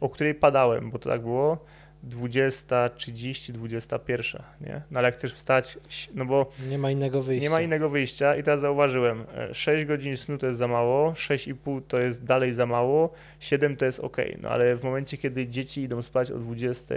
o 0.01 0.09
której 0.09 0.35
padałem, 0.35 0.91
bo 0.91 0.99
to 0.99 1.09
tak 1.09 1.21
było, 1.21 1.65
20.30, 2.09 3.51
21, 3.51 4.41
nie? 4.61 4.81
No 4.91 4.99
ale 4.99 5.07
jak 5.07 5.15
chcesz 5.15 5.33
wstać, 5.33 5.77
no 6.15 6.25
bo 6.25 6.51
Nie 6.69 6.77
ma 6.77 6.91
innego 6.91 7.21
wyjścia. 7.21 7.43
nie 7.43 7.49
ma 7.49 7.61
innego 7.61 7.89
wyjścia 7.89 8.35
i 8.35 8.43
teraz 8.43 8.61
zauważyłem, 8.61 9.23
e, 9.35 9.53
6 9.53 9.85
godzin 9.85 10.17
snu 10.17 10.37
to 10.37 10.45
jest 10.45 10.59
za 10.59 10.67
mało, 10.67 11.11
6,5 11.13 11.81
to 11.87 11.99
jest 11.99 12.23
dalej 12.23 12.53
za 12.53 12.65
mało, 12.65 13.13
7 13.39 13.77
to 13.77 13.85
jest 13.85 13.99
ok, 13.99 14.17
no 14.41 14.49
ale 14.49 14.75
w 14.75 14.83
momencie, 14.83 15.17
kiedy 15.17 15.47
dzieci 15.47 15.81
idą 15.81 16.01
spać 16.01 16.31
o 16.31 16.39
20, 16.39 16.95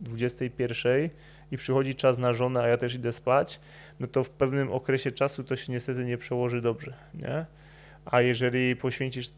21 0.00 1.10
i 1.52 1.56
przychodzi 1.56 1.94
czas 1.94 2.18
na 2.18 2.32
żonę, 2.32 2.60
a 2.62 2.68
ja 2.68 2.76
też 2.76 2.94
idę 2.94 3.12
spać, 3.12 3.60
no 4.00 4.06
to 4.06 4.24
w 4.24 4.30
pewnym 4.30 4.72
okresie 4.72 5.12
czasu 5.12 5.44
to 5.44 5.56
się 5.56 5.72
niestety 5.72 6.04
nie 6.04 6.18
przełoży 6.18 6.60
dobrze, 6.60 6.94
nie? 7.14 7.46
A 8.04 8.20
jeżeli 8.22 8.76
poświęcisz 8.76 9.30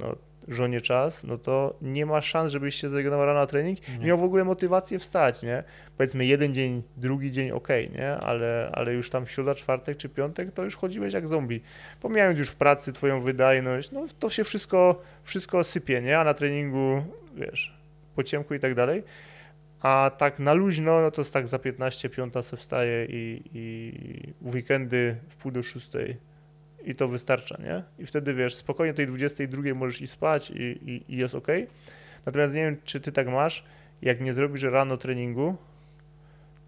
no, 0.00 0.16
żonie 0.48 0.80
czas, 0.80 1.24
no 1.24 1.38
to 1.38 1.76
nie 1.82 2.06
ma 2.06 2.20
szans, 2.20 2.52
żebyś 2.52 2.74
się 2.74 2.88
zregenerował 2.88 3.34
na 3.34 3.46
trening 3.46 3.78
Nie. 3.88 4.06
miał 4.06 4.18
w 4.18 4.22
ogóle 4.22 4.44
motywację 4.44 4.98
wstać, 4.98 5.42
nie? 5.42 5.64
Powiedzmy 5.96 6.26
jeden 6.26 6.54
dzień, 6.54 6.82
drugi 6.96 7.32
dzień 7.32 7.50
ok, 7.50 7.68
nie? 7.94 8.10
Ale, 8.10 8.70
ale 8.72 8.94
już 8.94 9.10
tam 9.10 9.26
środa, 9.26 9.54
czwartek 9.54 9.96
czy 9.96 10.08
piątek 10.08 10.52
to 10.52 10.64
już 10.64 10.76
chodziłeś 10.76 11.14
jak 11.14 11.28
zombie. 11.28 11.60
Pomijając 12.00 12.38
już 12.38 12.48
w 12.48 12.56
pracy 12.56 12.92
twoją 12.92 13.20
wydajność, 13.20 13.90
no 13.90 14.06
to 14.18 14.30
się 14.30 14.44
wszystko, 14.44 15.02
wszystko 15.22 15.64
sypie, 15.64 16.02
nie? 16.02 16.18
A 16.18 16.24
na 16.24 16.34
treningu, 16.34 17.02
wiesz, 17.34 17.76
po 18.14 18.22
ciemku 18.22 18.54
i 18.54 18.60
tak 18.60 18.74
dalej. 18.74 19.02
A 19.82 20.10
tak 20.18 20.38
na 20.38 20.52
luźno, 20.52 21.00
no 21.00 21.10
to 21.10 21.20
jest 21.20 21.32
tak 21.32 21.46
za 21.46 21.58
15, 21.58 22.08
piąta 22.08 22.42
se 22.42 22.56
wstaje 22.56 23.04
i, 23.04 23.42
i 23.54 23.92
w 24.40 24.54
weekendy 24.54 25.16
w 25.28 25.36
pół 25.36 25.52
do 25.52 25.62
szóstej 25.62 26.16
i 26.86 26.94
to 26.94 27.08
wystarcza, 27.08 27.56
nie? 27.62 27.82
I 27.98 28.06
wtedy 28.06 28.34
wiesz, 28.34 28.54
spokojnie 28.54 28.94
tej 28.94 29.06
22 29.06 29.74
możesz 29.74 30.00
i 30.00 30.06
spać 30.06 30.50
i, 30.50 30.62
i, 30.62 31.04
i 31.08 31.16
jest 31.16 31.34
ok. 31.34 31.46
Natomiast 32.26 32.54
nie 32.54 32.60
wiem, 32.60 32.76
czy 32.84 33.00
ty 33.00 33.12
tak 33.12 33.28
masz, 33.28 33.64
jak 34.02 34.20
nie 34.20 34.32
zrobisz 34.32 34.62
rano 34.62 34.96
treningu, 34.96 35.56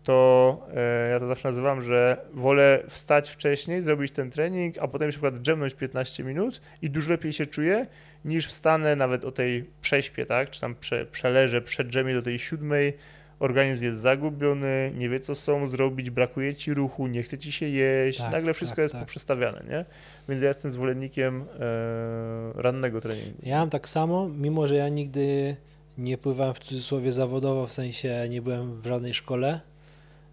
to 0.05 0.67
e, 0.75 1.11
ja 1.11 1.21
to 1.21 1.27
zawsze 1.27 1.49
nazywam, 1.49 1.83
że 1.83 2.17
wolę 2.35 2.83
wstać 2.89 3.31
wcześniej, 3.31 3.83
zrobić 3.83 4.13
ten 4.13 4.31
trening, 4.31 4.79
a 4.79 4.89
potem 4.89 5.09
na 5.09 5.13
przykład 5.13 5.39
drzemnąć 5.39 5.75
15 5.75 6.25
minut 6.25 6.61
i 6.83 6.91
dużo 6.91 7.11
lepiej 7.11 7.33
się 7.33 7.47
czuję, 7.47 7.87
niż 8.25 8.47
wstanę 8.47 8.97
nawet 8.97 9.25
o 9.25 9.33
tej 9.33 9.65
prześpie, 9.83 10.27
tak? 10.27 10.51
Czy 10.51 10.61
tam 10.61 10.75
prze, 10.75 11.07
przeleżę, 11.07 11.63
przedrzemię 11.63 12.15
do 12.15 12.23
tej 12.23 12.39
siódmej, 12.39 12.93
organizm 13.41 13.85
jest 13.85 13.99
zagubiony, 13.99 14.93
nie 14.95 15.09
wie 15.09 15.21
co 15.21 15.35
są 15.35 15.67
zrobić, 15.67 16.11
brakuje 16.11 16.55
ci 16.55 16.75
ruchu, 16.75 17.07
nie 17.07 17.23
chce 17.23 17.39
ci 17.39 17.53
się 17.53 17.67
jeść, 17.67 18.19
Tak, 18.19 18.33
nagle 18.33 18.55
wszystko 18.55 18.77
tak, 18.77 18.83
jest 18.83 18.93
tak. 18.93 19.03
poprzestawiane, 19.03 19.65
nie? 19.71 19.85
Więc 20.29 20.43
ja 20.43 20.49
jestem 20.49 20.71
zwolennikiem 20.71 21.43
e, 21.61 22.63
rannego 22.63 23.01
treningu. 23.01 23.39
Ja 23.43 23.59
mam 23.59 23.71
tak 23.71 23.89
samo, 23.89 24.29
mimo 24.29 24.67
że 24.67 24.75
ja 24.75 24.89
nigdy 24.89 25.57
nie 25.99 26.19
pływałem 26.19 26.55
w 26.55 26.59
cudzysłowie 26.59 27.13
zawodowo, 27.13 27.67
w 27.67 27.73
sensie 27.73 28.27
nie 28.31 28.43
byłem 28.43 28.81
w 28.81 28.87
żadnej 28.87 29.15
szkole, 29.15 29.61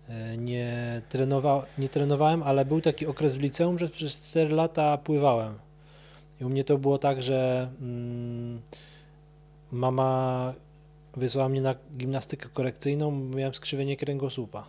e, 0.09 0.37
nie, 0.37 1.01
trenowa, 1.09 1.65
nie 1.77 1.89
trenowałem, 1.89 2.43
ale 2.43 2.65
był 2.65 2.81
taki 2.81 3.07
okres 3.07 3.35
w 3.35 3.41
liceum, 3.41 3.77
że 3.77 3.89
przez 3.89 4.29
4 4.29 4.55
lata 4.55 4.97
pływałem. 4.97 5.53
I 6.41 6.45
u 6.45 6.49
mnie 6.49 6.63
to 6.63 6.77
było 6.77 6.97
tak, 6.97 7.21
że 7.21 7.69
mm, 7.81 8.61
mama 9.71 10.53
wysłała 11.17 11.49
mnie 11.49 11.61
na 11.61 11.75
gimnastykę 11.97 12.49
korekcyjną, 12.53 13.11
miałem 13.11 13.53
skrzywienie 13.53 13.97
kręgosłupa. 13.97 14.65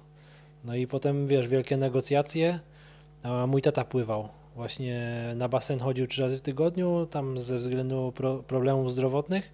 No 0.64 0.74
i 0.74 0.86
potem, 0.86 1.26
wiesz, 1.26 1.48
wielkie 1.48 1.76
negocjacje, 1.76 2.60
a 3.22 3.46
mój 3.46 3.62
tata 3.62 3.84
pływał. 3.84 4.28
Właśnie 4.56 5.24
na 5.36 5.48
basen 5.48 5.78
chodził 5.78 6.06
trzy 6.06 6.22
razy 6.22 6.38
w 6.38 6.40
tygodniu, 6.40 7.06
tam 7.10 7.40
ze 7.40 7.58
względu 7.58 8.12
pro, 8.14 8.38
problemów 8.38 8.92
zdrowotnych. 8.92 9.52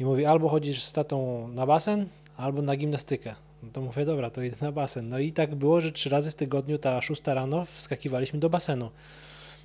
I 0.00 0.04
mówi, 0.04 0.26
albo 0.26 0.48
chodzisz 0.48 0.82
z 0.82 0.92
tatą 0.92 1.48
na 1.48 1.66
basen, 1.66 2.08
albo 2.36 2.62
na 2.62 2.76
gimnastykę. 2.76 3.34
No 3.62 3.68
to 3.72 3.80
mówię, 3.80 4.04
dobra, 4.04 4.30
to 4.30 4.42
idę 4.42 4.56
na 4.60 4.72
basen. 4.72 5.08
No 5.08 5.18
i 5.18 5.32
tak 5.32 5.54
było, 5.54 5.80
że 5.80 5.92
trzy 5.92 6.10
razy 6.10 6.30
w 6.30 6.34
tygodniu, 6.34 6.78
ta 6.78 7.02
szósta 7.02 7.34
rano, 7.34 7.64
wskakiwaliśmy 7.64 8.38
do 8.38 8.50
basenu. 8.50 8.90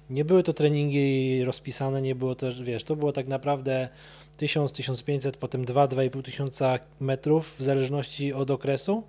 Nie 0.10 0.26
były 0.26 0.44
to 0.44 0.54
treningi 0.54 1.44
rozpisane, 1.44 2.02
nie 2.02 2.16
było 2.16 2.36
też, 2.36 2.64
wiesz, 2.64 2.84
to 2.84 2.96
było 2.96 3.12
tak 3.12 3.28
naprawdę 3.28 3.90
1000, 4.42 4.72
1500, 4.72 5.38
potem 5.38 5.66
2, 5.66 5.88
2,5 5.88 6.24
tysiąca 6.24 6.80
metrów, 7.00 7.56
w 7.60 7.64
zależności 7.64 8.34
od 8.34 8.52
okresu. 8.52 9.04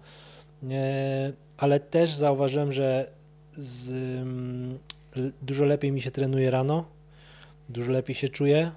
E, 0.71 1.33
ale 1.57 1.81
też 1.81 2.15
zauważyłem, 2.15 2.73
że 2.73 3.11
z, 3.57 3.93
mm, 3.93 4.79
dużo 5.43 5.65
lepiej 5.65 5.93
mi 5.93 6.03
się 6.03 6.11
trenuje 6.11 6.51
rano, 6.51 6.85
dużo 7.69 7.93
lepiej 7.93 8.15
się 8.15 8.29
czuję. 8.29 8.71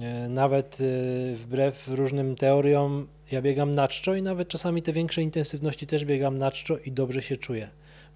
E, 0.00 0.28
Nawet 0.28 0.78
e, 0.80 1.36
wbrew 1.36 1.88
różnym 1.88 2.36
teoriom, 2.36 3.06
ja 3.32 3.42
biegam 3.42 3.74
na 3.74 3.88
czczo 3.88 4.14
i 4.14 4.22
nawet 4.22 4.48
czasami 4.48 4.82
te 4.82 4.92
większe 4.92 5.22
intensywności 5.22 5.86
też 5.86 6.04
biegam 6.04 6.38
na 6.38 6.50
czczo 6.50 6.78
i 6.78 6.92
dobrze 6.92 7.22
się 7.22 7.36
czuję. 7.36 7.68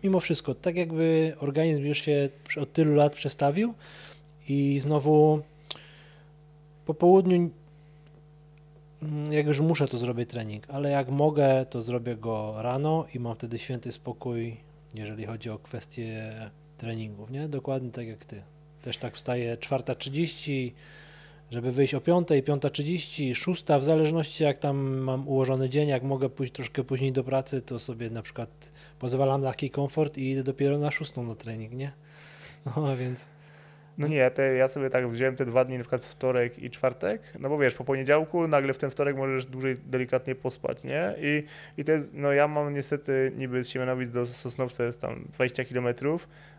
Mimo 0.05 0.21
wszystko, 0.21 0.55
tak 0.55 0.77
jakby 0.77 1.33
organizm 1.41 1.85
już 1.85 1.99
się 1.99 2.29
od 2.61 2.73
tylu 2.73 2.95
lat 2.95 3.15
przestawił 3.15 3.75
i 4.49 4.79
znowu 4.81 5.43
po 6.87 6.95
południu, 6.95 7.51
mm, 9.03 9.33
jak 9.33 9.47
już 9.47 9.61
muszę, 9.61 9.89
to 9.89 9.99
zrobię 9.99 10.27
trening, 10.27 10.71
ale 10.71 10.91
jak 10.91 11.09
mogę, 11.09 11.67
to 11.71 11.83
zrobię 11.83 12.17
go 12.17 12.63
rano 12.63 13.07
i 13.15 13.21
mam 13.21 13.35
wtedy 13.35 13.59
święty 13.59 13.93
spokój, 13.93 14.57
jeżeli 14.95 15.27
chodzi 15.27 15.51
o 15.51 15.59
kwestie 15.59 16.33
treningów, 16.79 17.31
nie? 17.31 17.49
Dokładnie 17.49 17.91
tak 17.91 18.07
jak 18.07 18.25
ty. 18.25 18.43
Też 18.83 18.97
tak 18.97 19.15
wstaję 19.15 19.57
4.30, 19.57 20.73
żeby 21.51 21.73
wyjść 21.73 21.95
o 21.95 22.01
5, 22.01 22.29
5.30, 22.29 23.35
6, 23.35 23.65
w 23.81 23.83
zależności 23.83 24.45
jak 24.45 24.59
tam 24.59 24.77
mam 24.99 25.29
ułożony 25.29 25.69
dzień, 25.69 25.89
jak 25.89 26.03
mogę 26.03 26.29
pójść 26.29 26.53
troszkę 26.53 26.85
później 26.85 27.13
do 27.13 27.25
pracy, 27.25 27.61
to 27.61 27.79
sobie 27.79 28.11
na 28.11 28.23
przykład 28.23 28.73
pozwalam 28.99 29.41
na 29.41 29.49
taki 29.49 29.71
komfort 29.71 30.19
i 30.19 30.31
idę 30.31 30.43
dopiero 30.43 30.79
na 30.79 30.91
6 30.91 31.17
na 31.17 31.35
trening, 31.35 31.73
nie? 31.73 31.93
No 32.77 32.97
więc 32.97 33.29
No 33.99 34.09
nie, 34.09 34.31
te, 34.31 34.55
ja 34.55 34.69
sobie 34.69 34.91
tak 34.91 35.09
wziąłem 35.09 35.37
te 35.37 35.47
dwa 35.47 35.65
dni, 35.65 35.77
na 35.77 35.85
przykład 35.85 36.05
wtorek 36.05 36.59
i 36.59 36.71
czwartek, 36.71 37.23
no 37.39 37.49
bo 37.49 37.59
wiesz, 37.59 37.75
po 37.75 37.85
poniedziałku 37.85 38.49
nagle 38.49 38.75
w 38.75 38.79
ten 38.79 38.91
wtorek 38.91 39.17
możesz 39.17 39.47
dłużej 39.47 39.77
delikatnie 39.87 40.35
pospać, 40.35 40.85
nie? 40.85 41.15
I, 41.21 41.43
i 41.77 41.85
to 41.85 41.93
jest, 41.93 42.11
no 42.13 42.33
ja 42.33 42.49
mam 42.49 42.75
niestety 42.75 43.33
niby 43.37 43.65
z 43.65 43.69
Siemianowic 43.69 44.11
do 44.11 44.27
Sosnowca 44.27 44.85
jest 44.85 45.01
tam 45.01 45.25
20 45.33 45.65
km, 45.65 45.87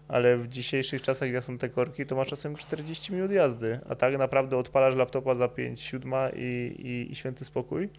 ale 0.07 0.37
w 0.37 0.47
dzisiejszych 0.47 1.01
czasach, 1.01 1.31
jak 1.31 1.43
są 1.43 1.57
te 1.57 1.69
korki, 1.69 2.05
to 2.05 2.15
masz 2.15 2.27
czasem 2.27 2.55
40 2.55 3.13
minut 3.13 3.31
jazdy, 3.31 3.79
a 3.89 3.95
tak 3.95 4.17
naprawdę 4.17 4.57
odpalasz 4.57 4.95
laptopa 4.95 5.35
za 5.35 5.47
5, 5.47 5.81
7 5.81 6.13
i, 6.35 6.39
i, 6.79 7.11
i 7.11 7.15
święty 7.15 7.45
spokój, 7.45 7.89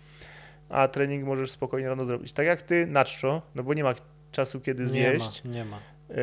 a 0.69 0.89
trening 0.89 1.25
możesz 1.25 1.51
spokojnie 1.51 1.89
rano 1.89 2.05
zrobić. 2.05 2.33
Tak 2.33 2.47
jak 2.47 2.63
ty 2.63 2.87
na 2.87 3.05
czczo, 3.05 3.43
no 3.55 3.63
bo 3.63 3.75
nie 3.75 3.85
ma 3.85 3.95
czasu 4.33 4.61
kiedy 4.61 4.83
nie 4.83 4.89
zjeść, 4.89 5.45
ma, 5.45 5.51
nie 5.51 5.65
ma. 5.65 5.79
Yy, 6.09 6.17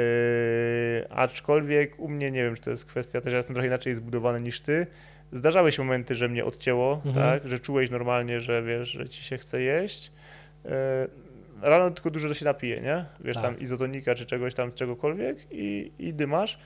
aczkolwiek 1.10 2.00
u 2.00 2.08
mnie 2.10 2.32
nie 2.32 2.44
wiem, 2.44 2.56
czy 2.56 2.62
to 2.62 2.70
jest 2.72 2.86
kwestia, 2.86 3.22
też 3.22 3.32
ja 3.32 3.38
jestem 3.38 3.54
trochę 3.54 3.68
inaczej 3.68 3.94
zbudowany 3.94 4.42
niż 4.42 4.62
ty. 4.62 4.88
Zdarzały 5.32 5.72
się 5.72 5.84
momenty, 5.84 6.16
że 6.16 6.30
mnie 6.30 6.46
odcięło, 6.46 7.02
Mhm. 7.06 7.16
tak, 7.16 7.50
że 7.50 7.60
czułeś 7.60 7.90
normalnie, 7.90 8.42
że 8.42 8.64
wiesz, 8.64 8.90
że 8.90 9.10
ci 9.10 9.24
się 9.24 9.38
chce 9.38 9.62
jeść. 9.62 10.12
Yy, 10.66 10.72
rano 11.62 11.92
tylko 11.92 12.12
dużo 12.12 12.34
się 12.34 12.46
napije, 12.46 12.82
nie? 12.82 13.06
Wiesz, 13.20 13.36
Tak. 13.36 13.44
tam 13.44 13.60
izotonika 13.60 14.16
czy 14.16 14.26
czegoś 14.26 14.54
tam, 14.54 14.72
czegokolwiek 14.72 15.38
i, 15.52 15.92
i 16.00 16.14
dymasz. 16.14 16.60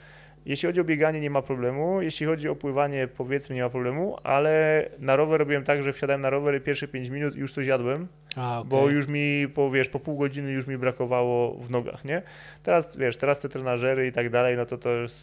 Jeśli 0.45 0.67
chodzi 0.67 0.79
o 0.81 0.83
bieganie, 0.83 1.19
nie 1.19 1.29
ma 1.29 1.41
problemu. 1.41 2.01
Jeśli 2.01 2.25
chodzi 2.25 2.49
o 2.49 2.55
pływanie, 2.55 3.07
powiedzmy, 3.07 3.55
nie 3.55 3.61
ma 3.63 3.69
problemu, 3.69 4.17
ale 4.23 4.85
na 4.99 5.15
rower 5.15 5.39
robiłem 5.39 5.63
tak, 5.63 5.83
że 5.83 5.93
wsiadałem 5.93 6.21
na 6.21 6.29
rower 6.29 6.55
i 6.55 6.61
pierwsze 6.61 6.87
5 6.87 7.09
minut 7.09 7.35
i 7.35 7.39
już 7.39 7.53
coś 7.53 7.65
jadłem, 7.65 8.07
A, 8.35 8.59
okej. 8.59 8.69
bo 8.69 8.89
już 8.89 9.07
mi, 9.07 9.47
po, 9.55 9.71
wiesz, 9.71 9.89
po 9.89 9.99
pół 9.99 10.17
godziny 10.17 10.51
już 10.51 10.67
mi 10.67 10.77
brakowało 10.77 11.53
w 11.53 11.69
nogach, 11.69 12.05
nie? 12.05 12.21
Teraz, 12.63 12.97
wiesz, 12.97 13.17
teraz 13.17 13.39
te 13.39 13.49
trenażery 13.49 14.07
i 14.07 14.11
tak 14.11 14.29
dalej, 14.29 14.57
no 14.57 14.65
to 14.65 14.77
to 14.77 14.89
jest, 14.89 15.17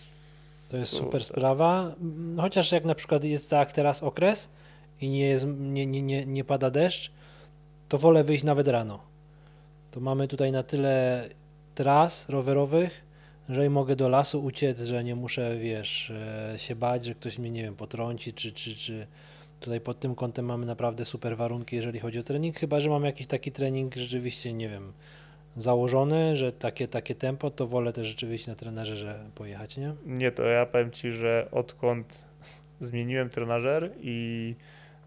To 0.69 0.77
jest 0.77 0.93
super 0.93 1.25
sprawa. 1.25 1.95
Chociaż 2.37 2.73
jak 2.73 2.85
na 2.85 2.95
przykład 2.95 3.25
jest 3.25 3.51
tak 3.51 3.73
teraz 3.73 4.03
okres 4.03 4.49
i 5.01 5.09
nie, 5.09 5.29
jest, 5.29 5.47
nie, 5.59 5.87
nie, 5.87 6.03
nie, 6.03 6.27
nie 6.27 6.45
pada 6.45 6.71
deszcz, 6.71 7.13
to 7.89 7.99
wolę 7.99 8.25
wyjść 8.25 8.45
nawet 8.45 8.69
rano. 8.69 9.01
To 9.91 10.01
mamy 10.01 10.29
tutaj 10.29 10.53
na 10.53 10.63
tyle 10.63 11.29
tras 11.75 12.29
rowerowych, 12.29 13.05
że 13.49 13.71
mogę 13.71 13.97
do 13.97 14.09
lasu 14.09 14.45
uciec, 14.45 14.81
że 14.81 15.05
nie 15.05 15.15
muszę, 15.15 15.57
wiesz, 15.59 16.11
e, 16.55 16.59
się 16.59 16.77
bać, 16.77 17.05
że 17.05 17.15
ktoś 17.15 17.39
mnie, 17.39 17.51
nie 17.51 17.63
wiem, 17.63 17.77
potrąci, 17.77 18.33
czy, 18.33 18.53
czy, 18.53 18.75
czy 18.77 19.07
tutaj 19.61 19.81
pod 19.81 20.01
tym 20.01 20.15
kątem 20.15 20.47
mamy 20.47 20.67
naprawdę 20.67 21.05
super 21.05 21.37
warunki, 21.37 21.77
jeżeli 21.77 22.01
chodzi 22.01 22.19
o 22.19 22.23
trening, 22.23 22.59
chyba, 22.59 22.81
że 22.81 22.91
mam 22.91 23.05
jakiś 23.05 23.27
taki 23.27 23.53
trening 23.53 23.95
rzeczywiście, 23.95 24.53
nie 24.53 24.69
wiem, 24.69 24.93
założony, 25.57 26.37
że 26.37 26.53
takie, 26.53 26.89
takie 26.89 27.15
tempo, 27.15 27.51
to 27.51 27.67
wolę 27.67 27.93
też 27.93 28.07
rzeczywiście 28.07 28.51
na 28.51 28.57
trenerze 28.57 29.31
pojechać, 29.35 29.77
nie? 29.77 29.95
nie 30.07 30.31
to 30.31 30.43
ja 30.43 30.67
powiem 30.67 30.91
Ci, 30.91 31.13
że 31.13 31.49
odkąd 31.53 32.19
zmieniłem 32.81 33.31
trenażer 33.31 33.93
i 34.01 34.55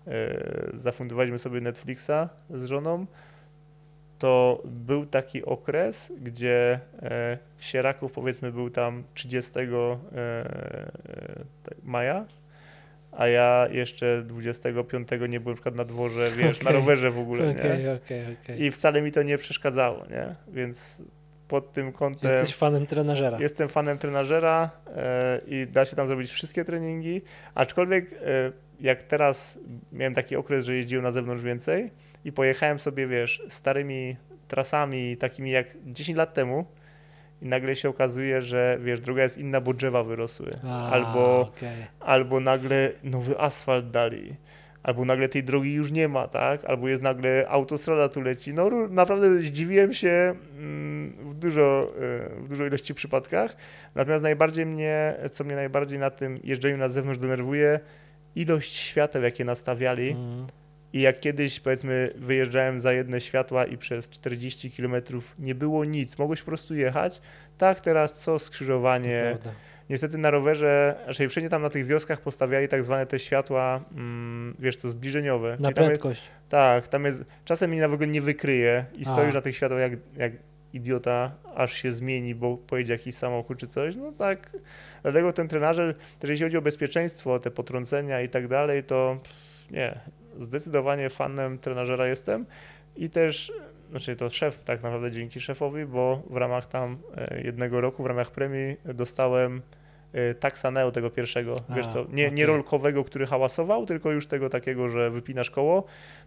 e, 0.08 0.70
zafundowaliśmy 0.74 1.40
sobie 1.40 1.62
Netflixa 1.62 2.30
z 2.50 2.66
żoną, 2.66 3.06
to 4.20 4.62
był 4.66 5.06
taki 5.06 5.46
okres, 5.46 6.12
gdzie 6.22 6.80
e, 7.02 7.38
Sieraków 7.60 8.12
powiedzmy 8.12 8.52
był 8.52 8.70
tam 8.70 9.04
30 9.14 9.52
e, 9.60 9.66
maja, 11.84 12.26
a 13.12 13.28
ja 13.28 13.68
jeszcze 13.72 14.24
25 14.24 15.08
nie 15.30 15.40
byłem 15.40 15.46
na 15.46 15.54
przykład 15.54 15.76
na 15.76 15.86
dworze, 15.86 16.32
wiesz, 16.38 16.62
na 16.62 16.70
Okej. 16.70 16.82
rowerze 16.82 17.12
w 17.12 17.20
ogóle, 17.20 17.50
Okej, 17.52 17.84
nie? 17.84 17.94
okej. 17.94 18.64
I 18.64 18.72
wcale 18.72 19.02
mi 19.02 19.12
to 19.12 19.24
nie 19.24 19.38
przeszkadzało, 19.38 20.06
nie? 20.10 20.36
Więc 20.48 21.02
pod 21.48 21.74
tym 21.74 21.92
kątem 21.92 22.32
Jesteś 22.32 22.56
fanem 22.56 22.86
trenażera. 22.86 23.38
jestem 23.40 23.70
fanem 23.70 23.98
trenażera 23.98 24.70
e, 24.96 25.42
i 25.48 25.68
da 25.68 25.86
się 25.86 25.96
tam 25.96 26.08
zrobić 26.08 26.32
wszystkie 26.32 26.66
treningi, 26.66 27.22
aczkolwiek 27.56 28.14
e, 28.14 28.18
jak 28.82 29.04
teraz 29.04 29.60
miałem 29.92 30.14
taki 30.14 30.36
okres, 30.36 30.66
że 30.66 30.76
jeździłem 30.76 31.04
na 31.04 31.12
zewnątrz 31.12 31.44
więcej 31.44 31.92
i 32.26 32.32
pojechałem 32.32 32.80
sobie, 32.80 33.08
wiesz, 33.08 33.42
starymi 33.50 34.16
trasami, 34.48 35.18
takimi 35.18 35.52
jak 35.52 35.68
10 35.86 36.18
lat 36.18 36.34
temu 36.34 36.66
i 37.42 37.48
nagle 37.48 37.76
się 37.76 37.90
okazuje, 37.90 38.42
że 38.42 38.78
wiesz, 38.82 39.00
droga 39.00 39.24
jest 39.24 39.38
inna, 39.38 39.62
bo 39.62 39.74
drzewa 39.74 40.04
wyrosły, 40.04 40.52
A, 40.68 40.90
albo, 40.92 41.42
okej. 41.42 41.86
albo 42.00 42.40
nagle 42.40 42.92
nowy 43.04 43.40
asfalt 43.40 43.92
dali. 43.92 44.36
Albo 44.84 45.06
nagle 45.06 45.30
tej 45.30 45.44
drogi 45.44 45.74
już 45.74 45.92
nie 45.92 46.08
ma, 46.08 46.28
tak? 46.28 46.66
Albo 46.66 46.88
jest 46.88 47.04
nagle 47.04 47.46
autostrada 47.50 48.10
tu 48.10 48.22
leci. 48.22 48.54
No 48.54 48.70
naprawdę 48.90 49.38
zdziwiłem 49.38 49.94
się 49.94 50.36
mm, 50.58 51.14
w 51.30 51.34
dużo, 51.34 51.92
e, 52.38 52.44
w 52.44 52.48
dużo 52.50 52.66
ilości 52.66 52.94
przypadkach. 52.94 53.56
Natomiast 53.96 54.24
najbardziej 54.24 54.66
mnie, 54.66 55.14
co 55.32 55.44
mnie 55.44 55.56
najbardziej 55.56 56.00
na 56.00 56.10
tym 56.10 56.40
jeżdżeniu 56.44 56.78
na 56.78 56.90
zewnątrz 56.90 57.20
denerwuje, 57.20 57.80
ilość 58.36 58.74
świateł, 58.74 59.24
jakie 59.24 59.46
nastawiali. 59.46 60.10
Mm, 60.10 60.48
I 60.94 61.02
jak 61.02 61.20
kiedyś, 61.20 61.60
powiedzmy, 61.60 62.14
wyjeżdżałem 62.16 62.80
za 62.80 62.94
jedne 62.94 63.22
światła 63.22 63.66
i 63.66 63.78
przez 63.78 64.10
40 64.10 64.72
km 64.72 64.96
nie 65.40 65.56
było 65.56 65.86
nic, 65.86 66.18
mogłeś 66.18 66.40
po 66.40 66.46
prostu 66.46 66.76
jechać. 66.76 67.22
Tak, 67.58 67.82
teraz 67.82 68.14
co 68.14 68.40
skrzyżowanie. 68.40 69.38
Niestety 69.90 70.18
na 70.18 70.32
rowerze, 70.32 70.96
raczej 71.08 71.30
wszędzie 71.30 71.50
tam 71.50 71.62
na 71.62 71.70
tych 71.70 71.86
wioskach 71.86 72.22
postawiali 72.22 72.68
tak 72.68 72.84
zwane 72.84 73.06
te 73.06 73.20
światła, 73.20 73.84
mm, 73.92 74.56
wiesz 74.60 74.76
co, 74.76 74.90
zbliżeniowe. 74.90 75.50
Na 75.50 75.56
Czyli 75.56 75.76
tam 75.76 75.84
jest, 75.84 76.02
prędkość. 76.02 76.22
tak, 76.50 76.88
tam 76.88 77.06
jest, 77.06 77.24
czasem 77.46 77.72
mi 77.72 77.78
na 77.78 77.86
ogóle 77.86 78.08
nie 78.08 78.22
wykryje 78.22 78.86
i 78.98 79.06
A. 79.06 79.14
stoisz 79.14 79.36
na 79.36 79.42
tych 79.42 79.56
światłach 79.56 79.82
jak, 79.82 79.92
jak 80.18 80.32
idiota, 80.74 81.32
aż 81.56 81.74
się 81.74 81.92
zmieni, 81.92 82.36
bo 82.36 82.58
pojedzie 82.58 82.94
jakiś 82.94 83.16
samochód 83.16 83.58
czy 83.58 83.68
coś, 83.68 83.96
no 83.96 84.12
tak. 84.12 84.50
Dlatego 85.02 85.34
ten 85.34 85.48
trenażer, 85.48 85.96
też 86.20 86.30
jeśli 86.30 86.46
chodzi 86.46 86.58
o 86.58 86.62
bezpieczeństwo, 86.62 87.40
te 87.40 87.52
potrącenia 87.52 88.22
i 88.22 88.30
tak 88.30 88.48
dalej, 88.48 88.84
to 88.84 89.20
nie, 89.72 90.00
zdecydowanie 90.40 91.10
fanem 91.10 91.58
trenażera 91.60 92.08
jestem 92.08 92.46
i 92.96 93.10
też 93.10 93.54
znaczy 93.90 94.16
to 94.16 94.30
szef 94.30 94.64
tak 94.64 94.84
naprawdę 94.84 95.12
dzięki 95.12 95.40
szefowi, 95.40 95.86
bo 95.86 96.24
w 96.30 96.38
ramach 96.38 96.68
tam 96.68 96.98
e, 97.18 97.42
jednego 97.42 97.82
roku, 97.82 98.04
w 98.04 98.06
ramach 98.06 98.32
premii 98.32 98.78
dostałem 98.86 99.62
e, 100.14 100.34
taksa 100.34 100.72
Neo 100.72 100.92
tego 100.92 101.10
pierwszego, 101.10 101.62
A, 101.70 101.76
wiesz 101.76 101.88
co, 101.88 102.06
nie, 102.10 102.24
nie 102.24 102.28
okej. 102.28 102.46
rolkowego, 102.46 103.04
który 103.04 103.26
hałasował, 103.26 103.86
tylko 103.86 104.12
już 104.12 104.28
tego 104.28 104.50
takiego, 104.50 104.90
że 104.90 105.12
wypinasz 105.12 105.52
koło. 105.52 105.84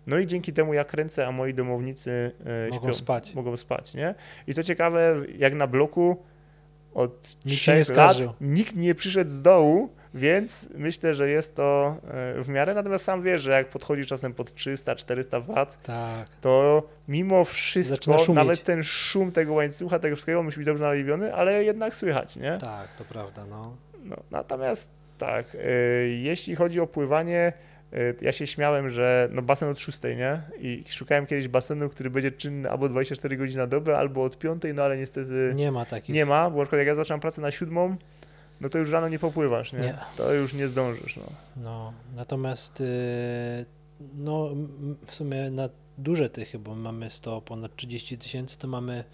No 0.07 0.19
i 0.19 0.27
dzięki 0.27 0.53
temu 0.53 0.75
ja 0.75 0.85
kręcę, 0.85 1.27
a 1.27 1.33
moi 1.33 1.55
domownicy 1.55 2.33
e, 2.47 2.71
Mogą 2.71 2.87
śpią, 2.87 2.95
spać. 2.95 3.35
mogą 3.35 3.57
spać, 3.57 3.95
nie? 3.95 4.15
I 4.47 4.55
to 4.55 4.63
ciekawe, 4.63 5.17
jak 5.39 5.55
na 5.55 5.67
bloku 5.67 6.23
od 6.95 7.37
Nikt 7.45 7.59
się 7.63 7.77
nie 7.77 7.85
trzech 7.85 7.97
lat 7.97 8.11
skarżył. 8.17 8.33
nikt 8.41 8.77
nie 8.77 8.95
przyszedł 8.95 9.31
z 9.31 9.43
dołu, 9.43 9.89
więc 10.15 10.69
myślę, 10.75 11.15
że 11.15 11.29
jest 11.31 11.57
to 11.57 11.97
e, 12.39 12.43
w 12.43 12.49
miarę. 12.49 12.75
Natomiast 12.75 13.05
sam 13.05 13.23
wiesz, 13.23 13.43
że 13.43 13.51
jak 13.51 13.69
podchodzi 13.69 14.07
czasem 14.07 14.35
pod 14.35 14.51
300-400 14.55 15.43
W, 15.43 15.77
Tak. 15.85 16.29
to 16.41 16.83
mimo 17.09 17.45
wszystko, 17.45 18.33
nawet 18.35 18.63
ten 18.65 18.83
szum 18.83 19.33
tego 19.33 19.53
łańcucha, 19.53 19.99
tego 19.99 20.17
wszystkiego 20.17 20.43
musi 20.43 20.57
być 20.57 20.67
dobrze 20.67 20.85
naliwiony, 20.85 21.35
ale 21.35 21.65
jednak 21.65 21.97
słychać, 21.97 22.37
nie? 22.37 22.59
Tak, 22.61 22.89
to 22.99 23.05
prawda, 23.05 23.45
no. 23.47 23.77
No, 24.05 24.17
natomiast 24.31 24.91
tak, 25.19 25.47
e, 25.55 25.59
jeśli 26.09 26.55
chodzi 26.57 26.81
o 26.81 26.87
pływanie, 26.87 27.53
ja 28.21 28.33
się 28.33 28.47
śmiałem, 28.47 28.91
że 28.91 29.29
no 29.33 29.43
basen 29.43 29.69
od 29.69 29.81
6, 29.81 29.99
nie? 30.03 30.43
I 30.61 30.85
szukałem 30.89 31.27
kiedyś 31.27 31.49
basenu, 31.49 31.89
który 31.89 32.11
będzie 32.11 32.33
czynny 32.33 32.71
albo 32.71 32.89
24 32.89 33.37
godziny 33.37 33.59
na 33.61 33.67
dobę, 33.67 33.99
albo 33.99 34.25
od 34.25 34.39
5, 34.39 34.63
no 34.75 34.83
ale 34.83 34.97
niestety 34.97 35.53
Nie 35.55 35.73
ma 35.73 35.85
takich. 35.87 36.15
nie 36.15 36.27
ma, 36.27 36.51
bo 36.51 36.59
na 36.59 36.65
przykład 36.65 36.79
jak 36.79 36.87
ja 36.87 36.95
zaczynam 36.95 37.21
pracę 37.21 37.41
na 37.41 37.51
7, 37.51 37.97
no 38.61 38.69
to 38.69 38.79
już 38.79 38.91
rano 38.91 39.09
nie 39.09 39.19
popływasz, 39.19 39.73
nie? 39.73 39.79
Nie. 39.79 39.99
To 40.17 40.33
już 40.35 40.55
nie 40.55 40.69
zdążysz, 40.69 41.17
no. 41.17 41.23
No, 41.57 41.93
natomiast 42.17 42.81
y, 42.81 42.85
no, 44.15 44.49
w 45.07 45.15
sumie 45.15 45.51
na 45.51 45.69
duże 45.99 46.31
tychy, 46.31 46.59
bo 46.59 46.75
mamy 46.75 47.11
100 47.11 47.41
ponad 47.41 47.77
30 47.77 48.19
tysięcy, 48.19 48.59
to 48.59 48.69
mamy 48.69 49.05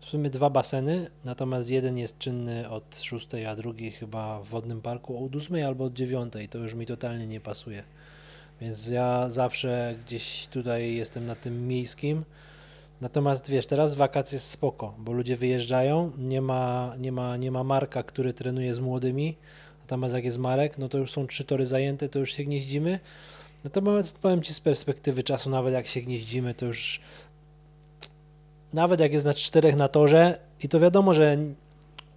w 0.00 0.06
sumie 0.06 0.30
dwa 0.30 0.50
baseny, 0.50 1.10
natomiast 1.24 1.70
jeden 1.70 1.98
jest 1.98 2.18
czynny 2.18 2.68
od 2.70 2.98
6, 3.00 3.28
a 3.48 3.56
drugi 3.56 3.90
chyba 3.90 4.40
w 4.40 4.48
wodnym 4.48 4.82
parku 4.82 5.24
od 5.24 5.36
8 5.36 5.66
albo 5.66 5.84
od 5.84 5.92
9. 5.92 6.32
To 6.50 6.58
już 6.58 6.74
mi 6.74 6.86
totalnie 6.86 7.26
nie 7.26 7.40
pasuje. 7.40 7.82
Więc 8.60 8.88
ja 8.88 9.30
zawsze 9.30 9.94
gdzieś 10.06 10.46
tutaj 10.46 10.94
jestem 10.94 11.26
na 11.26 11.34
tym 11.34 11.68
miejskim. 11.68 12.24
Natomiast 13.00 13.50
wiesz, 13.50 13.66
teraz 13.66 13.94
wakacje 13.94 14.36
jest 14.36 14.50
spoko, 14.50 14.94
bo 14.98 15.12
ludzie 15.12 15.36
wyjeżdżają, 15.36 16.12
nie 16.18 16.40
ma, 16.40 16.94
nie 16.98 17.12
ma, 17.12 17.36
nie 17.36 17.50
ma 17.50 17.64
Marka, 17.64 18.02
który 18.02 18.32
trenuje 18.32 18.74
z 18.74 18.78
młodymi, 18.78 19.36
natomiast 19.80 20.14
jak 20.14 20.24
jest 20.24 20.38
Marek, 20.38 20.78
no 20.78 20.88
to 20.88 20.98
już 20.98 21.12
są 21.12 21.26
trzy 21.26 21.44
tory 21.44 21.66
zajęte, 21.66 22.08
to 22.08 22.18
już 22.18 22.32
się 22.32 22.44
gnieździmy. 22.44 23.00
Natomiast 23.64 24.18
powiem 24.18 24.42
Ci 24.42 24.54
z 24.54 24.60
perspektywy 24.60 25.22
czasu, 25.22 25.50
nawet 25.50 25.74
jak 25.74 25.86
się 25.86 26.00
gnieździmy, 26.00 26.54
to 26.54 26.66
już 26.66 27.00
nawet 28.72 29.00
jak 29.00 29.12
jest 29.12 29.24
na 29.24 29.34
czterech 29.34 29.76
na 29.76 29.88
torze 29.88 30.38
i 30.62 30.68
to 30.68 30.80
wiadomo, 30.80 31.14
że 31.14 31.38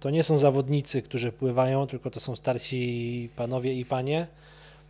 to 0.00 0.10
nie 0.10 0.22
są 0.22 0.38
zawodnicy, 0.38 1.02
którzy 1.02 1.32
pływają, 1.32 1.86
tylko 1.86 2.10
to 2.10 2.20
są 2.20 2.36
starsi 2.36 3.30
panowie 3.36 3.74
i 3.74 3.84
panie, 3.84 4.26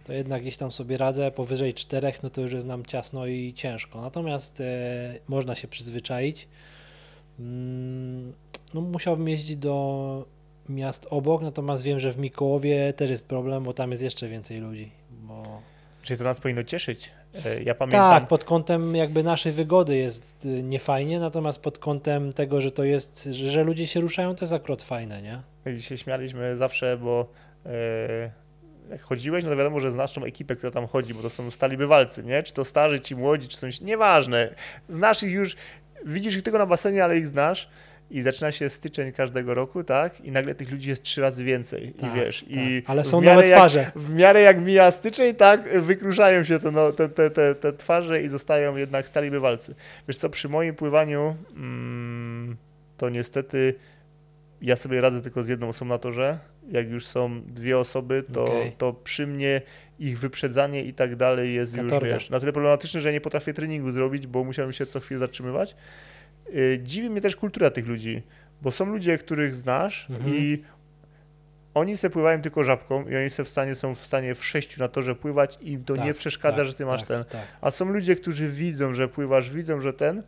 to 0.08 0.12
jednak 0.12 0.42
gdzieś 0.42 0.56
tam 0.56 0.72
sobie 0.72 0.98
radzę, 0.98 1.30
powyżej 1.30 1.74
czterech, 1.74 2.22
no 2.22 2.30
to 2.30 2.40
już 2.40 2.52
jest 2.52 2.66
nam 2.66 2.86
ciasno 2.86 3.26
i 3.26 3.52
ciężko. 3.54 4.00
Natomiast 4.00 4.60
e, 4.60 4.64
można 5.28 5.54
się 5.54 5.68
przyzwyczaić. 5.68 6.48
Mm, 7.38 8.32
no, 8.74 8.80
musiałbym 8.80 9.28
jeździć 9.28 9.56
do 9.56 10.26
miast 10.68 11.06
obok, 11.10 11.42
natomiast 11.42 11.82
wiem, 11.82 11.98
że 11.98 12.12
w 12.12 12.18
Mikołowie 12.18 12.92
też 12.92 13.10
jest 13.10 13.28
problem, 13.28 13.64
bo 13.64 13.72
tam 13.72 13.90
jest 13.90 14.02
jeszcze 14.02 14.28
więcej 14.28 14.58
ludzi. 14.58 14.90
Bo... 15.10 15.42
Czyli 16.02 16.18
to 16.18 16.24
nas 16.24 16.40
powinno 16.40 16.64
cieszyć. 16.64 17.10
E, 17.44 17.62
Ja 17.62 17.74
pamiętam, 17.74 18.10
Tak, 18.10 18.28
pod 18.28 18.44
kątem 18.44 18.94
jakby 18.94 19.22
naszej 19.22 19.52
wygody 19.52 19.96
jest 19.96 20.44
y, 20.46 20.62
niefajnie, 20.62 21.20
natomiast 21.20 21.60
pod 21.60 21.78
kątem 21.78 22.32
tego, 22.32 22.60
że 22.60 22.72
to 22.72 22.84
jest, 22.84 23.24
że, 23.24 23.64
ludzie 23.64 23.86
się 23.86 24.00
ruszają, 24.00 24.34
to 24.34 24.44
jest 24.44 24.52
akurat 24.52 24.82
fajne, 24.82 25.22
nie? 25.22 25.42
się 25.80 25.98
śmialiśmy 25.98 26.56
zawsze, 26.56 26.96
bo 26.96 27.26
e, 27.66 28.47
jak 28.90 29.00
chodziłeś, 29.00 29.44
no 29.44 29.50
to 29.50 29.56
wiadomo, 29.56 29.80
że 29.80 29.90
znasz 29.90 30.12
tą 30.12 30.24
ekipę, 30.24 30.56
która 30.56 30.70
tam 30.70 30.86
chodzi, 30.86 31.14
bo 31.14 31.22
to 31.22 31.30
są 31.30 31.50
stali 31.50 31.76
bywalcy, 31.76 32.24
nie? 32.24 32.42
Czy 32.42 32.54
to 32.54 32.64
starzy, 32.64 33.00
ci 33.00 33.16
młodzi, 33.16 33.48
czy 33.48 33.56
coś, 33.56 33.80
nieważne. 33.80 34.54
Znasz 34.88 35.22
ich 35.22 35.32
już, 35.32 35.56
widzisz 36.06 36.36
ich 36.36 36.42
tylko 36.42 36.58
na 36.58 36.66
basenie, 36.66 37.04
ale 37.04 37.18
ich 37.18 37.26
znasz. 37.26 37.68
I 38.10 38.22
zaczyna 38.22 38.52
się 38.52 38.68
styczeń 38.68 39.12
każdego 39.12 39.54
roku, 39.54 39.84
tak? 39.84 40.20
I 40.20 40.30
nagle 40.32 40.54
tych 40.54 40.70
ludzi 40.70 40.88
jest 40.88 41.02
trzy 41.02 41.20
razy 41.20 41.44
więcej. 41.44 41.92
Tak, 41.92 42.12
I 42.12 42.16
wiesz, 42.16 42.44
i 42.48 42.82
Ale 42.86 43.04
są 43.04 43.20
nowe 43.20 43.48
jak- 43.48 43.58
twarze. 43.58 43.92
w 43.96 44.10
miarę 44.10 44.40
jak 44.40 44.60
mija 44.60 44.90
styczeń, 44.90 45.34
tak, 45.34 45.80
wykruszają 45.82 46.44
się 46.44 46.58
to, 46.58 46.70
no, 46.70 46.92
te, 46.92 47.08
te, 47.08 47.30
te, 47.30 47.54
te 47.54 47.72
twarze 47.72 48.22
i 48.22 48.28
zostają 48.28 48.76
jednak 48.76 49.08
stali 49.08 49.30
bywalcy. 49.30 49.74
Wiesz 50.08 50.16
co, 50.16 50.30
przy 50.30 50.48
moim 50.48 50.74
pływaniu 50.74 51.36
mm, 51.56 52.56
to 52.96 53.08
niestety 53.08 53.74
ja 54.62 54.76
sobie 54.76 55.00
radzę 55.00 55.22
tylko 55.22 55.42
z 55.42 55.48
jedną 55.48 55.68
osobą 55.68 55.88
na 55.88 55.98
torze. 55.98 56.38
Jak 56.68 56.90
już 56.90 57.06
są 57.06 57.42
dwie 57.42 57.78
osoby, 57.78 58.22
to, 58.32 58.44
Okej. 58.44 58.72
to 58.78 58.92
przy 58.92 59.26
mnie 59.26 59.60
ich 59.98 60.18
wyprzedzanie 60.18 60.84
i 60.84 60.94
tak 60.94 61.16
dalej 61.16 61.54
jest 61.54 61.76
już, 61.76 61.82
Katorga. 61.84 62.06
wiesz, 62.14 62.30
na 62.30 62.40
tyle 62.40 62.52
problematyczne, 62.52 63.00
że 63.00 63.12
nie 63.12 63.20
potrafię 63.20 63.54
treningu 63.54 63.90
zrobić, 63.92 64.26
bo 64.26 64.44
musiałem 64.44 64.72
się 64.72 64.86
co 64.86 65.00
chwilę 65.00 65.20
zatrzymywać. 65.20 65.76
Y, 66.54 66.80
Dziwi 66.82 67.10
mnie 67.10 67.20
też 67.20 67.36
kultura 67.36 67.70
tych 67.70 67.86
ludzi, 67.86 68.22
bo 68.62 68.70
są 68.70 68.86
ludzie, 68.86 69.18
których 69.18 69.54
znasz 69.54 70.10
Mhm. 70.10 70.36
i 70.36 70.62
oni 71.74 71.96
se 71.96 72.10
pływają 72.10 72.42
tylko 72.42 72.64
żabką 72.64 73.08
i 73.08 73.16
oni 73.16 73.30
se 73.30 73.44
w 73.44 73.48
stanie, 73.48 73.74
są 73.74 73.94
w 73.94 74.04
stanie 74.06 74.34
w 74.34 74.44
sześciu 74.44 74.80
na 74.80 74.88
torze 74.88 75.14
pływać 75.14 75.58
i 75.60 75.72
im 75.72 75.84
to 75.84 75.94
Tak, 75.96 76.04
nie 76.04 76.14
przeszkadza, 76.14 76.56
tak, 76.56 76.66
że 76.66 76.74
ty 76.74 76.84
masz 76.86 77.00
tak, 77.00 77.08
ten. 77.08 77.24
Tak. 77.24 77.46
A 77.60 77.70
są 77.70 77.84
ludzie, 77.92 78.16
którzy 78.16 78.48
widzą, 78.48 78.92
że 78.94 79.08
pływasz, 79.08 79.50
widzą, 79.50 79.80
że 79.80 79.92
ten 79.92 80.22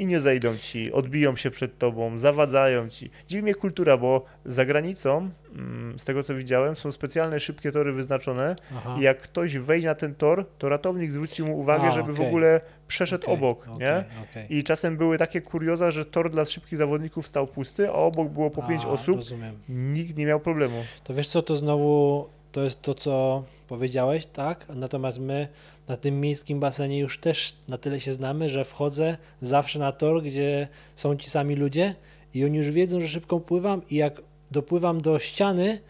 i 0.00 0.06
nie 0.06 0.20
zejdą 0.20 0.56
ci, 0.56 0.92
odbiją 0.92 1.36
się 1.36 1.50
przed 1.50 1.78
tobą, 1.78 2.18
zawadzają 2.18 2.88
ci. 2.88 3.10
Dziwi 3.28 3.42
mnie 3.42 3.54
kultura, 3.54 3.96
bo 3.96 4.24
za 4.44 4.64
granicą, 4.64 5.30
mm, 5.54 5.98
z 5.98 6.04
tego 6.04 6.22
co 6.22 6.34
widziałem, 6.34 6.76
są 6.76 6.92
specjalne 6.92 7.40
szybkie 7.40 7.72
tory 7.72 7.92
wyznaczone 7.92 8.56
Aha. 8.76 8.96
i 8.98 9.02
jak 9.02 9.20
ktoś 9.20 9.58
wejdzie 9.58 9.88
na 9.88 9.94
ten 9.94 10.14
tor, 10.14 10.46
to 10.58 10.68
ratownik 10.68 11.12
zwróci 11.12 11.42
mu 11.42 11.58
uwagę, 11.58 11.84
A, 11.84 11.90
żeby 11.90 12.12
w 12.12 12.16
okej. 12.16 12.26
ogóle 12.26 12.60
przeszedł 12.88 13.24
Okej, 13.24 13.34
obok, 13.34 13.68
okej, 13.68 13.78
nie? 13.78 14.04
okej. 14.30 14.58
I 14.58 14.64
czasem 14.64 14.96
były 14.96 15.18
takie 15.18 15.40
kurioza, 15.40 15.90
że 15.90 16.04
tor 16.04 16.30
dla 16.30 16.44
szybkich 16.44 16.78
zawodników 16.78 17.26
stał 17.26 17.46
pusty, 17.46 17.88
a 17.88 17.92
obok 17.92 18.28
było 18.28 18.50
po 18.50 18.62
pięć 18.62 18.84
osób. 18.84 19.16
Rozumiem. 19.16 19.58
Nikt 19.68 20.16
nie 20.16 20.26
miał 20.26 20.40
problemu. 20.40 20.84
To 21.04 21.14
wiesz 21.14 21.28
co, 21.28 21.42
to 21.42 21.56
znowu 21.56 22.26
to 22.52 22.62
jest 22.62 22.82
to, 22.82 22.94
co 22.94 23.44
powiedziałeś, 23.68 24.26
tak? 24.26 24.66
Natomiast 24.74 25.20
my 25.20 25.48
na 25.90 25.96
tym 25.96 26.20
miejskim 26.20 26.60
basenie 26.60 26.98
już 26.98 27.18
też 27.18 27.54
na 27.68 27.78
tyle 27.78 28.00
się 28.00 28.12
znamy, 28.12 28.48
że 28.48 28.64
wchodzę 28.64 29.16
zawsze 29.42 29.78
na 29.78 29.92
tor, 29.92 30.22
gdzie 30.22 30.68
są 30.94 31.16
ci 31.16 31.30
sami 31.30 31.54
ludzie 31.54 31.94
i 32.34 32.44
oni 32.44 32.58
już 32.58 32.70
wiedzą, 32.70 33.00
że 33.00 33.08
szybko 33.08 33.40
pływam 33.40 33.82
i 33.90 33.96
jak 33.96 34.22
dopływam 34.50 35.00
do 35.00 35.18
ściany, 35.18 35.80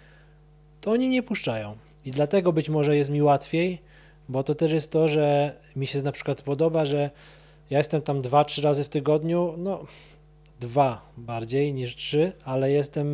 to 0.81 0.91
oni 0.91 1.09
mnie 1.09 1.23
puszczają. 1.23 1.77
I 2.05 2.11
dlatego 2.11 2.53
być 2.53 2.69
może 2.69 2.97
jest 2.97 3.11
mi 3.11 3.23
łatwiej, 3.23 3.79
bo 4.29 4.43
to 4.43 4.55
też 4.55 4.73
jest 4.73 4.91
to, 4.91 5.09
że 5.09 5.57
mi 5.77 5.87
się 5.87 6.03
na 6.03 6.13
przykład 6.13 6.43
podoba, 6.43 6.87
że 6.87 7.11
ja 7.71 7.79
jestem 7.79 8.03
tam 8.03 8.23
dwa, 8.23 8.45
trzy 8.45 8.63
razy 8.63 8.85
w 8.85 8.89
tygodniu, 8.89 9.55
no 9.59 9.85
dwa 10.61 11.11
bardziej 11.17 11.75
niż 11.75 11.97
trzy, 11.97 12.33
ale 12.45 12.71
jestem 12.71 13.09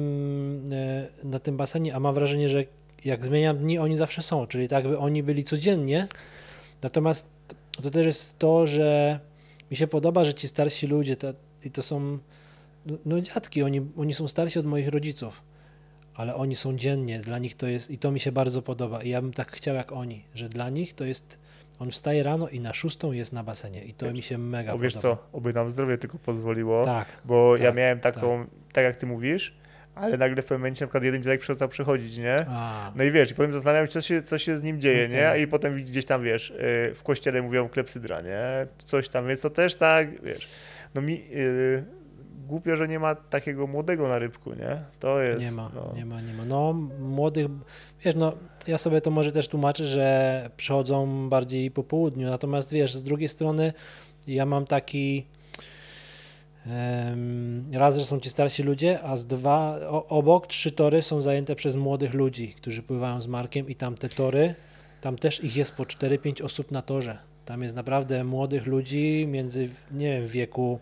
e, 0.72 1.06
na 1.24 1.38
tym 1.38 1.56
basenie, 1.56 1.94
a 1.94 2.00
mam 2.00 2.14
wrażenie, 2.14 2.48
że 2.48 2.64
jak 3.04 3.24
zmieniam 3.24 3.58
dni, 3.58 3.78
oni 3.78 3.96
zawsze 3.96 4.22
są, 4.22 4.46
czyli 4.46 4.68
tak 4.68 4.88
by 4.88 4.98
oni 4.98 5.22
byli 5.22 5.44
codziennie. 5.44 6.08
Natomiast 6.82 7.30
to 7.82 7.90
też 7.90 8.06
jest 8.06 8.38
to, 8.38 8.66
że 8.66 9.20
mi 9.70 9.76
się 9.76 9.86
podoba, 9.86 10.24
że 10.24 10.34
ci 10.34 10.48
starsi 10.48 10.86
ludzie, 10.86 11.16
to, 11.16 11.28
i 11.64 11.70
to 11.70 11.82
są 11.82 12.18
no, 12.86 12.96
no 13.06 13.20
dziadki, 13.20 13.62
oni, 13.62 13.80
oni 13.96 14.14
są 14.14 14.28
starsi 14.28 14.58
od 14.58 14.66
moich 14.66 14.88
rodziców, 14.88 15.42
ale 16.14 16.34
oni 16.34 16.56
są 16.56 16.76
dziennie, 16.76 17.20
dla 17.20 17.38
nich 17.38 17.54
to 17.54 17.66
jest, 17.66 17.90
i 17.90 17.98
to 17.98 18.10
mi 18.10 18.20
się 18.20 18.32
bardzo 18.32 18.62
podoba 18.62 19.02
i 19.02 19.08
ja 19.08 19.22
bym 19.22 19.32
tak 19.32 19.52
chciał 19.52 19.74
jak 19.74 19.92
oni, 19.92 20.24
że 20.34 20.48
dla 20.48 20.70
nich 20.70 20.94
to 20.94 21.04
jest, 21.04 21.38
on 21.78 21.90
wstaje 21.90 22.22
rano 22.22 22.48
i 22.48 22.60
na 22.60 22.74
szóstą 22.74 23.12
jest 23.12 23.32
na 23.32 23.42
basenie 23.44 23.84
i 23.84 23.94
to 23.94 24.06
Wiesz, 24.06 24.14
mi 24.16 24.22
się 24.22 24.38
mega 24.38 24.78
wiesz 24.78 24.94
podoba. 24.94 25.16
co, 25.16 25.38
oby 25.38 25.52
nam 25.52 25.70
zdrowie 25.70 25.98
tylko 25.98 26.18
pozwoliło, 26.18 26.84
Tak, 26.84 27.06
bo 27.24 27.56
ja 27.56 27.64
tak, 27.66 27.76
miałem 27.76 28.00
taką, 28.00 28.46
tak. 28.72 28.84
jak 28.84 28.96
ty 28.96 29.06
mówisz, 29.06 29.54
ale 29.96 30.16
nagle 30.16 30.42
w 30.42 30.44
pewnym 30.44 30.60
momencie 30.60 30.84
na 30.84 30.88
przykład 30.88 31.04
jeden 31.04 31.22
dziadek 31.22 31.40
przestał 31.40 31.68
przychodzić, 31.68 32.18
nie? 32.18 32.36
a, 32.48 32.92
No 32.96 33.04
i 33.04 33.12
wiesz, 33.12 33.30
i 33.30 33.34
potem 33.34 33.52
zastanawiam 33.52 33.86
się, 33.86 33.92
co 33.92 34.00
się, 34.02 34.22
co 34.22 34.38
się 34.38 34.58
z 34.58 34.62
nim 34.62 34.80
dzieje, 34.80 35.08
nie? 35.08 35.28
Okej. 35.28 35.42
I 35.42 35.46
potem 35.46 35.76
gdzieś 35.76 36.04
tam, 36.04 36.22
wiesz, 36.22 36.50
yy, 36.50 36.94
w 36.94 37.02
kościele 37.02 37.42
mówią 37.42 37.68
klepsydra, 37.68 38.20
nie? 38.20 38.66
Coś 38.78 39.08
tam, 39.08 39.28
więc 39.28 39.40
to 39.40 39.50
też 39.50 39.74
tak, 39.74 40.22
wiesz, 40.22 40.48
no 40.94 41.02
mi 41.02 41.12
yy, 41.14 41.84
głupio, 42.46 42.76
że 42.76 42.88
nie 42.88 42.98
ma 42.98 43.14
takiego 43.14 43.66
młodego 43.66 44.08
na 44.08 44.18
rybku, 44.18 44.50
nie? 44.54 44.80
To 45.00 45.20
jest, 45.20 45.40
Nie 45.40 45.52
ma, 45.52 45.70
no. 45.74 45.92
nie 45.96 46.06
ma, 46.06 46.20
nie 46.20 46.34
ma. 46.34 46.44
No, 46.44 46.72
młodych, 47.00 47.46
wiesz, 48.04 48.14
no, 48.14 48.32
ja 48.66 48.78
sobie 48.78 49.00
to 49.00 49.10
może 49.10 49.32
też 49.32 49.48
tłumaczę, 49.48 49.84
że 49.84 50.50
przychodzą 50.56 51.28
bardziej 51.28 51.70
po 51.70 51.82
południu, 51.84 52.30
natomiast 52.30 52.72
wiesz, 52.72 52.94
z 52.94 53.02
drugiej 53.04 53.28
strony 53.28 53.72
ja 54.26 54.46
mam 54.46 54.66
taki 54.66 55.26
raz, 57.72 57.98
że 57.98 58.04
są 58.04 58.20
ci 58.20 58.30
starsi 58.30 58.62
ludzie, 58.62 59.02
a 59.02 59.16
z 59.16 59.26
dwa, 59.26 59.78
o, 59.88 60.06
obok 60.06 60.46
trzy 60.46 60.72
tory 60.72 61.02
są 61.02 61.22
zajęte 61.22 61.56
przez 61.56 61.76
młodych 61.76 62.14
ludzi, 62.14 62.54
którzy 62.56 62.82
pływają 62.82 63.20
z 63.20 63.26
Markiem 63.26 63.68
i 63.68 63.74
tam 63.74 63.94
te 63.94 64.08
tory, 64.08 64.54
tam 65.00 65.18
też 65.18 65.44
ich 65.44 65.56
jest 65.56 65.74
po 65.74 65.82
4-5 65.82 66.44
osób 66.44 66.70
na 66.70 66.82
torze. 66.82 67.18
Tam 67.44 67.62
jest 67.62 67.76
naprawdę 67.76 68.24
młodych 68.24 68.66
ludzi 68.66 69.26
między, 69.28 69.68
nie 69.90 70.08
wiem, 70.08 70.26
wieku 70.26 70.78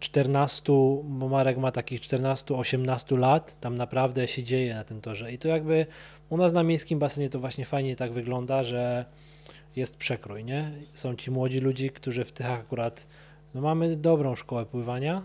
14, 0.00 0.72
bo 1.04 1.28
Marek 1.28 1.58
ma 1.58 1.72
takich 1.72 2.00
14-18 2.00 3.18
lat, 3.18 3.60
tam 3.60 3.78
naprawdę 3.78 4.28
się 4.28 4.42
dzieje 4.42 4.74
na 4.74 4.84
tym 4.84 5.00
torze. 5.00 5.32
I 5.32 5.38
to 5.38 5.48
jakby 5.48 5.86
u 6.30 6.36
nas 6.36 6.52
na 6.52 6.62
miejskim 6.62 6.98
basenie 6.98 7.30
to 7.30 7.38
właśnie 7.38 7.64
fajnie 7.64 7.96
tak 7.96 8.12
wygląda, 8.12 8.64
że 8.64 9.04
jest 9.76 9.96
przekrój, 9.96 10.44
nie? 10.44 10.70
Są 10.94 11.16
ci 11.16 11.30
młodzi 11.30 11.58
ludzie, 11.58 11.90
którzy 11.90 12.24
w 12.24 12.32
tych 12.32 12.50
akurat, 12.50 13.06
no 13.54 13.60
mamy 13.60 13.96
dobrą 13.96 14.36
szkołę 14.36 14.66
pływania. 14.66 15.22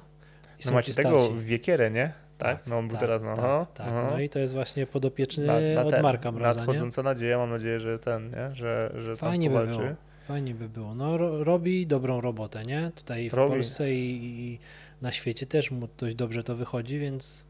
I 0.60 0.68
No 0.68 0.72
macie 0.73 0.91
ci 0.91 0.95
tego 0.97 1.19
starsi. 1.19 1.39
wiekierę, 1.41 1.91
nie? 1.91 2.14
Tak? 2.38 2.68
No 2.68 2.77
on 2.77 2.88
był 2.88 2.97
teraz, 2.97 3.22
no. 3.22 3.34
aha, 3.38 3.68
tak, 3.73 3.88
aha. 3.89 4.07
no 4.11 4.19
i 4.19 4.30
to 4.30 4.39
jest 4.39 4.53
właśnie 4.53 4.88
podopieczny 4.88 5.45
Na- 5.45 5.60
na 5.76 5.81
od 5.81 5.89
ten, 5.89 6.02
Marka 6.03 6.31
Mroza, 6.31 6.52
nie? 6.52 6.57
Nadchodząca 6.57 7.03
nadzieja, 7.03 7.38
mam 7.38 7.49
nadzieję, 7.49 7.80
że 7.80 7.99
ten, 7.99 8.30
nie? 8.30 8.56
Że, 8.56 8.91
że 8.99 9.15
Fajnie 9.15 9.49
by 9.49 9.68
było. 9.68 9.81
Fajnie 10.27 10.56
by 10.56 10.69
było. 10.69 10.95
No 10.95 11.18
ro, 11.18 11.43
robi 11.43 11.88
dobrą 11.88 12.22
robotę, 12.22 12.65
nie? 12.65 12.91
Tutaj 12.95 13.30
w 13.30 13.34
Robi. 13.34 13.52
Polsce 13.52 13.93
i, 13.93 14.39
i 14.39 14.60
na 15.02 15.11
świecie 15.11 15.45
też 15.45 15.72
mu 15.72 15.88
dość 15.97 16.15
dobrze 16.15 16.43
to 16.43 16.56
wychodzi, 16.56 16.99
więc 16.99 17.47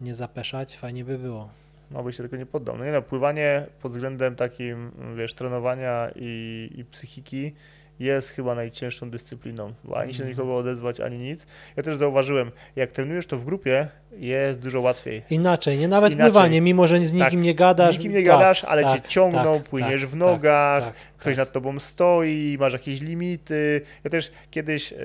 nie 0.00 0.14
zapeszać, 0.14 0.76
fajnie 0.76 1.04
by 1.04 1.18
było. 1.18 1.48
No 1.90 2.02
by 2.02 2.12
się 2.12 2.22
tego 2.22 2.36
nie 2.36 2.46
poddał. 2.46 2.76
No 2.76 2.84
nie 2.84 2.92
no, 2.92 3.02
pływanie 3.02 3.66
pod 3.82 3.92
względem 3.92 4.36
takim, 4.36 4.90
wiesz, 5.16 5.34
trenowania 5.34 6.08
i, 6.16 6.70
i 6.76 6.84
psychiki 6.84 7.54
jest 7.98 8.28
chyba 8.28 8.54
najcięższą 8.54 9.10
dyscypliną, 9.10 9.72
bo 9.84 9.98
ani 9.98 10.12
się 10.14 10.18
do 10.18 10.24
Mhm. 10.24 10.30
nikogo 10.38 10.56
odezwać, 10.56 11.00
ani 11.00 11.18
nic. 11.18 11.46
Ja 11.76 11.82
też 11.82 11.96
zauważyłem, 11.96 12.50
jak 12.76 12.90
trenujesz 12.92 13.26
to 13.26 13.38
w 13.38 13.44
grupie, 13.44 13.88
jest 14.12 14.58
dużo 14.58 14.80
łatwiej. 14.80 15.22
Inaczej, 15.30 15.78
nie? 15.78 15.88
Nawet 15.88 16.12
Inaczej. 16.12 16.32
pływanie, 16.32 16.60
mimo 16.60 16.86
że 16.86 16.98
z 17.04 17.12
nikim 17.12 17.30
Tak. 17.30 17.34
nie 17.40 17.54
gadasz. 17.54 17.96
Nikim 17.98 18.12
nie 18.12 18.18
tak, 18.18 18.26
gadasz, 18.26 18.64
ale 18.64 18.82
tak, 18.82 19.02
cię 19.02 19.08
ciągną, 19.08 19.58
tak, 19.58 19.68
płyniesz 19.68 20.00
tak, 20.00 20.10
w 20.10 20.16
nogach, 20.16 20.84
tak, 20.84 20.94
ktoś 21.18 21.32
tak. 21.36 21.38
nad 21.38 21.52
tobą 21.52 21.80
stoi, 21.80 22.56
masz 22.60 22.72
jakieś 22.72 23.00
limity. 23.00 23.80
Ja 24.04 24.10
też 24.10 24.30
kiedyś 24.50 24.92
e, 24.92 24.96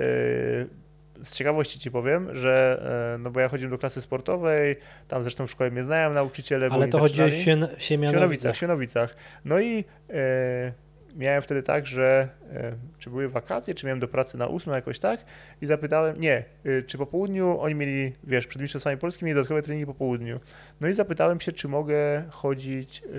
z 1.23 1.33
ciekawości 1.33 1.79
ci 1.79 1.91
powiem, 1.91 2.35
że 2.35 2.81
e, 3.15 3.17
no 3.17 3.31
bo 3.31 3.39
ja 3.39 3.47
chodziłem 3.49 3.71
do 3.71 3.77
klasy 3.77 4.01
sportowej, 4.01 4.75
tam 5.07 5.23
zresztą 5.23 5.47
w 5.47 5.51
szkole 5.51 5.71
mnie 5.71 5.83
znają 5.83 6.13
nauczyciele, 6.13 6.67
Ale 6.71 6.87
to 6.87 6.99
chodzi 6.99 7.21
o 7.21 7.25
zaczynali. 7.25 7.43
Sien- 7.45 7.77
W 7.77 7.83
Siemianowicach. 7.83 8.55
Siemianowicach, 8.55 8.55
Siemianowicach. 8.57 9.15
No 9.45 9.59
i 9.59 9.85
e, 10.09 10.73
miałem 11.19 11.41
wtedy 11.41 11.63
tak, 11.63 11.85
że 11.85 12.29
e, 12.53 12.75
czy 12.97 13.09
były 13.09 13.29
wakacje, 13.29 13.75
czy 13.75 13.85
miałem 13.85 13.99
do 13.99 14.07
pracy 14.07 14.37
na 14.37 14.47
ósmą 14.47 14.73
jakoś 14.73 14.99
tak 14.99 15.25
i 15.61 15.65
zapytałem, 15.65 16.21
nie, 16.21 16.43
e, 16.65 16.81
czy 16.81 16.97
po 16.97 17.05
południu 17.05 17.59
oni 17.59 17.75
mieli, 17.75 18.13
wiesz, 18.23 18.47
przed 18.47 18.61
mistrzostwami 18.61 18.97
Polski 18.97 19.25
mieli 19.25 19.35
dodatkowe 19.35 19.61
treningi 19.61 19.85
po 19.85 19.93
południu. 19.93 20.39
No 20.81 20.87
i 20.87 20.93
zapytałem 20.93 21.39
się, 21.39 21.51
czy 21.51 21.67
mogę 21.67 22.23
chodzić 22.29 23.03
e, 23.03 23.09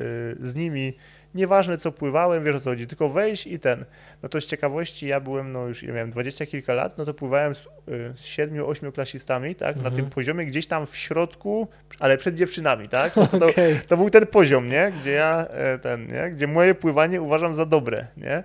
z 0.46 0.54
nimi, 0.54 0.96
nieważne 1.34 1.78
co 1.78 1.92
pływałem, 1.92 2.44
wiesz 2.44 2.56
o 2.56 2.60
co 2.60 2.70
chodzi, 2.70 2.86
tylko 2.86 3.08
wejść 3.08 3.46
i 3.46 3.60
ten. 3.60 3.84
No 4.22 4.28
to 4.28 4.40
z 4.40 4.46
ciekawości 4.46 5.06
ja 5.06 5.20
byłem, 5.20 5.52
no 5.52 5.66
już 5.66 5.82
ja 5.82 5.92
miałem 5.92 6.10
dwadzieścia 6.10 6.46
kilka 6.46 6.72
lat, 6.74 6.98
no 6.98 7.04
to 7.04 7.14
pływałem 7.14 7.54
z, 7.54 7.68
z 8.14 8.24
siedmiu, 8.24 8.66
ośmiu 8.68 8.92
klasistami, 8.92 9.54
tak, 9.54 9.76
na 9.76 9.82
Mhm. 9.82 9.96
tym 9.96 10.10
poziomie 10.10 10.46
gdzieś 10.46 10.66
tam 10.66 10.86
w 10.86 10.96
środku, 10.96 11.68
ale 11.98 12.18
przed 12.18 12.34
dziewczynami, 12.34 12.88
tak. 12.88 13.16
No 13.16 13.26
to, 13.26 13.38
to, 13.38 13.46
Okej. 13.46 13.76
to 13.88 13.96
był 13.96 14.10
ten 14.10 14.26
poziom, 14.26 14.68
nie? 14.68 14.92
Gdzie 15.00 15.10
ja 15.12 15.46
e, 15.50 15.78
ten, 15.78 16.06
nie? 16.06 16.30
Gdzie 16.30 16.46
moje 16.46 16.74
pływanie 16.74 17.22
uważam 17.22 17.54
za 17.54 17.66
dobre, 17.66 18.06
nie? 18.16 18.44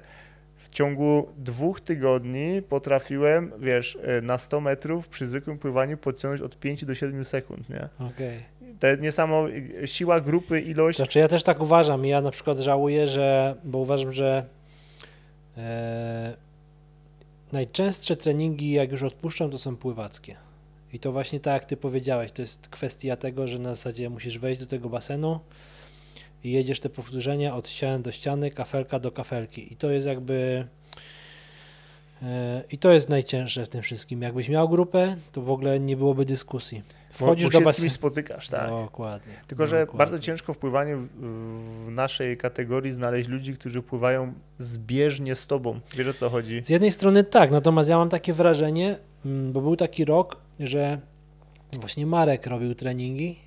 W 0.58 0.70
ciągu 0.70 1.30
dwóch 1.38 1.82
tygodni 1.82 2.62
potrafiłem, 2.70 3.52
wiesz, 3.60 3.98
e, 4.04 4.22
na 4.22 4.38
100 4.38 4.62
metrów 4.62 5.08
przy 5.08 5.28
zwykłym 5.28 5.58
pływaniu 5.58 5.98
podciągnąć 5.98 6.42
od 6.42 6.60
5 6.60 6.86
do 6.86 6.96
7 6.96 7.26
sekund, 7.26 7.70
nie? 7.70 7.90
Okej. 8.00 8.40
To 8.55 8.55
jest 8.84 9.02
niesamowita 9.02 9.88
siła 9.88 10.22
grupy, 10.22 10.62
ilość. 10.62 10.98
Znaczy 10.98 11.20
ja 11.20 11.28
też 11.28 11.44
tak 11.44 11.62
uważam. 11.62 12.06
Ja 12.06 12.22
na 12.22 12.32
przykład 12.32 12.60
żałuję, 12.60 13.08
że, 13.08 13.56
bo 13.64 13.78
uważam, 13.78 14.12
że 14.12 14.46
e, 15.58 16.34
najczęstsze 17.52 18.16
treningi, 18.16 18.72
jak 18.72 18.92
już 18.92 19.04
odpuszczam, 19.04 19.52
to 19.52 19.58
są 19.58 19.78
pływackie. 19.78 20.36
I 20.94 21.00
to 21.00 21.12
właśnie 21.12 21.40
tak 21.40 21.54
jak 21.54 21.66
ty 21.66 21.78
powiedziałeś, 21.78 22.32
to 22.32 22.42
jest 22.42 22.68
kwestia 22.68 23.16
tego, 23.16 23.48
że 23.48 23.60
na 23.60 23.70
zasadzie 23.70 24.10
musisz 24.10 24.40
wejść 24.40 24.62
do 24.62 24.68
tego 24.68 24.90
basenu 24.90 25.40
i 26.44 26.52
jedziesz 26.52 26.80
te 26.80 26.90
powtórzenia 26.90 27.56
od 27.56 27.70
ściany 27.70 28.04
do 28.04 28.12
ściany, 28.12 28.52
kafelka 28.52 29.00
do 29.00 29.12
kafelki. 29.12 29.74
I 29.74 29.76
to 29.76 29.92
jest 29.92 30.08
jakby 30.08 30.68
i 32.72 32.78
to 32.78 32.92
jest 32.92 33.10
najcięższe 33.10 33.66
w 33.66 33.70
tym 33.70 33.82
wszystkim. 33.82 34.22
Jakbyś 34.22 34.50
miał 34.50 34.70
grupę, 34.70 35.16
to 35.32 35.42
w 35.42 35.50
ogóle 35.50 35.80
nie 35.80 35.98
byłoby 35.98 36.26
dyskusji. 36.26 36.82
bo, 37.10 37.16
Wchodzisz 37.26 37.46
bo 37.46 37.52
do 37.52 37.58
się 37.58 37.64
z 37.64 37.66
basenu. 37.66 37.90
spotykasz, 37.90 38.50
tak? 38.50 38.70
Dokładnie. 38.70 39.34
Tylko, 39.48 39.68
że 39.68 39.80
dokładnie. 39.80 39.98
bardzo 39.98 40.20
ciężko 40.20 40.54
w 40.54 40.58
pływaniu 40.58 41.08
w, 41.16 41.88
w 41.88 41.92
naszej 41.92 42.38
kategorii 42.38 42.94
znaleźć 42.94 43.30
ludzi, 43.30 43.54
którzy 43.54 43.82
pływają 43.82 44.34
zbieżnie 44.58 45.36
z 45.36 45.48
tobą. 45.48 45.80
Wiesz 45.98 46.08
o 46.08 46.14
co 46.14 46.30
chodzi? 46.30 46.62
Z 46.64 46.70
jednej 46.70 46.92
strony 46.92 47.24
tak, 47.24 47.52
natomiast 47.52 47.90
ja 47.90 47.98
mam 47.98 48.10
takie 48.10 48.34
wrażenie, 48.34 48.98
mm, 49.26 49.52
bo 49.54 49.62
był 49.62 49.76
taki 49.76 50.06
rok, 50.06 50.38
że 50.60 51.00
właśnie 51.80 52.06
Marek 52.06 52.48
robił 52.48 52.76
treningi 52.76 53.40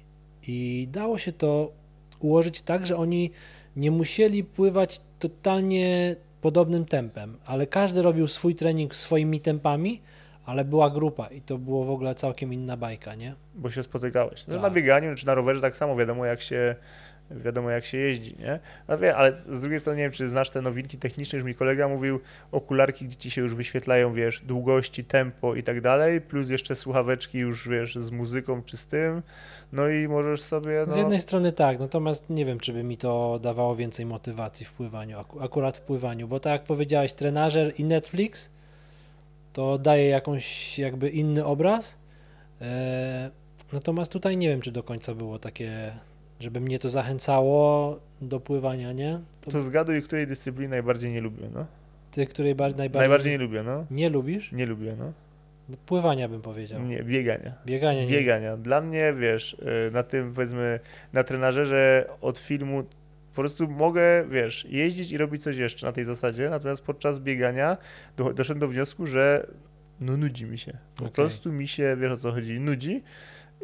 i 0.46 0.88
dało 0.90 1.18
się 1.18 1.32
to 1.32 1.72
ułożyć 2.20 2.62
tak, 2.62 2.86
że 2.86 2.96
oni 2.96 3.30
nie 3.76 3.90
musieli 3.90 4.44
pływać 4.44 5.00
totalnie 5.18 6.16
podobnym 6.40 6.84
tempem, 6.84 7.36
ale 7.46 7.66
każdy 7.66 8.02
robił 8.02 8.28
swój 8.28 8.54
trening 8.54 8.94
swoimi 8.94 9.40
tempami, 9.40 10.00
ale 10.46 10.64
była 10.64 10.90
grupa 10.90 11.26
i 11.26 11.40
to 11.40 11.58
było 11.58 11.84
w 11.84 11.90
ogóle 11.90 12.14
całkiem 12.14 12.52
inna 12.52 12.76
bajka, 12.76 13.14
nie? 13.14 13.34
bo 13.54 13.70
się 13.70 13.82
spotykałeś. 13.82 14.46
No, 14.46 14.54
Tak. 14.54 14.62
Na 14.62 14.70
bieganiu 14.70 15.14
czy 15.14 15.26
na 15.26 15.34
rowerze 15.34 15.60
tak 15.60 15.76
samo 15.76 15.96
wiadomo 15.96 16.24
jak 16.24 16.40
się 16.40 16.76
wiadomo 17.30 17.70
jak 17.70 17.84
się 17.84 17.98
jeździ, 17.98 18.36
nie? 18.38 18.58
No 18.88 18.98
wie, 18.98 19.16
ale 19.16 19.32
z 19.32 19.60
drugiej 19.60 19.80
strony 19.80 19.96
nie 19.96 20.02
wiem, 20.02 20.12
czy 20.12 20.28
znasz 20.28 20.50
te 20.50 20.62
nowinki 20.62 20.98
techniczne, 20.98 21.36
już 21.36 21.46
mi 21.46 21.54
kolega 21.54 21.88
mówił, 21.88 22.20
okularki, 22.52 23.04
gdzie 23.04 23.16
ci 23.16 23.30
się 23.30 23.40
już 23.40 23.54
wyświetlają, 23.54 24.14
wiesz, 24.14 24.40
długości, 24.40 25.04
tempo 25.04 25.54
i 25.54 25.62
tak 25.62 25.80
dalej, 25.80 26.20
plus 26.20 26.50
jeszcze 26.50 26.76
słuchaweczki 26.76 27.38
już, 27.38 27.68
wiesz, 27.68 27.96
z 27.96 28.10
muzyką 28.10 28.62
czy 28.62 28.76
z 28.76 28.86
tym, 28.86 29.22
no 29.72 29.88
i 29.88 30.08
możesz 30.08 30.40
sobie, 30.42 30.84
no... 30.86 30.92
Z 30.92 30.96
jednej 30.96 31.18
strony 31.18 31.52
tak, 31.52 31.78
natomiast 31.78 32.30
nie 32.30 32.44
wiem, 32.44 32.60
czy 32.60 32.72
by 32.72 32.84
mi 32.84 32.96
to 32.96 33.38
dawało 33.42 33.76
więcej 33.76 34.06
motywacji 34.06 34.66
w 34.66 34.72
pływaniu, 34.72 35.18
aku- 35.18 35.40
akurat 35.44 35.78
w 35.78 35.80
pływaniu, 35.80 36.28
bo 36.28 36.40
tak 36.40 36.52
jak 36.52 36.64
powiedziałeś, 36.64 37.12
trenażer 37.12 37.72
i 37.78 37.84
Netflix 37.84 38.50
to 39.52 39.78
daje 39.78 40.08
jakąś 40.08 40.78
jakby 40.78 41.08
inny 41.08 41.44
obraz, 41.44 41.98
e, 42.60 43.30
natomiast 43.72 44.12
tutaj 44.12 44.36
nie 44.36 44.48
wiem, 44.48 44.60
czy 44.60 44.72
do 44.72 44.82
końca 44.82 45.14
było 45.14 45.38
takie, 45.38 45.92
żeby 46.40 46.60
mnie 46.60 46.78
to 46.78 46.88
zachęcało 46.88 47.98
do 48.20 48.40
pływania, 48.40 48.92
nie? 48.92 49.20
To 49.40 49.50
To 49.50 49.60
zgaduj, 49.60 50.02
której 50.02 50.26
dyscypliny 50.26 50.68
najbardziej 50.68 51.12
nie 51.12 51.20
lubię, 51.20 51.48
no? 51.54 51.66
ty, 52.10 52.26
której 52.26 52.54
bar- 52.54 52.76
najbardziej 52.76 53.08
Najbardziej 53.08 53.32
nie 53.32 53.38
lubię, 53.38 53.62
no. 53.62 53.84
nie 53.90 54.08
lubisz? 54.10 54.52
Nie 54.52 54.66
lubię, 54.66 54.94
no. 54.98 55.12
No, 55.68 55.76
Pływania 55.86 56.28
bym 56.28 56.42
powiedział. 56.42 56.82
Nie, 56.82 57.02
biegania. 57.04 57.52
Biegania 57.66 58.04
nie. 58.04 58.08
biegania. 58.10 58.56
Dla 58.56 58.80
mnie, 58.80 59.14
wiesz, 59.18 59.52
y, 59.88 59.90
na 59.90 60.02
tym 60.02 60.34
powiedzmy, 60.34 60.80
na 61.12 61.24
trenażerze 61.24 62.10
od 62.20 62.38
filmu 62.38 62.82
po 63.34 63.42
prostu 63.42 63.68
mogę, 63.68 64.24
wiesz, 64.30 64.66
jeździć 64.70 65.12
i 65.12 65.18
robić 65.18 65.42
coś 65.42 65.56
jeszcze 65.56 65.86
na 65.86 65.92
tej 65.92 66.04
zasadzie, 66.04 66.50
natomiast 66.50 66.82
podczas 66.82 67.18
biegania 67.20 67.76
do, 68.16 68.32
doszedłem 68.34 68.60
do 68.60 68.68
wniosku, 68.68 69.06
że 69.06 69.46
no 70.00 70.16
nudzi 70.16 70.44
mi 70.46 70.58
się. 70.58 70.72
Po 70.96 71.04
Okej. 71.04 71.14
prostu 71.14 71.52
mi 71.52 71.68
się, 71.68 71.96
wiesz 72.00 72.12
o 72.12 72.16
co 72.16 72.32
chodzi, 72.32 72.60
nudzi 72.60 73.02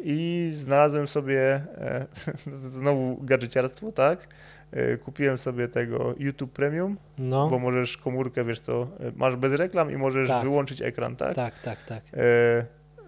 i 0.03 0.49
znalazłem 0.53 1.07
sobie 1.07 1.41
e, 1.77 2.05
znowu 2.77 3.17
gadżeciarstwo, 3.21 3.91
tak? 3.91 4.27
E, 4.71 4.97
Kupiłem 4.97 5.37
sobie 5.37 5.67
tego 5.67 6.15
YouTube 6.19 6.51
Premium, 6.51 6.97
No, 7.17 7.49
bo 7.49 7.59
możesz 7.59 7.97
komórkę, 7.97 8.45
wiesz 8.45 8.59
co, 8.59 8.81
e, 8.81 8.87
masz 9.15 9.35
bez 9.35 9.53
reklam 9.53 9.91
i 9.91 9.97
możesz 9.97 10.27
Tak. 10.27 10.43
wyłączyć 10.43 10.81
ekran, 10.81 11.15
tak? 11.15 11.35
tak, 11.35 11.59
tak, 11.59 11.83
tak. 11.83 12.03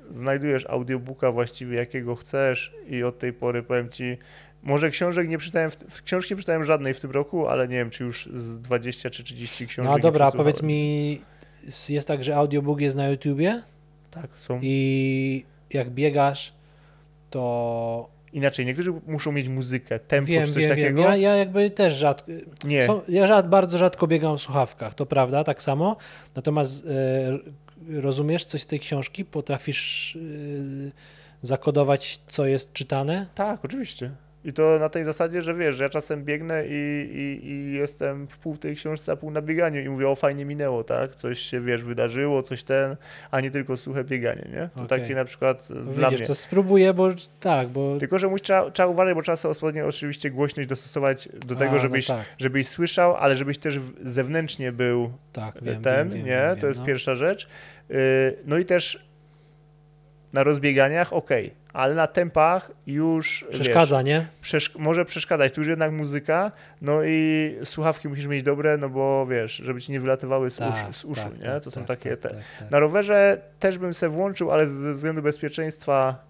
Znajdujesz 0.09 0.65
audiobooka 0.69 1.31
właściwie 1.31 1.77
jakiego 1.77 2.15
chcesz 2.15 2.73
i 2.87 3.03
od 3.03 3.19
tej 3.19 3.33
pory 3.33 3.63
powiem 3.63 3.89
ci, 3.89 4.17
może 4.63 4.89
książek 4.89 5.29
nie 5.29 5.37
czytałem, 5.37 5.71
w, 5.71 6.01
książki 6.03 6.33
nie 6.33 6.39
czytałem 6.39 6.63
żadnej 6.63 6.93
w 6.93 6.99
tym 6.99 7.11
roku, 7.11 7.47
ale 7.47 7.67
nie 7.67 7.75
wiem, 7.75 7.89
czy 7.89 8.03
już 8.03 8.29
z 8.33 8.59
20 8.59 9.09
czy 9.09 9.23
30 9.23 9.67
książek 9.67 9.91
No 9.91 9.99
dobra, 9.99 10.31
powiedz 10.31 10.63
mi, 10.63 11.21
jest 11.89 12.07
tak, 12.07 12.23
że 12.23 12.35
audiobook 12.35 12.81
jest 12.81 12.95
na 12.95 13.07
YouTubie? 13.07 13.63
Tak, 14.11 14.27
są. 14.37 14.59
I 14.61 15.45
jak 15.73 15.89
biegasz, 15.89 16.53
to 17.37 18.09
Inaczej, 18.33 18.65
niektórzy 18.65 18.93
muszą 19.07 19.31
mieć 19.31 19.49
muzykę, 19.49 19.99
tempo 19.99 20.27
wiem, 20.27 20.45
czy 20.45 20.53
coś 20.53 20.67
wiem, 20.67 20.75
wiem. 20.75 20.85
takiego. 20.85 21.01
Ja, 21.01 21.15
ja 21.15 21.35
jakby 21.35 21.71
też 21.71 21.93
rzadko. 21.93 22.31
Nie, 22.65 22.85
Są, 22.85 23.01
ja 23.07 23.27
rzad, 23.27 23.49
bardzo 23.49 23.77
rzadko 23.77 24.07
biegam 24.07 24.37
w 24.37 24.41
słuchawkach, 24.41 24.93
to 24.93 25.05
prawda, 25.05 25.43
tak 25.43 25.61
samo. 25.61 25.97
Natomiast 26.35 26.85
e, 26.85 28.01
rozumiesz 28.01 28.45
coś 28.45 28.61
z 28.61 28.65
tej 28.65 28.79
książki? 28.79 29.25
Potrafisz 29.25 30.15
e, 30.15 30.19
zakodować, 31.41 32.19
co 32.27 32.45
jest 32.45 32.73
czytane? 32.73 33.27
tak, 33.35 33.65
oczywiście. 33.65 34.11
I 34.47 34.53
to 34.53 34.79
na 34.79 34.89
tej 34.89 35.03
zasadzie, 35.03 35.41
że 35.41 35.53
wiesz, 35.53 35.75
że 35.75 35.83
ja 35.83 35.89
czasem 35.89 36.23
biegnę 36.23 36.63
i, 36.67 37.09
i, 37.13 37.49
i 37.49 37.73
jestem 37.73 38.27
w 38.27 38.37
pół 38.37 38.53
w 38.53 38.59
tej 38.59 38.75
książce, 38.75 39.11
a 39.11 39.15
pół 39.15 39.31
na 39.31 39.41
bieganiu 39.41 39.81
i 39.81 39.89
mówię, 39.89 40.09
o 40.09 40.15
fajnie 40.15 40.45
minęło, 40.45 40.83
tak? 40.83 41.15
Coś 41.15 41.39
się, 41.39 41.61
wiesz, 41.61 41.83
wydarzyło, 41.83 42.43
coś 42.43 42.63
ten, 42.63 42.95
a 43.31 43.41
nie 43.41 43.51
tylko 43.51 43.77
suche 43.77 44.03
bieganie, 44.03 44.47
nie? 44.53 44.69
To 44.75 44.83
Okej. 44.83 44.99
taki 45.01 45.15
na 45.15 45.25
przykład 45.25 45.67
No 45.69 45.93
dla 45.93 46.09
Widzisz, 46.09 46.19
mnie. 46.19 46.27
to 46.27 46.35
spróbuję, 46.35 46.93
bo 46.93 47.09
tak, 47.39 47.67
bo... 47.67 47.97
Tylko, 47.99 48.19
że 48.19 48.27
musi, 48.27 48.43
trzeba, 48.43 48.71
trzeba 48.71 48.87
uważać, 48.87 49.15
bo 49.15 49.21
trzeba 49.21 49.35
sobie 49.35 49.51
odpowiednio 49.51 49.85
oczywiście 49.87 50.31
głośność 50.31 50.69
dostosować 50.69 51.29
do 51.47 51.55
tego, 51.55 51.71
A, 51.71 51.73
no 51.73 51.79
żebyś, 51.79 52.07
tak, 52.07 52.25
żebyś 52.37 52.67
słyszał, 52.67 53.15
ale 53.15 53.35
żebyś 53.35 53.57
też 53.57 53.79
zewnętrznie 54.01 54.71
był 54.71 55.11
tak, 55.33 55.55
wiem, 55.61 55.81
ten, 55.81 56.09
wiem, 56.09 56.19
nie? 56.19 56.25
wiem, 56.25 56.59
to 56.59 56.67
jest 56.67 56.79
no. 56.79 56.85
pierwsza 56.85 57.15
rzecz. 57.15 57.47
Yy, 57.89 57.97
No 58.45 58.57
i 58.57 58.65
też 58.65 59.07
na 60.33 60.43
rozbieganiach 60.43 61.13
ok, 61.13 61.29
ale 61.77 61.95
na 61.95 62.07
tempach 62.07 62.71
już 62.87 63.45
Przeszkadza, 63.51 64.01
nie? 64.01 64.19
Wiesz, 64.19 64.51
przeszk- 64.51 64.79
może 64.79 65.05
przeszkadzać. 65.05 65.53
Tu 65.53 65.61
już 65.61 65.67
jednak 65.67 65.91
muzyka, 65.91 66.51
no 66.81 67.03
i 67.05 67.51
słuchawki 67.63 68.07
musisz 68.07 68.25
mieć 68.25 68.43
dobre, 68.43 68.77
no 68.77 68.89
bo 68.89 69.27
wiesz, 69.27 69.51
żeby 69.51 69.81
ci 69.81 69.91
nie 69.91 69.99
wylatywały 69.99 70.51
z, 70.51 70.59
uszu, 70.59 70.93
z 70.93 71.05
uszu, 71.05 71.21
tak, 71.21 71.39
nie? 71.39 71.45
tak, 71.45 71.63
to 71.63 71.71
są 71.71 71.79
tak, 71.85 71.87
takie 71.87 72.17
tak, 72.17 72.31
te. 72.31 72.37
tak, 72.37 72.45
tak. 72.59 72.71
Na 72.71 72.79
rowerze 72.79 73.41
też 73.59 73.77
bym 73.77 73.93
se 73.93 74.09
włączył, 74.09 74.51
ale 74.51 74.67
ze 74.67 74.93
względu 74.93 75.21
bezpieczeństwa 75.21 76.25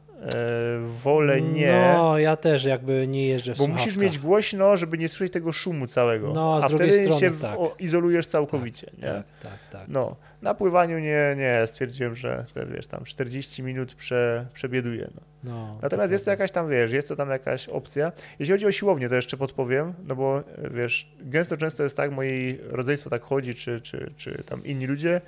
wolę 1.04 1.42
nie. 1.42 1.94
No, 1.98 2.20
ja 2.20 2.36
też 2.36 2.66
jakby 2.66 3.08
nie 3.08 3.28
jeżdżę 3.28 3.56
w 3.56 3.58
Bo 3.58 3.68
musisz 3.68 3.84
słuchawkach. 3.84 4.04
mieć 4.04 4.20
głośno, 4.20 4.78
żeby 4.78 4.98
nie 4.98 5.10
słyszeć 5.10 5.34
tego 5.34 5.52
szumu 5.52 5.88
całego. 5.88 6.34
No, 6.34 6.56
a 6.56 6.62
z 6.62 6.64
a 6.64 6.70
drugiej 6.70 6.90
wtedy 6.90 7.04
strony 7.06 7.22
się 7.22 7.42
tak. 7.42 7.60
izolujesz 7.80 8.28
całkowicie, 8.28 8.92
nie? 8.98 9.04
Tak, 9.04 9.24
tak, 9.44 9.60
tak. 9.72 9.88
No, 9.88 10.16
na 10.42 10.54
pływaniu 10.54 11.00
nie, 11.00 11.36
nie, 11.38 11.68
stwierdziłem, 11.68 12.16
że 12.16 12.46
te, 12.54 12.66
wiesz, 12.66 12.88
tam 12.88 13.04
40 13.04 13.64
minut 13.64 13.96
prze, 13.96 14.48
przebieduję. 14.54 15.10
No. 15.16 15.22
No, 15.44 15.78
Natomiast 15.82 16.12
jest 16.12 16.26
to 16.26 16.32
jakaś 16.32 16.52
tam, 16.52 16.70
wiesz, 16.70 16.92
jest 16.92 17.08
to 17.08 17.16
tam 17.16 17.30
jakaś 17.30 17.70
opcja. 17.70 18.12
Jeśli 18.40 18.54
chodzi 18.54 18.66
o 18.66 18.72
siłownię, 18.72 19.10
to 19.10 19.16
jeszcze 19.16 19.38
podpowiem, 19.38 19.94
no 20.08 20.16
bo 20.16 20.40
e, 20.40 20.70
wiesz, 20.70 21.12
gęsto 21.20 21.58
często 21.58 21.84
jest 21.84 21.98
tak, 21.98 22.12
moje 22.12 22.56
rodzeństwo 22.70 23.10
tak 23.10 23.22
chodzi, 23.22 23.56
czy, 23.56 23.82
czy, 23.82 24.10
czy 24.18 24.44
tam 24.46 24.66
inni 24.66 24.88
ludzie, 24.88 25.22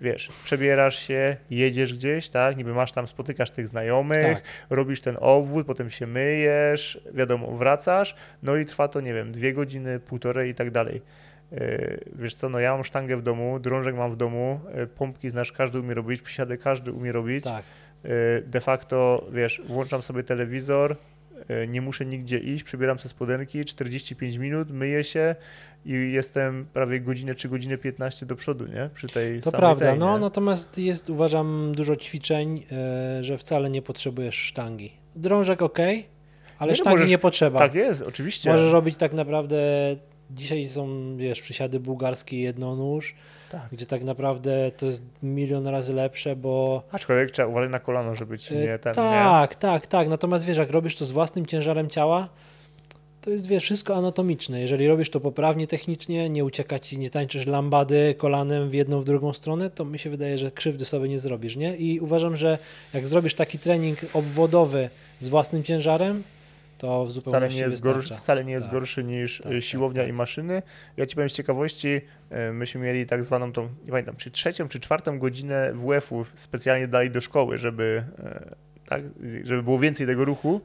wiesz, 0.00 0.28
przebierasz 0.44 0.98
się, 0.98 1.36
jedziesz 1.50 1.94
gdzieś, 1.94 2.28
tak, 2.28 2.56
niby 2.56 2.74
masz 2.74 2.92
tam, 2.92 3.08
spotykasz 3.08 3.50
tych 3.50 3.68
znajomych, 3.68 4.34
Tak. 4.34 4.42
robisz 4.70 5.00
ten 5.00 5.16
obwód, 5.20 5.66
potem 5.66 5.90
się 5.90 6.06
myjesz, 6.06 7.00
wiadomo, 7.14 7.56
wracasz, 7.56 8.16
no 8.42 8.56
i 8.56 8.66
trwa 8.66 8.88
to, 8.88 9.00
nie 9.00 9.14
wiem, 9.14 9.32
dwie 9.32 9.52
godziny, 9.52 10.00
półtorej 10.00 10.50
i 10.50 10.54
tak 10.54 10.70
dalej. 10.70 11.02
Yy, 11.52 12.00
Wiesz 12.18 12.34
co, 12.34 12.48
no 12.48 12.58
ja 12.60 12.74
mam 12.74 12.84
sztangę 12.84 13.16
w 13.16 13.22
domu, 13.22 13.60
drążek 13.60 13.94
mam 13.94 14.12
w 14.12 14.16
domu, 14.16 14.60
yy, 14.76 14.86
pompki 14.86 15.30
znasz, 15.30 15.52
każdy 15.52 15.80
umie 15.80 15.94
robić, 15.94 16.22
przysiady 16.22 16.58
każdy 16.58 16.92
umie 16.92 17.12
robić. 17.12 17.44
Tak. 17.44 17.62
Yy, 18.04 18.10
De 18.46 18.60
facto, 18.60 19.26
wiesz, 19.32 19.62
włączam 19.68 20.02
sobie 20.02 20.22
telewizor, 20.22 20.96
nie 21.68 21.80
muszę 21.80 22.06
nigdzie 22.06 22.38
iść, 22.38 22.64
przybieram 22.64 22.98
sobie 22.98 23.08
spodenki, 23.10 23.64
45 23.64 24.36
minut, 24.36 24.70
myję 24.70 25.04
się 25.04 25.34
i 25.84 25.92
jestem 26.12 26.66
prawie 26.72 27.00
godzinę 27.00 27.34
czy 27.34 27.48
godzinę 27.48 27.78
15 27.78 28.26
do 28.26 28.36
przodu, 28.36 28.66
nie? 28.66 28.90
Przy 28.94 29.08
tej 29.08 29.42
To 29.42 29.52
prawda, 29.52 29.90
tej, 29.90 29.98
no 29.98 30.18
natomiast 30.18 30.78
jest 30.78 31.10
uważam 31.10 31.72
dużo 31.76 31.96
ćwiczeń, 31.96 32.64
e, 32.72 33.24
że 33.24 33.38
wcale 33.38 33.70
nie 33.70 33.82
potrzebujesz 33.82 34.34
sztangi. 34.36 34.92
Drążek 35.16 35.62
ok, 35.62 35.78
ale 36.58 36.72
Nie, 36.72 36.78
no 36.78 36.82
sztangi 36.84 36.96
możesz- 36.96 37.10
nie 37.10 37.18
potrzeba. 37.18 37.58
Tak 37.58 37.74
jest, 37.74 38.02
oczywiście. 38.02 38.52
Możesz 38.52 38.72
robić 38.72 38.96
tak 38.96 39.12
naprawdę, 39.12 39.56
dzisiaj 40.30 40.68
są 40.68 41.16
wiesz, 41.16 41.40
przysiady 41.40 41.80
bułgarskie 41.80 42.40
jednonóż, 42.40 43.14
Tak. 43.50 43.62
gdzie 43.72 43.86
tak 43.86 44.04
naprawdę 44.04 44.70
to 44.76 44.86
jest 44.86 45.02
milion 45.22 45.66
razy 45.66 45.92
lepsze, 45.92 46.36
bo 46.36 46.82
Aczkolwiek 46.92 47.30
trzeba 47.30 47.48
uważać 47.48 47.70
na 47.70 47.80
kolano, 47.80 48.16
żeby 48.16 48.38
ci 48.38 48.54
E, 48.54 48.60
nie 48.60 48.78
ten, 48.78 48.90
nie? 48.90 48.94
tak, 48.94 49.54
tak, 49.54 49.86
tak. 49.86 50.08
Natomiast 50.08 50.44
wiesz, 50.44 50.58
jak 50.58 50.70
robisz 50.70 50.96
to 50.96 51.04
z 51.04 51.10
własnym 51.10 51.46
ciężarem 51.46 51.90
ciała, 51.90 52.28
to 53.22 53.30
jest 53.30 53.46
wiesz, 53.48 53.64
wszystko 53.64 53.96
anatomiczne. 53.96 54.60
Jeżeli 54.60 54.88
robisz 54.88 55.10
to 55.10 55.20
poprawnie 55.20 55.66
technicznie, 55.66 56.30
nie 56.30 56.44
ucieka 56.44 56.78
ci, 56.78 56.98
nie 56.98 57.10
tańczysz 57.10 57.46
lambady 57.46 58.14
kolanem 58.18 58.70
w 58.70 58.74
jedną, 58.74 59.00
w 59.00 59.04
drugą 59.04 59.32
stronę, 59.32 59.70
to 59.70 59.84
mi 59.84 59.98
się 59.98 60.10
wydaje, 60.10 60.38
że 60.38 60.50
krzywdy 60.50 60.84
sobie 60.84 61.08
nie 61.08 61.18
zrobisz, 61.18 61.56
nie? 61.56 61.76
I 61.76 62.00
uważam, 62.00 62.36
że 62.36 62.58
jak 62.94 63.06
zrobisz 63.06 63.34
taki 63.34 63.58
trening 63.58 63.98
obwodowy 64.14 64.90
z 65.20 65.28
własnym 65.28 65.64
ciężarem, 65.64 66.22
to 66.78 67.04
w 67.04 67.08
Wcale 67.08 67.14
zupełności 67.14 67.56
nie, 67.56 67.62
jest 67.62 67.82
gorszy, 67.82 68.14
wcale 68.14 68.44
nie 68.44 68.52
jest 68.52 68.64
Tak. 68.64 68.72
gorszy 68.72 69.04
niż 69.04 69.38
Tak, 69.38 69.52
y, 69.52 69.54
tak, 69.54 69.64
siłownia 69.64 70.02
tak. 70.02 70.10
i 70.10 70.12
maszyny. 70.12 70.62
Ja 70.96 71.06
ci 71.06 71.14
powiem 71.14 71.30
z 71.30 71.32
ciekawości, 71.32 71.88
y, 72.48 72.52
myśmy 72.52 72.80
mieli 72.80 73.06
tak 73.06 73.24
zwaną 73.24 73.52
tą, 73.52 73.62
nie 73.84 73.90
pamiętam, 73.90 74.16
czy 74.16 74.30
trzecią, 74.30 74.68
czy 74.68 74.80
czwartą 74.80 75.18
godzinę 75.18 75.72
WF-u 75.74 76.24
specjalnie 76.34 76.88
dali 76.88 77.10
do 77.10 77.20
szkoły, 77.20 77.58
żeby, 77.58 78.04
y, 78.18 78.86
tak, 78.86 79.02
żeby 79.44 79.62
było 79.62 79.78
więcej 79.78 80.06
tego 80.06 80.24
ruchu. 80.24 80.60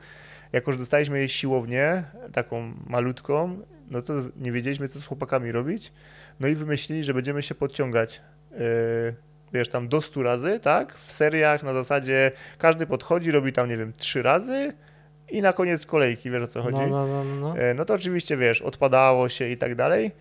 Jako, 0.53 0.71
że 0.71 0.77
dostaliśmy 0.77 1.29
siłownię, 1.29 2.03
taką 2.33 2.73
malutką, 2.87 3.59
no 3.89 4.01
to 4.01 4.13
nie 4.37 4.51
wiedzieliśmy, 4.51 4.87
co 4.87 5.01
z 5.01 5.05
chłopakami 5.05 5.51
robić. 5.51 5.91
No 6.39 6.47
i 6.47 6.55
wymyślili, 6.55 7.03
że 7.03 7.13
będziemy 7.13 7.41
się 7.41 7.55
podciągać, 7.55 8.21
y, 8.51 8.55
wiesz, 9.53 9.69
tam 9.69 9.87
do 9.87 10.01
100 10.01 10.23
razy, 10.23 10.59
tak? 10.59 10.97
W 11.05 11.11
seriach 11.11 11.63
na 11.63 11.73
zasadzie 11.73 12.31
każdy 12.57 12.85
podchodzi, 12.85 13.31
robi 13.31 13.53
tam, 13.53 13.69
nie 13.69 13.77
wiem, 13.77 13.93
trzy 13.97 14.21
razy 14.21 14.73
i 15.31 15.41
na 15.41 15.53
koniec 15.53 15.85
kolejki, 15.85 16.31
wiesz 16.31 16.43
o 16.43 16.47
co 16.47 16.61
chodzi? 16.63 16.77
No, 16.77 16.87
no, 16.87 17.07
no, 17.07 17.23
no, 17.23 17.35
no. 17.35 17.57
E, 17.57 17.73
No 17.73 17.85
to 17.85 17.93
oczywiście, 17.93 18.37
wiesz, 18.37 18.61
odpadało 18.61 19.29
się 19.29 19.49
i 19.49 19.57
tak 19.57 19.75
dalej. 19.75 20.11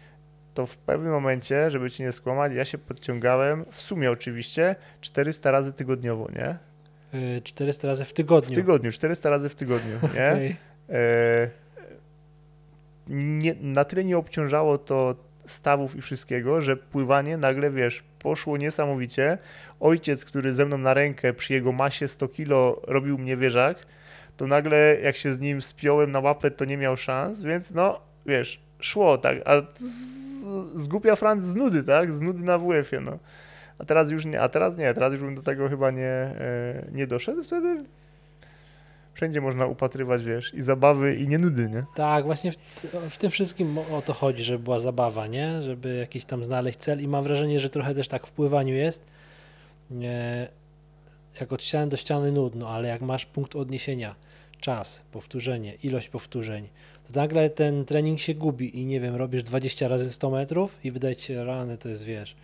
To 0.55 0.67
w 0.67 0.77
pewnym 0.79 1.13
momencie, 1.13 1.71
żeby 1.71 1.91
ci 1.91 2.03
nie 2.03 2.13
skłamać, 2.13 2.53
ja 2.53 2.65
się 2.65 2.79
podciągałem, 2.79 3.65
w 3.71 3.81
sumie 3.81 4.11
oczywiście, 4.11 4.77
400 5.01 5.51
razy 5.51 5.73
tygodniowo, 5.73 6.29
nie? 6.37 6.59
Y, 7.39 7.43
400 7.43 7.89
razy 7.89 8.05
w 8.05 8.09
W 8.09 8.13
tygodniu. 8.13 8.55
tygodniu, 8.57 8.93
400 8.93 9.31
razy 9.31 9.49
w 9.49 9.55
tygodniu, 9.55 9.93
nie? 10.03 10.09
Okej. 10.33 10.57
E, 10.91 11.49
nie, 13.09 13.55
na 13.61 13.85
tyle 13.85 14.05
nie 14.05 14.19
obciążało 14.19 14.79
to 14.79 15.15
stawów 15.45 15.97
i 15.97 16.01
wszystkiego, 16.03 16.61
że 16.63 16.77
pływanie 16.77 17.37
nagle, 17.37 17.71
wiesz, 17.71 18.05
poszło 18.19 18.57
niesamowicie. 18.57 19.39
Ojciec, 19.81 20.25
który 20.25 20.53
ze 20.53 20.67
mną 20.67 20.79
na 20.79 20.95
rękę 20.95 21.35
przy 21.35 21.53
jego 21.53 21.73
masie 21.73 22.09
100 22.09 22.29
kilo 22.29 22.81
robił 22.87 23.19
mnie 23.19 23.37
wieżak, 23.37 23.77
to 24.43 24.47
nagle 24.47 24.97
jak 25.03 25.17
się 25.17 25.35
z 25.35 25.41
nim 25.41 25.63
spiąłem 25.63 26.11
na 26.11 26.21
łapę, 26.21 26.51
to 26.51 26.65
nie 26.65 26.77
miał 26.77 26.97
szans, 26.97 27.43
więc 27.43 27.71
no, 27.71 28.01
wiesz, 28.27 28.61
szło 28.81 29.19
tak, 29.19 29.37
a 29.45 29.53
z- 29.81 30.83
zgupia 30.83 31.17
Franc 31.17 31.43
z 31.45 31.55
nudy, 31.55 31.85
tak, 31.85 32.13
z 32.13 32.21
nudy 32.21 32.43
na 32.45 32.59
WF-ie, 32.59 33.01
no. 33.01 33.19
A 33.79 33.85
teraz 33.85 34.11
już 34.11 34.25
nie, 34.25 34.41
a 34.41 34.49
teraz 34.49 34.77
nie, 34.77 34.95
teraz 34.95 35.13
już 35.13 35.23
bym 35.23 35.35
do 35.35 35.43
tego 35.43 35.69
chyba 35.69 35.91
nie, 35.91 36.05
e, 36.07 36.87
nie 36.93 37.07
doszedł, 37.07 37.45
wtedy 37.45 37.79
wszędzie 39.15 39.41
można 39.41 39.67
upatrywać, 39.67 40.25
wiesz, 40.25 40.55
i 40.55 40.63
zabawy, 40.63 41.15
i 41.17 41.29
nie 41.29 41.39
nudy, 41.39 41.69
nie? 41.69 41.85
Tak, 41.95 42.25
właśnie 42.25 42.53
w, 42.53 42.57
w 43.11 43.19
tym 43.19 43.31
wszystkim 43.31 43.79
o 43.79 44.03
to 44.03 44.13
chodzi, 44.13 44.45
żeby 44.45 44.65
była 44.65 44.79
zabawa, 44.81 45.27
nie? 45.27 45.63
Żeby 45.63 45.95
jakiś 45.97 46.25
tam 46.25 46.45
znaleźć 46.45 46.79
cel 46.79 47.01
i 47.03 47.09
mam 47.09 47.25
wrażenie, 47.25 47.61
że 47.61 47.71
trochę 47.71 47.95
też 47.95 48.09
tak 48.09 48.27
w 48.27 48.33
pływaniu 48.33 48.75
jest. 48.75 49.05
Nie, 49.91 50.49
jak 51.41 51.53
od 51.53 51.65
ściany 51.65 51.91
do 51.91 51.97
ściany 51.97 52.33
nudno, 52.33 52.69
ale 52.69 52.89
jak 52.89 53.03
masz 53.03 53.27
punkt 53.27 53.57
odniesienia, 53.57 54.15
czas, 54.61 55.05
powtórzenie, 55.13 55.75
ilość 55.83 56.09
powtórzeń, 56.09 56.69
to 57.13 57.21
nagle 57.21 57.51
ten 57.51 57.85
trening 57.85 58.21
się 58.21 58.35
gubi 58.35 58.81
i 58.81 58.87
nie 58.87 59.01
wiem, 59.01 59.17
robisz 59.17 59.43
20 59.43 59.89
razy 59.89 60.11
100 60.11 60.31
metrów 60.31 60.85
i 60.85 60.91
wydaje 60.91 61.17
ci 61.17 61.27
się, 61.27 61.45
rany 61.45 61.79
to 61.79 61.89
jest, 61.89 62.05
wiesz, 62.05 62.37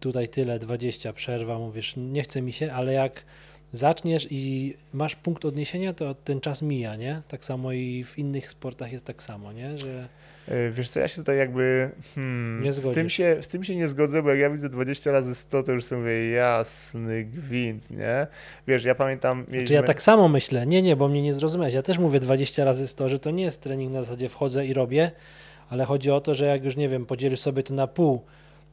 tutaj 0.00 0.28
tyle, 0.28 0.58
20, 0.58 1.12
przerwa, 1.12 1.58
mówisz, 1.58 1.94
nie 1.96 2.22
chce 2.22 2.42
mi 2.42 2.52
się, 2.52 2.72
ale 2.72 2.92
jak 2.92 3.24
zaczniesz 3.72 4.26
i 4.30 4.74
masz 4.92 5.16
punkt 5.16 5.44
odniesienia, 5.44 5.92
to 5.92 6.14
ten 6.14 6.40
czas 6.40 6.62
mija, 6.62 6.96
nie? 6.96 7.22
Tak 7.28 7.44
samo 7.44 7.72
i 7.72 8.04
w 8.04 8.18
innych 8.18 8.50
sportach 8.50 8.92
jest 8.92 9.04
tak 9.04 9.22
samo, 9.22 9.52
nie? 9.52 9.78
Że 9.78 10.08
Wiesz 10.72 10.88
co, 10.88 11.00
ja 11.00 11.08
się 11.08 11.16
tutaj 11.16 11.38
jakby 11.38 11.90
hmm, 12.14 12.62
Nie 12.62 12.72
z, 12.72 12.76
tym 12.76 12.84
zgodzisz. 12.84 13.12
się, 13.12 13.36
z 13.40 13.48
tym 13.48 13.64
się 13.64 13.76
nie 13.76 13.88
zgodzę, 13.88 14.22
bo 14.22 14.30
jak 14.30 14.38
ja 14.38 14.50
widzę 14.50 14.68
20 14.68 15.12
razy 15.12 15.34
100, 15.34 15.62
to 15.62 15.72
już 15.72 15.84
sobie 15.84 16.00
mówię, 16.00 16.30
jasny 16.30 17.24
gwint, 17.24 17.90
nie? 17.90 18.26
Wiesz, 18.66 18.84
ja 18.84 18.94
pamiętam... 18.94 19.46
Czy 19.46 19.52
mieliśmy- 19.52 19.76
ja 19.76 19.82
tak 19.82 20.02
samo 20.02 20.28
myślę? 20.28 20.66
Nie, 20.66 20.82
nie, 20.82 20.96
bo 20.96 21.08
mnie 21.08 21.22
nie 21.22 21.34
zrozumiałeś. 21.34 21.74
Ja 21.74 21.82
też 21.82 21.98
mówię 21.98 22.20
20 22.20 22.64
razy 22.64 22.86
100, 22.88 23.08
że 23.08 23.18
to 23.18 23.30
nie 23.30 23.42
jest 23.42 23.60
trening 23.60 23.92
na 23.92 24.02
zasadzie 24.02 24.28
wchodzę 24.28 24.66
i 24.66 24.72
robię, 24.74 25.10
ale 25.68 25.84
chodzi 25.84 26.10
o 26.10 26.20
to, 26.20 26.34
że 26.34 26.46
jak 26.46 26.64
już 26.64 26.76
nie 26.76 26.88
wiem, 26.88 27.06
podzielisz 27.06 27.40
sobie 27.40 27.62
to 27.62 27.74
na 27.74 27.86
pół, 27.86 28.24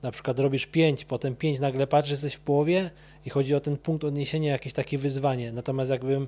na 0.04 0.12
przykład 0.12 0.40
robisz 0.40 0.66
5, 0.66 1.06
potem 1.06 1.36
5 1.36 1.60
nagle 1.60 1.88
patrzysz, 1.88 2.12
jesteś 2.12 2.34
w 2.34 2.40
połowie 2.40 2.90
i 3.26 3.30
chodzi 3.30 3.56
o 3.56 3.60
ten 3.60 3.78
punkt 3.78 4.04
odniesienia, 4.04 4.52
jakieś 4.52 4.74
takie 4.74 4.98
wyzwanie. 4.98 5.52
Natomiast 5.52 5.92
jakbym 5.92 6.28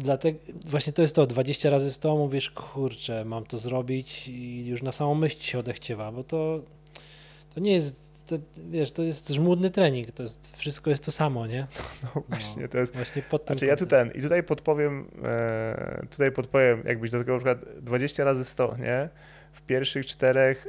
dlatego 0.00 0.38
właśnie 0.66 0.92
to 0.92 1.02
jest 1.02 1.14
to, 1.14 1.26
20 1.26 1.70
razy 1.70 1.92
100 1.92 2.16
mówisz, 2.16 2.50
kurczę, 2.50 3.24
mam 3.24 3.44
to 3.44 3.58
zrobić 3.58 4.28
i 4.28 4.66
już 4.66 4.82
na 4.82 4.92
samą 4.92 5.14
myśl 5.14 5.40
się 5.40 5.58
odechciewa, 5.58 6.12
bo 6.12 6.24
to 6.24 6.60
to 7.54 7.60
nie 7.60 7.72
jest, 7.72 8.26
to, 8.26 8.36
wiesz, 8.70 8.92
to 8.92 9.02
jest 9.02 9.28
żmudny 9.28 9.70
trening, 9.70 10.12
to 10.12 10.22
jest, 10.22 10.56
wszystko 10.56 10.90
jest 10.90 11.04
to 11.04 11.12
samo, 11.12 11.46
nie? 11.46 11.66
No 12.02 12.22
właśnie, 12.28 12.68
to 12.68 12.78
jest... 12.78 12.94
Właśnie 12.94 13.22
pod 13.22 13.46
Znaczy 13.46 13.66
ja 13.66 13.76
tu 13.76 13.86
ten, 13.86 14.10
i 14.10 14.22
tutaj 14.22 14.42
podpowiem, 14.42 15.10
e, 15.24 16.06
tutaj 16.10 16.32
podpowiem, 16.32 16.82
jakbyś 16.86 17.10
do 17.10 17.18
tego 17.18 17.32
na 17.32 17.38
przykład 17.38 17.78
20 17.84 18.24
razy 18.24 18.44
100, 18.44 18.76
nie? 18.76 19.08
W 19.52 19.62
pierwszych 19.62 20.06
czterech, 20.06 20.66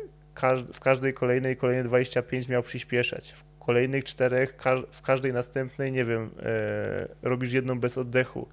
w 0.74 0.80
każdej 0.80 1.14
kolejnej, 1.14 1.58
kolejne 1.58 1.84
25 1.84 2.48
miał 2.48 2.64
przyspieszać. 2.64 3.32
W 3.32 3.64
kolejnych 3.66 4.04
czterech, 4.04 4.56
w 4.92 5.02
każdej 5.02 5.34
następnej, 5.34 5.92
nie 5.92 6.06
wiem, 6.06 6.32
e, 6.40 7.08
robisz 7.22 7.54
jedną 7.54 7.80
bez 7.80 7.98
oddechu. 7.98 8.48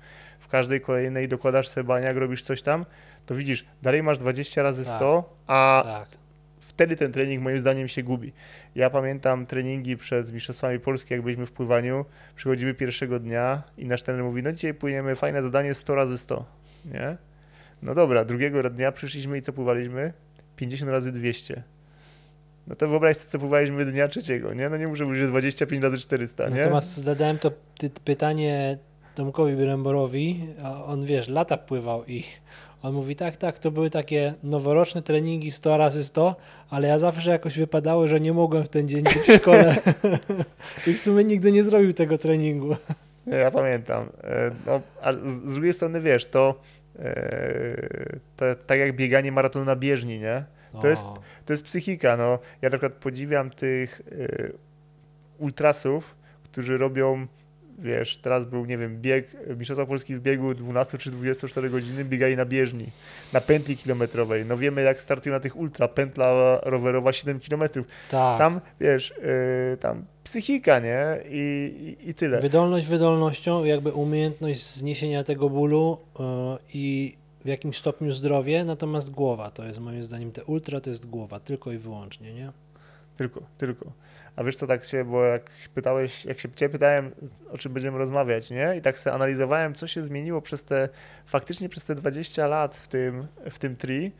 W 0.49 0.51
każdej 0.51 0.81
kolejnej 0.81 1.29
dokładasz 1.29 1.69
sobie 1.69 1.85
baniak, 1.85 2.16
robisz 2.16 2.43
coś 2.43 2.62
tam, 2.62 2.87
to 3.27 3.35
widzisz, 3.35 3.65
dalej 3.83 4.03
masz 4.03 4.19
20 4.19 4.62
razy 4.62 4.85
Tak. 4.85 4.97
100, 4.97 5.37
a 5.47 5.83
Tak. 5.85 6.09
wtedy 6.61 6.97
ten 6.97 7.12
trening 7.12 7.43
moim 7.43 7.59
zdaniem 7.59 7.89
się 7.89 8.03
gubi. 8.03 8.33
Ja 8.75 8.91
pamiętam 8.91 9.47
treningi 9.47 9.97
przed 9.97 10.33
Mistrzostwami 10.33 10.81
Polski, 10.81 11.15
jak 11.15 11.23
byliśmy 11.23 11.47
w 11.47 11.53
pływaniu, 11.53 12.05
przychodzimy 12.37 12.75
pierwszego 12.75 13.20
dnia 13.20 13.62
i 13.79 13.87
nasz 13.87 14.03
trener 14.03 14.25
mówi, 14.25 14.43
no 14.43 14.53
dzisiaj 14.53 14.75
płyniemy, 14.75 15.16
fajne 15.16 15.43
zadanie 15.43 15.75
100 15.75 15.95
razy 15.95 16.19
100, 16.19 16.45
nie? 16.85 17.16
No 17.83 17.95
dobra, 17.95 18.25
drugiego 18.25 18.70
dnia 18.70 18.93
przyszliśmy 18.93 19.39
i 19.39 19.43
co 19.43 19.53
pływaliśmy? 19.53 20.12
50 20.57 20.91
razy 20.91 21.12
200. 21.12 21.62
No 22.66 22.77
to 22.77 22.89
wyobraź 22.89 23.16
sobie, 23.16 23.31
co 23.31 23.39
pływaliśmy 23.39 23.85
dnia 23.85 24.09
trzeciego, 24.09 24.55
nie? 24.55 24.69
No 24.69 24.77
nie 24.77 24.87
muszę 24.87 25.05
mówić, 25.05 25.19
że 25.20 25.27
25 25.27 25.83
razy 25.83 25.99
400, 25.99 26.49
nie? 26.49 26.57
Natomiast 26.61 26.97
zadałem 26.97 27.39
to 27.39 27.53
pytanie 28.05 28.79
Tomkowi 29.19 29.57
Bremborowi, 29.57 30.40
a 30.65 30.85
on 30.85 31.05
wiesz, 31.05 31.28
lata 31.28 31.57
pływał 31.57 32.05
i 32.07 32.24
on 32.82 32.95
mówi 32.95 33.16
tak, 33.16 33.36
tak, 33.36 33.59
to 33.59 33.70
były 33.70 33.90
takie 33.90 34.35
noworoczne 34.43 35.03
treningi 35.03 35.51
100 35.53 35.77
razy 35.77 36.05
100, 36.05 36.36
ale 36.70 36.89
ja 36.89 36.99
zawsze 36.99 37.31
jakoś 37.31 37.59
wypadało, 37.59 38.09
że 38.09 38.20
nie 38.20 38.32
mogłem 38.32 38.65
w 38.65 38.69
ten 38.69 38.89
dzień 38.89 39.03
być 39.05 39.12
w 39.12 39.32
szkole 39.36 39.77
i 40.86 40.93
w 40.95 41.01
sumie 41.03 41.24
nigdy 41.24 41.53
nie 41.53 41.65
zrobił 41.65 41.93
tego 41.93 42.19
treningu. 42.19 42.77
Ja 43.27 43.51
pamiętam. 43.51 44.09
E, 44.24 44.51
No, 44.66 44.81
a 45.03 45.12
z 45.12 45.55
drugiej 45.55 45.73
strony, 45.73 46.01
wiesz, 46.01 46.27
to, 46.27 46.55
e, 46.99 48.16
to 48.36 48.45
tak 48.66 48.78
jak 48.78 48.97
bieganie 48.97 49.32
maratonu 49.32 49.65
na 49.65 49.77
bieżni, 49.77 50.19
nie? 50.19 50.45
To 50.81 50.89
jest- 50.89 51.05
O, 51.05 51.15
To 51.47 51.53
jest 51.53 51.65
psychika, 51.65 52.16
no. 52.16 52.24
Ja 52.62 52.69
na 52.69 52.78
przykład 52.78 52.93
podziwiam 52.93 53.51
tych 53.51 54.01
y, 54.12 54.53
ultrasów, 55.39 56.15
którzy 56.45 56.78
robią, 56.78 57.27
wiesz, 57.79 58.17
teraz 58.17 58.45
był, 58.45 58.67
nie 58.67 58.79
wiem, 58.79 59.01
bieg, 59.01 59.37
Mistrzostwa 59.57 59.87
Polski 59.87 60.17
w 60.17 60.21
biegu 60.21 60.55
12 60.55 60.99
czy 60.99 61.11
24 61.11 61.71
godziny, 61.71 62.05
biegali 62.05 62.37
na 62.37 62.45
bieżni, 62.47 62.87
na 63.33 63.41
pętli 63.41 63.77
kilometrowej. 63.77 64.45
No 64.45 64.59
wiemy, 64.59 64.83
jak 64.83 65.01
startują 65.01 65.35
na 65.35 65.41
tych 65.41 65.57
ultra, 65.57 65.89
pętla 65.89 66.61
rowerowa 66.63 67.13
7 67.13 67.41
kilometrów. 67.41 67.87
tak. 68.11 68.39
Tam, 68.39 68.61
wiesz, 68.81 69.11
y, 69.11 69.77
tam 69.77 70.05
psychika, 70.25 70.79
nie? 70.79 71.19
I, 71.31 71.97
i, 72.03 72.11
i 72.11 72.15
tyle. 72.15 72.41
Wydolność 72.41 72.87
wydolnością, 72.87 73.65
jakby 73.65 73.93
umiejętność 73.93 74.75
zniesienia 74.75 75.25
tego 75.25 75.51
bólu 75.51 75.99
e, 76.21 76.59
i 76.75 77.17
w 77.45 77.49
jakimś 77.49 77.79
stopniu 77.79 78.13
zdrowie, 78.13 78.65
natomiast 78.65 79.11
głowa 79.11 79.51
to 79.51 79.65
jest 79.65 79.81
moim 79.81 80.05
zdaniem 80.05 80.33
te 80.33 80.45
ultra 80.45 80.81
to 80.81 80.91
jest 80.91 81.07
głowa, 81.07 81.41
tylko 81.41 81.73
i 81.73 81.79
wyłącznie, 81.79 82.35
nie? 82.35 82.53
Tylko, 83.17 83.41
tylko. 83.59 83.93
A 84.39 84.44
wiesz 84.44 84.56
co, 84.56 84.66
tak 84.66 84.85
się, 84.85 85.05
bo 85.05 85.24
jak 85.24 85.51
pytałeś, 85.74 86.24
jak 86.24 86.39
się 86.39 86.48
cię 86.56 86.69
pytałem, 86.69 87.10
o 87.51 87.59
czym 87.59 87.73
będziemy 87.73 87.98
rozmawiać, 87.98 88.51
nie? 88.51 88.74
I 88.78 88.81
tak 88.81 88.98
sobie 88.98 89.15
analizowałem, 89.15 89.74
co 89.74 89.86
się 89.86 90.02
zmieniło 90.02 90.43
przez 90.43 90.65
te, 90.65 90.89
faktycznie 91.27 91.69
przez 91.69 91.85
te 91.85 91.94
20 91.94 92.47
lat 92.47 92.77
w 92.77 92.89
tym, 92.89 93.27
w 93.51 93.59
tym 93.59 93.77
tri. 93.77 94.12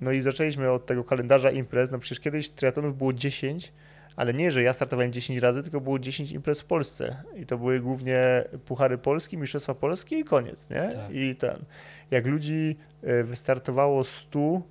No 0.00 0.12
i 0.12 0.20
zaczęliśmy 0.20 0.70
od 0.70 0.86
tego 0.86 1.04
kalendarza 1.04 1.50
imprez. 1.50 1.90
No 1.90 1.98
przecież 1.98 2.20
kiedyś 2.20 2.50
triatlonów 2.50 2.98
było 2.98 3.12
10, 3.12 3.72
ale 4.16 4.34
nie, 4.34 4.50
że 4.50 4.62
ja 4.62 4.72
startowałem 4.72 5.12
10 5.12 5.38
razy, 5.38 5.62
tylko 5.62 5.80
było 5.80 5.98
10 5.98 6.32
imprez 6.32 6.60
w 6.60 6.64
Polsce. 6.64 7.16
I 7.36 7.46
to 7.46 7.58
były 7.58 7.80
głównie 7.80 8.44
Puchary 8.66 8.98
Polski, 8.98 9.38
Mistrzostwa 9.38 9.74
Polskie 9.74 10.18
i 10.18 10.24
koniec, 10.24 10.70
nie? 10.70 10.92
Tak. 10.94 11.10
I 11.10 11.36
ten. 11.36 11.64
Jak 12.10 12.26
ludzi 12.26 12.76
e, 13.02 13.24
wystartowało 13.24 14.04
100, 14.04 14.62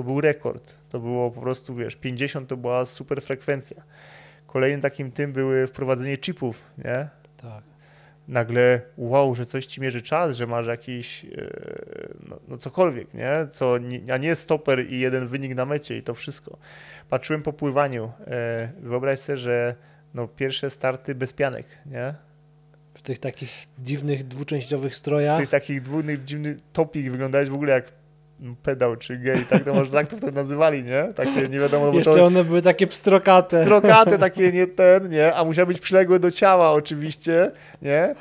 to 0.00 0.04
był 0.04 0.20
rekord. 0.20 0.74
To 0.90 1.00
było 1.00 1.30
po 1.30 1.40
prostu, 1.40 1.74
wiesz, 1.74 1.96
50 1.96 2.48
to 2.48 2.56
była 2.56 2.84
super 2.84 3.22
frekwencja. 3.22 3.82
Kolejnym 4.46 4.80
takim 4.80 5.12
tym 5.12 5.32
były 5.32 5.66
wprowadzenie 5.66 6.16
chipów, 6.18 6.62
nie? 6.78 7.08
Tak. 7.36 7.62
Nagle 8.28 8.80
wow, 8.96 9.34
że 9.34 9.46
coś 9.46 9.66
ci 9.66 9.80
mierzy 9.80 10.02
czas, 10.02 10.36
że 10.36 10.46
masz 10.46 10.66
jakiś, 10.66 11.24
e, 11.24 11.28
no, 12.28 12.38
no 12.48 12.56
cokolwiek, 12.58 13.14
nie? 13.14 13.46
Co, 13.50 13.74
a 14.12 14.16
nie 14.16 14.34
stoper 14.34 14.86
i 14.92 15.00
jeden 15.00 15.26
wynik 15.26 15.54
na 15.54 15.64
mecie 15.66 15.96
i 15.96 16.02
to 16.02 16.14
wszystko. 16.14 16.58
Patrzyłem 17.10 17.42
po 17.42 17.52
pływaniu. 17.52 18.12
e, 18.26 18.68
Wyobraź 18.80 19.20
sobie, 19.20 19.38
że 19.38 19.74
no, 20.14 20.28
pierwsze 20.28 20.70
starty 20.70 21.14
bez 21.14 21.32
pianek, 21.32 21.66
nie? 21.86 22.14
W 22.94 23.02
tych 23.02 23.18
takich 23.18 23.66
dziwnych 23.78 24.28
dwuczęściowych 24.28 24.92
W 24.92 24.96
strojach. 24.96 25.38
tych 25.40 25.48
takich 25.50 25.82
dwójnych, 25.82 26.24
dziwnych 26.24 26.56
topik 26.72 27.10
wyglądałeś 27.10 27.48
w 27.48 27.54
ogóle 27.54 27.72
jak 27.72 27.99
pedał 28.62 28.96
czy 28.96 29.16
gej, 29.18 29.44
tak 29.50 29.64
to 29.64 29.74
może 29.74 29.90
tak 29.90 30.06
to 30.06 30.16
wtedy 30.16 30.32
nazywali, 30.32 30.84
nie? 30.84 31.12
Takie 31.14 31.48
nie 31.48 31.60
wiadomo, 31.60 31.86
bo 31.86 31.92
to 31.92 31.98
Jeszcze 31.98 32.24
one 32.24 32.44
były 32.44 32.62
takie 32.62 32.86
pstrokate. 32.86 33.64
strokate 33.64 34.18
takie, 34.28 34.52
nie 34.52 34.66
ten, 34.66 35.08
nie? 35.08 35.34
A 35.34 35.44
musiał 35.44 35.66
być 35.66 35.80
przyległe 35.80 36.18
do 36.18 36.30
ciała 36.30 36.70
oczywiście, 36.70 37.50
nie? 37.82 38.14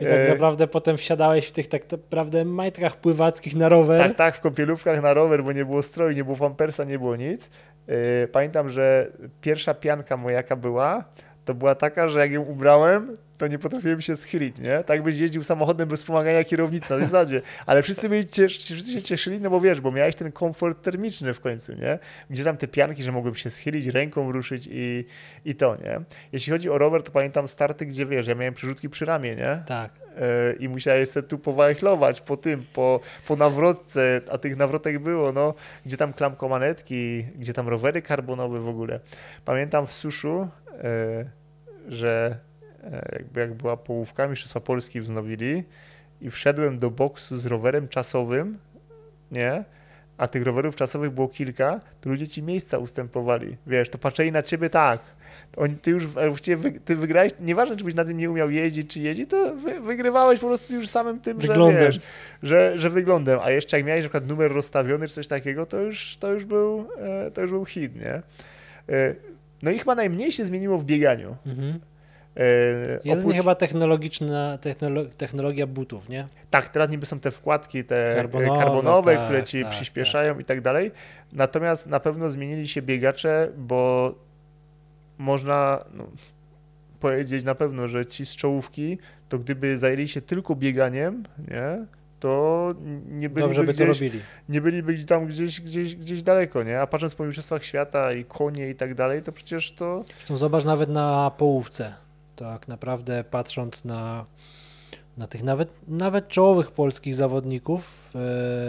I 0.00 0.04
tak 0.04 0.12
E, 0.12 0.28
naprawdę 0.28 0.66
potem 0.66 0.96
wsiadałeś 0.96 1.48
w 1.48 1.52
tych 1.52 1.68
tak 1.68 1.82
naprawdę 1.92 2.44
majtkach 2.44 2.96
pływackich 2.96 3.56
na 3.56 3.68
rower. 3.68 4.00
Tak, 4.00 4.14
tak, 4.16 4.36
w 4.36 4.40
kąpielówkach 4.40 5.02
na 5.02 5.14
rower, 5.14 5.44
bo 5.44 5.52
nie 5.52 5.64
było 5.64 5.82
stroju, 5.82 6.16
nie 6.16 6.24
było 6.24 6.36
pampersa, 6.36 6.84
nie 6.84 6.98
było 6.98 7.16
nic. 7.16 7.50
Yy, 7.88 7.94
Pamiętam, 8.32 8.70
że 8.70 9.06
pierwsza 9.40 9.74
pianka 9.74 10.16
moja 10.16 10.36
jaka 10.36 10.56
była, 10.56 11.04
to 11.44 11.54
była 11.54 11.74
taka, 11.74 12.08
że 12.08 12.20
jak 12.20 12.32
ją 12.32 12.42
ubrałem, 12.42 13.16
to 13.42 13.48
nie 13.48 13.58
potrafiłem 13.58 14.00
się 14.00 14.16
schylić, 14.16 14.58
nie? 14.58 14.84
Tak 14.84 15.02
byś 15.02 15.18
jeździł 15.18 15.42
samochodem 15.42 15.88
bez 15.88 16.00
wspomagania 16.00 16.44
kierownicy 16.44 16.92
na 16.92 16.98
zasadzie. 16.98 17.42
Ale 17.66 17.82
wszyscy, 17.82 18.08
byli 18.08 18.26
ciesz, 18.26 18.58
wszyscy 18.58 18.92
się 18.92 19.02
cieszyli, 19.02 19.40
no 19.40 19.50
bo 19.50 19.60
wiesz, 19.60 19.80
bo 19.80 19.92
miałeś 19.92 20.14
ten 20.14 20.32
komfort 20.32 20.82
termiczny 20.82 21.34
w 21.34 21.40
końcu, 21.40 21.72
nie? 21.72 21.98
Gdzie 22.30 22.44
tam 22.44 22.56
te 22.56 22.68
pianki, 22.68 23.02
że 23.02 23.12
mogłem 23.12 23.34
się 23.34 23.50
schylić, 23.50 23.86
ręką 23.86 24.32
ruszyć 24.32 24.68
i, 24.70 25.04
i 25.44 25.54
to, 25.54 25.76
nie? 25.76 26.00
Jeśli 26.32 26.52
chodzi 26.52 26.70
o 26.70 26.78
rower, 26.78 27.02
to 27.02 27.12
pamiętam 27.12 27.48
starty, 27.48 27.86
gdzie 27.86 28.06
wiesz, 28.06 28.26
ja 28.26 28.34
miałem 28.34 28.54
przyrzutki 28.54 28.88
przy 28.88 29.04
ramię, 29.04 29.36
nie? 29.36 29.62
Tak. 29.66 29.92
E, 30.16 30.52
i 30.52 30.68
musiałeś 30.68 31.08
sobie 31.08 31.28
tu 31.28 31.38
powajchlować 31.38 32.20
po 32.20 32.36
tym, 32.36 32.66
po, 32.72 33.00
po 33.26 33.36
nawrotce, 33.36 34.20
a 34.30 34.38
tych 34.38 34.56
nawrotek 34.56 34.98
było, 34.98 35.32
no, 35.32 35.54
gdzie 35.86 35.96
tam 35.96 36.12
klamkomanetki, 36.12 37.22
gdzie 37.22 37.52
tam 37.52 37.68
rowery 37.68 38.02
karbonowe 38.02 38.60
w 38.60 38.68
ogóle. 38.68 39.00
Pamiętam 39.44 39.86
w 39.86 39.92
suszu, 39.92 40.48
e, 40.82 41.30
że 41.88 42.40
jakby 43.12 43.40
jak 43.40 43.54
była 43.54 43.76
połówka 43.76 44.28
Mistrzostwa 44.28 44.60
Polski 44.60 45.00
wznowili 45.00 45.64
i 46.20 46.30
wszedłem 46.30 46.78
do 46.78 46.90
boksu 46.90 47.38
z 47.38 47.46
rowerem 47.46 47.88
czasowym, 47.88 48.58
nie? 49.32 49.64
A 50.18 50.28
tych 50.28 50.42
rowerów 50.42 50.76
czasowych 50.76 51.10
było 51.10 51.28
kilka, 51.28 51.80
to 52.00 52.10
ludzie 52.10 52.28
ci 52.28 52.42
miejsca 52.42 52.78
ustępowali. 52.78 53.56
Wiesz, 53.66 53.90
to 53.90 53.98
patrzyli 53.98 54.32
na 54.32 54.42
ciebie 54.42 54.70
tak. 54.70 55.00
Oni, 55.56 55.76
ty 55.76 55.90
już 55.90 56.06
właściwie 56.06 56.56
wy, 56.56 56.72
ty 56.72 56.96
wygrałeś, 56.96 57.32
nieważne 57.40 57.76
czy 57.76 57.84
byś 57.84 57.94
na 57.94 58.04
tym 58.04 58.16
nie 58.16 58.30
umiał 58.30 58.50
jeździć, 58.50 58.90
czy 58.90 59.00
jeździć, 59.00 59.30
to 59.30 59.56
wy, 59.56 59.80
wygrywałeś 59.80 60.38
po 60.40 60.46
prostu 60.46 60.74
już 60.74 60.88
samym 60.88 61.20
tym, 61.20 61.38
Wyglądem. 61.38 61.80
że 61.80 61.86
wiesz, 61.86 62.00
że, 62.42 62.72
że 62.78 62.90
wyglądem. 62.90 63.38
A 63.42 63.50
jeszcze 63.50 63.76
jak 63.76 63.86
miałeś 63.86 64.02
na 64.02 64.08
przykład 64.08 64.28
numer 64.28 64.52
rozstawiony 64.52 65.08
czy 65.08 65.14
coś 65.14 65.26
takiego, 65.26 65.66
to 65.66 65.80
już, 65.80 66.16
to 66.20 66.32
już, 66.32 66.44
był, 66.44 66.88
e, 66.98 67.30
to 67.30 67.40
już 67.40 67.50
był 67.50 67.64
hit, 67.64 67.94
nie? 67.96 68.12
E, 68.88 69.14
No 69.62 69.70
i 69.70 69.78
chyba 69.78 69.94
najmniej 69.94 70.32
się 70.32 70.44
zmieniło 70.44 70.78
w 70.78 70.84
bieganiu. 70.84 71.36
Mhm. 71.46 71.80
E, 72.36 72.42
Jedynie 73.04 73.16
oprócz- 73.16 73.36
chyba 73.36 73.54
technologiczna 73.54 74.58
technolo 74.58 75.04
technologia 75.04 75.66
butów, 75.66 76.08
nie? 76.08 76.26
Tak, 76.50 76.68
teraz 76.68 76.90
niby 76.90 77.06
są 77.06 77.20
te 77.20 77.30
wkładki 77.30 77.84
te 77.84 78.12
Karbonowe, 78.16 78.46
karbonowe, 78.46 78.64
karbonowe 78.64 79.16
tak, 79.16 79.24
które 79.24 79.42
ci 79.42 79.62
tak, 79.62 79.70
przyspieszają 79.70 80.38
i 80.38 80.44
tak 80.44 80.60
dalej. 80.60 80.90
Natomiast 81.32 81.86
na 81.86 82.00
pewno 82.00 82.30
zmienili 82.30 82.68
się 82.68 82.82
biegacze, 82.82 83.48
bo 83.56 84.14
można 85.18 85.84
no, 85.94 86.06
powiedzieć 87.00 87.44
na 87.44 87.54
pewno, 87.54 87.88
że 87.88 88.06
ci 88.06 88.26
z 88.26 88.36
czołówki, 88.36 88.98
to 89.28 89.38
gdyby 89.38 89.78
zajęli 89.78 90.08
się 90.08 90.20
tylko 90.20 90.54
bieganiem, 90.54 91.22
nie, 91.38 91.86
to 92.20 92.74
nie 93.08 93.28
byliby, 93.28 93.40
Dobrze 93.40 93.60
by 93.60 93.66
to 93.66 93.72
gdzieś, 93.72 93.88
robili. 93.88 94.20
nie 94.48 94.60
byliby 94.60 95.04
tam 95.04 95.26
gdzieś, 95.26 95.60
gdzieś, 95.60 95.96
gdzieś 95.96 96.22
daleko, 96.22 96.62
nie? 96.62 96.80
A 96.80 96.86
patrząc 96.86 97.14
po 97.14 97.24
mistrzostwach 97.24 97.64
świata 97.64 98.12
i 98.12 98.24
konie 98.24 98.68
i 98.68 98.74
tak 98.74 98.94
dalej, 98.94 99.22
to 99.22 99.32
przecież 99.32 99.72
to 99.72 100.04
zobacz 100.26 100.64
nawet 100.64 100.88
na 100.90 101.30
połówce. 101.38 101.94
Tak 102.36 102.68
naprawdę 102.68 103.24
patrząc 103.24 103.84
na, 103.84 104.26
na 105.16 105.26
tych 105.26 105.42
nawet, 105.42 105.68
nawet 105.88 106.28
czołowych 106.28 106.70
polskich 106.70 107.14
zawodników, 107.14 108.12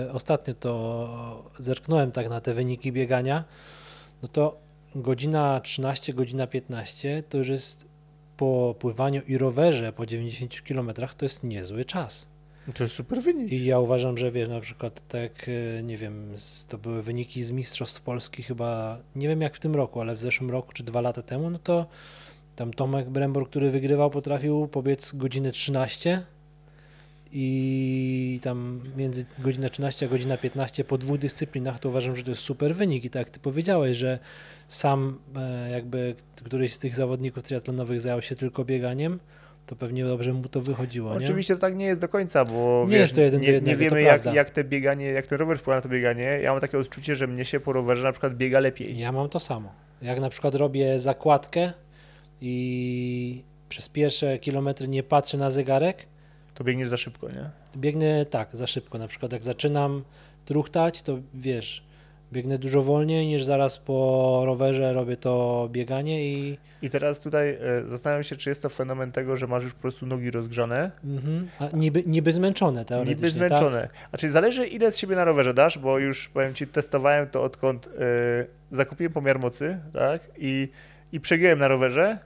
e, 0.07 0.11
ostatnio 0.11 0.53
to 0.53 1.51
zerknąłem 1.59 2.11
tak 2.11 2.29
na 2.29 2.41
te 2.41 2.53
wyniki 2.53 2.91
biegania, 2.91 3.43
no 4.21 4.27
to 4.27 4.57
godzina 4.95 5.59
13, 5.59 6.13
godzina 6.13 6.47
15 6.47 7.23
to 7.29 7.37
już 7.37 7.49
jest 7.49 7.87
po 8.37 8.75
pływaniu 8.79 9.21
i 9.27 9.37
rowerze 9.37 9.93
po 9.93 10.05
90 10.05 10.61
km 10.61 10.91
to 11.17 11.25
jest 11.25 11.43
niezły 11.43 11.85
czas. 11.85 12.27
to 12.75 12.83
jest 12.83 12.95
super 12.95 13.21
wynik. 13.21 13.51
I 13.51 13.65
ja 13.65 13.79
uważam, 13.79 14.17
że 14.17 14.31
wiesz, 14.31 14.49
na 14.49 14.59
przykład 14.59 15.07
tak, 15.07 15.49
e, 15.79 15.83
nie 15.83 15.97
wiem, 15.97 16.33
to 16.67 16.77
były 16.77 17.01
wyniki 17.01 17.43
z 17.43 17.51
Mistrzostw 17.51 18.01
Polski 18.01 18.43
chyba, 18.43 18.97
nie 19.15 19.27
wiem 19.27 19.41
jak 19.41 19.55
w 19.55 19.59
tym 19.59 19.75
roku, 19.75 20.01
ale 20.01 20.15
w 20.15 20.19
zeszłym 20.19 20.51
roku 20.51 20.73
czy 20.73 20.83
dwa 20.83 21.01
lata 21.01 21.21
temu, 21.21 21.49
no 21.49 21.59
to 21.59 21.85
tam 22.55 22.73
Tomek 22.73 23.09
Brembor, 23.09 23.49
który 23.49 23.71
wygrywał, 23.71 24.09
potrafił 24.09 24.67
pobiec 24.67 25.15
godzinę 25.15 25.51
13 25.51 26.21
i 27.35 28.39
tam 28.43 28.81
między 28.97 29.25
godzina 29.39 29.69
13 29.69 30.05
a 30.05 30.09
godzina 30.09 30.37
15 30.37 30.83
po 30.83 30.97
dwóch 30.97 31.17
dyscyplinach, 31.17 31.79
to 31.79 31.89
uważam, 31.89 32.15
że 32.15 32.23
to 32.23 32.29
jest 32.29 32.41
super 32.41 32.75
wynik 32.75 33.05
i 33.05 33.09
tak 33.09 33.29
ty 33.29 33.39
powiedziałeś, 33.39 33.97
że 33.97 34.19
sam 34.67 35.19
e, 35.35 35.69
jakby 35.69 36.15
któryś 36.35 36.73
z 36.73 36.79
tych 36.79 36.95
zawodników 36.95 37.43
triatlonowych 37.43 38.01
zajął 38.01 38.21
się 38.21 38.35
tylko 38.35 38.65
bieganiem, 38.65 39.19
to 39.65 39.75
pewnie 39.75 40.05
dobrze 40.05 40.33
mu 40.33 40.49
to 40.49 40.61
wychodziło, 40.61 41.19
nie? 41.19 41.25
Oczywiście 41.25 41.53
to 41.55 41.61
tak 41.61 41.75
nie 41.75 41.85
jest 41.85 42.01
do 42.01 42.07
końca, 42.09 42.45
bo 42.45 42.85
Nie 42.87 42.91
wiesz, 42.91 43.01
jest 43.01 43.15
to 43.15 43.21
jeden 43.21 43.39
do 43.39 43.45
nie, 43.45 43.47
nie 43.47 43.53
jednego, 43.53 43.77
to 43.77 43.95
wiemy 43.95 44.01
jak, 44.01 44.25
jak 44.25 44.49
te 44.49 44.63
bieganie, 44.63 45.05
jak 45.05 45.27
ten 45.27 45.39
rower 45.39 45.59
wpływa 45.59 45.75
na 45.75 45.81
to 45.81 45.89
bieganie. 45.89 46.23
Ja 46.23 46.51
mam 46.51 46.61
takie 46.61 46.77
odczucie, 46.79 47.15
że 47.15 47.27
mnie 47.27 47.45
się 47.45 47.59
po 47.59 47.73
rowerze 47.73 48.03
na 48.03 48.11
przykład 48.11 48.35
biega 48.35 48.59
lepiej. 48.59 48.97
Ja 48.97 49.11
mam 49.11 49.29
to 49.29 49.39
samo. 49.39 49.71
Jak 50.01 50.19
na 50.19 50.29
przykład 50.29 50.55
robię 50.55 50.99
zakładkę 50.99 51.73
i 52.45 53.43
przez 53.69 53.89
pierwsze 53.89 54.39
kilometry 54.39 54.87
nie 54.87 55.03
patrzę 55.03 55.37
na 55.37 55.49
zegarek, 55.49 56.05
To 56.53 56.63
biegniesz 56.63 56.89
za 56.89 56.97
szybko, 56.97 57.29
nie? 57.29 57.49
biegnę 57.77 58.25
tak, 58.25 58.49
za 58.55 58.67
szybko. 58.67 58.97
Na 58.97 59.07
przykład 59.07 59.31
jak 59.31 59.43
zaczynam 59.43 60.03
truchtać, 60.45 61.01
to 61.03 61.17
wiesz, 61.33 61.83
biegnę 62.33 62.57
dużo 62.57 62.81
wolniej 62.81 63.27
niż 63.27 63.43
zaraz 63.43 63.77
po 63.77 64.41
rowerze 64.45 64.93
robię 64.93 65.17
to 65.17 65.67
bieganie 65.71 66.25
i 66.33 66.57
I 66.81 66.89
teraz 66.89 67.19
tutaj 67.19 67.49
e, 67.49 67.83
zastanawiam 67.85 68.23
się, 68.23 68.35
czy 68.35 68.49
jest 68.49 68.61
to 68.61 68.69
fenomen 68.69 69.11
tego, 69.11 69.37
że 69.37 69.47
masz 69.47 69.63
już 69.63 69.73
po 69.73 69.81
prostu 69.81 70.05
nogi 70.05 70.31
rozgrzane, 70.31 70.91
mhm, 71.03 71.47
a 71.59 71.67
niby, 71.75 72.03
niby 72.05 72.31
zmęczone 72.33 72.85
teoretycznie. 72.85 73.27
niby 73.27 73.29
zmęczone. 73.47 73.89
A 74.11 74.17
czyli 74.17 74.31
zależy 74.31 74.67
ile 74.67 74.91
z 74.91 74.97
siebie 74.97 75.15
na 75.15 75.23
rowerze 75.25 75.53
dasz, 75.53 75.77
bo 75.77 75.99
już 75.99 76.29
powiem 76.29 76.53
Ci, 76.53 76.67
testowałem 76.67 77.27
to 77.29 77.43
odkąd 77.43 77.87
e, 77.87 78.45
zakupiłem 78.71 79.13
pomiar 79.13 79.39
mocy, 79.39 79.79
tak? 79.93 80.21
I, 80.37 80.69
i 81.11 81.19
przegiąłem 81.19 81.59
na 81.59 81.67
rowerze, 81.67 82.17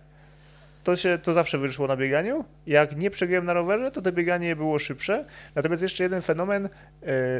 to 0.87 0.95
się 0.95 1.17
to 1.23 1.33
zawsze 1.33 1.57
wyszło 1.57 1.87
na 1.87 1.97
bieganiu. 1.97 2.45
Jak 2.67 2.97
nie 2.97 3.09
przegiąłem 3.11 3.45
na 3.45 3.53
rowerze, 3.53 3.91
to 3.91 4.01
to 4.01 4.11
bieganie 4.11 4.55
było 4.55 4.79
szybsze. 4.79 5.25
Natomiast 5.55 5.83
jeszcze 5.83 6.03
jeden 6.03 6.21
fenomen, 6.21 6.65
e, 6.65 6.69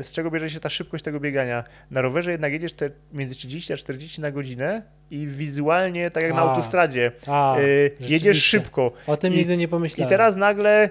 z 0.04 0.12
czego 0.12 0.32
bierze 0.32 0.50
się 0.50 0.60
ta 0.60 0.70
szybkość 0.70 1.04
tego 1.04 1.20
biegania. 1.20 1.64
Na 1.92 2.02
rowerze 2.02 2.32
jednak 2.32 2.52
jedziesz 2.54 2.74
te 2.74 2.90
między 3.14 3.36
30 3.36 3.74
a 3.74 3.78
40 3.78 4.22
na 4.22 4.32
godzinę 4.32 4.82
i 5.12 5.28
wizualnie, 5.28 6.12
tak 6.12 6.24
jak 6.24 6.34
na 6.34 6.40
A, 6.42 6.50
autostradzie, 6.50 7.12
A, 7.28 7.58
e, 7.58 7.62
jedziesz 8.00 8.44
szybko. 8.44 8.92
o 9.08 9.18
tym 9.18 9.34
i- 9.34 9.38
nigdy 9.38 9.58
nie 9.58 9.64
I 9.64 9.68
pomyślałem. 9.68 10.10
teraz 10.10 10.36
nagle 10.36 10.90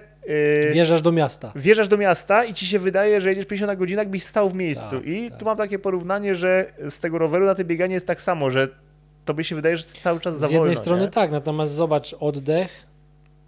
e, 0.68 0.72
wjeżdżasz 0.72 1.00
do 1.02 1.12
miasta. 1.12 1.52
wjeżdżasz 1.56 1.88
do 1.88 1.96
miasta 1.96 2.44
i 2.44 2.54
ci 2.54 2.66
się 2.66 2.78
wydaje, 2.78 3.20
że 3.20 3.28
jedziesz 3.28 3.46
50 3.46 3.66
na 3.72 3.76
godzinę, 3.76 4.02
jakbyś 4.02 4.22
stał 4.22 4.50
w 4.50 4.54
miejscu. 4.54 4.90
Tak, 4.96 5.06
I 5.06 5.30
tak. 5.30 5.38
tu 5.38 5.44
mam 5.44 5.56
takie 5.56 5.78
porównanie, 5.78 6.34
że 6.34 6.72
z 6.90 7.00
tego 7.00 7.18
roweru 7.18 7.46
na 7.46 7.54
te 7.54 7.64
bieganie 7.64 7.94
jest 7.94 8.06
tak 8.06 8.22
samo, 8.22 8.50
że 8.50 8.68
tobie 9.26 9.44
się 9.44 9.54
wydaje, 9.54 9.76
że 9.76 9.84
cały 9.84 10.20
czas 10.20 10.38
za 10.38 10.48
Z 10.48 10.50
jednej 10.50 10.76
strony 10.76 11.02
nie? 11.02 11.08
tak, 11.08 11.30
natomiast 11.30 11.72
zobacz, 11.72 12.14
oddech 12.20 12.86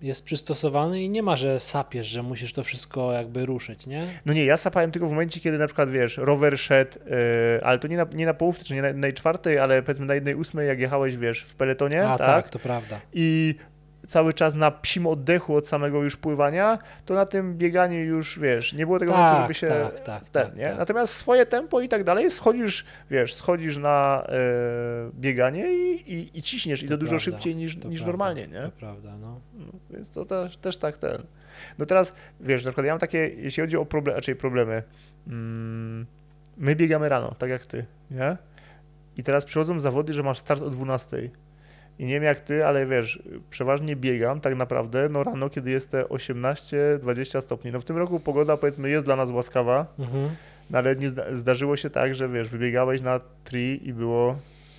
jest 0.02 0.24
przystosowany 0.24 1.02
i 1.02 1.10
nie 1.10 1.22
ma, 1.22 1.36
że 1.36 1.60
sapiesz, 1.60 2.06
że 2.06 2.22
musisz 2.22 2.52
to 2.52 2.62
wszystko 2.64 3.12
jakby 3.12 3.46
ruszyć, 3.46 3.86
nie? 3.86 4.04
No 4.26 4.32
nie, 4.32 4.44
ja 4.44 4.56
sapałem 4.56 4.92
tylko 4.92 5.08
w 5.08 5.10
momencie, 5.10 5.40
kiedy 5.40 5.58
na 5.58 5.66
przykład, 5.66 5.90
wiesz, 5.90 6.16
rower 6.16 6.58
szedł, 6.58 6.98
yy, 6.98 7.64
ale 7.64 7.78
to 7.78 7.88
nie 7.88 7.96
na, 7.96 8.06
nie 8.12 8.26
na 8.26 8.34
połówce, 8.34 8.64
czy 8.64 8.74
nie 8.74 8.82
na 8.82 8.88
jednej 8.88 9.14
czwartej, 9.14 9.58
ale 9.58 9.82
powiedzmy 9.82 10.06
na 10.06 10.14
jednej 10.14 10.34
ósmej, 10.34 10.68
jak 10.68 10.80
jechałeś, 10.80 11.16
wiesz, 11.16 11.42
w 11.42 11.54
peletonie, 11.54 12.06
A 12.06 12.18
tak? 12.18 12.26
tak, 12.26 12.48
to 12.48 12.58
prawda. 12.58 13.00
I 13.12 13.54
cały 14.08 14.32
czas 14.32 14.54
na 14.54 14.70
psim 14.70 15.06
oddechu 15.06 15.54
od 15.54 15.68
samego 15.68 16.02
już 16.02 16.16
pływania, 16.16 16.78
to 17.04 17.14
na 17.14 17.26
tym 17.26 17.58
bieganiu 17.58 17.98
już, 18.04 18.38
wiesz, 18.38 18.72
nie 18.72 18.86
było 18.86 18.98
tego 18.98 19.12
Tak, 19.12 19.20
momentu, 19.20 19.42
żeby 19.42 19.54
się 19.54 19.66
tak, 19.68 20.04
tak, 20.04 20.26
ten, 20.26 20.46
tak, 20.46 20.56
nie? 20.56 20.64
tak. 20.64 20.78
Natomiast 20.78 21.14
swoje 21.14 21.46
tempo 21.46 21.80
i 21.80 21.88
tak 21.88 22.04
dalej, 22.04 22.30
schodzisz, 22.30 22.84
wiesz, 23.10 23.34
schodzisz 23.34 23.78
na 23.78 24.26
e, 24.28 24.30
bieganie 25.14 25.72
i, 25.72 26.12
i, 26.14 26.38
i 26.38 26.42
ciśniesz 26.42 26.82
i 26.82 26.86
To 26.86 26.94
to 26.94 26.98
dużo 26.98 27.10
prawda, 27.10 27.24
szybciej 27.24 27.56
niż, 27.56 27.78
to 27.78 27.88
niż 27.88 28.00
prawda, 28.00 28.06
normalnie, 28.06 28.48
nie? 28.48 28.62
To 28.62 28.70
prawda, 28.70 29.16
no. 29.20 29.40
No, 29.54 29.66
Więc 29.90 30.10
to 30.10 30.24
też, 30.24 30.56
też 30.56 30.76
tak 30.76 30.96
ten. 30.96 31.22
No 31.78 31.86
teraz, 31.86 32.14
wiesz, 32.40 32.64
na 32.64 32.70
przykład 32.70 32.86
ja 32.86 32.92
mam 32.92 33.00
takie, 33.00 33.18
jeśli 33.28 33.60
chodzi 33.60 33.76
o 33.76 33.86
problemy, 33.86 34.16
raczej 34.16 34.36
problemy, 34.36 34.82
mm, 35.26 36.06
my 36.56 36.76
biegamy 36.76 37.08
rano, 37.08 37.34
tak 37.38 37.50
jak 37.50 37.66
ty, 37.66 37.86
nie? 38.10 38.36
I 39.16 39.22
teraz 39.22 39.44
przychodzą 39.44 39.80
zawody, 39.80 40.14
że 40.14 40.22
masz 40.22 40.38
start 40.38 40.62
o 40.62 40.70
12. 40.70 41.30
I 41.98 42.06
nie 42.06 42.14
wiem 42.14 42.22
jak 42.22 42.40
ty, 42.40 42.66
ale 42.66 42.86
wiesz, 42.86 43.22
przeważnie 43.50 43.96
biegam 43.96 44.40
tak 44.40 44.56
naprawdę 44.56 45.08
no 45.08 45.24
rano, 45.24 45.50
kiedy 45.50 45.70
jest 45.70 45.90
te 45.90 46.04
18-20 46.04 47.40
stopni. 47.40 47.72
No 47.72 47.80
w 47.80 47.84
tym 47.84 47.96
roku 47.96 48.20
pogoda 48.20 48.56
powiedzmy 48.56 48.90
jest 48.90 49.04
dla 49.04 49.16
nas 49.16 49.30
łaskawa, 49.30 49.86
Mhm. 49.98 50.28
no 50.70 50.78
ale 50.78 50.96
nie 50.96 51.08
zda- 51.10 51.36
zdarzyło 51.36 51.76
się 51.76 51.90
tak, 51.90 52.14
że 52.14 52.28
wiesz, 52.28 52.48
wybiegałeś 52.48 53.00
na 53.00 53.20
tri 53.44 53.88
i 53.88 53.92
było 53.92 54.36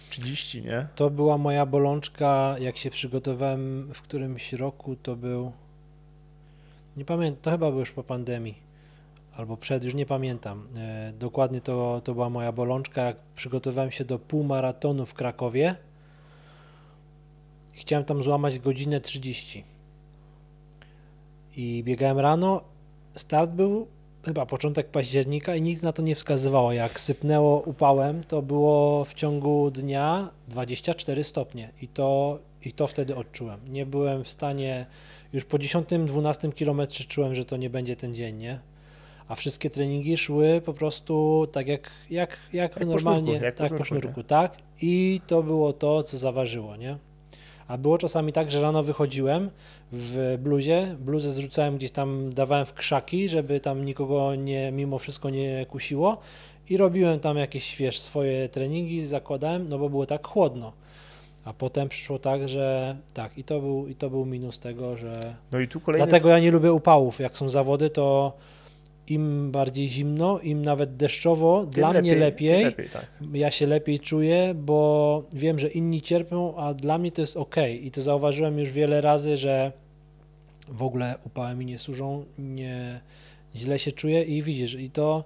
30, 0.09 0.61
nie? 0.61 0.87
To 0.95 1.09
była 1.09 1.37
moja 1.37 1.65
bolączka, 1.65 2.55
jak 2.59 2.77
się 2.77 2.89
przygotowałem 2.89 3.89
w 3.93 4.01
którymś 4.01 4.53
roku, 4.53 4.95
to 4.95 5.15
był, 5.15 5.51
nie 6.97 7.05
pamiętam, 7.05 7.41
to 7.41 7.51
chyba 7.51 7.69
był 7.71 7.79
już 7.79 7.91
po 7.91 8.03
pandemii, 8.03 8.57
albo 9.35 9.57
przed, 9.57 9.83
już 9.83 9.93
nie 9.93 10.05
pamiętam. 10.05 10.67
E, 10.77 11.13
dokładnie 11.19 11.61
to, 11.61 12.01
to 12.03 12.13
była 12.13 12.29
moja 12.29 12.51
bolączka, 12.51 13.01
jak 13.01 13.15
przygotowałem 13.35 13.91
się 13.91 14.05
do 14.05 14.19
półmaratonu 14.19 15.05
w 15.05 15.13
Krakowie. 15.13 15.75
Chciałem 17.79 18.05
tam 18.05 18.23
złamać 18.23 18.59
godzinę 18.59 19.01
30. 19.01 19.63
I 21.55 21.83
biegałem 21.83 22.19
rano, 22.19 22.61
start 23.15 23.51
był 23.51 23.87
chyba 24.25 24.45
początek 24.45 24.87
października 24.87 25.55
i 25.55 25.61
nic 25.61 25.81
na 25.81 25.93
to 25.93 26.01
nie 26.01 26.15
wskazywało. 26.15 26.71
Jak 26.73 26.99
sypnęło 26.99 27.61
upałem, 27.61 28.23
to 28.23 28.41
było 28.41 29.05
w 29.05 29.13
ciągu 29.13 29.71
dnia 29.71 30.29
24 30.47 31.23
stopnie 31.23 31.69
i 31.81 31.87
to, 31.87 32.39
i 32.65 32.73
to 32.73 32.87
wtedy 32.87 33.15
odczułem. 33.15 33.59
Nie 33.69 33.85
byłem 33.85 34.23
w 34.23 34.29
stanie, 34.29 34.85
już 35.33 35.45
po 35.45 35.57
10-12 35.57 36.53
kilometrze 36.53 37.03
czułem, 37.03 37.35
że 37.35 37.45
to 37.45 37.57
nie 37.57 37.69
będzie 37.69 37.95
ten 37.95 38.15
dzień, 38.15 38.37
nie? 38.37 38.59
A 39.27 39.35
wszystkie 39.35 39.69
treningi 39.69 40.17
szły 40.17 40.61
po 40.65 40.73
prostu 40.73 41.47
tak 41.51 41.67
jak, 41.67 41.91
jak, 42.09 42.37
jak, 42.53 42.73
po 42.73 42.85
normalnie, 42.85 43.27
sznurku, 43.27 43.45
jak 43.45 43.55
po 43.55 43.63
tak 43.63 43.77
po 43.77 43.85
sznurku, 43.85 44.07
sznurku, 44.07 44.23
tak. 44.23 44.57
I 44.81 45.21
to 45.27 45.43
było 45.43 45.73
to, 45.73 46.03
co 46.03 46.17
zaważyło, 46.17 46.75
nie? 46.75 46.97
A 47.69 47.77
było 47.77 47.97
czasami 47.97 48.33
tak, 48.33 48.51
że 48.51 48.61
rano 48.61 48.83
wychodziłem 48.83 49.49
w 49.91 50.37
bluzie, 50.43 50.95
bluzę 50.99 51.31
zrzucałem 51.31 51.77
gdzieś 51.77 51.91
tam, 51.91 52.33
dawałem 52.33 52.65
w 52.65 52.73
krzaki, 52.73 53.29
żeby 53.29 53.59
tam 53.59 53.85
nikogo 53.85 54.35
nie, 54.35 54.71
mimo 54.71 54.99
wszystko 54.99 55.29
nie 55.29 55.65
kusiło 55.65 56.17
i 56.69 56.77
robiłem 56.77 57.19
tam 57.19 57.37
jakieś, 57.37 57.77
wiesz, 57.77 57.99
swoje 57.99 58.49
treningi, 58.49 59.05
zakładałem, 59.05 59.69
no 59.69 59.79
bo 59.79 59.89
było 59.89 60.05
tak 60.05 60.27
chłodno. 60.27 60.73
A 61.45 61.53
potem 61.53 61.89
przyszło 61.89 62.19
tak, 62.19 62.49
że 62.49 62.95
tak, 63.13 63.37
i 63.37 63.43
to 63.43 63.59
był, 63.59 63.87
i 63.87 63.95
to 63.95 64.09
był 64.09 64.25
minus 64.25 64.59
tego, 64.59 64.97
że... 64.97 65.35
No 65.51 65.59
i 65.59 65.67
tu 65.67 65.79
kolejny 65.79 66.07
Dlatego 66.07 66.29
ja 66.29 66.39
nie 66.39 66.51
lubię 66.51 66.73
upałów. 66.73 67.19
Jak 67.19 67.37
są 67.37 67.49
zawody, 67.49 67.89
to 67.89 68.33
im 69.09 69.51
bardziej 69.51 69.89
zimno, 69.89 70.39
im 70.39 70.61
nawet 70.61 70.95
deszczowo, 70.95 71.61
tym 71.61 71.71
dla 71.71 71.93
mnie 71.93 72.11
tym 72.11 72.19
lepiej, 72.19 72.63
lepiej 72.63 72.89
tak. 72.89 73.05
ja 73.33 73.51
się 73.51 73.67
lepiej 73.67 73.99
czuję, 73.99 74.53
bo 74.55 75.23
wiem, 75.33 75.59
że 75.59 75.67
inni 75.67 76.01
cierpią, 76.01 76.55
a 76.55 76.73
dla 76.73 76.97
mnie 76.97 77.11
to 77.11 77.21
jest 77.21 77.37
ok. 77.37 77.55
I 77.81 77.91
to 77.91 78.01
zauważyłem 78.01 78.59
już 78.59 78.71
wiele 78.71 79.01
razy, 79.01 79.37
że 79.37 79.71
w 80.67 80.83
ogóle 80.83 81.15
upały 81.25 81.55
mi 81.55 81.65
nie 81.65 81.77
służą, 81.77 82.25
nie, 82.39 82.99
źle 83.55 83.79
się 83.79 83.91
czuję 83.91 84.23
i 84.23 84.41
widzisz, 84.41 84.73
i 84.73 84.89
to 84.89 85.23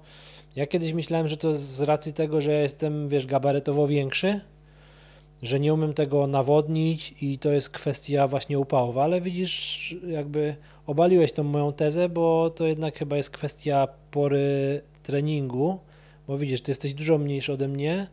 ja 0.56 0.68
kiedyś 0.68 0.94
myślałem, 0.94 1.28
że 1.28 1.38
to 1.38 1.54
z 1.54 1.82
racji 1.82 2.14
tego, 2.14 2.42
że 2.42 2.52
jestem, 2.52 3.08
wiesz, 3.08 3.26
gabarytowo 3.26 3.88
większy, 3.88 4.40
że 5.44 5.60
nie 5.60 5.74
umiem 5.74 5.94
tego 5.94 6.28
nawodnić 6.28 7.16
i 7.22 7.38
to 7.38 7.52
jest 7.52 7.70
kwestia 7.70 8.28
właśnie 8.28 8.60
upałów, 8.60 8.98
ale 8.98 9.22
widzisz, 9.22 9.96
jakby 10.08 10.56
obaliłeś 10.88 11.32
tą 11.32 11.44
moją 11.44 11.74
tezę, 11.74 12.10
bo 12.10 12.50
to 12.50 12.66
jednak 12.66 12.98
chyba 12.98 13.18
jest 13.18 13.30
kwestia 13.30 13.88
pory 14.12 14.82
treningu, 15.04 15.80
bo 16.28 16.38
widzisz, 16.38 16.62
ty 16.62 16.72
jesteś 16.72 16.94
dużo 16.94 17.18
mniejszy 17.18 17.54
ode 17.54 17.68
mnie, 17.68 18.08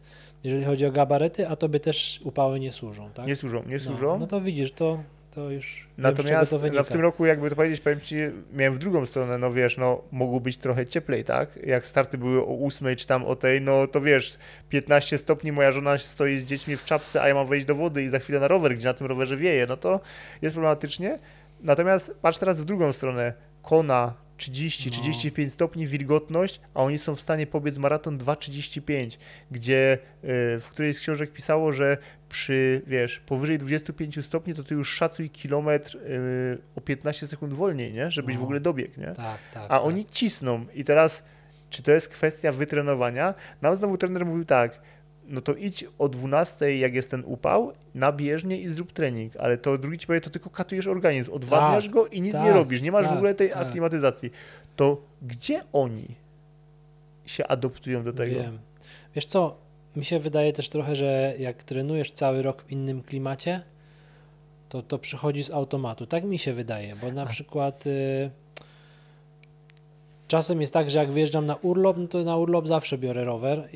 jeżeli 0.45 0.65
chodzi 0.65 0.87
o 0.87 0.93
gabaryty, 0.93 1.49
a 1.49 1.57
tobie 1.57 1.81
też 1.81 2.21
upały 2.25 2.61
nie 2.61 2.73
służą, 2.73 3.11
tak? 3.15 3.27
Nie 3.27 3.37
służą, 3.37 3.63
nie 3.67 3.75
No, 3.75 3.81
służą. 3.81 4.19
No, 4.19 4.27
to 4.27 4.41
widzisz, 4.41 4.73
to, 4.73 4.99
to 5.31 5.51
już 5.51 5.89
Natomiast 5.99 6.63
wiem, 6.63 6.75
no, 6.75 6.85
w 6.85 6.89
tym 6.89 7.01
roku, 7.01 7.27
jakby 7.27 7.51
to 7.51 7.57
powiedzieć, 7.57 7.81
powiem 7.81 8.01
Ci, 8.01 8.17
miałem 8.53 8.75
w 8.75 8.79
drugą 8.79 9.07
stronę, 9.07 9.39
no 9.39 9.53
wiesz, 9.53 9.79
no 9.79 10.03
mogło 10.13 10.41
być 10.41 10.57
trochę 10.57 10.87
cieplej, 10.87 11.25
tak? 11.25 11.59
Jak 11.67 11.87
starty 11.87 12.19
były 12.19 12.43
o 12.43 12.67
8 12.67 12.97
czy 12.97 13.07
tam 13.07 13.25
o 13.25 13.37
tej, 13.37 13.61
no 13.61 13.87
to 13.87 14.01
wiesz, 14.01 14.39
15 14.69 15.19
stopni, 15.19 15.53
moja 15.53 15.73
żona 15.73 15.99
stoi 15.99 16.39
z 16.39 16.45
dziećmi 16.45 16.77
w 16.77 16.85
czapce, 16.85 17.23
a 17.23 17.29
ja 17.29 17.35
mam 17.35 17.47
wejść 17.47 17.67
do 17.67 17.75
wody 17.75 18.03
i 18.03 18.09
za 18.09 18.19
chwilę 18.19 18.41
na 18.41 18.49
rower, 18.49 18.77
gdzie 18.77 18.89
na 18.89 18.95
tym 18.95 19.07
rowerze 19.07 19.37
wieje, 19.37 19.67
no 19.67 19.77
to 19.77 20.01
jest 20.43 20.55
problematycznie. 20.55 21.19
Natomiast 21.63 22.15
patrz 22.23 22.39
teraz 22.39 22.61
w 22.61 22.65
drugą 22.65 22.93
stronę, 22.93 23.33
Kona 23.63 24.15
30-35 24.41 25.45
No. 25.45 25.51
stopni 25.51 25.87
wilgotność, 25.87 26.61
a 26.75 26.83
oni 26.83 26.99
są 26.99 27.17
w 27.17 27.21
stanie 27.21 27.47
pobiec 27.47 27.79
maraton 27.79 28.19
2,35, 28.19 29.19
gdzie 29.51 29.95
y, 29.95 29.99
w 30.61 30.69
którejś 30.71 30.97
z 30.97 31.01
książek 31.01 31.33
pisało, 31.33 31.73
że 31.73 31.97
przy, 32.29 32.83
wiesz, 32.87 33.21
powyżej 33.27 33.59
25 33.59 34.25
stopni, 34.27 34.55
to 34.55 34.65
ty 34.65 34.75
już 34.75 34.95
szacuj 34.95 35.31
kilometr 35.31 35.97
y, 35.97 36.59
o 36.77 36.81
15 36.81 37.27
sekund 37.27 37.53
wolniej, 37.55 37.93
nie? 37.93 38.11
Żebyś 38.11 38.35
w 38.37 38.39
No. 38.39 38.45
ogóle 38.45 38.61
dobiegł, 38.61 39.01
nie? 39.01 39.07
Tak, 39.07 39.39
tak. 39.55 39.65
A 39.65 39.69
tak. 39.69 39.85
oni 39.85 40.07
cisną 40.07 40.67
i 40.75 40.85
teraz, 40.85 41.23
czy 41.71 41.83
to 41.83 41.91
jest 41.93 42.09
kwestia 42.09 42.53
wytrenowania? 42.53 43.35
Nam 43.63 43.77
znowu 43.77 43.97
trener 43.99 44.27
mówił 44.27 44.45
tak, 44.45 44.81
no 45.31 45.41
to 45.41 45.55
idź 45.55 45.85
o 45.99 46.09
12, 46.09 46.77
jak 46.77 46.95
jest 46.95 47.11
ten 47.11 47.23
upał, 47.27 47.73
na 47.95 48.13
bieżnię 48.13 48.59
i 48.59 48.69
zrób 48.69 48.93
trening, 48.93 49.37
ale 49.37 49.59
to 49.59 49.79
drugi 49.79 49.99
ci 49.99 50.07
powie, 50.07 50.21
to 50.21 50.31
tylko 50.31 50.51
katujesz 50.51 50.87
organizm, 50.87 51.33
odwadniasz 51.33 51.89
go 51.89 52.07
i 52.07 52.23
nic 52.23 52.35
nie 52.35 52.41
tak, 52.41 52.55
robisz, 52.55 52.83
nie 52.83 52.93
masz 52.93 53.05
w 53.05 53.09
tak, 53.09 53.17
ogóle 53.17 53.35
tej 53.35 53.51
tak. 53.51 53.69
aklimatyzacji. 53.69 54.31
To 54.77 55.03
gdzie 55.23 55.61
oni 55.73 56.07
się 57.27 57.47
adoptują 57.47 58.05
do 58.05 58.13
tego? 58.13 58.35
Wiem. 58.35 58.59
Wiesz 59.15 59.27
co, 59.27 59.57
mi 59.97 60.05
się 60.05 60.19
wydaje 60.19 60.53
też 60.53 60.69
trochę, 60.69 60.97
że 60.97 61.35
jak 61.39 61.65
trenujesz 61.65 62.13
cały 62.13 62.43
rok 62.43 62.63
w 62.63 62.73
innym 62.73 63.03
klimacie, 63.03 63.63
to, 64.69 64.83
to 64.83 64.99
przychodzi 64.99 65.43
z 65.43 65.51
automatu. 65.51 66.07
Tak 66.07 66.25
mi 66.25 66.39
się 66.39 66.53
wydaje, 66.53 66.97
bo 66.97 67.13
na 67.13 67.27
przykład 67.27 67.87
y, 67.87 68.31
czasem 70.31 70.61
jest 70.61 70.73
tak, 70.73 70.91
że 70.91 70.99
jak 70.99 71.13
wyjeżdżam 71.13 71.47
na 71.47 71.57
urlop, 71.57 71.97
no 71.97 72.09
to 72.09 72.25
na 72.25 72.37
urlop 72.37 72.69
zawsze 72.69 72.99
biorę 72.99 73.25
rower. 73.25 73.69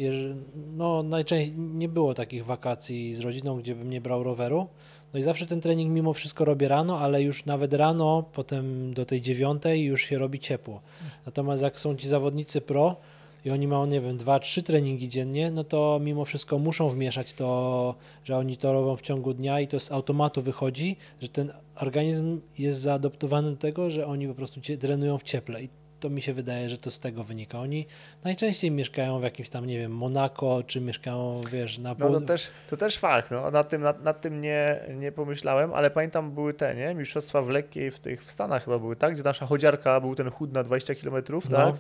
No 0.77 1.03
najczęściej 1.03 1.55
nie 1.59 1.89
było 1.89 2.15
takich 2.15 2.45
wakacji 2.45 3.15
z 3.15 3.21
rodziną, 3.21 3.59
gdzie 3.59 3.75
bym 3.75 3.91
nie 3.91 4.01
brał 4.01 4.23
roweru. 4.23 4.67
No 5.13 5.21
i 5.21 5.23
zawsze 5.23 5.47
ten 5.47 5.61
trening 5.61 5.93
mimo 5.93 6.13
wszystko 6.13 6.45
robię 6.45 6.69
rano, 6.69 6.99
ale 6.99 7.23
już 7.23 7.47
nawet 7.47 7.75
rano, 7.75 8.25
potem 8.33 8.95
do 8.95 9.07
tej 9.07 9.21
dziewiątej 9.21 9.85
już 9.85 10.03
się 10.03 10.19
robi 10.19 10.39
ciepło. 10.41 10.81
Natomiast 11.27 11.63
jak 11.63 11.79
są 11.79 11.97
ci 11.97 12.09
zawodnicy 12.09 12.61
pro 12.61 12.97
i 13.45 13.51
oni 13.51 13.69
mają, 13.69 13.87
nie 13.87 14.01
wiem, 14.01 14.17
dwa, 14.17 14.39
trzy 14.39 14.63
treningi 14.63 15.09
dziennie, 15.09 15.51
no 15.51 15.65
to 15.65 16.01
mimo 16.03 16.25
wszystko 16.25 16.59
muszą 16.59 16.89
wmieszać 16.89 17.35
to, 17.35 17.95
że 18.25 18.37
oni 18.37 18.57
to 18.57 18.73
robią 18.73 18.97
w 18.97 19.03
ciągu 19.03 19.35
dnia 19.35 19.61
i 19.61 19.69
to 19.69 19.81
z 19.81 19.93
automatu 19.93 20.43
wychodzi, 20.43 20.97
że 21.23 21.29
ten 21.29 21.53
organizm 21.77 22.41
jest 22.59 22.81
zaadoptowany 22.81 23.51
do 23.51 23.57
tego, 23.57 23.91
że 23.91 24.07
oni 24.07 24.29
po 24.29 24.35
prostu 24.35 24.61
trenują 24.81 25.19
w 25.19 25.23
cieple 25.23 25.63
i 25.63 25.69
to 26.05 26.11
mi 26.11 26.23
się 26.23 26.33
wydaje, 26.33 26.69
że 26.69 26.77
to 26.79 26.91
z 26.91 27.01
tego 27.01 27.25
wynika. 27.25 27.59
Oni 27.61 27.87
najczęściej 28.25 28.71
mieszkają 28.71 29.21
w 29.21 29.23
jakimś 29.23 29.49
tam, 29.49 29.67
nie 29.67 29.79
wiem, 29.79 29.93
Monako, 29.97 30.63
czy 30.67 30.81
mieszkają, 30.81 31.41
wiesz, 31.53 31.79
na 31.79 31.97
No 31.99 32.11
to 32.11 32.21
też, 32.21 32.51
to 32.71 32.77
też 32.77 32.99
fakt, 32.99 33.31
no. 33.31 33.51
nad 33.51 33.69
tym, 33.69 33.83
nad, 33.83 34.03
nad 34.05 34.21
tym 34.21 34.41
nie, 34.41 34.81
nie 34.97 35.13
pomyślałem, 35.13 35.75
ale 35.75 35.91
pamiętam 35.91 36.31
były 36.33 36.55
te, 36.55 36.75
nie? 36.75 36.95
Mistrzostwa 36.95 37.43
w 37.43 37.49
lekkiej 37.49 37.91
w 37.91 37.99
tych 37.99 38.25
w 38.25 38.31
Stanach 38.31 38.65
chyba 38.65 38.79
były, 38.79 38.97
tak? 38.97 39.15
Gdzie 39.15 39.23
nasza 39.23 39.47
chodziarka 39.47 40.01
był 40.01 40.15
ten 40.15 40.31
chód 40.31 40.53
na 40.53 40.63
20 40.63 40.95
km, 40.95 41.25
No. 41.51 41.57
tak? 41.57 41.75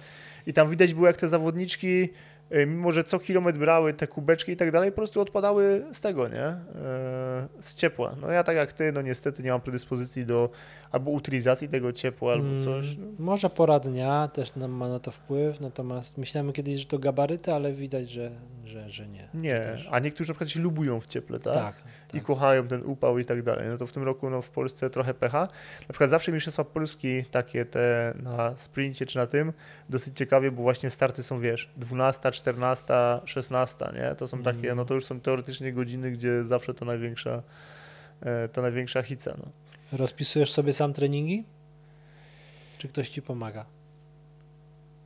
I 0.46 0.52
tam 0.52 0.70
widać 0.70 0.94
było 0.94 1.06
jak 1.06 1.16
te 1.16 1.28
zawodniczki, 1.28 2.08
mimo 2.66 2.92
że 2.92 3.04
co 3.04 3.18
kilometr 3.18 3.58
brały 3.58 3.94
te 3.94 4.06
kubeczki 4.06 4.52
i 4.52 4.56
tak 4.56 4.70
dalej, 4.70 4.90
po 4.92 4.96
prostu 4.96 5.20
odpadały 5.20 5.84
z 5.92 6.00
tego, 6.00 6.28
nie? 6.28 6.38
E, 6.44 6.58
Z 7.60 7.74
ciepła. 7.74 8.16
No 8.20 8.30
ja 8.30 8.44
tak 8.44 8.56
jak 8.56 8.72
ty, 8.72 8.92
no 8.92 9.02
niestety 9.02 9.42
nie 9.42 9.50
mam 9.50 9.60
predyspozycji 9.60 10.26
do 10.26 10.50
albo 10.92 11.10
utylizacji 11.10 11.68
tego 11.68 11.92
ciepła, 11.92 12.32
albo 12.32 12.48
Mm, 12.48 12.64
coś. 12.64 12.96
No. 12.96 13.06
Może 13.18 13.50
pora 13.50 13.80
dnia 13.80 14.28
też 14.28 14.54
nam 14.56 14.70
ma 14.70 14.88
na 14.88 15.00
to 15.00 15.10
wpływ, 15.10 15.60
natomiast 15.60 16.18
myślałem 16.18 16.52
kiedyś, 16.52 16.78
że 16.80 16.86
to 16.86 16.98
gabaryty, 16.98 17.52
ale 17.52 17.72
widać, 17.72 18.10
że, 18.10 18.30
że, 18.64 18.90
że 18.90 19.08
nie. 19.08 19.28
Nie, 19.34 19.60
też- 19.60 19.88
a 19.90 19.98
niektórzy 19.98 20.30
na 20.30 20.34
przykład 20.34 20.50
się 20.50 20.60
lubują 20.60 21.00
w 21.00 21.06
cieple, 21.06 21.38
tak? 21.38 21.54
tak, 21.54 21.76
i 22.14 22.20
kochają 22.20 22.68
ten 22.68 22.82
upał 22.86 23.18
i 23.18 23.24
tak 23.24 23.42
dalej. 23.42 23.68
No 23.68 23.78
to 23.78 23.86
w 23.86 23.92
tym 23.92 24.02
roku 24.02 24.30
no, 24.30 24.42
w 24.42 24.50
Polsce 24.50 24.90
trochę 24.90 25.14
pecha. 25.14 25.40
Na 25.80 25.88
przykład 25.88 26.10
zawsze 26.10 26.32
Mistrzostwa 26.32 26.64
Polski 26.64 27.24
takie 27.30 27.64
te 27.64 28.14
na 28.22 28.56
sprincie 28.56 29.06
czy 29.06 29.18
na 29.18 29.26
tym 29.26 29.52
dosyć 29.88 30.16
ciekawie, 30.18 30.50
bo 30.50 30.62
właśnie 30.62 30.90
starty 30.90 31.22
są, 31.22 31.40
wiesz, 31.40 31.70
12, 31.76 32.30
14, 32.30 32.86
16, 33.24 33.86
nie? 33.94 34.14
To 34.14 34.28
są 34.28 34.42
takie, 34.42 34.58
Mhm. 34.58 34.76
no 34.76 34.84
to 34.84 34.94
już 34.94 35.04
są 35.04 35.20
teoretycznie 35.20 35.72
godziny, 35.72 36.10
gdzie 36.10 36.44
zawsze 36.44 36.74
to 36.74 36.84
największa 36.84 37.42
e, 38.22 38.48
to 38.48 38.62
największa 38.62 39.02
hica, 39.02 39.34
no. 39.38 39.44
Rozpisujesz 39.98 40.52
sobie 40.52 40.72
sam 40.72 40.92
treningi? 40.92 41.44
Czy 42.78 42.88
ktoś 42.88 43.08
ci 43.08 43.22
pomaga? 43.22 43.64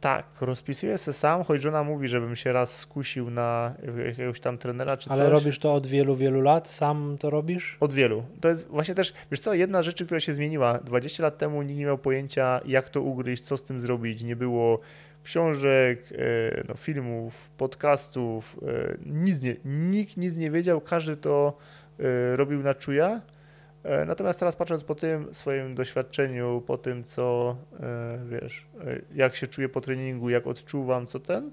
Tak, 0.00 0.24
rozpisuję 0.40 0.98
se 0.98 1.12
sam, 1.12 1.44
choć 1.44 1.62
żona 1.62 1.84
mówi, 1.84 2.08
żebym 2.08 2.36
się 2.36 2.52
raz 2.52 2.76
skusił 2.76 3.30
na 3.30 3.74
jakiegoś 4.06 4.40
tam 4.40 4.58
trenera 4.58 4.96
czy 4.96 5.10
Ale 5.10 5.24
coś. 5.24 5.32
robisz 5.32 5.58
to 5.58 5.74
od 5.74 5.86
wielu, 5.86 6.16
wielu 6.16 6.40
lat? 6.40 6.68
Sam 6.68 7.16
to 7.20 7.30
robisz? 7.30 7.76
Od 7.80 7.92
wielu. 7.92 8.24
To 8.40 8.48
jest 8.48 8.68
właśnie 8.68 8.94
też, 8.94 9.12
wiesz 9.30 9.40
co, 9.40 9.54
jedna 9.54 9.82
rzecz, 9.82 10.04
która 10.04 10.20
się 10.20 10.34
zmieniła. 10.34 10.78
20 10.78 11.22
lat 11.22 11.38
temu 11.38 11.62
nikt 11.62 11.78
nie 11.78 11.84
miał 11.84 11.98
pojęcia, 11.98 12.60
jak 12.64 12.88
to 12.88 13.02
ugryźć, 13.02 13.42
co 13.42 13.56
z 13.56 13.62
tym 13.62 13.80
zrobić. 13.80 14.22
Nie 14.22 14.36
było 14.36 14.80
książek, 15.24 16.04
e, 16.12 16.64
no, 16.68 16.74
filmów, 16.74 17.50
podcastów, 17.56 18.56
e, 18.62 18.96
nic 19.06 19.42
nie, 19.42 19.56
nikt 19.64 20.16
nic 20.16 20.36
nie 20.36 20.50
wiedział, 20.50 20.80
każdy 20.80 21.16
to 21.16 21.58
e, 22.00 22.36
robił 22.36 22.62
na 22.62 22.74
czuja. 22.74 23.20
E, 23.88 24.04
Natomiast 24.04 24.38
teraz 24.38 24.56
patrząc 24.56 24.84
po 24.84 24.94
tym 24.94 25.34
swoim 25.34 25.74
doświadczeniu, 25.74 26.62
po 26.66 26.78
tym 26.78 27.04
co 27.04 27.56
e, 27.80 28.18
wiesz, 28.30 28.66
e, 28.86 29.00
jak 29.14 29.34
się 29.34 29.46
czuję 29.46 29.68
po 29.68 29.80
treningu, 29.80 30.30
jak 30.30 30.46
odczuwam, 30.46 31.06
co 31.06 31.20
ten, 31.20 31.50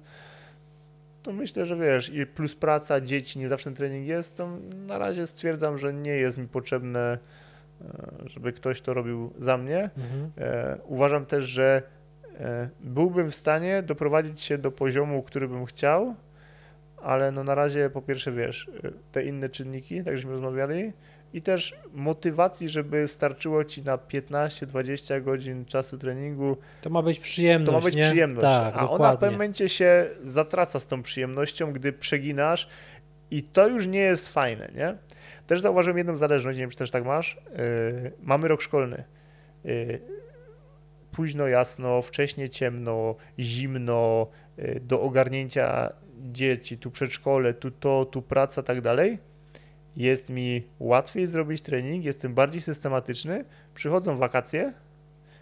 to 1.24 1.34
myślę, 1.34 1.66
że 1.66 1.76
wiesz, 1.76 2.10
i 2.10 2.26
plus 2.26 2.56
praca, 2.56 3.02
dzieci, 3.02 3.40
nie 3.40 3.50
zawsze 3.50 3.64
ten 3.64 3.74
trening 3.74 4.08
jest, 4.08 4.38
to 4.38 4.50
na 4.88 4.98
razie 4.98 5.28
stwierdzam, 5.28 5.78
że 5.78 5.94
nie 5.94 6.12
jest 6.12 6.38
mi 6.38 6.48
potrzebne, 6.48 7.18
żeby 8.26 8.54
ktoś 8.54 8.82
to 8.82 8.94
robił 8.94 9.34
za 9.40 9.58
mnie. 9.58 9.90
Mhm. 9.98 10.32
Uważam 10.84 11.26
też, 11.26 11.46
że 11.46 11.82
byłbym 12.80 13.32
w 13.32 13.36
stanie 13.36 13.84
doprowadzić 13.84 14.42
się 14.42 14.58
do 14.58 14.72
poziomu, 14.72 15.24
który 15.24 15.48
bym 15.48 15.66
chciał, 15.66 16.16
ale 17.02 17.32
no 17.32 17.44
na 17.44 17.56
razie 17.56 17.90
po 17.90 18.02
pierwsze 18.02 18.32
wiesz, 18.32 18.70
te 19.12 19.24
inne 19.24 19.50
czynniki, 19.50 20.04
tak 20.04 20.16
żeśmy 20.18 20.32
rozmawiali, 20.32 20.94
i 21.34 21.42
też 21.42 21.76
motywacji, 21.94 22.70
żeby 22.70 23.08
starczyło 23.08 23.66
ci 23.66 23.84
na 23.84 23.98
15-20 23.98 25.24
godzin 25.24 25.66
czasu 25.66 25.98
treningu, 25.98 26.58
To 26.82 26.90
ma 26.90 27.02
być 27.02 27.20
przyjemność, 27.20 27.72
to 27.72 27.78
ma 27.80 27.86
być 27.86 27.96
nie? 27.96 28.04
przyjemność. 28.04 28.42
Tak, 28.42 28.74
a 28.76 28.78
ona 28.78 28.88
w 28.88 28.92
dokładnie. 28.92 29.18
pewnym 29.20 29.34
momencie 29.34 29.70
się 29.70 30.06
zatraca 30.24 30.80
z 30.80 30.88
tą 30.88 31.04
przyjemnością, 31.04 31.74
gdy 31.74 31.94
przeginasz 31.94 32.70
i 33.32 33.44
to 33.44 33.68
już 33.68 33.88
nie 33.88 34.00
jest 34.00 34.28
fajne, 34.30 34.70
nie? 34.76 34.98
Też 35.48 35.62
zauważyłem 35.62 35.98
jedną 35.98 36.18
zależność, 36.18 36.58
nie 36.58 36.64
wiem 36.64 36.70
czy 36.70 36.78
też 36.78 36.92
tak 36.92 37.06
masz. 37.06 37.38
Yy, 38.04 38.12
mamy 38.22 38.48
rok 38.48 38.62
szkolny. 38.62 39.04
Yy, 39.64 40.02
późno 41.12 41.48
jasno, 41.48 42.02
wcześnie 42.02 42.50
ciemno, 42.50 43.16
zimno, 43.40 44.28
yy, 44.58 44.80
do 44.80 45.02
ogarnięcia 45.02 45.94
dzieci, 46.32 46.78
tu 46.78 46.92
przedszkole, 46.92 47.54
tu 47.54 47.72
to, 47.72 48.06
tu 48.06 48.22
praca, 48.22 48.64
tak 48.64 48.82
dalej. 48.82 49.20
Jest 49.98 50.30
mi 50.30 50.64
łatwiej 50.80 51.28
zrobić 51.28 51.62
trening, 51.62 52.06
jestem 52.06 52.34
bardziej 52.34 52.62
systematyczny. 52.62 53.46
Przychodzą 53.76 54.18
wakacje, 54.18 54.74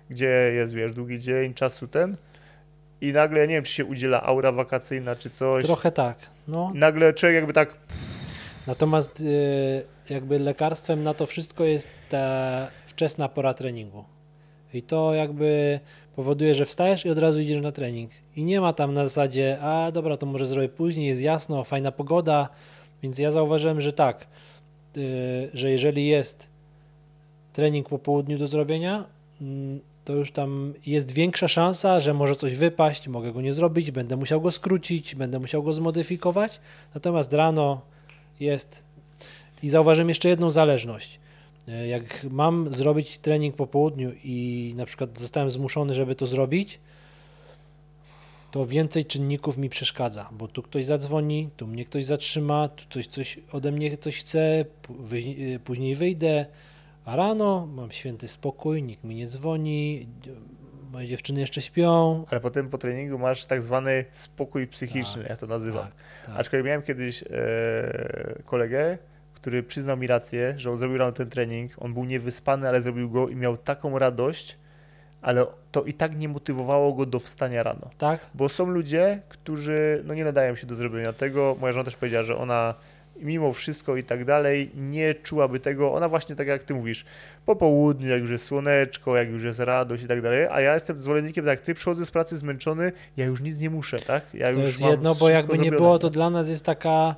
gdzie 0.10 0.52
jest, 0.54 0.74
wiesz, 0.74 0.94
długi 0.94 1.20
dzień, 1.20 1.54
czasu 1.54 1.88
ten 1.88 2.18
i 3.02 3.14
nagle, 3.14 3.40
ja 3.40 3.46
nie 3.46 3.56
wiem, 3.56 3.64
czy 3.64 3.74
się 3.74 3.86
udziela 3.86 4.24
aura 4.24 4.52
wakacyjna, 4.52 5.16
czy 5.16 5.30
coś. 5.30 5.64
Trochę 5.66 5.92
tak. 5.92 6.18
No. 6.48 6.72
I 6.76 6.78
nagle 6.78 7.14
człowiek 7.14 7.36
jakby 7.36 7.54
tak, 7.54 7.76
Natomiast 8.68 9.22
y, 9.22 9.86
jakby 10.10 10.40
lekarstwem 10.40 11.04
na 11.04 11.14
to 11.14 11.26
wszystko 11.26 11.64
jest 11.64 11.98
ta 12.10 12.68
wczesna 12.86 13.30
pora 13.30 13.54
treningu. 13.54 14.04
I 14.74 14.82
to 14.82 15.14
jakby 15.14 15.80
powoduje, 16.16 16.56
że 16.56 16.66
wstajesz 16.66 17.06
i 17.06 17.10
od 17.10 17.18
razu 17.18 17.40
idziesz 17.40 17.60
na 17.60 17.72
trening. 17.72 18.12
I 18.36 18.44
nie 18.44 18.62
ma 18.62 18.74
tam 18.74 18.94
na 18.94 19.04
zasadzie, 19.04 19.58
a 19.62 19.92
dobra, 19.92 20.18
to 20.18 20.26
może 20.26 20.46
zrobię 20.46 20.70
później, 20.70 21.08
jest 21.08 21.22
jasno, 21.22 21.64
fajna 21.64 21.92
pogoda. 21.92 22.50
Więc 23.04 23.20
ja 23.20 23.32
zauważyłem, 23.32 23.82
że 23.82 23.94
tak, 23.94 24.28
że 25.54 25.72
jeżeli 25.72 26.08
jest 26.08 26.48
trening 27.54 27.90
po 27.90 28.00
południu 28.00 28.38
do 28.38 28.48
zrobienia, 28.48 29.06
mm, 29.42 29.80
to 30.06 30.14
już 30.14 30.32
tam 30.32 30.74
jest 30.86 31.12
większa 31.12 31.48
szansa, 31.48 32.00
że 32.00 32.14
może 32.14 32.36
coś 32.36 32.56
wypaść, 32.56 33.08
mogę 33.08 33.32
go 33.32 33.42
nie 33.42 33.54
zrobić, 33.54 33.92
będę 33.92 34.16
musiał 34.16 34.42
go 34.42 34.52
skrócić, 34.52 35.16
będę 35.16 35.40
musiał 35.40 35.64
go 35.64 35.74
zmodyfikować. 35.74 36.60
Natomiast 36.96 37.34
rano 37.34 37.82
jest. 38.40 38.84
I 39.64 39.70
zauważyłem 39.70 40.10
jeszcze 40.10 40.30
jedną 40.30 40.52
zależność. 40.52 41.20
E, 41.68 41.88
Jak 41.88 42.26
mam 42.30 42.74
zrobić 42.74 43.18
trening 43.18 43.56
po 43.56 43.68
południu 43.68 44.12
i 44.24 44.74
na 44.78 44.86
przykład 44.86 45.20
zostałem 45.20 45.52
zmuszony, 45.52 45.94
żeby 45.94 46.16
to 46.16 46.28
zrobić, 46.28 46.80
to 48.54 48.66
więcej 48.66 49.06
czynników 49.06 49.58
mi 49.58 49.70
przeszkadza, 49.70 50.30
bo 50.32 50.48
tu 50.48 50.64
ktoś 50.64 50.86
zadzwoni, 50.86 51.50
tu 51.58 51.68
mnie 51.68 51.86
ktoś 51.86 52.06
zatrzyma, 52.06 52.68
tu 52.68 52.84
coś, 52.90 53.08
coś 53.08 53.40
ode 53.52 53.72
mnie 53.72 53.98
coś 53.98 54.18
chce, 54.20 54.66
wy- 54.90 55.60
później 55.64 55.96
wyjdę, 55.96 56.46
a 57.06 57.16
rano 57.16 57.68
mam 57.74 57.92
święty 57.92 58.28
spokój, 58.28 58.84
nikt 58.84 59.04
mi 59.04 59.16
nie 59.16 59.28
dzwoni, 59.28 60.08
moje 60.92 61.08
dziewczyny 61.08 61.40
jeszcze 61.40 61.62
śpią. 61.62 62.24
ale 62.30 62.40
potem 62.42 62.70
po 62.70 62.78
treningu 62.78 63.20
masz 63.20 63.46
tak 63.46 63.62
zwany 63.62 64.06
spokój 64.12 64.68
psychiczny, 64.68 65.26
ja 65.30 65.36
to 65.38 65.48
nazywam. 65.48 65.84
Tak, 65.88 65.96
tak. 66.26 66.36
Aczkolwiek 66.40 66.66
miałem 66.66 66.82
kiedyś 66.82 67.24
e, 67.24 68.42
kolegę, 68.46 68.98
który 69.34 69.64
przyznał 69.64 69.98
mi 69.98 70.08
rację, 70.08 70.54
że 70.58 70.72
on 70.72 70.78
zrobił 70.78 70.98
rano 70.98 71.12
ten 71.12 71.30
trening, 71.30 71.72
on 71.78 71.94
był 71.94 72.06
niewyspany, 72.06 72.68
ale 72.68 72.82
zrobił 72.82 73.10
go 73.10 73.30
i 73.30 73.36
miał 73.36 73.58
taką 73.58 74.00
radość, 74.00 74.58
ale 75.24 75.46
to 75.72 75.84
i 75.84 75.94
tak 75.94 76.18
nie 76.18 76.30
motywowało 76.30 76.94
go 76.94 77.06
do 77.06 77.20
wstania 77.20 77.64
rano. 77.64 77.90
tak? 77.98 78.20
Bo 78.34 78.50
są 78.50 78.66
ludzie, 78.66 79.22
którzy 79.30 80.02
no 80.06 80.14
nie 80.14 80.24
nadają 80.24 80.56
się 80.56 80.68
do 80.68 80.76
zrobienia 80.76 81.14
tego. 81.14 81.56
Moja 81.62 81.74
żona 81.74 81.84
też 81.86 81.96
powiedziała, 81.96 82.24
że 82.24 82.38
ona 82.38 82.74
mimo 83.20 83.54
wszystko 83.54 83.96
i 83.98 84.04
tak 84.04 84.26
dalej 84.26 84.72
nie 84.76 85.16
czułaby 85.16 85.60
tego. 85.60 85.94
Ona 85.94 86.10
właśnie 86.10 86.36
tak 86.36 86.48
jak 86.48 86.64
ty 86.64 86.74
mówisz, 86.74 87.06
po 87.46 87.56
południu, 87.56 88.10
jak 88.10 88.22
już 88.22 88.32
jest 88.32 88.46
słoneczko, 88.46 89.18
jak 89.18 89.30
już 89.30 89.44
jest 89.44 89.60
radość 89.60 90.04
i 90.04 90.08
tak 90.08 90.22
dalej, 90.22 90.48
a 90.52 90.62
ja 90.62 90.74
jestem 90.74 91.02
zwolennikiem, 91.02 91.46
tak 91.46 91.52
jak 91.52 91.62
ty 91.62 91.74
przychodzę 91.74 92.06
z 92.06 92.12
pracy 92.12 92.38
zmęczony, 92.38 92.92
ja 93.18 93.26
już 93.26 93.42
nic 93.42 93.60
nie 93.60 93.70
muszę, 93.70 94.00
tak? 94.00 94.34
Ja 94.34 94.52
To 94.52 94.58
już 94.58 94.66
jest 94.66 94.82
jedno, 94.82 95.16
bo 95.16 95.30
jakby 95.30 95.54
nie 95.54 95.58
zrobione. 95.58 95.78
było, 95.78 96.00
to 96.00 96.10
dla 96.10 96.30
nas 96.30 96.50
jest 96.50 96.66
taka. 96.66 97.16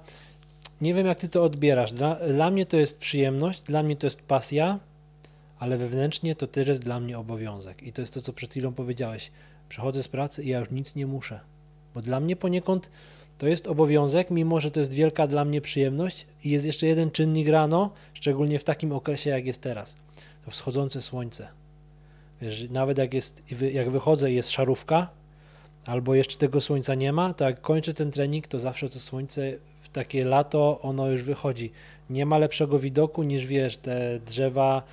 Nie 0.82 0.94
wiem, 0.94 1.08
jak 1.08 1.18
ty 1.20 1.30
to 1.30 1.44
odbierasz. 1.44 1.92
Dla, 1.92 2.16
dla 2.16 2.52
mnie 2.52 2.66
to 2.66 2.78
jest 2.78 3.00
przyjemność, 3.00 3.62
dla 3.62 3.84
mnie 3.84 3.96
to 3.96 4.08
jest 4.08 4.22
pasja, 4.22 4.80
ale 5.60 5.78
wewnętrznie 5.78 6.36
to 6.36 6.48
też 6.48 6.68
jest 6.68 6.84
dla 6.84 7.00
mnie 7.00 7.20
obowiązek. 7.20 7.84
I 7.84 7.94
to 7.94 8.02
jest 8.02 8.14
to, 8.14 8.22
co 8.22 8.34
przed 8.34 8.52
chwilą 8.52 8.74
powiedziałeś. 8.74 9.32
Przychodzę 9.70 10.04
z 10.04 10.08
pracy 10.08 10.44
i 10.44 10.50
ja 10.50 10.60
już 10.60 10.72
nic 10.72 10.96
nie 10.96 11.08
muszę. 11.08 11.40
Bo 11.94 12.02
dla 12.02 12.20
mnie 12.20 12.36
poniekąd 12.36 12.90
to 13.38 13.48
jest 13.48 13.68
obowiązek, 13.68 14.32
mimo 14.32 14.60
że 14.60 14.72
to 14.72 14.80
jest 14.80 14.94
wielka 14.94 15.28
dla 15.28 15.46
mnie 15.46 15.62
przyjemność 15.62 16.26
i 16.44 16.50
jest 16.50 16.66
jeszcze 16.66 16.88
jeden 16.88 17.12
czynnik 17.12 17.50
rano, 17.50 17.94
szczególnie 18.14 18.60
w 18.60 18.64
takim 18.64 18.92
okresie 18.92 19.30
jak 19.30 19.46
jest 19.46 19.62
teraz, 19.62 19.96
to 20.46 20.52
wschodzące 20.52 21.02
słońce. 21.02 21.48
Wiesz, 22.42 22.70
nawet 22.70 22.98
jak, 22.98 23.14
jest, 23.14 23.44
jak 23.74 23.90
wychodzę 23.90 24.32
i 24.32 24.36
jest 24.36 24.52
szarówka, 24.52 25.10
albo 25.86 26.16
jeszcze 26.16 26.38
tego 26.38 26.62
słońca 26.62 26.96
nie 26.96 27.14
ma, 27.14 27.34
to 27.34 27.46
jak 27.46 27.62
kończę 27.62 27.94
ten 27.94 28.12
trening, 28.12 28.48
to 28.48 28.60
zawsze 28.60 28.90
to 28.90 29.00
słońce 29.00 29.54
w 29.82 29.90
takie 29.90 30.26
lato, 30.26 30.82
ono 30.82 31.08
już 31.08 31.24
wychodzi. 31.24 31.72
Nie 32.10 32.26
ma 32.26 32.38
lepszego 32.38 32.80
widoku 32.80 33.24
niż 33.24 33.46
wiesz, 33.46 33.78
te 33.78 34.20
drzewa, 34.20 34.84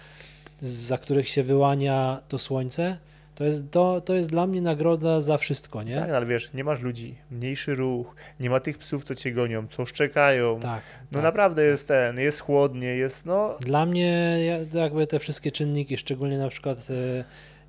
za 0.62 0.98
których 0.98 1.28
się 1.28 1.43
wyłania 1.43 2.20
to 2.28 2.39
słońce. 2.39 2.98
To 3.34 3.44
jest, 3.44 3.70
to, 3.70 4.01
to 4.01 4.14
jest 4.14 4.30
dla 4.30 4.47
mnie 4.47 4.62
nagroda 4.62 5.20
za 5.20 5.39
wszystko, 5.39 5.82
nie? 5.82 5.94
Tak, 5.97 6.10
ale 6.10 6.26
wiesz, 6.26 6.52
nie 6.55 6.64
masz 6.64 6.80
ludzi, 6.80 7.14
mniejszy 7.30 7.74
ruch, 7.74 8.14
nie 8.40 8.51
ma 8.51 8.60
tych 8.60 8.78
psów, 8.78 9.05
co 9.05 9.14
cię 9.14 9.32
gonią, 9.32 9.66
co 9.68 9.86
szczekają. 9.86 10.60
Tak. 10.60 10.82
No 11.12 11.16
tak, 11.16 11.22
naprawdę 11.22 11.62
tak. 11.62 11.70
jest 11.70 11.89
ten, 11.89 12.18
jest 12.18 12.40
chłodnie, 12.40 12.86
jest 12.86 13.26
no... 13.26 13.56
Dla 13.60 13.86
mnie 13.86 14.39
ja- 14.47 14.80
jakby 14.80 15.06
te 15.06 15.18
wszystkie 15.18 15.52
czynniki, 15.52 15.97
szczególnie 15.97 16.39
na 16.39 16.48
przykład 16.48 16.89
e, 16.90 17.24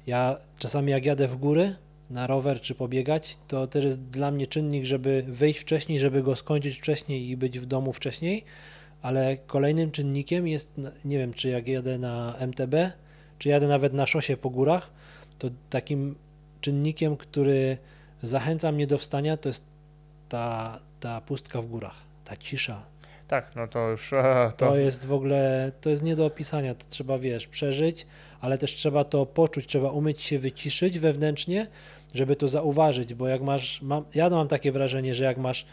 ja 0.08 0.38
czasami 0.60 0.92
jak 0.92 1.06
jadę 1.06 1.28
w 1.28 1.36
góry 1.36 1.76
na 2.10 2.28
rower 2.28 2.62
czy 2.62 2.76
pobiegać, 2.76 3.38
to 3.48 3.68
też 3.68 3.84
jest 3.84 4.02
dla 4.02 4.32
mnie 4.32 4.48
czynnik, 4.48 4.86
żeby 4.86 5.24
wyjść 5.28 5.60
wcześniej, 5.60 6.00
żeby 6.00 6.24
go 6.24 6.36
skończyć 6.36 6.78
wcześniej 6.78 7.30
i 7.30 7.38
być 7.38 7.60
w 7.60 7.66
domu 7.66 7.94
wcześniej, 7.94 8.44
ale 9.04 9.38
kolejnym 9.38 9.92
czynnikiem 9.92 10.48
jest, 10.48 10.76
nie 11.06 11.18
wiem, 11.18 11.34
czy 11.34 11.50
jak 11.50 11.68
jadę 11.68 11.98
na 11.98 12.36
MTB, 12.40 12.76
czy 13.40 13.50
jadę 13.50 13.68
nawet 13.68 13.94
na 13.94 14.08
szosie 14.08 14.38
po 14.38 14.50
górach, 14.50 14.92
to 15.40 15.50
takim 15.70 16.16
czynnikiem, 16.62 17.18
który 17.18 17.78
zachęca 18.24 18.72
mnie 18.72 18.88
do 18.88 18.98
wstania, 18.98 19.38
to 19.38 19.50
jest 19.50 19.64
ta, 20.30 20.80
ta 21.00 21.22
pustka 21.22 21.62
w 21.62 21.66
górach, 21.66 21.96
ta 22.24 22.38
cisza, 22.38 22.84
Tak, 23.28 23.56
no 23.56 23.68
to 23.68 23.90
już... 23.90 24.14
A, 24.14 24.52
to 24.52 24.68
to... 24.68 24.78
jest 24.78 25.06
w 25.06 25.14
ogóle, 25.14 25.72
to 25.82 25.90
jest 25.90 26.04
nie 26.04 26.16
do 26.16 26.26
opisania, 26.26 26.76
to 26.76 26.86
trzeba, 26.90 27.18
wiesz, 27.18 27.48
przeżyć, 27.48 28.08
ale 28.42 28.58
też 28.58 28.76
trzeba 28.76 29.04
to 29.06 29.26
poczuć, 29.26 29.68
trzeba 29.68 29.92
umieć 29.92 30.22
się 30.22 30.40
wyciszyć 30.40 31.00
wewnętrznie, 31.00 31.68
żeby 32.14 32.36
to 32.36 32.48
zauważyć, 32.48 33.14
bo 33.14 33.28
jak 33.28 33.42
masz, 33.42 33.82
mam, 33.82 34.06
ja 34.16 34.30
mam 34.30 34.48
takie 34.48 34.72
wrażenie, 34.72 35.16
że 35.16 35.24
jak 35.24 35.38
masz 35.38 35.66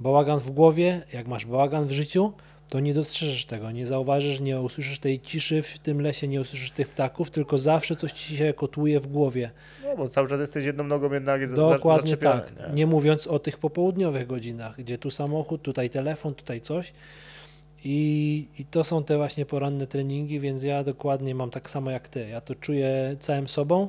bałagan 0.00 0.38
w 0.38 0.50
głowie, 0.50 1.02
jak 1.12 1.26
masz 1.26 1.46
bałagan 1.46 1.86
w 1.86 1.92
życiu, 1.92 2.32
to 2.68 2.80
nie 2.80 2.94
dostrzeżesz 2.94 3.44
tego, 3.44 3.70
nie 3.70 3.86
zauważysz, 3.86 4.40
nie 4.40 4.60
usłyszysz 4.60 4.98
tej 4.98 5.20
ciszy 5.20 5.62
w 5.62 5.78
tym 5.78 6.00
lesie, 6.00 6.28
nie 6.28 6.40
usłyszysz 6.40 6.70
tych 6.70 6.88
ptaków, 6.88 7.30
tylko 7.30 7.58
zawsze 7.58 7.96
coś 7.96 8.12
ci 8.12 8.36
się 8.36 8.52
kotłuje 8.54 9.00
w 9.00 9.06
głowie. 9.06 9.50
No 9.84 9.96
bo 9.96 10.08
cały 10.08 10.28
czas 10.28 10.40
jesteś 10.40 10.64
jedną 10.64 10.84
nogą 10.84 11.12
jednak 11.12 11.48
za- 11.48 11.56
Dokładnie 11.56 12.16
tak. 12.16 12.52
Nie 12.74 12.86
mówiąc 12.86 13.26
o 13.26 13.38
tych 13.38 13.58
popołudniowych 13.58 14.26
godzinach, 14.26 14.76
gdzie 14.76 14.98
tu 14.98 15.10
samochód, 15.10 15.62
tutaj 15.62 15.90
telefon, 15.90 16.34
tutaj 16.34 16.60
coś. 16.60 16.92
I, 17.84 18.46
I 18.58 18.64
to 18.64 18.84
są 18.84 19.04
te 19.04 19.16
właśnie 19.16 19.46
poranne 19.46 19.86
treningi, 19.86 20.40
więc 20.40 20.62
ja 20.62 20.84
dokładnie 20.84 21.34
mam 21.34 21.50
tak 21.50 21.70
samo 21.70 21.90
jak 21.90 22.08
ty. 22.08 22.28
Ja 22.28 22.40
to 22.40 22.54
czuję 22.54 23.16
całym 23.20 23.48
sobą. 23.48 23.88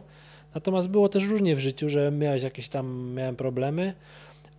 Natomiast 0.55 0.87
było 0.87 1.09
też 1.09 1.23
różnie 1.25 1.55
w 1.55 1.59
życiu, 1.59 1.89
że 1.89 2.11
miałeś 2.11 2.43
jakieś 2.43 2.69
tam, 2.69 3.13
miałem 3.15 3.35
problemy, 3.35 3.93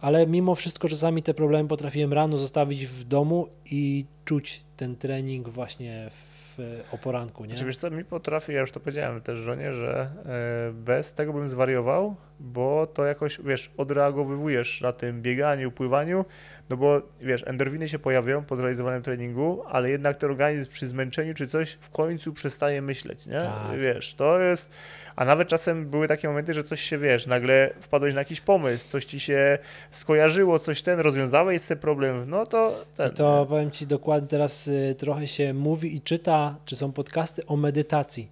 ale 0.01 0.27
mimo 0.27 0.55
wszystko 0.55 0.89
czasami 0.89 1.23
te 1.23 1.35
problemy 1.35 1.69
potrafiłem 1.69 2.13
rano 2.13 2.39
zostawić 2.39 2.87
w 2.87 3.05
domu 3.05 3.49
i 3.71 4.05
czuć 4.25 4.63
ten 4.77 4.97
trening 4.97 5.49
właśnie 5.49 6.09
w, 6.11 6.59
o 6.93 6.99
poranku, 6.99 7.45
nie? 7.45 7.51
Znaczy, 7.51 7.65
wiesz 7.65 7.77
co, 7.77 7.91
mi 7.91 8.05
potrafi, 8.05 8.53
ja 8.53 8.61
już 8.61 8.73
to 8.73 8.81
powiedziałem 8.81 9.21
też 9.21 9.39
żonie, 9.39 9.75
że 9.75 10.11
e, 10.27 10.73
bez 10.73 11.15
tego 11.15 11.33
bym 11.33 11.49
zwariował, 11.49 12.17
bo 12.41 12.87
to 12.87 13.05
jakoś, 13.05 13.41
wiesz, 13.45 13.71
odreagowywujesz 13.77 14.81
na 14.81 14.93
tym 14.93 15.23
bieganiu, 15.23 15.71
pływaniu, 15.71 16.25
no 16.71 16.77
bo, 16.77 17.03
wiesz, 17.21 17.45
endorfiny 17.47 17.89
się 17.89 17.99
pojawiają 17.99 18.45
po 18.45 18.57
zrealizowanym 18.57 19.03
treningu, 19.03 19.63
ale 19.69 19.91
jednak 19.91 20.17
ten 20.17 20.31
organizm 20.31 20.71
przy 20.71 20.89
zmęczeniu 20.89 21.35
czy 21.35 21.49
coś 21.49 21.79
w 21.81 21.91
końcu 21.91 22.33
przestaje 22.33 22.83
myśleć, 22.83 23.27
nie? 23.27 23.41
Tak. 23.41 23.79
Wiesz, 23.79 24.15
to 24.15 24.41
jest, 24.41 24.71
a 25.17 25.25
nawet 25.25 25.49
czasem 25.49 25.91
były 25.91 26.09
takie 26.09 26.29
momenty, 26.29 26.55
że 26.55 26.65
coś 26.65 26.81
się, 26.81 26.99
wiesz, 26.99 27.27
nagle 27.27 27.71
wpadłeś 27.81 28.15
na 28.15 28.21
jakiś 28.21 28.41
pomysł, 28.41 28.89
coś 28.89 29.05
ci 29.05 29.21
się 29.21 29.59
skojarzyło, 29.91 30.59
coś 30.59 30.83
ten, 30.83 31.01
rozwiązałeś 31.01 31.63
sobie 31.63 31.81
problem, 31.81 32.31
no 32.31 32.47
to 32.47 32.85
ten, 32.97 33.11
I 33.11 33.15
to 33.15 33.47
powiem 33.49 33.71
Ci 33.71 33.87
dokładnie 33.87 34.29
teraz 34.29 34.69
y, 34.69 34.95
trochę 34.99 35.27
się 35.27 35.55
mówi 35.55 35.97
i 35.97 36.01
czyta, 36.01 36.57
czy 36.65 36.77
są 36.77 36.93
podcasty 36.93 37.47
o 37.47 37.57
medytacji. 37.57 38.31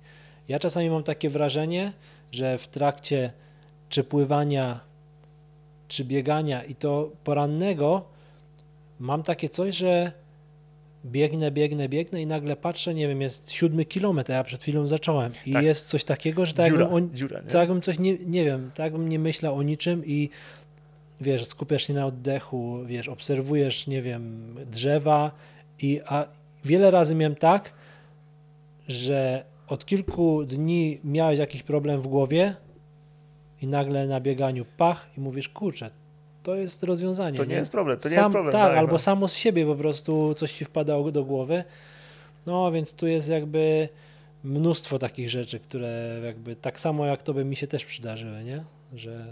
Ja 0.49 0.59
czasami 0.59 0.91
mam 0.91 1.03
takie 1.03 1.29
wrażenie, 1.29 1.93
że 2.33 2.59
w 2.59 2.69
trakcie 2.69 3.33
czy 3.89 4.05
pływania, 4.05 4.81
czy 5.89 6.05
biegania 6.05 6.65
i 6.65 6.74
to 6.74 7.10
porannego 7.24 8.05
mam 9.01 9.23
takie 9.23 9.48
coś, 9.48 9.77
że 9.77 10.12
biegnę, 11.05 11.51
biegnę, 11.51 11.89
biegnę 11.89 12.23
i 12.23 12.27
nagle 12.27 12.56
patrzę, 12.56 12.94
nie 12.94 13.09
wiem, 13.09 13.20
jest 13.20 13.51
siódmy 13.52 13.85
kilometr, 13.85 14.32
a 14.32 14.35
ja 14.35 14.44
przed 14.44 14.62
chwilą 14.62 14.86
zacząłem 14.86 15.32
i 15.47 15.52
Tak. 15.52 15.65
jest 15.65 15.86
coś 15.86 16.05
takiego, 16.05 16.47
że 16.47 16.55
tak 16.55 16.66
dziura, 16.66 16.81
jakbym, 16.81 16.97
on, 17.05 17.15
dziura, 17.15 17.40
nie? 17.40 17.47
tak 17.47 17.55
jakbym 17.55 17.82
coś, 17.82 17.98
nie, 17.98 18.19
nie 18.19 18.44
wiem, 18.44 18.70
tak 18.74 18.85
jakbym 18.85 19.09
nie 19.09 19.19
myślał 19.19 19.56
o 19.56 19.62
niczym 19.62 20.06
i 20.06 20.31
wiesz, 21.20 21.47
skupiasz 21.47 21.86
się 21.86 21.94
na 21.94 22.06
oddechu, 22.06 22.78
wiesz, 22.86 23.09
obserwujesz, 23.09 23.86
nie 23.86 24.02
wiem, 24.02 24.55
drzewa 24.70 25.32
i 25.82 26.01
a 26.06 26.27
wiele 26.65 26.90
razy 26.90 27.15
miałem 27.15 27.36
tak, 27.36 27.73
że 28.89 29.44
od 29.69 29.86
kilku 29.86 30.44
dni 30.44 31.01
miałeś 31.05 31.39
jakiś 31.39 31.62
problem 31.62 32.01
w 32.02 32.06
głowie 32.06 32.56
i 33.63 33.67
nagle 33.67 34.07
na 34.07 34.21
bieganiu 34.21 34.65
pach 34.77 35.07
i 35.17 35.21
mówisz, 35.21 35.49
kurczę, 35.49 35.91
to 36.43 36.55
jest 36.55 36.83
rozwiązanie. 36.83 37.39
To 37.39 37.45
nie 37.45 37.55
jest 37.55 37.71
problem, 37.71 37.99
to 37.99 38.09
nie 38.09 38.15
Sam, 38.15 38.25
jest 38.25 38.33
problem. 38.33 38.53
Tak, 38.53 38.77
albo 38.77 38.93
no. 38.93 38.99
samo 38.99 39.29
z 39.29 39.35
siebie 39.37 39.67
po 39.67 39.75
prostu 39.75 40.35
coś 40.35 40.53
ci 40.53 40.65
wpadało 40.65 41.13
do 41.13 41.25
głowy. 41.25 41.65
No, 42.47 42.73
więc 42.73 42.95
tu 42.95 43.07
jest 43.07 43.29
jakby 43.29 43.89
mnóstwo 44.45 44.99
takich 44.99 45.31
rzeczy, 45.31 45.61
które 45.61 46.21
jakby 46.25 46.57
tak 46.57 46.81
samo 46.81 47.07
jak 47.07 47.23
to 47.23 47.35
by 47.35 47.45
mi 47.45 47.57
się 47.57 47.67
też 47.67 47.85
przydarzyły, 47.85 48.45
nie? 48.45 48.65
Że, 48.95 49.27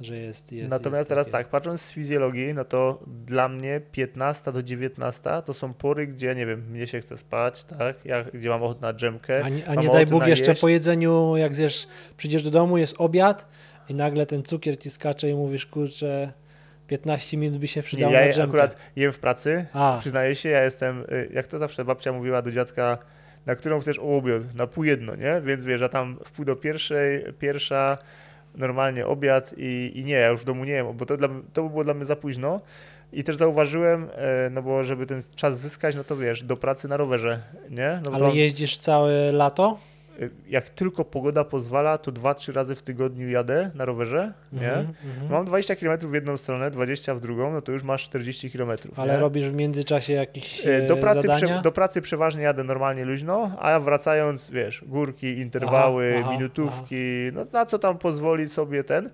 że 0.00 0.16
jest, 0.16 0.52
jest 0.52 0.70
Natomiast 0.70 0.98
jest 0.98 1.08
teraz 1.08 1.26
takie- 1.26 1.32
tak, 1.32 1.48
patrząc 1.48 1.80
z 1.80 1.92
fizjologii, 1.92 2.54
no 2.54 2.64
to 2.64 3.02
dla 3.26 3.48
mnie 3.48 3.80
15 3.92 4.52
do 4.52 4.62
19 4.62 5.42
to 5.44 5.54
są 5.54 5.74
pory, 5.74 6.06
gdzie 6.06 6.34
nie 6.34 6.46
wiem, 6.46 6.70
mnie 6.70 6.86
się 6.86 7.00
chce 7.00 7.18
spać, 7.18 7.64
tak? 7.64 8.04
Ja, 8.04 8.24
gdzie 8.24 8.48
mam 8.48 8.62
ochotę 8.62 8.80
na 8.80 8.94
dżemkę. 8.94 9.44
A 9.44 9.48
nie, 9.48 9.68
a 9.68 9.74
nie 9.74 9.88
daj 9.88 10.06
Bóg 10.06 10.26
jeszcze 10.26 10.50
jeść. 10.50 10.60
po 10.60 10.68
jedzeniu, 10.68 11.36
jak 11.36 11.54
zjesz, 11.54 11.86
przyjdziesz 12.16 12.42
do 12.42 12.50
domu, 12.50 12.78
jest 12.78 12.94
obiad 12.98 13.48
i 13.88 13.94
nagle 13.94 14.26
ten 14.26 14.42
cukier 14.42 14.78
ci 14.78 14.90
skacze 14.90 15.30
i 15.30 15.34
mówisz, 15.34 15.66
kurczę, 15.66 16.32
15 16.86 17.36
minut 17.36 17.58
by 17.58 17.66
się 17.66 17.80
Nie, 17.80 17.84
przydało 17.84 18.12
ja 18.12 18.36
na 18.36 18.44
akurat 18.44 18.76
jem 18.96 19.12
w 19.12 19.18
pracy, 19.18 19.66
A, 19.72 19.96
przyznaję 20.00 20.36
się, 20.36 20.48
ja 20.48 20.64
jestem, 20.64 21.00
y, 21.00 21.30
jak 21.32 21.46
to 21.46 21.58
zawsze 21.58 21.84
babcia 21.84 22.12
mówiła 22.12 22.42
do 22.42 22.52
dziadka, 22.52 22.98
na 23.46 23.54
którą 23.54 23.80
chcesz 23.80 23.98
obiad, 23.98 24.54
na 24.54 24.66
pół 24.66 24.84
jedno, 24.84 25.16
nie? 25.16 25.42
Więc 25.44 25.64
wiesz, 25.64 25.80
ja 25.80 25.88
tam 25.88 26.18
w 26.24 26.30
pół 26.32 26.44
do 26.44 26.56
pierwszej, 26.56 27.24
pierwsza 27.38 27.98
normalnie 28.54 29.06
obiad 29.06 29.54
i, 29.56 29.92
i 29.94 30.04
nie, 30.04 30.14
ja 30.14 30.28
już 30.28 30.40
w 30.40 30.44
domu 30.44 30.64
nie 30.64 30.72
jem, 30.72 30.96
bo 30.96 31.06
to, 31.06 31.16
dla, 31.16 31.28
to 31.52 31.62
by 31.62 31.70
było 31.70 31.84
dla 31.84 31.94
mnie 31.94 32.04
za 32.04 32.16
późno. 32.16 32.60
I 33.12 33.24
też 33.24 33.36
zauważyłem, 33.36 34.08
e, 34.14 34.50
no 34.50 34.62
bo 34.62 34.84
żeby 34.84 35.06
ten 35.06 35.22
czas 35.36 35.58
zyskać, 35.60 35.96
no 35.96 36.04
to 36.04 36.16
wiesz, 36.16 36.42
do 36.42 36.56
pracy 36.56 36.88
na 36.88 36.96
rowerze, 36.96 37.40
nie? 37.70 38.00
No 38.04 38.10
ale 38.14 38.28
to- 38.28 38.34
jeździsz 38.34 38.76
całe 38.76 39.32
lato? 39.32 39.78
Jak 40.48 40.70
tylko 40.70 41.04
pogoda 41.04 41.44
pozwala, 41.44 41.98
to 41.98 42.12
2-3 42.12 42.52
razy 42.52 42.74
w 42.74 42.82
tygodniu 42.82 43.28
jadę 43.28 43.70
na 43.74 43.84
rowerze, 43.84 44.32
nie? 44.52 44.72
Mhm, 44.72 44.94
mhm. 45.04 45.30
Mam 45.30 45.44
20 45.44 45.76
km 45.76 45.98
w 45.98 46.14
jedną 46.14 46.36
stronę, 46.36 46.70
20 46.70 47.14
w 47.14 47.20
drugą, 47.20 47.52
no 47.52 47.62
to 47.62 47.72
już 47.72 47.82
masz 47.82 48.04
40 48.04 48.50
km. 48.50 48.70
Ale 48.96 49.14
nie? 49.14 49.20
robisz 49.20 49.48
w 49.48 49.54
międzyczasie 49.54 50.12
jakieś 50.12 50.62
do 50.88 50.94
e, 50.94 51.00
pracy, 51.00 51.20
zadania? 51.20 51.46
prze, 51.46 51.62
do 51.62 51.72
pracy 51.72 52.02
przeważnie 52.02 52.42
jadę 52.42 52.64
normalnie 52.64 53.04
luźno, 53.04 53.50
a 53.58 53.80
wracając, 53.80 54.50
wiesz, 54.50 54.84
górki, 54.86 55.38
interwały, 55.38 56.14
Aha, 56.18 56.22
aha, 56.24 56.36
minutówki, 56.36 57.30
no 57.32 57.46
na 57.52 57.66
co 57.66 57.78
tam 57.78 57.98
pozwoli 57.98 58.48
sobie 58.48 58.84
ten. 58.84 59.10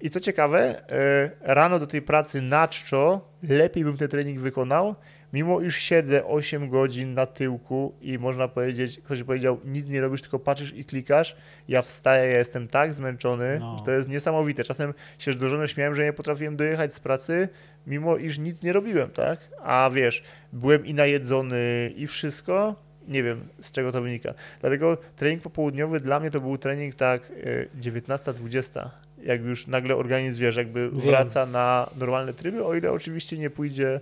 I 0.00 0.10
co 0.10 0.20
ciekawe, 0.20 0.82
y, 0.92 1.30
rano 1.40 1.78
do 1.78 1.86
tej 1.86 2.02
pracy 2.02 2.42
na 2.42 2.68
czczo 2.68 3.20
lepiej 3.42 3.84
bym 3.84 3.96
ten 3.96 4.08
trening 4.08 4.40
wykonał, 4.40 4.94
mimo 5.32 5.60
iż 5.60 5.76
siedzę 5.76 6.24
8 6.26 6.68
godzin 6.70 7.14
na 7.14 7.26
tyłku 7.26 7.94
i 8.00 8.18
można 8.18 8.48
powiedzieć, 8.48 9.00
ktoś 9.04 9.22
powiedział, 9.22 9.60
nic 9.64 9.88
nie 9.88 10.00
robisz, 10.00 10.22
tylko 10.22 10.38
patrzysz 10.38 10.74
i 10.74 10.84
klikasz, 10.84 11.36
ja 11.68 11.82
wstaję, 11.82 12.32
ja 12.32 12.38
jestem 12.38 12.68
tak 12.68 12.92
zmęczony, 12.94 13.56
No. 13.60 13.78
że 13.78 13.84
to 13.84 13.90
jest 13.90 14.08
niesamowite. 14.08 14.64
Czasem 14.64 14.94
się 15.18 15.34
do 15.34 15.48
żony 15.50 15.68
śmiałem, 15.68 15.94
że 15.94 16.04
nie 16.04 16.12
potrafiłem 16.12 16.56
dojechać 16.56 16.94
z 16.94 17.00
pracy, 17.00 17.48
mimo 17.86 18.16
iż 18.16 18.38
nic 18.38 18.62
nie 18.62 18.72
robiłem, 18.72 19.10
tak? 19.10 19.38
A 19.62 19.90
wiesz, 19.94 20.22
byłem 20.52 20.86
i 20.86 20.94
najedzony 20.94 21.92
i 21.96 22.06
wszystko, 22.06 22.74
nie 23.08 23.22
wiem 23.22 23.48
z 23.60 23.72
czego 23.72 23.92
to 23.92 24.02
wynika. 24.02 24.34
Dlatego 24.60 24.96
trening 25.16 25.42
popołudniowy 25.42 26.00
dla 26.00 26.20
mnie 26.20 26.30
to 26.30 26.40
był 26.40 26.58
trening 26.58 26.94
tak 26.94 27.30
y, 27.30 27.68
19-20, 27.80 28.88
jak 29.22 29.42
już 29.44 29.66
nagle 29.66 29.96
organizm, 29.96 30.40
wiesz, 30.40 30.56
jakby 30.56 30.90
wraca 30.90 31.46
na 31.46 31.90
normalne 31.96 32.32
tryby, 32.32 32.64
o 32.64 32.74
ile 32.74 32.92
oczywiście 32.92 33.38
nie 33.38 33.50
pójdzie 33.50 34.00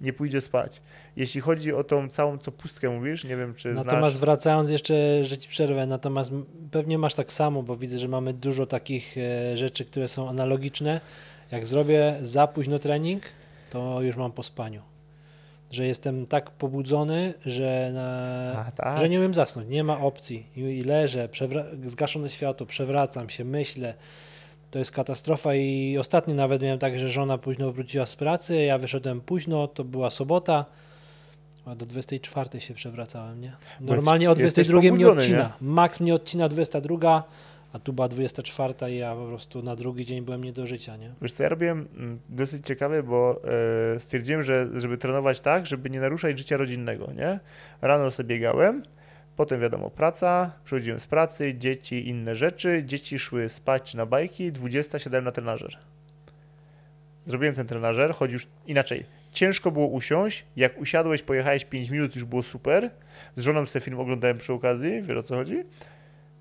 nie 0.00 0.12
pójdzie 0.12 0.40
spać. 0.40 0.80
Jeśli 1.16 1.40
chodzi 1.40 1.72
o 1.72 1.84
tą 1.84 2.08
całą 2.08 2.38
co 2.38 2.52
pustkę 2.52 2.90
mówisz, 2.90 3.24
nie 3.24 3.36
wiem 3.36 3.54
czy 3.54 3.68
Natomiast 3.68 4.00
znasz. 4.00 4.18
wracając 4.18 4.70
jeszcze, 4.70 5.24
że 5.24 5.38
ci 5.38 5.48
przerwę, 5.48 5.86
natomiast 5.86 6.30
pewnie 6.70 6.98
masz 6.98 7.14
tak 7.14 7.32
samo, 7.32 7.62
bo 7.62 7.76
widzę, 7.76 7.98
że 7.98 8.08
mamy 8.08 8.32
dużo 8.32 8.66
takich 8.66 9.16
e, 9.18 9.56
rzeczy, 9.56 9.84
które 9.84 10.08
są 10.08 10.28
analogiczne. 10.28 11.00
Jak 11.50 11.66
zrobię 11.66 12.14
za 12.22 12.46
późno 12.46 12.78
trening, 12.78 13.22
to 13.70 14.02
już 14.02 14.16
mam 14.16 14.32
po 14.32 14.42
spaniu. 14.42 14.82
Że 15.70 15.86
jestem 15.86 16.26
tak 16.26 16.50
pobudzony, 16.50 17.34
że, 17.46 17.90
na, 17.94 18.64
A, 18.66 18.70
tak. 18.70 18.98
że 18.98 19.08
nie 19.08 19.18
umiem 19.18 19.34
zasnąć. 19.34 19.68
Nie 19.68 19.84
ma 19.84 20.00
opcji. 20.00 20.46
I, 20.56 20.60
i 20.60 20.82
leżę, 20.84 21.28
przewra- 21.28 21.88
zgaszone 21.88 22.30
światło, 22.30 22.66
przewracam 22.66 23.28
się, 23.28 23.44
myślę. 23.44 23.94
To 24.70 24.78
jest 24.78 24.92
katastrofa 24.92 25.54
i 25.54 25.98
ostatnio 25.98 26.34
nawet 26.34 26.62
miałem 26.62 26.78
tak, 26.78 26.98
że 26.98 27.08
żona 27.08 27.38
późno 27.38 27.72
wróciła 27.72 28.06
z 28.06 28.16
pracy, 28.16 28.56
ja 28.56 28.78
wyszedłem 28.78 29.20
późno, 29.20 29.68
to 29.68 29.84
była 29.84 30.10
sobota, 30.10 30.64
a 31.64 31.74
do 31.74 31.86
24 31.86 32.60
się 32.60 32.74
przewracałem, 32.74 33.40
nie? 33.40 33.52
Normalnie 33.80 34.30
o 34.30 34.34
jesteś 34.34 34.68
22 34.68 34.96
mnie 34.96 35.08
odcina. 35.08 35.52
Max 35.60 36.00
mnie 36.00 36.14
odcina 36.14 36.48
22, 36.48 37.24
a 37.72 37.78
tu 37.78 37.92
była 37.92 38.08
24 38.08 38.74
i 38.90 38.96
ja 38.96 39.14
po 39.14 39.26
prostu 39.26 39.62
na 39.62 39.76
drugi 39.76 40.06
dzień 40.06 40.22
byłem 40.22 40.44
nie 40.44 40.52
do 40.52 40.66
życia, 40.66 40.96
nie? 40.96 41.10
Wiesz 41.22 41.32
co, 41.32 41.42
ja 41.42 41.48
robiłem 41.48 41.88
mm, 41.96 42.18
dosyć 42.28 42.66
ciekawe, 42.66 43.02
bo 43.02 43.40
e, 43.96 44.00
stwierdziłem, 44.00 44.42
że 44.42 44.68
żeby 44.80 44.98
trenować 44.98 45.40
tak, 45.40 45.66
żeby 45.66 45.90
nie 45.90 46.00
naruszać 46.00 46.38
życia 46.38 46.56
rodzinnego, 46.56 47.12
nie? 47.16 47.40
Rano 47.82 48.10
sobie 48.10 48.28
biegałem, 48.28 48.82
potem 49.40 49.60
wiadomo 49.60 49.90
praca, 49.90 50.52
przychodziłem 50.64 51.00
z 51.00 51.06
pracy, 51.06 51.54
dzieci, 51.54 52.08
inne 52.08 52.36
rzeczy, 52.36 52.82
dzieci 52.86 53.18
szły 53.18 53.48
spać 53.48 53.94
na 53.94 54.06
bajki, 54.06 54.52
20 54.52 54.98
siadałem 54.98 55.24
na 55.24 55.32
trenażer. 55.32 55.78
Zrobiłem 57.26 57.54
ten 57.54 57.66
trenażer, 57.66 58.14
choć 58.14 58.32
już 58.32 58.46
inaczej. 58.66 59.04
Ciężko 59.32 59.70
było 59.70 59.86
usiąść, 59.86 60.44
jak 60.56 60.80
usiadłeś, 60.80 61.22
pojechałeś 61.22 61.64
5 61.64 61.90
minut, 61.90 62.16
już 62.16 62.24
było 62.24 62.42
super. 62.42 62.90
Z 63.36 63.42
żoną 63.42 63.66
sobie 63.66 63.84
film 63.84 64.00
oglądałem 64.00 64.38
przy 64.38 64.52
okazji, 64.52 65.02
wiesz 65.02 65.16
o 65.16 65.22
co 65.22 65.34
chodzi? 65.34 65.64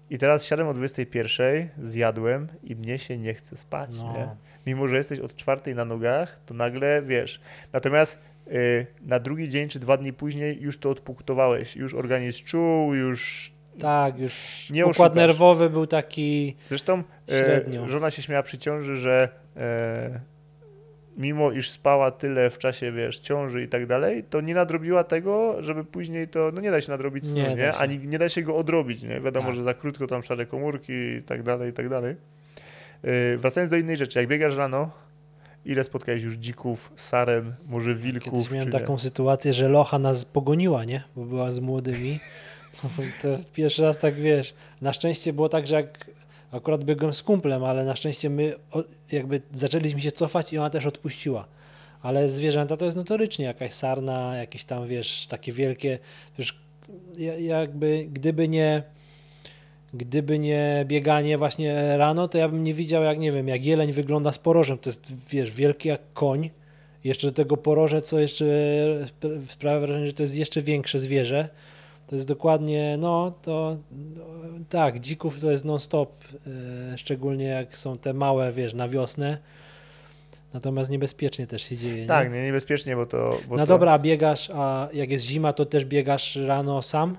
I 0.10 0.18
teraz 0.18 0.46
siadłem 0.46 0.68
o 0.68 0.74
21, 0.74 1.70
zjadłem 1.82 2.48
i 2.64 2.76
mnie 2.76 3.00
się 3.00 3.18
nie 3.18 3.34
chce 3.34 3.58
spać, 3.58 3.90
No. 3.98 4.14
nie? 4.14 4.28
mimo 4.68 4.88
że 4.88 4.98
jesteś 4.98 5.20
od 5.20 5.36
czwartej 5.36 5.76
na 5.76 5.86
nogach, 5.86 6.40
to 6.46 6.54
nagle 6.54 7.02
wiesz. 7.02 7.42
Natomiast 7.74 8.20
na 9.02 9.20
drugi 9.20 9.50
dzień 9.50 9.70
czy 9.70 9.80
dwa 9.80 9.98
dni 9.98 10.14
później 10.14 10.62
już 10.62 10.78
to 10.80 10.90
odpunktowałeś, 10.90 11.76
już 11.76 11.94
organizm 11.94 12.46
czuł, 12.46 12.94
już. 12.96 13.52
Tak, 13.80 14.20
już 14.20 14.68
Nie 14.70 14.84
układ 14.86 14.96
oszukasz. 14.98 15.16
nerwowy 15.16 15.70
był 15.70 15.88
taki, 15.88 16.56
Zresztą 16.70 17.04
Średnio. 17.28 17.86
e, 17.86 17.90
żona 17.90 18.12
się 18.12 18.22
śmiała 18.22 18.44
przy 18.44 18.58
ciąży, 18.58 18.98
że 18.98 19.30
e, 19.58 20.20
mimo 21.18 21.52
iż 21.52 21.70
spała 21.70 22.12
tyle 22.12 22.50
w 22.50 22.58
czasie, 22.58 22.92
wiesz, 22.92 23.20
ciąży 23.20 23.64
i 23.64 23.68
tak 23.68 23.86
dalej, 23.86 24.24
to 24.30 24.42
nie 24.42 24.54
nadrobiła 24.54 25.04
tego, 25.04 25.64
żeby 25.64 25.84
później 25.86 26.28
to, 26.28 26.52
no 26.54 26.62
nie 26.62 26.72
da 26.72 26.82
się 26.82 26.92
nadrobić 26.92 27.26
snu, 27.26 27.36
Nie 27.36 27.56
nie? 27.56 27.74
Ani 27.74 28.00
nie 28.00 28.20
da 28.20 28.30
się 28.30 28.42
go 28.42 28.56
odrobić, 28.58 29.04
nie? 29.04 29.20
Wiadomo, 29.22 29.46
Tak. 29.48 29.56
że 29.56 29.64
za 29.64 29.74
krótko 29.74 30.08
tam 30.08 30.24
szare 30.24 30.46
komórki 30.46 30.94
i 30.94 31.22
tak 31.26 31.44
dalej, 31.44 31.70
i 31.70 31.74
tak 31.74 31.90
dalej. 31.90 32.16
E, 33.04 33.38
wracając 33.38 33.72
do 33.72 33.78
innej 33.78 33.98
rzeczy, 33.98 34.20
jak 34.20 34.28
biegasz 34.28 34.56
rano, 34.56 34.92
ile 35.66 35.84
spotkałeś 35.84 36.24
już 36.24 36.36
dzików, 36.36 36.92
sarem, 36.96 37.56
może 37.68 37.96
wilków, 37.96 38.34
Kiedyś 38.34 38.52
miałem 38.52 38.70
czy 38.70 38.74
nie? 38.74 38.80
taką 38.82 38.98
sytuację, 39.00 39.54
że 39.54 39.70
Locha 39.70 40.00
nas 40.00 40.26
pogoniła, 40.26 40.86
nie? 40.86 41.04
Bo 41.16 41.26
była 41.26 41.52
z 41.52 41.60
młodymi. 41.60 42.20
To 43.22 43.28
pierwszy 43.54 43.82
raz 43.82 43.98
tak 43.98 44.16
wiesz. 44.16 44.54
Na 44.82 44.94
szczęście 44.94 45.34
było 45.34 45.50
tak, 45.50 45.68
że 45.68 45.76
jak 45.76 46.12
akurat 46.52 46.84
biegłem 46.84 47.14
z 47.14 47.24
kumplem, 47.24 47.64
ale 47.64 47.86
na 47.86 47.96
szczęście 47.96 48.30
my 48.30 48.54
jakby 49.12 49.42
zaczęliśmy 49.54 50.02
się 50.02 50.12
cofać 50.12 50.54
i 50.54 50.58
ona 50.58 50.70
też 50.70 50.86
odpuściła. 50.86 51.48
Ale 52.02 52.30
zwierzęta 52.30 52.78
to 52.78 52.86
jest 52.86 52.98
notorycznie 52.98 53.46
jakaś 53.46 53.74
sarna, 53.74 54.36
jakieś 54.38 54.66
tam 54.66 54.88
wiesz, 54.88 55.28
takie 55.28 55.52
wielkie, 55.52 56.00
wiesz, 56.38 56.60
ja- 57.18 57.38
jakby 57.40 58.08
gdyby 58.12 58.48
nie 58.48 58.84
gdyby 59.94 60.40
nie 60.40 60.84
bieganie 60.88 61.38
właśnie 61.38 61.98
rano, 61.98 62.28
to 62.28 62.38
ja 62.38 62.50
bym 62.50 62.64
nie 62.64 62.74
widział 62.74 63.04
jak, 63.04 63.20
nie 63.20 63.32
wiem, 63.32 63.48
jak 63.48 63.66
jeleń 63.66 63.92
wygląda 63.94 64.32
z 64.32 64.40
porożem. 64.40 64.78
To 64.78 64.90
jest, 64.90 65.30
wiesz, 65.30 65.52
wielki 65.52 65.90
jak 65.90 66.02
koń. 66.14 66.50
Jeszcze 67.04 67.28
do 67.28 67.34
tego 67.34 67.58
poroże, 67.58 68.02
co 68.02 68.20
jeszcze 68.20 68.46
spra- 69.06 69.48
sprawia 69.50 69.80
wrażenie, 69.80 70.08
że 70.08 70.14
to 70.14 70.24
jest 70.24 70.36
jeszcze 70.36 70.62
większe 70.62 71.00
zwierzę. 71.00 71.50
To 72.08 72.16
jest 72.16 72.28
dokładnie, 72.28 72.98
no 73.00 73.32
to 73.42 73.78
no, 73.92 74.24
tak, 74.70 75.00
dzików 75.00 75.42
to 75.42 75.52
jest 75.52 75.66
non-stop, 75.66 76.12
e, 76.94 76.98
szczególnie 76.98 77.46
jak 77.46 77.78
są 77.78 77.98
te 77.98 78.14
małe, 78.14 78.52
wiesz, 78.52 78.74
na 78.74 78.90
wiosnę. 78.90 79.38
Natomiast 80.54 80.90
niebezpiecznie 80.90 81.48
też 81.48 81.62
się 81.62 81.78
dzieje. 81.78 82.06
Tak, 82.06 82.32
nie? 82.32 82.36
nie, 82.38 82.46
niebezpiecznie, 82.46 82.96
bo 82.96 83.06
to... 83.06 83.38
Bo 83.48 83.58
No 83.58 83.64
to... 83.64 83.68
dobra, 83.68 84.00
biegasz, 84.00 84.50
a 84.54 84.90
jak 84.94 85.12
jest 85.12 85.26
zima, 85.26 85.54
to 85.54 85.66
też 85.66 85.86
biegasz 85.86 86.36
rano 86.36 86.82
sam? 86.82 87.18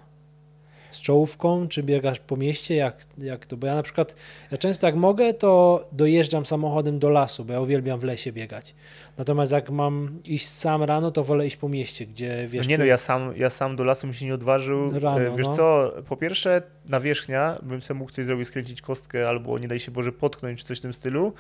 Z 0.91 1.01
czołówką, 1.01 1.69
czy 1.69 1.83
biegasz 1.83 2.21
po 2.21 2.37
mieście? 2.37 2.75
Jak, 2.75 2.97
jak 3.19 3.47
to? 3.47 3.57
Bo 3.57 3.67
ja 3.67 3.75
na 3.75 3.83
przykład, 3.83 4.15
ja 4.51 4.57
często 4.59 4.87
jak 4.87 4.97
mogę, 4.97 5.35
to 5.35 5.85
dojeżdżam 5.93 6.47
samochodem 6.47 6.99
do 6.99 7.11
lasu, 7.11 7.45
bo 7.45 7.53
ja 7.53 7.61
uwielbiam 7.61 8.01
w 8.01 8.05
lesie 8.05 8.33
biegać. 8.33 8.75
Natomiast 9.19 9.53
jak 9.53 9.71
mam 9.71 10.19
iść 10.25 10.49
sam 10.49 10.83
rano, 10.83 11.11
to 11.11 11.25
wolę 11.25 11.47
iść 11.47 11.57
po 11.57 11.69
mieście, 11.69 12.07
gdzie 12.07 12.45
wiesz... 12.49 12.67
No 12.67 12.71
nie 12.71 12.79
no, 12.79 12.85
czy- 12.85 12.89
ja 12.89 12.97
sam, 12.99 13.33
ja 13.37 13.51
sam 13.51 13.77
do 13.77 13.85
lasu 13.85 14.07
bym 14.07 14.15
się 14.15 14.27
nie 14.27 14.35
odważył. 14.35 15.01
Rano, 15.01 15.21
E, 15.21 15.37
Wiesz 15.37 15.47
no. 15.47 15.57
co, 15.57 15.93
po 16.09 16.17
pierwsze 16.17 16.63
nawierzchnia, 16.85 17.59
bym 17.63 17.83
sobie 17.83 17.99
mógł 17.99 18.11
coś 18.13 18.27
zrobić, 18.27 18.49
skręcić 18.49 18.83
kostkę 18.83 19.29
albo 19.29 19.59
nie 19.59 19.69
daj 19.69 19.81
się 19.81 19.91
Boże 19.91 20.13
potknąć 20.13 20.59
czy 20.61 20.65
coś 20.65 20.79
w 20.79 20.83
tym 20.83 20.95
stylu. 20.95 21.33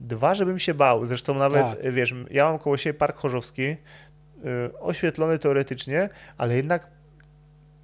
Dwa, 0.00 0.34
żebym 0.34 0.58
się 0.58 0.74
bał. 0.74 1.06
Zresztą 1.06 1.34
nawet, 1.34 1.66
Tak. 1.82 1.92
wiesz, 1.92 2.14
ja 2.30 2.44
mam 2.44 2.58
koło 2.58 2.76
siebie 2.76 2.98
Park 2.98 3.16
Chorzowski, 3.16 3.62
e, 3.62 3.76
oświetlony 4.80 5.38
teoretycznie, 5.38 6.08
ale 6.38 6.56
jednak 6.56 6.86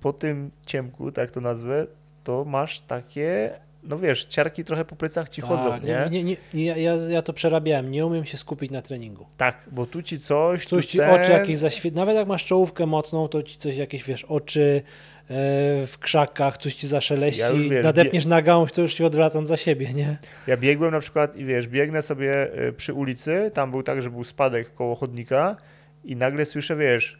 po 0.00 0.12
tym 0.12 0.50
ciemku, 0.66 1.12
tak 1.12 1.30
to 1.30 1.40
nazwę, 1.40 1.86
to 2.24 2.44
masz 2.44 2.80
takie, 2.80 3.50
no 3.82 3.98
wiesz, 3.98 4.24
ciarki 4.24 4.64
trochę 4.64 4.84
po 4.84 4.96
plecach 4.96 5.28
ci 5.28 5.40
chodzą, 5.40 5.70
tak, 5.70 5.82
nie? 5.82 6.06
nie, 6.10 6.24
nie, 6.24 6.36
nie, 6.54 6.64
ja, 6.64 6.94
ja, 7.10 7.22
to 7.22 7.32
przerabiałem, 7.32 7.90
nie 7.90 8.06
umiem 8.06 8.24
się 8.24 8.36
skupić 8.36 8.70
na 8.70 8.82
treningu. 8.82 9.26
Tak, 9.36 9.68
bo 9.72 9.86
tu 9.86 10.02
ci 10.02 10.20
coś, 10.20 10.66
Coś 10.66 10.86
tu 10.86 10.92
ci 10.92 10.98
ten... 10.98 11.10
oczy 11.10 11.30
jakieś 11.30 11.58
zaświet... 11.58 11.94
Nawet 11.94 12.16
jak 12.16 12.28
masz 12.28 12.44
czołówkę 12.44 12.86
mocną, 12.86 13.28
to 13.28 13.42
ci 13.42 13.58
coś 13.58 13.76
jakieś, 13.76 14.04
wiesz, 14.04 14.24
oczy 14.24 14.82
e, 15.22 15.86
w 15.86 15.94
krzakach, 16.00 16.58
coś 16.58 16.74
ci 16.74 16.86
zaszeleści, 16.86 17.40
Ja 17.40 17.52
wiesz, 17.52 17.84
nadepniesz 17.84 18.26
na 18.26 18.42
gałąź, 18.42 18.72
to 18.72 18.82
już 18.82 18.94
ci 18.94 19.04
odwracam 19.04 19.46
za 19.46 19.56
siebie, 19.56 19.94
nie? 19.94 20.16
Ja 20.46 20.56
biegłem 20.56 20.90
na 20.92 21.00
przykład 21.00 21.36
i 21.36 21.44
wiesz, 21.44 21.68
biegnę 21.68 22.02
sobie 22.02 22.58
y, 22.68 22.72
przy 22.72 22.94
ulicy, 22.94 23.50
tam 23.54 23.70
był 23.70 23.82
tak, 23.82 24.02
że 24.02 24.10
był 24.10 24.24
spadek 24.24 24.74
koło 24.74 24.94
chodnika 24.94 25.56
i 26.04 26.16
nagle 26.16 26.46
słyszę, 26.46 26.76
wiesz, 26.76 27.18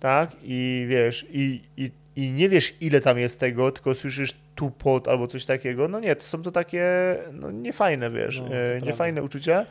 tak, 0.00 0.30
i 0.42 0.86
wiesz, 0.88 1.26
i, 1.30 1.62
i, 1.76 1.90
i 2.16 2.32
nie 2.32 2.48
wiesz 2.48 2.74
ile 2.80 3.00
tam 3.00 3.18
jest 3.18 3.40
tego, 3.40 3.70
tylko 3.70 3.94
słyszysz 3.94 4.34
tupot 4.54 5.08
albo 5.08 5.26
coś 5.26 5.46
takiego, 5.46 5.88
no 5.88 6.00
nie, 6.00 6.16
to 6.16 6.22
są 6.22 6.42
to 6.42 6.52
takie, 6.52 6.86
no 7.32 7.50
niefajne, 7.50 8.10
wiesz, 8.10 8.40
No, 8.40 8.56
e, 8.56 8.80
niefajne 8.80 9.22
uczucia, 9.22 9.66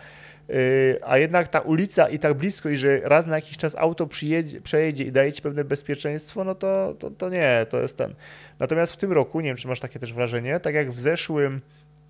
Y, 0.50 1.00
a 1.06 1.18
jednak 1.18 1.48
ta 1.48 1.60
ulica 1.60 2.10
i 2.10 2.20
tak 2.20 2.34
blisko 2.34 2.70
i 2.70 2.78
że 2.78 3.00
raz 3.04 3.26
na 3.26 3.36
jakiś 3.36 3.58
czas 3.58 3.76
auto 3.76 4.08
przyjedzie, 4.08 4.62
przejedzie 4.62 5.04
i 5.04 5.12
daje 5.12 5.34
ci 5.34 5.42
pewne 5.42 5.64
bezpieczeństwo, 5.64 6.44
no 6.44 6.56
to, 6.56 6.96
to, 7.00 7.12
to 7.12 7.30
nie, 7.30 7.66
to 7.70 7.82
jest 7.82 7.98
ten. 7.98 8.16
Natomiast 8.60 8.94
w 8.94 8.98
tym 8.98 9.12
roku, 9.12 9.40
nie 9.40 9.50
wiem 9.50 9.58
czy 9.58 9.68
masz 9.68 9.80
takie 9.80 10.00
też 10.00 10.14
wrażenie, 10.14 10.60
tak 10.60 10.76
jak 10.76 10.92
w 10.92 11.00
zeszłym 11.00 11.62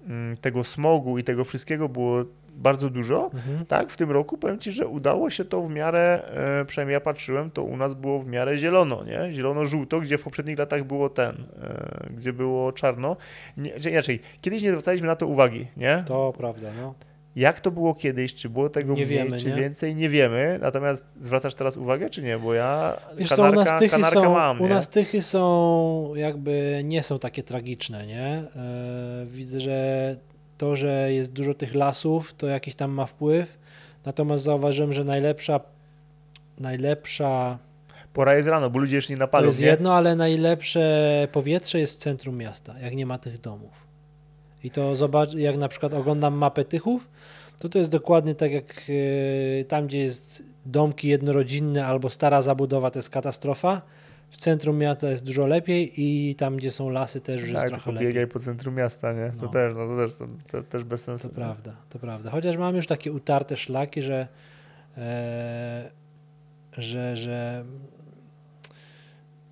mm, 0.08 0.38
tego 0.38 0.64
smogu 0.64 1.18
i 1.18 1.24
tego 1.24 1.46
wszystkiego 1.46 1.90
było 1.90 2.26
bardzo 2.58 2.90
dużo, 2.90 3.30
Mhm. 3.34 3.66
tak, 3.66 3.92
w 3.92 3.98
tym 3.98 4.12
roku 4.12 4.38
powiem 4.38 4.60
Ci, 4.60 4.72
że 4.72 4.88
udało 4.88 5.30
się 5.30 5.46
to 5.46 5.62
w 5.64 5.70
miarę, 5.70 6.22
e, 6.62 6.66
przynajmniej 6.66 6.94
ja 6.94 7.02
patrzyłem, 7.02 7.52
to 7.52 7.64
u 7.64 7.78
nas 7.78 7.94
było 7.94 8.20
w 8.20 8.28
miarę 8.28 8.58
zielono, 8.58 9.04
nie? 9.04 9.34
Zielono-żółto, 9.34 10.00
gdzie 10.00 10.18
w 10.18 10.24
poprzednich 10.24 10.58
latach 10.60 10.84
było 10.84 11.10
ten, 11.10 11.36
e, 11.64 12.08
gdzie 12.18 12.34
było 12.34 12.72
czarno. 12.72 13.18
Nie, 13.58 13.80
czy 13.80 13.90
inaczej, 13.92 14.20
kiedyś 14.42 14.64
nie 14.64 14.70
zwracaliśmy 14.72 15.08
na 15.08 15.16
to 15.16 15.28
uwagi, 15.28 15.68
nie? 15.78 16.04
To 16.08 16.34
prawda, 16.38 16.68
no. 16.82 16.94
Jak 17.36 17.62
to 17.62 17.72
było 17.72 17.94
kiedyś, 17.96 18.36
czy 18.36 18.50
było 18.50 18.70
tego 18.70 18.94
Nie 18.94 19.06
mniej, 19.06 19.18
wiemy, 19.18 19.38
czy 19.38 19.50
nie? 19.50 19.56
więcej, 19.56 19.96
nie 19.96 20.10
wiemy, 20.10 20.60
natomiast 20.62 21.06
zwracasz 21.20 21.56
teraz 21.56 21.78
uwagę, 21.78 22.10
czy 22.10 22.24
nie? 22.24 22.38
Bo 22.38 22.54
ja 22.54 22.98
Wiesz 23.18 23.30
co, 23.30 23.36
kanarka, 23.36 23.62
u 23.62 23.64
nas 23.66 23.80
tychy 23.80 24.04
są, 24.04 24.34
mam, 24.34 24.62
u 24.62 24.68
nas 24.68 24.90
tychy 24.90 25.22
są 25.22 26.16
jakby 26.16 26.82
nie 26.84 27.04
są 27.04 27.20
takie 27.20 27.44
tragiczne, 27.44 28.08
nie? 28.08 28.26
E, 28.56 29.26
widzę, 29.26 29.60
że 29.60 30.16
to, 30.58 30.76
że 30.76 31.14
jest 31.14 31.34
dużo 31.34 31.54
tych 31.54 31.76
lasów, 31.76 32.34
to 32.34 32.48
jakiś 32.48 32.76
tam 32.76 32.92
ma 32.92 33.06
wpływ. 33.06 33.58
Natomiast 34.06 34.44
zauważyłem, 34.44 34.94
że 34.94 35.04
najlepsza 35.04 35.60
najlepsza 36.60 37.58
Pora 38.14 38.36
jest 38.36 38.48
rano, 38.48 38.70
bo 38.70 38.80
ludzie 38.80 38.96
jeszcze 38.96 39.14
nie 39.14 39.18
to 39.18 39.24
napalą, 39.24 39.46
jest 39.46 39.60
nie? 39.60 39.68
jedno, 39.68 39.96
ale 39.96 40.16
najlepsze 40.16 41.28
powietrze 41.32 41.80
jest 41.80 41.94
w 41.94 41.98
centrum 41.98 42.38
miasta, 42.38 42.80
jak 42.80 42.96
nie 42.96 43.06
ma 43.06 43.18
tych 43.18 43.42
domów. 43.42 43.88
I 44.64 44.72
to 44.72 44.96
zobacz, 44.96 45.34
jak 45.34 45.58
na 45.58 45.68
przykład 45.68 45.94
oglądam 45.94 46.34
mapę 46.34 46.66
Tychów, 46.66 47.08
to 47.60 47.70
to 47.70 47.80
jest 47.80 47.92
dokładnie 47.92 48.36
tak 48.36 48.52
jak 48.52 48.84
e, 49.62 49.64
tam, 49.64 49.88
gdzie 49.88 49.98
jest 49.98 50.44
domki 50.66 51.08
jednorodzinne 51.08 51.86
albo 51.86 52.10
stara 52.10 52.42
zabudowa, 52.42 52.92
to 52.92 53.00
jest 53.00 53.10
katastrofa. 53.10 53.82
W 54.30 54.38
centrum 54.38 54.78
miasta 54.78 55.10
jest 55.10 55.24
dużo 55.26 55.48
lepiej 55.48 55.94
i 55.98 56.36
tam, 56.36 56.58
gdzie 56.58 56.72
są 56.72 56.90
lasy, 56.90 57.22
też 57.22 57.42
już 57.42 57.50
jest 57.50 57.62
Tak, 57.62 57.68
trochę 57.70 57.84
tylko 57.84 57.92
lepiej. 57.92 58.08
biegaj 58.08 58.28
po 58.28 58.40
centrum 58.40 58.76
miasta, 58.76 59.14
nie? 59.14 59.32
To 59.40 59.46
No. 59.46 59.48
też, 59.52 59.74
no 59.76 59.88
to 59.88 59.98
też, 60.08 60.16
to, 60.16 60.26
to 60.52 60.64
też 60.64 60.84
bez 60.84 61.04
sensu. 61.04 61.30
To 61.30 61.36
prawda, 61.36 61.76
to 61.90 62.00
prawda. 62.00 62.30
Chociaż 62.32 62.58
mam 62.58 62.76
już 62.76 62.88
takie 62.88 63.12
utarte 63.12 63.58
szlaki, 63.58 64.02
że, 64.02 64.28
e, 64.98 65.92
że, 66.78 67.18
że 67.18 67.66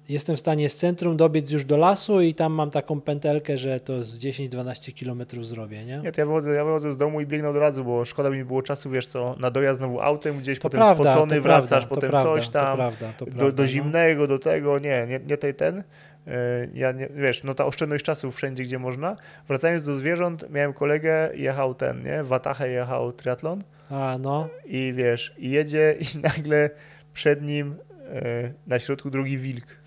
jestem 0.10 0.36
w 0.36 0.40
stanie 0.40 0.70
z 0.70 0.76
centrum 0.78 1.18
dobiec 1.18 1.52
już 1.52 1.66
do 1.66 1.78
lasu 1.78 2.22
i 2.22 2.34
tam 2.34 2.54
mam 2.54 2.72
taką 2.72 3.02
pętelkę, 3.02 3.58
że 3.58 3.80
to 3.80 4.04
z 4.04 4.20
10-12 4.20 4.94
kilometrów 4.94 5.48
zrobię, 5.48 5.86
nie? 5.86 5.98
Nie, 5.98 6.12
to 6.12 6.22
ja 6.22 6.28
wychodzę, 6.28 6.50
ja 6.50 6.66
wychodzę 6.66 6.92
z 6.92 6.98
domu 6.98 7.22
i 7.22 7.26
biegnę 7.28 7.50
od 7.50 7.56
razu, 7.56 7.84
bo 7.86 8.06
szkoda 8.06 8.30
mi 8.30 8.46
było 8.46 8.62
czasu, 8.62 8.90
wiesz 8.90 9.08
co, 9.08 9.36
na 9.40 9.52
dojazd 9.52 9.80
znowu 9.80 10.02
autem 10.02 10.40
gdzieś, 10.40 10.60
To 10.60 10.62
potem 10.62 10.80
prawda, 10.80 11.12
spocony 11.12 11.42
wracasz, 11.42 11.70
prawda, 11.70 11.88
potem 11.88 12.10
prawda, 12.10 12.30
coś 12.30 12.50
tam, 12.50 12.78
prawda, 12.78 13.14
do, 13.20 13.52
do 13.52 13.64
no. 13.64 13.68
zimnego, 13.68 14.28
do 14.28 14.40
tego, 14.40 14.80
nie, 14.80 15.08
nie, 15.10 15.20
nie 15.28 15.38
tej 15.38 15.54
ten. 15.56 15.84
E, 16.28 16.68
Ja 16.74 16.92
nie, 16.92 17.10
wiesz, 17.16 17.44
no 17.44 17.54
ta 17.54 17.66
oszczędność 17.66 18.06
czasu 18.06 18.32
wszędzie, 18.32 18.64
gdzie 18.64 18.80
można. 18.80 19.16
Wracając 19.48 19.84
do 19.84 19.96
zwierząt, 19.96 20.50
miałem 20.50 20.74
kolegę, 20.74 21.30
jechał 21.36 21.74
ten, 21.74 22.04
nie, 22.04 22.24
w 22.24 22.28
Watachę 22.28 22.70
jechał 22.70 23.12
triatlon 23.12 23.64
A, 23.90 24.18
no, 24.20 24.50
i 24.66 24.94
wiesz, 24.96 25.34
i 25.38 25.50
jedzie 25.50 25.96
i 26.00 26.18
nagle 26.28 26.70
przed 27.14 27.42
nim 27.42 27.76
e, 28.14 28.52
na 28.68 28.80
środku 28.80 29.10
drogi 29.10 29.38
wilk. 29.38 29.85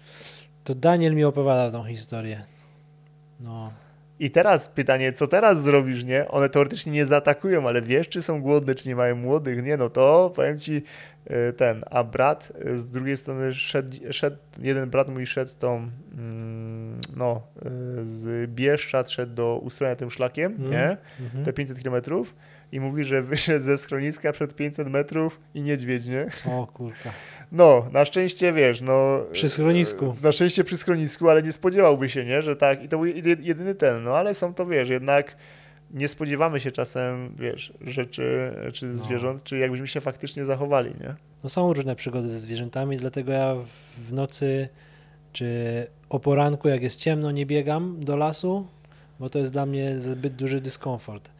To 0.68 0.74
Daniel 0.74 1.14
mi 1.14 1.24
opowiada 1.24 1.70
tą 1.70 1.84
historię. 1.84 2.42
No, 3.40 3.72
I 4.20 4.30
teraz 4.30 4.68
pytanie, 4.68 5.12
co 5.12 5.26
teraz 5.26 5.62
zrobisz, 5.62 6.04
nie? 6.04 6.28
One 6.28 6.48
teoretycznie 6.48 6.92
nie 6.92 7.06
zaatakują, 7.06 7.68
ale 7.68 7.82
wiesz, 7.82 8.08
czy 8.08 8.22
są 8.22 8.42
głodne, 8.42 8.74
czy 8.74 8.88
nie 8.88 8.96
mają 8.96 9.16
młodych, 9.16 9.62
nie? 9.62 9.76
No 9.76 9.90
to 9.90 10.32
powiem 10.36 10.58
ci 10.58 10.82
e, 11.26 11.52
ten, 11.52 11.84
a 11.90 12.04
brat 12.04 12.52
e, 12.64 12.76
z 12.76 12.90
drugiej 12.90 13.16
strony 13.16 13.54
szedł, 13.54 13.96
szedł 14.10 14.36
jeden 14.58 14.90
brat 14.90 15.08
mój 15.08 15.26
szedł 15.26 15.52
tą, 15.58 15.90
mm, 16.12 17.00
no, 17.16 17.42
e, 17.56 17.70
z 18.06 18.50
Bieszczad 18.50 19.10
szedł 19.10 19.34
do 19.34 19.58
ustrojenia 19.58 19.96
tym 19.96 20.10
szlakiem, 20.10 20.52
Mm. 20.58 20.70
nie? 20.70 20.96
mhm. 21.20 21.44
Te 21.44 21.52
500 21.52 21.78
kilometrów 21.78 22.34
i 22.72 22.80
mówi, 22.80 23.04
że 23.04 23.22
wyszedł 23.22 23.64
ze 23.64 23.78
schroniska 23.78 24.32
przed 24.32 24.54
500 24.54 24.88
metrów 24.88 25.40
i 25.54 25.62
niedźwiedź, 25.62 26.06
nie? 26.06 26.26
o 26.52 26.66
kurka. 26.66 27.10
No, 27.52 27.86
na 27.92 28.04
szczęście 28.04 28.52
wiesz, 28.52 28.80
no. 28.80 29.20
Przy 29.32 29.48
schronisku. 29.48 30.04
e, 30.20 30.24
Na 30.24 30.32
szczęście 30.32 30.64
przy 30.64 30.76
schronisku, 30.76 31.28
ale 31.28 31.42
nie 31.42 31.52
spodziewałby 31.52 32.08
się, 32.08 32.24
nie, 32.24 32.42
że 32.42 32.56
tak. 32.56 32.82
I 32.82 32.88
to 32.88 32.96
był 32.98 33.06
jedy- 33.06 33.36
jedyny 33.42 33.74
ten, 33.74 34.04
no 34.04 34.16
ale 34.16 34.34
są 34.34 34.54
to, 34.54 34.66
wiesz, 34.66 34.88
jednak 34.88 35.36
nie 35.90 36.08
spodziewamy 36.08 36.60
się 36.60 36.72
czasem, 36.72 37.34
wiesz, 37.38 37.72
rzeczy 37.80 38.52
czy 38.72 38.86
No. 38.86 38.94
zwierząt, 39.02 39.42
czy 39.42 39.58
jakbyśmy 39.58 39.88
się 39.88 40.00
faktycznie 40.00 40.44
zachowali, 40.44 40.90
nie? 41.00 41.14
No 41.44 41.48
są 41.48 41.72
różne 41.72 41.96
przygody 41.96 42.28
ze 42.30 42.40
zwierzętami, 42.40 42.96
dlatego 42.96 43.32
ja 43.32 43.54
w- 43.54 44.08
w 44.08 44.12
nocy 44.12 44.68
czy 45.32 45.46
o 46.08 46.20
poranku, 46.20 46.68
jak 46.68 46.82
jest 46.82 46.98
ciemno, 46.98 47.30
nie 47.30 47.46
biegam 47.46 47.96
do 48.00 48.16
lasu, 48.16 48.66
bo 49.20 49.30
to 49.30 49.38
jest 49.38 49.52
dla 49.52 49.66
mnie 49.66 49.98
zbyt 49.98 50.34
duży 50.34 50.60
dyskomfort. 50.60 51.30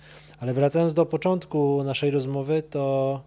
Ale 0.40 0.52
wracając 0.54 0.94
do 0.94 1.06
początku 1.06 1.84
naszej 1.84 2.10
rozmowy, 2.10 2.62
to 2.62 3.22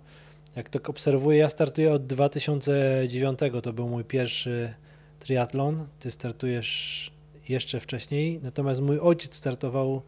jak 0.56 0.70
tak 0.70 0.90
obserwuję, 0.90 1.38
ja 1.38 1.50
startuję 1.50 1.94
od 1.94 2.08
2009, 2.08 3.40
to 3.64 3.74
był 3.74 3.90
mój 3.90 4.04
pierwszy 4.04 4.74
triatlon. 5.20 5.88
Ty 6.00 6.12
startujesz 6.12 7.12
jeszcze 7.50 7.80
wcześniej, 7.80 8.40
natomiast 8.44 8.82
mój 8.82 9.00
ojciec 9.00 9.36
startował 9.36 10.02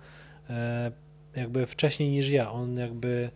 e, 0.49 0.91
jakby 1.35 1.65
wcześniej 1.65 2.09
niż 2.09 2.29
ja. 2.29 2.51
On 2.51 2.75
jakby 2.75 3.29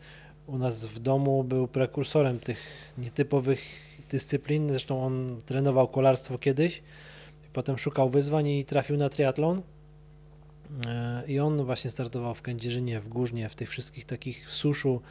u 0.48 0.58
nas 0.58 0.86
w 0.86 1.00
domu 1.00 1.44
był 1.44 1.68
prekursorem 1.68 2.40
tych 2.40 2.60
nietypowych 2.98 3.62
dyscyplin. 4.10 4.70
Zresztą 4.70 5.04
on 5.04 5.38
trenował 5.46 5.88
kolarstwo 5.88 6.38
kiedyś, 6.38 6.82
potem 7.54 7.78
szukał 7.78 8.10
wyzwań 8.10 8.48
i 8.48 8.66
trafił 8.66 8.98
na 8.98 9.10
triatlon. 9.10 9.62
E, 10.88 11.24
I 11.28 11.40
on 11.40 11.64
właśnie 11.66 11.90
startował 11.90 12.36
w 12.36 12.42
Kędzierzynie, 12.42 13.00
w 13.00 13.08
Górznie, 13.08 13.50
w 13.50 13.56
tych 13.56 13.70
wszystkich 13.70 14.06
takich 14.06 14.50
w 14.50 14.54
suszu, 14.54 15.02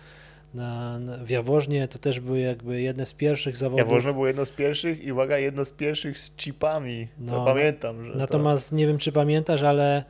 na, 0.54 0.98
na, 0.98 1.24
w 1.24 1.30
Jaworznie. 1.30 1.88
To 1.88 1.98
też 1.98 2.20
były 2.20 2.38
jakby 2.40 2.80
jedne 2.82 3.06
z 3.06 3.12
pierwszych 3.12 3.56
zawodów. 3.56 3.86
Jaworzno 3.86 4.12
było 4.12 4.26
jedno 4.26 4.46
z 4.46 4.50
pierwszych 4.50 5.04
i 5.04 5.12
uwaga, 5.12 5.38
jedno 5.38 5.64
z 5.64 5.70
pierwszych 5.70 6.18
z 6.18 6.36
chipami. 6.36 7.08
To 7.26 7.32
No, 7.32 7.44
pamiętam, 7.44 8.06
że. 8.06 8.18
Natomiast 8.18 8.72
nie 8.72 8.86
wiem, 8.86 8.98
czy 8.98 9.12
pamiętasz, 9.12 9.62
ale 9.62 10.04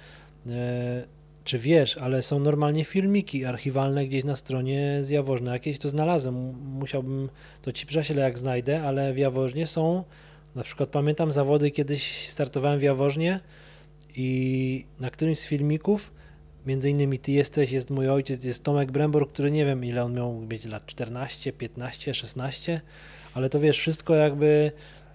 e, 0.47 1.16
czy 1.44 1.59
wiesz, 1.59 1.97
ale 1.98 2.23
są 2.23 2.40
normalnie 2.40 2.85
filmiki 2.85 3.44
archiwalne 3.44 4.06
gdzieś 4.06 4.24
na 4.24 4.36
stronie 4.36 4.98
z 5.01 5.10
Jaworzna. 5.10 5.52
Jakieś 5.52 5.78
to 5.78 5.89
znalazłem. 5.89 6.35
Musiałbym 6.78 7.28
to 7.62 7.73
ci 7.73 7.86
prześlę, 7.86 8.23
jak 8.23 8.39
znajdę, 8.39 8.82
ale 8.82 9.12
w 9.12 9.18
Jaworznie 9.18 9.66
są. 9.66 10.05
Na 10.55 10.62
przykład 10.62 10.89
pamiętam 10.89 11.32
zawody, 11.32 11.70
kiedyś 11.70 12.28
startowałem 12.28 12.78
w 12.78 12.82
Jaworznie 12.82 13.40
i 14.16 14.84
na 15.01 15.10
którymś 15.10 15.38
z 15.38 15.47
filmików, 15.47 16.12
między 16.66 16.90
innymi 16.90 17.18
ty 17.18 17.32
jesteś, 17.32 17.70
jest 17.70 17.90
mój 17.90 18.09
ojciec, 18.09 18.44
jest 18.44 18.62
Tomek 18.62 18.93
Brembor, 18.93 19.28
który 19.28 19.51
nie 19.51 19.64
wiem 19.64 19.84
ile 19.84 20.05
on 20.05 20.14
miał 20.14 20.40
mieć 20.40 20.64
lat, 20.64 20.86
14, 20.86 21.52
15, 21.52 22.14
16, 22.14 22.80
ale 23.34 23.51
to 23.51 23.60
wiesz, 23.60 23.78
wszystko 23.78 24.14
jakby 24.14 24.72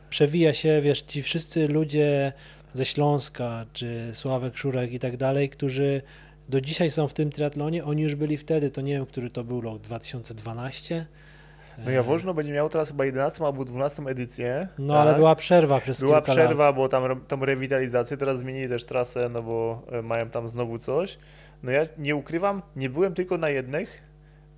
przewija 0.10 0.54
się, 0.54 0.82
wiesz, 0.82 1.02
ci 1.02 1.22
wszyscy 1.22 1.68
ludzie 1.68 2.34
ze 2.74 2.86
Śląska, 2.86 3.66
czy 3.74 4.10
Sławek 4.14 4.58
Szurek 4.58 4.94
i 4.94 5.00
tak 5.00 5.18
dalej, 5.18 5.50
którzy 5.50 6.02
do 6.50 6.62
dzisiaj 6.62 6.92
są 6.92 7.08
w 7.08 7.14
tym 7.14 7.30
triatlonie, 7.30 7.86
oni 7.86 8.02
już 8.02 8.16
byli 8.16 8.38
wtedy, 8.38 8.70
to 8.70 8.82
nie 8.82 8.94
wiem, 8.94 9.06
który 9.06 9.30
to 9.30 9.44
był 9.44 9.62
rok, 9.62 9.82
2012? 9.82 11.06
No 11.86 11.92
Jaworzno 11.92 12.34
będzie 12.34 12.54
miało 12.54 12.70
teraz 12.70 12.88
chyba 12.88 13.06
11 13.06 13.46
albo 13.46 13.66
12 13.66 14.04
edycję. 14.08 14.68
No 14.80 14.94
tak? 14.94 15.02
ale 15.08 15.16
była 15.18 15.36
przerwa 15.36 15.80
przez 15.80 16.00
Była 16.00 16.22
przerwa, 16.22 16.66
lat. 16.66 16.76
bo 16.76 16.90
tam 16.90 17.22
tą 17.28 17.46
rewitalizację, 17.46 18.18
teraz 18.18 18.40
zmienili 18.40 18.70
też 18.70 18.86
trasę, 18.86 19.30
no 19.30 19.42
bo 19.42 19.82
e, 19.92 20.02
mają 20.02 20.30
tam 20.30 20.48
znowu 20.50 20.78
coś. 20.80 21.18
No 21.64 21.72
ja 21.72 21.82
nie 21.98 22.16
ukrywam, 22.16 22.62
nie 22.76 22.90
byłem 22.90 23.14
tylko 23.14 23.38
na 23.38 23.50
jednych, 23.50 24.04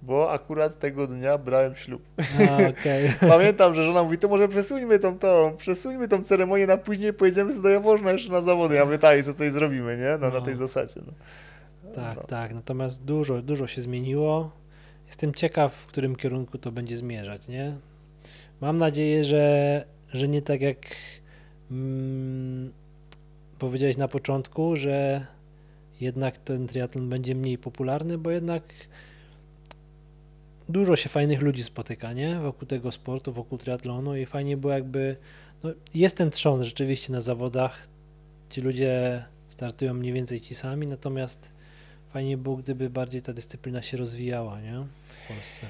bo 0.02 0.32
akurat 0.32 0.80
tego 0.80 1.08
dnia 1.08 1.38
brałem 1.38 1.76
ślub. 1.76 2.02
A, 2.50 2.56
okej. 2.70 3.14
Pamiętam, 3.30 3.74
że 3.74 3.84
żona 3.86 4.04
mówi, 4.04 4.18
to 4.18 4.28
może 4.28 4.48
przesuńmy 4.48 5.00
tą, 5.00 5.20
tą, 5.20 5.54
przesuńmy 5.58 6.08
tą 6.08 6.24
ceremonię 6.24 6.68
na 6.68 6.78
później, 6.78 7.14
pojedziemy 7.14 7.52
sobie 7.52 7.64
do 7.64 7.70
Jaworzna 7.70 8.12
jeszcze 8.12 8.32
na 8.32 8.42
zawody. 8.42 8.76
Ja 8.76 8.86
mówię, 8.86 9.00
tak, 9.00 9.26
co 9.26 9.34
coś 9.34 9.52
zrobimy, 9.52 9.98
nie? 9.98 10.18
No, 10.22 10.28
na 10.30 10.40
No. 10.40 10.42
tej 10.42 10.56
zasadzie. 10.58 11.02
No. 11.08 11.14
Tak, 11.96 12.16
No. 12.18 12.24
tak. 12.24 12.54
Natomiast 12.54 13.04
dużo, 13.06 13.42
dużo 13.42 13.68
się 13.68 13.82
zmieniło. 13.82 14.52
Jestem 15.14 15.34
ciekaw, 15.34 15.74
w 15.76 15.86
którym 15.86 16.16
kierunku 16.16 16.58
to 16.58 16.72
będzie 16.72 16.98
zmierzać, 16.98 17.48
nie? 17.48 17.78
Mam 18.62 18.78
nadzieję, 18.78 19.24
że, 19.24 19.86
że 20.14 20.28
nie 20.28 20.42
tak 20.42 20.62
jak 20.62 20.78
mm, 21.72 22.72
powiedziałeś 23.60 23.98
na 23.98 24.08
początku, 24.08 24.78
że 24.78 25.28
jednak 26.02 26.38
ten 26.38 26.68
triatlon 26.68 27.10
będzie 27.10 27.36
mniej 27.36 27.58
popularny, 27.58 28.18
bo 28.18 28.32
jednak 28.32 28.64
dużo 30.70 30.96
się 30.96 31.10
fajnych 31.10 31.42
ludzi 31.42 31.64
spotyka, 31.64 32.14
nie? 32.14 32.36
Wokół 32.36 32.68
tego 32.68 32.92
sportu, 32.92 33.34
wokół 33.34 33.58
triatlonu 33.58 34.18
i 34.18 34.26
fajnie 34.26 34.58
było 34.58 34.74
jakby, 34.74 35.16
no 35.64 35.70
jest 35.94 36.18
ten 36.18 36.32
trzon 36.32 36.66
rzeczywiście 36.66 37.14
na 37.14 37.22
zawodach, 37.22 37.88
ci 38.50 38.62
ludzie 38.62 39.24
startują 39.48 39.94
mniej 39.94 40.14
więcej 40.14 40.42
ci 40.42 40.56
sami, 40.56 40.88
natomiast 40.88 41.52
fajnie 42.14 42.38
było, 42.38 42.58
gdyby 42.58 42.90
bardziej 42.90 43.22
ta 43.22 43.34
dyscyplina 43.34 43.82
się 43.82 43.98
rozwijała, 43.98 44.62
nie? 44.62 44.86
W 45.24 45.28
Polsce. 45.28 45.68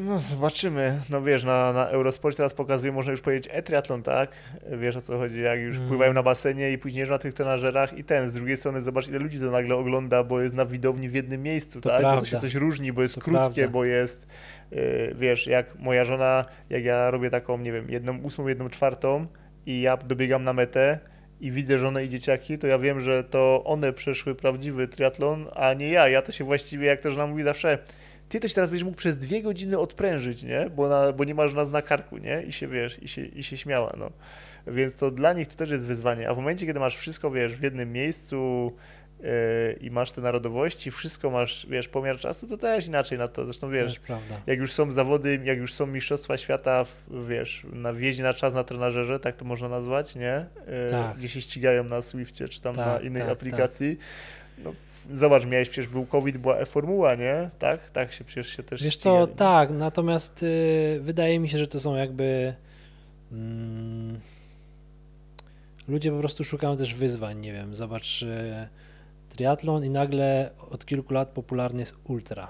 No 0.00 0.18
zobaczymy. 0.18 1.00
No 1.10 1.22
wiesz, 1.22 1.44
na, 1.44 1.72
na 1.72 1.88
Eurosport 1.88 2.36
teraz 2.36 2.54
pokazuje, 2.54 2.92
można 2.92 3.12
już 3.12 3.20
powiedzieć 3.20 3.48
e-triatlon, 3.52 4.02
tak? 4.02 4.30
Wiesz 4.78 4.96
o 4.96 5.00
co 5.00 5.18
chodzi, 5.18 5.40
jak 5.40 5.60
już 5.60 5.76
Mm. 5.76 5.88
pływają 5.88 6.12
na 6.12 6.22
basenie 6.22 6.72
i 6.72 6.78
później 6.78 7.08
na 7.08 7.18
tych 7.18 7.34
trenażerach 7.34 7.98
i 7.98 8.04
ten, 8.04 8.30
z 8.30 8.32
drugiej 8.32 8.56
strony 8.56 8.82
zobacz 8.82 9.08
ile 9.08 9.18
ludzi 9.18 9.38
to 9.40 9.50
nagle 9.50 9.76
ogląda, 9.76 10.24
bo 10.24 10.40
jest 10.40 10.54
na 10.54 10.66
widowni 10.66 11.08
w 11.08 11.14
jednym 11.14 11.42
miejscu, 11.42 11.80
To 11.80 11.88
tak? 11.90 12.02
Bo 12.02 12.08
to 12.08 12.12
prawda. 12.12 12.30
się 12.30 12.38
coś 12.40 12.54
różni, 12.54 12.92
bo 12.92 13.02
jest 13.02 13.14
To 13.14 13.20
krótkie, 13.20 13.38
prawda. 13.54 13.68
bo 13.68 13.84
jest, 13.84 14.26
yy, 14.70 14.78
wiesz, 15.18 15.46
jak 15.46 15.74
moja 15.78 16.04
żona, 16.04 16.44
jak 16.70 16.84
ja 16.84 17.10
robię 17.10 17.30
taką, 17.30 17.58
nie 17.58 17.72
wiem, 17.72 17.90
jedną 17.90 18.18
ósmą, 18.18 18.48
jedną 18.48 18.68
czwartą 18.68 19.26
i 19.66 19.80
ja 19.80 19.96
dobiegam 19.96 20.44
na 20.44 20.52
metę 20.52 20.98
i 21.40 21.50
widzę 21.52 21.78
żonę 21.78 22.04
i 22.04 22.08
dzieciaki, 22.08 22.58
to 22.58 22.66
ja 22.66 22.78
wiem, 22.78 23.00
że 23.00 23.24
to 23.24 23.62
one 23.64 23.92
przeszły 23.92 24.34
prawdziwy 24.34 24.88
triatlon, 24.88 25.46
a 25.54 25.74
nie 25.74 25.88
ja. 25.88 26.08
Ja 26.08 26.22
to 26.22 26.32
się 26.32 26.44
właściwie, 26.44 26.86
jak 26.86 27.00
to 27.00 27.10
żona 27.10 27.26
mówi 27.26 27.42
zawsze, 27.42 27.78
ty 28.30 28.40
to 28.40 28.48
się 28.48 28.54
teraz 28.54 28.70
będziesz 28.70 28.84
mógł 28.84 28.96
przez 28.96 29.18
dwie 29.18 29.42
godziny 29.42 29.78
odprężyć, 29.78 30.42
nie? 30.42 30.70
Bo, 30.76 30.88
na, 30.88 31.12
bo 31.12 31.24
nie 31.24 31.34
masz 31.34 31.54
nas 31.54 31.70
na 31.70 31.82
karku, 31.82 32.18
nie? 32.18 32.42
I 32.42 32.52
się, 32.52 32.68
wiesz, 32.68 33.02
i 33.02 33.08
się, 33.08 33.24
i 33.24 33.42
się 33.42 33.56
śmiała, 33.56 33.94
no. 33.98 34.10
Więc 34.66 34.96
to 34.96 35.10
dla 35.10 35.32
nich 35.32 35.48
to 35.48 35.54
też 35.56 35.70
jest 35.70 35.86
wyzwanie. 35.86 36.28
A 36.28 36.34
w 36.34 36.36
momencie, 36.36 36.66
kiedy 36.66 36.80
masz 36.80 36.96
wszystko, 36.96 37.30
wiesz, 37.30 37.56
w 37.56 37.62
jednym 37.62 37.92
miejscu 37.92 38.72
yy, 39.20 39.26
i 39.80 39.90
masz 39.90 40.12
te 40.12 40.20
narodowości, 40.20 40.90
wszystko 40.90 41.30
masz, 41.30 41.66
wiesz, 41.70 41.88
pomiar 41.88 42.18
czasu, 42.18 42.46
to 42.46 42.56
też 42.56 42.86
inaczej 42.86 43.18
na 43.18 43.28
to. 43.28 43.44
Zresztą, 43.44 43.70
wiesz, 43.70 44.00
jak 44.46 44.58
już 44.58 44.72
są 44.72 44.92
zawody, 44.92 45.40
jak 45.44 45.58
już 45.58 45.74
są 45.74 45.86
mistrzostwa 45.86 46.36
świata, 46.36 46.84
wiesz, 47.28 47.66
na 47.72 47.92
wjeździe 47.92 48.22
na 48.22 48.34
czas 48.34 48.54
na 48.54 48.64
trenażerze, 48.64 49.20
tak 49.20 49.36
to 49.36 49.44
można 49.44 49.68
nazwać, 49.68 50.16
nie? 50.16 50.46
Yy, 50.84 50.90
Tak. 50.90 51.16
Gdzie 51.16 51.28
się 51.28 51.40
ścigają 51.40 51.84
na 51.84 52.02
Swiftie 52.02 52.48
czy 52.48 52.60
tam 52.60 52.76
na 52.76 52.84
Tak, 52.84 53.04
innej 53.04 53.22
tak, 53.22 53.30
aplikacji. 53.30 53.98
No, 54.58 54.72
zobacz, 55.12 55.46
miałeś 55.46 55.68
przecież 55.68 55.92
był 55.92 56.06
COVID, 56.06 56.38
była 56.38 56.56
e-formuła, 56.56 57.14
nie? 57.14 57.50
Tak? 57.58 57.90
Tak 57.90 58.12
się 58.12 58.24
przecież 58.24 58.56
się 58.56 58.62
też 58.62 58.82
Wiesz 58.82 58.96
co, 58.96 59.20
nie? 59.20 59.26
tak, 59.26 59.70
natomiast 59.70 60.42
y, 60.42 60.98
wydaje 61.00 61.38
mi 61.38 61.48
się, 61.48 61.58
że 61.58 61.66
to 61.66 61.80
są 61.80 61.96
jakby 61.96 62.54
mm, 63.32 64.20
ludzie 65.88 66.10
po 66.10 66.18
prostu 66.18 66.44
szukają 66.44 66.76
też 66.76 66.94
wyzwań, 66.94 67.40
nie 67.40 67.52
wiem, 67.52 67.74
zobacz 67.74 68.22
y, 68.22 68.68
triatlon 69.28 69.84
i 69.84 69.90
nagle 69.90 70.50
od 70.70 70.86
kilku 70.86 71.14
lat 71.14 71.28
popularny 71.28 71.80
jest 71.80 71.96
ultra, 72.04 72.48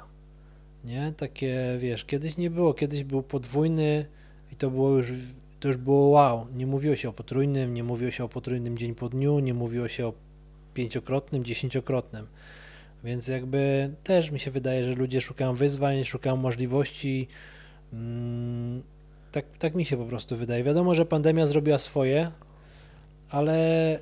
nie? 0.85 1.13
Takie, 1.17 1.77
wiesz, 1.79 2.05
kiedyś 2.05 2.37
nie 2.37 2.51
było, 2.51 2.75
kiedyś 2.75 3.05
był 3.05 3.23
podwójny 3.23 4.07
i 4.53 4.57
to 4.57 4.71
było 4.71 4.91
już 4.91 5.13
to 5.61 5.69
już 5.69 5.77
było 5.77 6.09
wow. 6.09 6.47
Nie 6.55 6.67
mówiło 6.67 6.97
się 6.97 7.09
o 7.09 7.13
potrójnym, 7.13 7.75
nie 7.75 7.85
mówiło 7.85 8.11
się 8.11 8.25
o 8.25 8.29
potrójnym 8.29 8.79
dzień 8.79 8.95
po 8.95 9.09
dniu, 9.09 9.39
nie 9.39 9.55
mówiło 9.55 9.89
się 9.89 10.07
o 10.07 10.13
pięciokrotnym, 10.75 11.45
dziesięciokrotnym. 11.45 12.27
Więc 13.05 13.29
jakby 13.29 13.91
też 14.05 14.31
mi 14.31 14.41
się 14.41 14.51
wydaje, 14.51 14.85
że 14.85 14.93
ludzie 14.93 15.21
szukają 15.21 15.55
wyzwań, 15.55 16.05
szukają 16.05 16.37
możliwości. 16.37 17.29
Mm, 17.93 18.83
tak, 19.33 19.45
tak 19.59 19.75
mi 19.75 19.85
się 19.85 19.97
po 19.97 20.05
prostu 20.05 20.37
wydaje. 20.37 20.65
Wiadomo, 20.65 20.95
że 20.95 21.07
pandemia 21.07 21.47
zrobiła 21.47 21.79
swoje, 21.79 22.31
ale, 23.31 23.99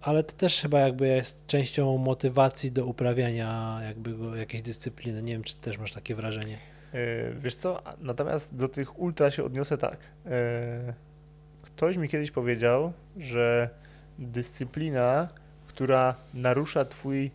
ale 0.00 0.24
to 0.24 0.32
też 0.32 0.60
chyba 0.60 0.80
jakby 0.80 1.06
jest 1.06 1.46
częścią 1.46 1.98
motywacji 1.98 2.72
do 2.72 2.86
uprawiania 2.86 3.80
jakby 3.82 4.38
jakiejś 4.38 4.62
dyscypliny. 4.62 5.22
Nie 5.22 5.32
wiem, 5.32 5.42
czy 5.42 5.58
też 5.58 5.78
masz 5.78 5.92
takie 5.92 6.14
wrażenie. 6.14 6.58
Yy, 6.92 7.00
wiesz 7.40 7.54
co, 7.54 7.82
natomiast 8.00 8.56
do 8.56 8.68
tych 8.68 9.00
ultra 9.00 9.30
się 9.30 9.44
odniosę 9.44 9.78
tak. 9.78 9.98
Yy, 10.24 10.30
ktoś 11.62 11.96
mi 11.96 12.08
kiedyś 12.08 12.30
powiedział, 12.30 12.92
że 13.16 13.70
dyscyplina, 14.18 15.28
która 15.78 16.14
narusza 16.34 16.84
twój 16.84 17.30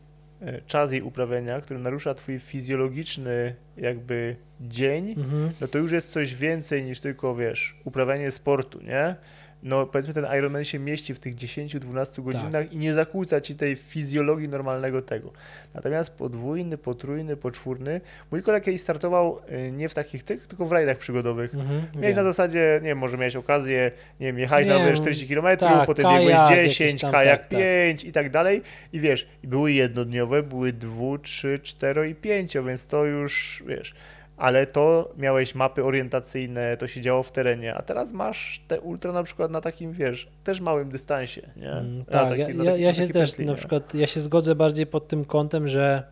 E, 0.46 0.62
czas 0.62 0.92
jej 0.92 1.02
uprawiania, 1.02 1.62
który 1.62 1.80
narusza 1.80 2.14
twój 2.14 2.40
fizjologiczny 2.40 3.56
jakby 3.78 4.36
dzień, 4.62 5.12
mhm. 5.12 5.52
no 5.62 5.68
to 5.68 5.78
już 5.78 5.92
jest 5.92 6.12
coś 6.12 6.36
więcej 6.36 6.84
niż 6.84 7.00
tylko, 7.00 7.36
wiesz, 7.36 7.76
uprawianie 7.84 8.32
sportu, 8.32 8.82
nie? 8.82 9.16
No 9.64 9.86
powiedzmy 9.86 10.14
ten 10.14 10.26
Ironman 10.38 10.66
się 10.66 10.80
mieści 10.80 11.14
w 11.14 11.20
tych 11.20 11.36
10-12 11.36 12.24
godzinach 12.24 12.52
tak. 12.52 12.74
i 12.74 12.78
nie 12.78 12.94
zakłóca 12.94 13.42
ci 13.42 13.56
tej 13.56 13.76
fizjologii 13.76 14.50
normalnego 14.50 15.02
tego. 15.02 15.32
Natomiast 15.74 16.14
podwójny, 16.14 16.78
potrójny, 16.78 17.38
poczwórny, 17.38 18.02
mój 18.32 18.42
kolega 18.42 18.66
kiedyś 18.66 18.82
startował 18.82 19.40
y, 19.68 19.72
nie 19.72 19.90
w 19.90 19.94
takich 19.94 20.24
tych, 20.24 20.48
tylko 20.48 20.66
w 20.66 20.72
rajdach 20.72 20.98
przygodowych. 20.98 21.56
Mhm, 21.56 21.82
miałeś 21.96 22.16
na 22.16 22.24
zasadzie, 22.24 22.80
nie 22.82 22.88
wiem, 22.88 22.98
może 22.98 23.18
miałeś 23.18 23.36
okazję, 23.36 23.92
nie 24.20 24.28
wiem, 24.28 24.40
jechałeś 24.40 24.68
na 24.68 24.94
40 24.94 25.28
km, 25.28 25.58
tak, 25.58 25.86
potem 25.86 26.06
biegłeś 26.12 26.38
10, 26.50 27.02
tam, 27.02 27.12
kajak 27.12 27.42
tak, 27.42 27.50
5 27.50 28.02
tak. 28.02 28.10
i 28.10 28.12
tak 28.12 28.30
dalej 28.30 28.62
i 28.94 29.00
wiesz, 29.00 29.28
były 29.44 29.72
jednodniowe, 29.72 30.44
były 30.44 30.74
dwu, 30.74 31.18
trzy, 31.18 31.60
cztero 31.64 32.04
i 32.04 32.16
pięcio, 32.16 32.64
więc 32.64 32.88
to 32.88 33.06
już, 33.06 33.64
wiesz, 33.68 33.96
ale 34.44 34.68
to 34.68 35.14
miałeś 35.18 35.56
mapy 35.56 35.84
orientacyjne, 35.84 36.78
to 36.78 36.88
się 36.88 37.02
działo 37.02 37.24
w 37.24 37.32
terenie, 37.32 37.76
a 37.76 37.82
teraz 37.82 38.12
masz 38.12 38.64
te 38.68 38.82
ultra 38.82 39.14
na 39.14 39.24
przykład 39.24 39.52
na 39.52 39.62
takim, 39.62 39.94
wiesz, 39.94 40.28
też 40.44 40.62
małym 40.62 40.90
dystansie, 40.90 41.42
nie? 41.56 41.72
Mm, 41.72 42.06
tak, 42.06 42.30
taki, 42.30 42.40
ja, 42.40 42.48
taki, 42.48 42.64
ja, 42.64 42.78
ja 42.78 42.94
się 42.94 43.08
też 43.08 43.32
pętli, 43.32 43.46
na 43.46 43.56
przykład, 43.56 43.94
ja 43.94 44.08
się 44.08 44.20
zgodzę 44.20 44.56
bardziej 44.56 44.88
pod 44.88 45.08
tym 45.08 45.26
kątem, 45.26 45.68
że 45.68 46.04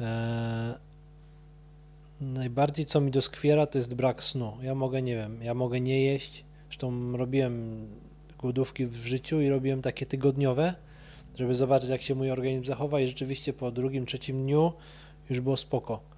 e, 0.00 0.74
najbardziej 2.20 2.84
co 2.84 3.00
mi 3.00 3.10
doskwiera 3.10 3.66
to 3.66 3.78
jest 3.78 3.94
brak 3.94 4.22
snu. 4.22 4.56
Ja 4.62 4.74
mogę, 4.74 5.02
nie 5.02 5.14
wiem, 5.14 5.42
ja 5.42 5.54
mogę 5.54 5.80
nie 5.80 6.04
jeść, 6.04 6.44
zresztą 6.68 7.16
robiłem 7.16 7.86
głodówki 8.38 8.86
w 8.86 9.06
życiu 9.06 9.40
i 9.40 9.48
robiłem 9.48 9.82
takie 9.82 10.06
tygodniowe, 10.06 10.74
żeby 11.38 11.54
zobaczyć 11.54 11.90
jak 11.90 12.02
się 12.02 12.14
mój 12.14 12.30
organizm 12.30 12.64
zachowa 12.64 13.00
i 13.00 13.06
rzeczywiście 13.06 13.52
po 13.52 13.70
drugim, 13.70 14.06
trzecim 14.06 14.42
dniu 14.42 14.72
już 15.30 15.40
było 15.40 15.56
spoko 15.56 16.13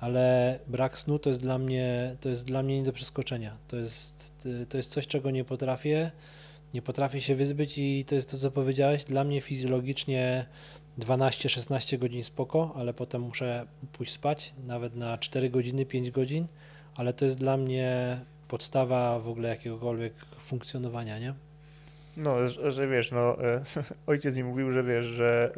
ale 0.00 0.58
brak 0.66 0.98
snu 0.98 1.18
to 1.18 1.30
jest 1.30 1.40
dla 1.40 1.58
mnie, 1.58 2.16
to 2.20 2.28
jest 2.28 2.44
dla 2.44 2.62
mnie 2.62 2.76
nie 2.78 2.84
do 2.84 2.92
przeskoczenia. 2.92 3.56
To 3.68 3.76
jest, 3.76 4.48
to 4.68 4.76
jest 4.76 4.90
coś, 4.90 5.06
czego 5.06 5.30
nie 5.30 5.44
potrafię, 5.44 6.10
nie 6.74 6.82
potrafię 6.82 7.20
się 7.20 7.34
wyzbyć 7.34 7.78
i 7.78 8.04
to 8.04 8.14
jest 8.14 8.30
to, 8.30 8.38
co 8.38 8.50
powiedziałeś. 8.50 9.04
Dla 9.04 9.24
mnie 9.24 9.40
fizjologicznie 9.40 10.46
12-16 10.98 11.98
godzin 11.98 12.24
spoko, 12.24 12.72
ale 12.76 12.94
potem 12.94 13.22
muszę 13.22 13.66
pójść 13.92 14.12
spać, 14.12 14.54
nawet 14.66 14.96
na 14.96 15.18
4 15.18 15.50
godziny, 15.50 15.86
5 15.86 16.10
godzin, 16.10 16.46
ale 16.96 17.12
to 17.12 17.24
jest 17.24 17.38
dla 17.38 17.56
mnie 17.56 18.20
podstawa 18.48 19.18
w 19.18 19.28
ogóle 19.28 19.48
jakiegokolwiek 19.48 20.14
funkcjonowania, 20.38 21.18
nie? 21.18 21.34
No, 22.20 22.48
że, 22.48 22.72
że 22.72 22.88
wiesz, 22.88 23.12
no, 23.12 23.44
e, 23.44 23.60
ojciec 24.06 24.36
mi 24.36 24.44
mówił, 24.44 24.72
że 24.72 24.84
wiesz, 24.84 25.04
że 25.04 25.52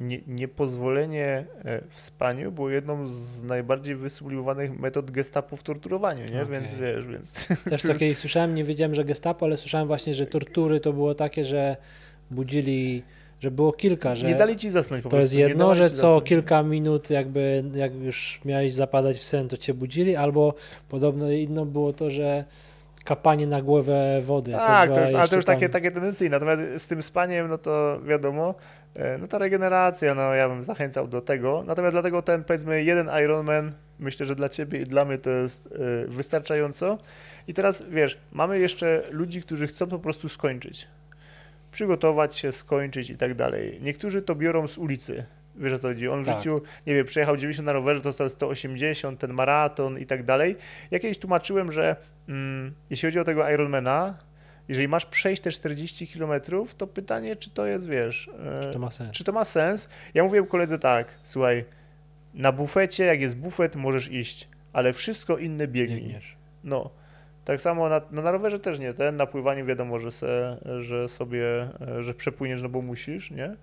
e, 0.00 0.04
nie, 0.04 0.20
niepozwolenie 0.26 1.44
e, 1.64 1.80
w 1.90 2.00
spaniu 2.00 2.52
było 2.52 2.70
jedną 2.70 3.06
z 3.06 3.42
najbardziej 3.42 3.96
wysublimowanych 3.96 4.80
metod 4.80 5.10
gestapo 5.10 5.56
w 5.56 5.62
torturowaniu, 5.62 6.24
nie? 6.24 6.42
Okay. 6.42 6.46
Więc 6.46 6.74
wiesz, 6.74 7.06
więc... 7.06 7.48
Też 7.70 7.82
takiej 7.82 8.14
słyszałem, 8.14 8.54
nie 8.54 8.64
wiedziałem, 8.64 8.94
że 8.94 9.04
gestapo, 9.04 9.46
ale 9.46 9.56
słyszałem 9.56 9.86
właśnie, 9.86 10.14
że 10.14 10.26
tortury 10.26 10.80
to 10.80 10.92
było 10.92 11.14
takie, 11.14 11.44
że 11.44 11.76
budzili 12.30 13.02
że 13.40 13.50
było 13.50 13.72
kilka, 13.72 14.14
że 14.14 14.26
nie 14.26 14.34
dali 14.34 14.56
ci 14.56 14.70
zasnąć 14.70 15.02
po 15.02 15.08
To 15.08 15.18
jest 15.18 15.34
jedno, 15.34 15.74
że 15.74 15.90
co 15.90 15.96
zasnąć. 15.96 16.24
kilka 16.24 16.62
minut 16.62 17.10
jakby 17.10 17.64
jak 17.74 17.94
już 17.94 18.40
miałeś 18.44 18.72
zapadać 18.72 19.16
w 19.16 19.24
sen, 19.24 19.48
to 19.48 19.56
cię 19.56 19.74
budzili, 19.74 20.16
albo 20.16 20.54
podobno 20.88 21.30
inno 21.30 21.66
było 21.66 21.92
to, 21.92 22.10
że 22.10 22.44
kapanie 23.06 23.46
na 23.46 23.62
głowę 23.62 24.20
wody. 24.22 24.52
Tak, 24.52 24.88
to, 24.88 24.94
to 24.94 25.00
już, 25.00 25.14
ale 25.14 25.28
to 25.28 25.36
już 25.36 25.44
tam... 25.44 25.54
takie, 25.54 25.68
takie 25.68 25.90
tendencyjne. 25.90 26.38
Natomiast 26.38 26.82
z 26.82 26.86
tym 26.86 27.02
spaniem, 27.02 27.48
no 27.48 27.58
to 27.58 28.00
wiadomo, 28.04 28.54
e, 28.94 29.18
no 29.18 29.26
ta 29.26 29.38
regeneracja, 29.38 30.14
no 30.14 30.34
ja 30.34 30.48
bym 30.48 30.62
zachęcał 30.62 31.08
do 31.08 31.20
tego. 31.20 31.64
Natomiast 31.66 31.94
dlatego 31.94 32.22
ten 32.22 32.44
powiedzmy 32.44 32.84
jeden 32.84 33.10
Ironman, 33.24 33.72
myślę, 33.98 34.26
że 34.26 34.34
dla 34.34 34.48
ciebie 34.48 34.80
i 34.80 34.84
dla 34.84 35.04
mnie 35.04 35.18
to 35.18 35.30
jest 35.30 35.66
e, 35.66 36.08
wystarczająco. 36.08 36.98
I 37.48 37.54
teraz 37.54 37.84
wiesz, 37.88 38.18
mamy 38.32 38.58
jeszcze 38.58 39.02
ludzi, 39.10 39.42
którzy 39.42 39.66
chcą 39.66 39.86
po 39.86 39.98
prostu 39.98 40.28
skończyć. 40.28 40.88
Przygotować 41.72 42.36
się, 42.36 42.52
skończyć 42.52 43.10
i 43.10 43.16
tak 43.16 43.34
dalej. 43.34 43.78
Niektórzy 43.82 44.22
to 44.22 44.34
biorą 44.34 44.68
z 44.68 44.78
ulicy. 44.78 45.26
Wiesz 45.56 45.72
o 45.72 45.78
co 45.78 45.88
chodzi? 45.88 46.08
On 46.08 46.22
w 46.22 46.26
tak. 46.26 46.38
życiu, 46.38 46.62
nie 46.86 46.94
wiem, 46.94 47.06
przejechał 47.06 47.36
90 47.36 47.66
na 47.66 47.72
rowerze, 47.72 48.00
dostał 48.00 48.28
180, 48.28 49.20
ten 49.20 49.32
maraton 49.32 49.98
i 49.98 50.06
tak 50.06 50.22
dalej. 50.22 50.56
Ja 50.90 50.98
kiedyś 50.98 51.18
tłumaczyłem, 51.18 51.72
że 51.72 51.96
mm, 52.28 52.74
jeśli 52.90 53.08
chodzi 53.08 53.18
o 53.18 53.24
tego 53.24 53.50
Ironmana, 53.50 54.18
jeżeli 54.68 54.88
masz 54.88 55.06
przejść 55.06 55.42
te 55.42 55.50
40 55.50 56.08
km, 56.08 56.40
to 56.76 56.86
pytanie, 56.86 57.36
czy 57.36 57.50
to 57.50 57.66
jest, 57.66 57.88
wiesz, 57.88 58.30
e, 58.56 58.60
czy 58.60 58.70
to 58.70 58.78
ma 58.78 58.90
sens? 58.90 59.12
Czy 59.12 59.24
to 59.24 59.32
ma 59.32 59.44
sens? 59.44 59.88
Ja 60.14 60.24
mówiłem 60.24 60.46
koledze 60.46 60.78
tak, 60.78 61.14
słuchaj, 61.24 61.64
na 62.34 62.52
bufecie, 62.52 63.04
jak 63.04 63.20
jest 63.20 63.36
bufet, 63.36 63.76
możesz 63.76 64.12
iść, 64.12 64.48
ale 64.72 64.92
wszystko 64.92 65.38
inne 65.38 65.68
biegnij. 65.68 66.00
Biegniesz. 66.00 66.36
No. 66.64 66.90
Tak 67.44 67.60
samo 67.60 67.88
na, 67.88 68.00
no 68.10 68.22
na 68.22 68.30
rowerze 68.30 68.58
też 68.58 68.78
nie, 68.78 68.94
ten, 68.94 69.16
na 69.16 69.26
pływaniu 69.26 69.66
wiadomo, 69.66 69.98
że, 69.98 70.10
se, 70.10 70.56
że 70.80 71.08
sobie, 71.08 71.68
e, 71.80 72.02
że 72.02 72.14
przepłyniesz, 72.14 72.62
no 72.62 72.68
bo 72.68 72.82
musisz, 72.82 73.30
nie? 73.30 73.56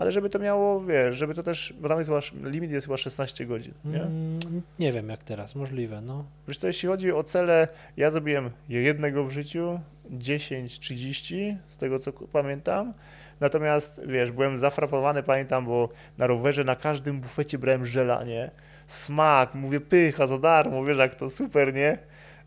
Ale 0.00 0.12
żeby 0.12 0.30
to 0.30 0.38
miało, 0.38 0.84
wiesz, 0.84 1.16
żeby 1.16 1.34
to 1.34 1.42
też, 1.42 1.74
bo 1.80 1.88
tam 1.88 1.98
jest 1.98 2.10
limit 2.44 2.70
jest 2.70 2.86
chyba 2.86 2.96
16 2.96 3.46
godzin, 3.46 3.74
nie? 3.84 4.02
Mm, 4.02 4.38
nie 4.78 4.92
wiem 4.92 5.08
jak 5.08 5.24
teraz, 5.24 5.54
możliwe, 5.54 6.00
no. 6.00 6.24
Wiesz 6.48 6.58
co, 6.58 6.66
jeśli 6.66 6.88
chodzi 6.88 7.12
o 7.12 7.22
cele, 7.22 7.68
ja 7.96 8.10
zrobiłem 8.10 8.50
jednego 8.68 9.24
w 9.24 9.30
życiu, 9.30 9.80
10, 10.10 10.78
30, 10.78 11.56
z 11.68 11.76
tego 11.76 11.98
co 11.98 12.12
pamiętam, 12.12 12.92
natomiast, 13.40 14.00
wiesz, 14.06 14.32
byłem 14.32 14.58
zafrapowany, 14.58 15.22
pamiętam, 15.22 15.66
bo 15.66 15.88
na 16.18 16.26
rowerze 16.26 16.64
na 16.64 16.76
każdym 16.76 17.20
bufecie 17.20 17.58
brałem 17.58 17.86
żelanie, 17.86 18.50
smak, 18.86 19.54
mówię 19.54 19.80
pycha 19.80 20.26
za 20.26 20.38
darmo, 20.38 20.84
wiesz 20.84 20.98
jak 20.98 21.14
to 21.14 21.30
super, 21.30 21.74
nie? 21.74 21.98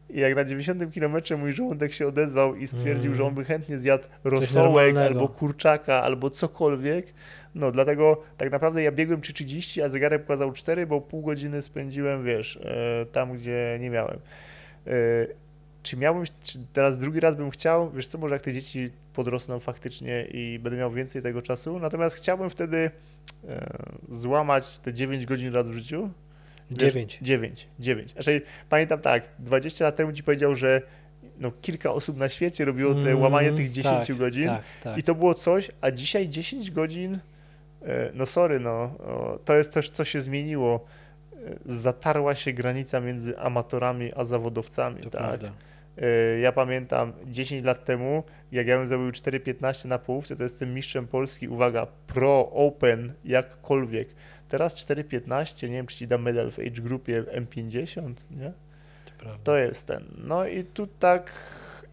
I 0.10 0.20
jak 0.20 0.36
na 0.36 0.46
90 0.46 0.94
kilometrze 0.94 1.38
mój 1.38 1.54
żołądek 1.54 1.94
się 1.94 2.08
odezwał 2.08 2.56
i 2.56 2.68
stwierdził, 2.68 3.12
mm. 3.12 3.16
że 3.16 3.24
on 3.24 3.34
by 3.34 3.46
chętnie 3.46 3.80
zjadł 3.80 4.04
rosołek 4.24 4.98
albo 4.98 5.28
kurczaka 5.28 6.04
albo 6.04 6.30
cokolwiek, 6.30 7.14
no 7.56 7.72
dlatego 7.72 8.22
tak 8.38 8.52
naprawdę 8.52 8.84
ja 8.84 8.92
biegłem 8.92 9.22
3.30, 9.22 9.82
a 9.82 9.90
zegarek 9.90 10.22
pokazał 10.22 10.52
4, 10.52 10.88
bo 10.88 11.02
pół 11.02 11.22
godziny 11.22 11.62
spędziłem, 11.62 12.24
wiesz, 12.24 12.60
e, 12.64 13.06
tam 13.06 13.34
gdzie 13.34 13.78
nie 13.82 13.90
miałem. 13.90 14.20
E, 14.88 14.92
czy 15.84 15.98
miałbym, 15.98 16.24
czy 16.44 16.60
teraz 16.74 17.00
drugi 17.00 17.20
raz 17.20 17.36
bym 17.36 17.52
chciał, 17.52 17.92
wiesz 17.92 18.08
co, 18.08 18.18
może 18.18 18.36
jak 18.36 18.42
te 18.42 18.54
dzieci 18.54 18.92
podrosną 19.14 19.60
faktycznie 19.60 20.28
i 20.32 20.60
będę 20.60 20.78
miał 20.78 20.92
więcej 20.92 21.22
tego 21.22 21.42
czasu, 21.42 21.80
natomiast 21.80 22.16
chciałbym 22.16 22.50
wtedy 22.50 22.92
e, 23.48 23.84
złamać 24.10 24.80
te 24.80 24.94
9 24.94 25.26
godzin 25.26 25.54
raz 25.54 25.70
w 25.70 25.74
życiu. 25.74 26.10
9. 26.72 27.20
9, 27.22 27.68
9. 27.80 28.12
Znaczy, 28.12 28.42
pamiętam 28.70 29.00
tak, 29.00 29.24
20 29.40 29.86
lat 29.86 29.96
temu 29.96 30.14
ci 30.14 30.24
powiedział, 30.24 30.56
że 30.56 30.82
no, 31.40 31.52
kilka 31.62 31.94
osób 31.94 32.18
na 32.18 32.30
świecie 32.30 32.66
robiło 32.66 32.94
te 32.94 33.00
mm, 33.00 33.22
łamanie 33.22 33.52
tych 33.52 33.70
10 33.70 34.08
tak, 34.08 34.18
godzin 34.18 34.48
tak, 34.48 34.64
tak. 34.84 34.98
i 34.98 35.04
to 35.04 35.16
było 35.16 35.34
coś, 35.34 35.72
a 35.82 35.92
dzisiaj 35.92 36.30
10 36.30 36.72
godzin 36.72 37.20
no 38.14 38.26
sorry, 38.26 38.60
no, 38.60 38.96
to 39.46 39.56
jest 39.56 39.74
też, 39.74 39.90
co 39.90 40.06
się 40.06 40.22
zmieniło. 40.22 40.86
E, 41.48 41.56
zatarła 41.66 42.36
się 42.36 42.54
granica 42.54 43.00
między 43.00 43.40
amatorami 43.40 44.12
a 44.16 44.26
zawodowcami, 44.26 45.02
to 45.02 45.10
tak? 45.10 45.22
Prawda. 45.22 45.52
E, 45.98 46.40
ja 46.40 46.52
pamiętam 46.52 47.14
10 47.26 47.66
lat 47.66 47.86
temu, 47.86 48.24
jak 48.52 48.68
ja 48.68 48.78
bym 48.78 48.88
zrobił 48.88 49.10
4.15 49.10 49.88
na 49.88 50.00
połówce, 50.00 50.36
to 50.36 50.44
jestem 50.44 50.74
mistrzem 50.74 51.08
Polski, 51.08 51.48
uwaga, 51.48 51.88
pro, 52.08 52.52
open, 52.52 53.14
jakkolwiek. 53.26 54.10
Teraz 54.50 54.76
4.15, 54.76 55.70
nie 55.70 55.76
wiem, 55.76 55.88
czy 55.88 55.98
ci 55.98 56.08
da 56.08 56.18
medal 56.18 56.52
w 56.52 56.60
age 56.60 56.82
grupie 56.82 57.24
M50, 57.24 58.14
nie? 58.32 58.54
To, 59.18 59.38
to 59.44 59.58
jest 59.58 59.88
ten. 59.88 60.04
No 60.18 60.48
i 60.48 60.64
tu 60.64 60.88
tak, 60.88 61.32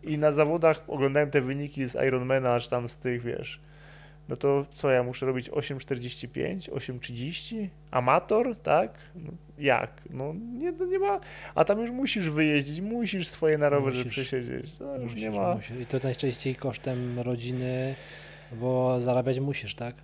i 0.03 0.19
na 0.19 0.33
zawodach 0.33 0.83
oglądałem 0.89 1.31
te 1.31 1.41
wyniki 1.41 1.87
z 1.87 1.95
Ironmana, 2.07 2.55
aż 2.55 2.69
tam 2.69 2.89
z 2.89 2.99
tych, 2.99 3.23
wiesz, 3.23 3.61
no 4.31 4.37
to 4.37 4.67
co 4.71 4.91
ja 4.91 5.03
muszę 5.03 5.27
robić 5.27 5.51
8,45, 5.51 6.71
8,30? 6.71 7.69
Amator, 7.91 8.57
tak? 8.57 8.93
No, 9.15 9.31
jak? 9.59 9.91
No 10.11 10.35
nie, 10.59 10.73
no 10.73 10.87
nie 10.87 10.99
ma, 10.99 11.21
a 11.55 11.65
tam 11.65 11.81
już 11.81 11.91
musisz 11.91 12.31
wyjeździć, 12.31 12.81
musisz 12.81 13.29
swoje 13.29 13.59
na 13.59 13.69
rowerze 13.69 14.05
przesiedzieć, 14.05 14.75
to 14.77 14.95
już 14.95 15.03
Musisz, 15.13 15.23
nie 15.23 15.31
ma. 15.31 15.55
musisz. 15.55 15.77
I 15.81 15.87
to 15.87 15.99
najczęściej 16.03 16.55
kosztem 16.55 17.21
rodziny, 17.21 17.95
bo 18.53 19.01
zarabiać 19.01 19.41
musisz, 19.41 19.75
tak? 19.75 19.95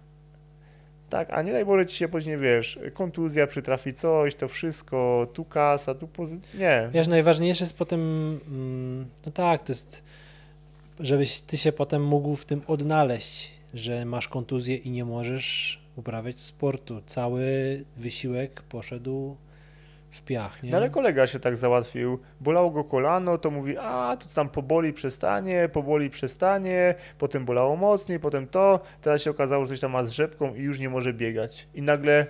Tak, 1.10 1.28
a 1.32 1.42
nie 1.42 1.52
daj 1.52 1.64
Boże 1.64 1.86
ci 1.86 1.96
się 1.96 2.08
później, 2.08 2.38
wiesz, 2.38 2.78
kontuzja 2.94 3.46
przytrafi 3.46 3.92
coś, 3.94 4.34
to 4.34 4.48
wszystko, 4.48 5.26
tu 5.34 5.44
kasa, 5.44 5.94
tu 5.94 6.08
pozycja, 6.08 6.60
nie. 6.60 6.88
Wiesz, 6.92 7.08
najważniejsze 7.08 7.64
jest 7.64 7.76
potem, 7.78 8.00
mm, 8.48 9.06
no 9.26 9.32
tak, 9.32 9.62
to 9.62 9.72
jest, 9.72 10.02
żebyś 11.00 11.40
ty 11.40 11.56
się 11.56 11.72
potem 11.72 12.04
mógł 12.04 12.36
w 12.36 12.44
tym 12.44 12.62
odnaleźć, 12.66 13.50
że 13.74 14.04
masz 14.04 14.28
kontuzję 14.28 14.76
i 14.76 14.90
nie 14.90 15.04
możesz 15.04 15.80
uprawiać 15.96 16.40
sportu. 16.40 17.02
Cały 17.06 17.44
wysiłek 17.96 18.62
poszedł 18.62 19.36
w 20.10 20.22
piach, 20.22 20.62
nie? 20.62 20.70
No 20.70 20.76
ale 20.76 20.90
kolega 20.90 21.26
się 21.26 21.40
tak 21.40 21.56
załatwił, 21.56 22.18
bolało 22.40 22.70
go 22.70 22.84
kolano, 22.84 23.38
to 23.38 23.50
mówi, 23.50 23.78
a 23.78 24.16
to 24.20 24.26
tam 24.34 24.48
poboli, 24.48 24.92
przestanie, 24.92 25.68
poboli, 25.72 26.10
przestanie, 26.10 26.94
potem 27.18 27.44
bolało 27.44 27.76
mocniej, 27.76 28.20
potem 28.20 28.46
to, 28.46 28.80
teraz 29.02 29.22
się 29.22 29.30
okazało, 29.30 29.64
że 29.64 29.68
coś 29.68 29.80
tam 29.80 29.92
ma 29.92 30.04
z 30.04 30.12
rzepką 30.12 30.54
i 30.54 30.60
już 30.60 30.80
nie 30.80 30.88
może 30.88 31.12
biegać. 31.12 31.68
I 31.74 31.82
nagle, 31.82 32.26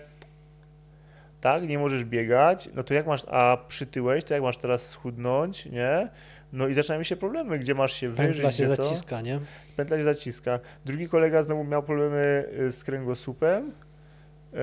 tak, 1.41 1.69
nie 1.69 1.79
możesz 1.79 2.05
biegać, 2.05 2.69
no 2.75 2.85
to 2.85 2.95
jak 2.95 3.07
masz, 3.07 3.25
a 3.29 3.59
przytyłeś, 3.69 4.25
to 4.25 4.35
jak 4.35 4.43
masz 4.43 4.59
teraz 4.59 4.89
schudnąć, 4.89 5.67
nie? 5.67 6.09
No 6.57 6.69
i 6.69 6.75
zaczynają 6.75 7.03
się 7.03 7.17
problemy, 7.17 7.59
gdzie 7.59 7.75
masz 7.75 7.93
się 7.93 8.09
wyżyć, 8.09 8.37
Pętla 8.37 8.53
się 8.53 8.65
gdzie 8.65 8.77
to? 8.77 8.85
zaciska, 8.85 9.21
nie? 9.21 9.41
pętla 9.77 9.97
się 9.97 10.05
zaciska. 10.05 10.61
Drugi 10.85 11.09
kolega 11.09 11.43
znowu 11.43 11.65
miał 11.65 11.83
problemy 11.83 12.45
y, 12.61 12.73
z 12.73 12.85
kręgosłupem, 12.85 13.73
e, 14.55 14.59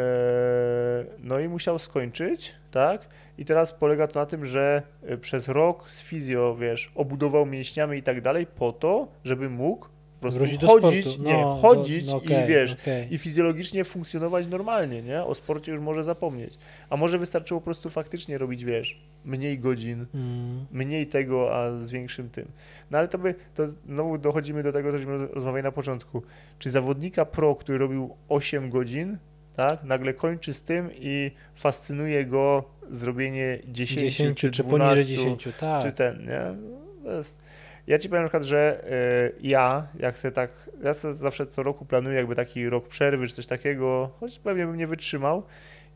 no 1.19 1.39
i 1.39 1.49
musiał 1.49 1.79
skończyć, 1.79 2.55
tak? 2.71 3.07
I 3.37 3.45
teraz 3.45 3.71
polega 3.71 4.07
to 4.07 4.19
na 4.19 4.25
tym, 4.25 4.45
że 4.45 4.81
y, 5.11 5.17
przez 5.17 5.47
rok 5.47 5.91
z 5.91 6.01
fizjo, 6.01 6.55
wiesz, 6.59 6.91
obudował 6.95 7.45
mięśniami 7.45 7.97
i 7.97 8.03
tak 8.03 8.21
dalej 8.21 8.45
po 8.45 8.71
to, 8.73 9.07
żeby 9.23 9.49
mógł 9.49 9.87
prostu 10.23 10.39
Wrócić 10.39 10.61
chodzić, 10.61 11.17
nie, 11.17 11.41
No, 11.41 11.55
chodzić 11.61 12.05
do- 12.05 12.21
no 12.29 12.43
i 12.43 12.47
wiesz, 12.47 12.73
okej. 12.73 13.13
i 13.13 13.17
fizjologicznie 13.17 13.83
funkcjonować 13.85 14.47
normalnie, 14.47 15.01
nie? 15.01 15.23
O 15.23 15.35
sporcie 15.35 15.71
już 15.71 15.81
może 15.81 16.03
zapomnieć. 16.03 16.57
A 16.89 16.97
może 16.97 17.17
wystarczyło 17.19 17.61
po 17.61 17.65
prostu 17.65 17.89
faktycznie 17.89 18.37
robić, 18.37 18.65
wiesz, 18.65 19.01
mniej 19.25 19.59
godzin, 19.59 20.05
Mm. 20.13 20.65
mniej 20.71 21.07
tego, 21.07 21.55
a 21.55 21.79
z 21.79 21.91
większym 21.91 22.29
tym. 22.29 22.47
No 22.91 22.97
ale 22.97 23.07
to 23.07 23.17
by, 23.17 23.35
to 23.55 23.67
znowu 23.67 24.17
dochodzimy 24.17 24.63
do 24.63 24.71
tego, 24.73 24.91
co 24.91 24.97
żeśmy 24.97 25.27
rozmawiali 25.27 25.63
na 25.63 25.71
początku. 25.71 26.21
Czy 26.59 26.71
zawodnika 26.71 27.25
pro, 27.25 27.55
który 27.55 27.77
robił 27.77 28.15
8 28.29 28.69
godzin, 28.69 29.17
tak, 29.55 29.83
nagle 29.83 30.13
kończy 30.13 30.53
z 30.53 30.63
tym 30.63 30.89
i 30.99 31.31
fascynuje 31.55 32.25
go 32.25 32.63
zrobienie 32.91 33.59
10, 33.67 34.01
10 34.01 34.37
czy, 34.37 34.51
czy 34.51 34.63
12, 34.63 34.95
poniżej 34.95 35.17
10, 35.17 35.47
tak. 35.59 35.83
czy 35.83 35.91
ten, 35.91 36.25
nie? 36.25 36.41
To 37.03 37.11
jest... 37.11 37.42
Ja 37.88 37.99
ci 37.99 38.10
powiem 38.10 38.23
na 38.23 38.30
przykład, 38.30 38.43
że 38.43 38.84
y, 39.38 39.47
ja, 39.47 39.88
jak 39.99 40.19
se 40.19 40.31
tak, 40.31 40.69
ja 40.84 40.93
se 40.93 41.15
zawsze 41.15 41.45
co 41.45 41.64
roku 41.64 41.85
planuję 41.85 42.15
jakby 42.15 42.35
taki 42.35 42.69
rok 42.69 42.88
przerwy, 42.88 43.27
czy 43.27 43.35
coś 43.35 43.45
takiego, 43.45 44.11
choć 44.19 44.39
pewnie 44.39 44.65
bym 44.65 44.77
nie 44.77 44.88
wytrzymał, 44.88 45.43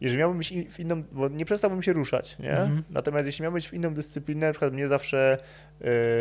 jeżeli 0.01 0.19
miałbym 0.19 0.37
być 0.37 0.53
w 0.71 0.79
inną, 0.79 1.03
bo 1.11 1.27
nie 1.27 1.45
przestałbym 1.45 1.83
się 1.83 1.93
ruszać, 1.93 2.39
nie? 2.39 2.51
Mhm. 2.57 2.83
Natomiast 2.89 3.25
jeśli 3.25 3.43
miałbym 3.43 3.55
być 3.57 3.69
w 3.69 3.73
inną 3.73 3.93
dyscyplinę, 3.93 4.47
na 4.47 4.53
przykład 4.53 4.73
mnie 4.73 4.87
zawsze 4.87 5.37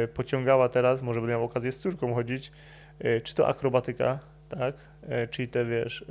y, 0.04 0.08
pociągała 0.08 0.68
teraz, 0.68 1.02
może 1.02 1.20
będę 1.20 1.30
miał 1.32 1.44
okazję 1.44 1.72
z 1.72 1.78
córką 1.78 2.14
chodzić, 2.14 2.52
y, 3.04 3.20
czy 3.20 3.34
to 3.34 3.48
akrobatyka, 3.48 4.18
tak? 4.48 4.74
Czyli 5.30 5.48
te, 5.48 5.64
wiesz, 5.64 6.04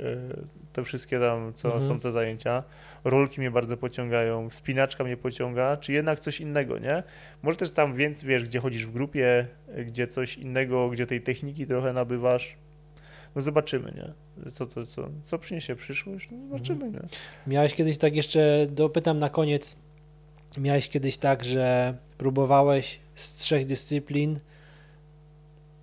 te 0.72 0.84
wszystkie 0.84 1.20
tam, 1.20 1.52
co 1.54 1.68
Mhm. 1.68 1.88
są 1.88 2.00
te 2.00 2.12
zajęcia. 2.12 2.62
Rolki 3.06 3.40
mnie 3.40 3.50
bardzo 3.50 3.76
pociągają, 3.76 4.50
wspinaczka 4.50 5.04
mnie 5.04 5.16
pociąga, 5.16 5.76
czy 5.76 5.92
jednak 5.92 6.20
coś 6.20 6.40
innego, 6.40 6.78
nie? 6.78 7.02
Może 7.42 7.58
też 7.58 7.70
tam 7.70 7.94
więc, 7.94 8.22
wiesz, 8.22 8.44
gdzie 8.44 8.60
chodzisz 8.60 8.86
w 8.86 8.92
grupie, 8.92 9.46
gdzie 9.86 10.06
coś 10.06 10.38
innego, 10.38 10.88
gdzie 10.88 11.06
tej 11.06 11.20
techniki 11.22 11.66
trochę 11.66 11.92
nabywasz. 11.92 12.56
No 13.36 13.42
zobaczymy, 13.42 13.92
nie? 13.96 14.12
Co 14.50 14.66
to, 14.66 14.86
co, 14.86 15.08
co 15.24 15.38
przyniesie 15.38 15.76
przyszłość? 15.76 16.28
No 16.30 16.38
zobaczymy, 16.48 16.90
nie? 16.90 17.00
Miałeś 17.46 17.74
kiedyś 17.74 17.98
tak 17.98 18.16
jeszcze, 18.16 18.66
dopytam 18.70 19.16
na 19.16 19.30
koniec, 19.30 19.76
miałeś 20.58 20.88
kiedyś 20.88 21.18
tak, 21.18 21.44
że 21.44 21.94
próbowałeś 22.18 22.98
z 23.14 23.34
trzech 23.34 23.66
dyscyplin 23.66 24.40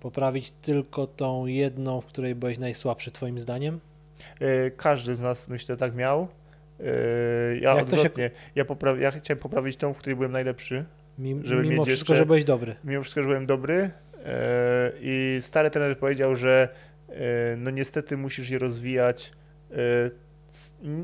poprawić 0.00 0.50
tylko 0.50 1.06
tą 1.06 1.46
jedną, 1.46 2.00
w 2.00 2.06
której 2.06 2.34
byłeś 2.34 2.58
najsłabszy 2.58 3.10
twoim 3.10 3.40
zdaniem? 3.40 3.80
Y, 4.42 4.72
Każdy 4.76 5.16
z 5.16 5.20
nas, 5.20 5.48
myślę, 5.48 5.76
tak 5.76 5.94
miał. 5.94 6.28
Y, 6.80 6.84
Ja 7.60 7.74
Jak 7.74 7.84
to 7.84 7.90
się- 7.90 7.96
odwrotnie. 7.96 8.30
Ja, 8.54 8.64
popra- 8.64 8.98
ja 9.00 9.10
chciałem 9.10 9.38
poprawić 9.40 9.76
tą, 9.76 9.94
w 9.94 9.98
której 9.98 10.16
byłem 10.16 10.32
najlepszy. 10.32 10.84
Mim- 11.18 11.44
Żeby 11.44 11.62
mimo 11.62 11.72
mieć 11.74 11.88
wszystko, 11.88 12.12
jeszcze- 12.12 12.22
że 12.22 12.26
byłeś 12.26 12.44
dobry. 12.44 12.76
Mimo 12.84 13.02
wszystko, 13.02 13.22
że 13.22 13.28
byłem 13.28 13.46
dobry. 13.46 13.74
y, 13.74 13.90
I 15.00 15.38
stary 15.40 15.70
trener 15.70 15.98
powiedział, 15.98 16.36
że 16.36 16.68
y, 17.10 17.14
no 17.56 17.70
niestety 17.70 18.16
musisz 18.16 18.50
je 18.50 18.58
rozwijać. 18.58 19.32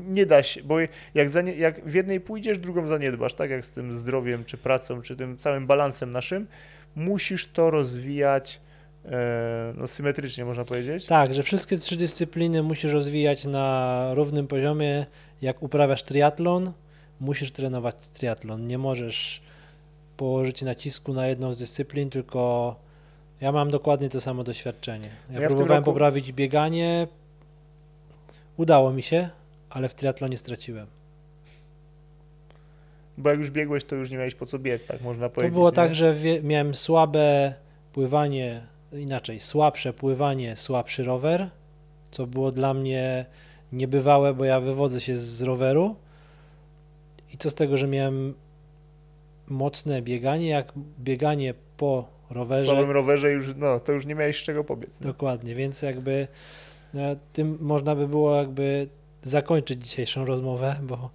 Nie 0.09 0.25
da 0.25 0.43
się, 0.43 0.63
bo 0.63 0.77
jak, 1.13 1.29
zanie- 1.29 1.55
jak 1.55 1.85
w 1.85 1.93
jednej 1.93 2.21
pójdziesz, 2.21 2.57
drugą 2.57 2.87
zaniedbasz, 2.87 3.33
tak 3.33 3.49
jak 3.49 3.65
z 3.65 3.71
tym 3.71 3.93
zdrowiem, 3.93 4.45
czy 4.45 4.57
pracą, 4.57 5.01
czy 5.01 5.15
tym 5.15 5.37
całym 5.37 5.67
balansem 5.67 6.11
naszym, 6.11 6.47
musisz 6.95 7.47
to 7.51 7.69
rozwijać 7.71 8.61
no, 9.77 9.87
symetrycznie, 9.87 10.45
można 10.45 10.65
powiedzieć. 10.65 11.05
Tak, 11.05 11.33
że 11.33 11.43
wszystkie 11.43 11.77
trzy 11.77 11.95
dyscypliny 11.95 12.63
musisz 12.63 12.93
rozwijać 12.93 13.45
na 13.45 14.07
równym 14.13 14.47
poziomie. 14.47 15.05
Jak 15.41 15.63
uprawiasz 15.63 16.03
triatlon, 16.03 16.71
musisz 17.19 17.51
trenować 17.51 17.95
triatlon. 18.13 18.67
Nie 18.67 18.77
możesz 18.77 19.41
położyć 20.17 20.61
nacisku 20.61 21.13
na 21.13 21.27
jedną 21.27 21.51
z 21.53 21.57
dyscyplin, 21.57 22.09
tylko 22.09 22.75
ja 23.41 23.51
mam 23.51 23.71
dokładnie 23.71 24.09
to 24.09 24.21
samo 24.21 24.43
doświadczenie. 24.43 25.09
Ja, 25.31 25.41
Ja 25.41 25.47
próbowałem 25.47 25.81
roku- 25.83 25.91
poprawić 25.91 26.31
bieganie, 26.31 27.07
udało 28.57 28.93
mi 28.93 29.01
się, 29.03 29.29
ale 29.69 29.89
w 29.89 29.93
triatlonie 29.95 30.37
straciłem. 30.37 30.87
Bo 33.17 33.29
jak 33.29 33.39
już 33.39 33.51
biegłeś, 33.51 33.83
to 33.83 33.95
już 33.95 34.09
nie 34.09 34.17
miałeś 34.17 34.35
po 34.35 34.45
co 34.45 34.59
biec, 34.59 34.85
tak 34.85 35.01
można 35.01 35.29
To 35.29 35.35
powiedzieć. 35.35 35.53
było 35.53 35.69
nie? 35.69 35.75
tak, 35.75 35.95
że 35.95 36.15
miałem 36.43 36.75
słabe 36.75 37.53
pływanie, 37.93 38.61
inaczej, 38.93 39.39
słabsze 39.39 39.93
pływanie, 39.93 40.55
słabszy 40.55 41.03
rower, 41.03 41.49
co 42.11 42.27
było 42.27 42.51
dla 42.51 42.73
mnie 42.73 43.25
niebywałe, 43.71 44.33
bo 44.33 44.45
ja 44.45 44.59
wywodzę 44.59 45.01
się 45.01 45.15
z 45.15 45.41
roweru. 45.41 45.95
I 47.33 47.37
co 47.37 47.49
z 47.49 47.53
tego, 47.55 47.77
że 47.77 47.87
miałem 47.87 48.33
mocne 49.47 50.01
bieganie, 50.01 50.47
jak 50.47 50.73
bieganie 50.99 51.53
po 51.77 52.07
W 52.29 52.31
rowerze. 52.31 52.65
słabym 52.71 52.91
rowerze 52.91 53.31
już, 53.31 53.53
no, 53.57 53.79
to 53.79 53.91
już 53.91 54.05
nie 54.05 54.15
miałeś 54.15 54.39
z 54.39 54.43
czego 54.43 54.63
pobiec. 54.63 55.01
nie? 55.01 55.07
Dokładnie, 55.07 55.55
więc 55.55 55.81
jakby 55.81 56.27
no, 56.93 57.01
tym 57.33 57.57
można 57.61 57.95
by 57.95 58.07
było 58.07 58.35
jakby 58.35 58.87
zakończyć 59.21 59.83
dzisiejszą 59.83 60.25
rozmowę, 60.25 60.75
bo 60.83 61.09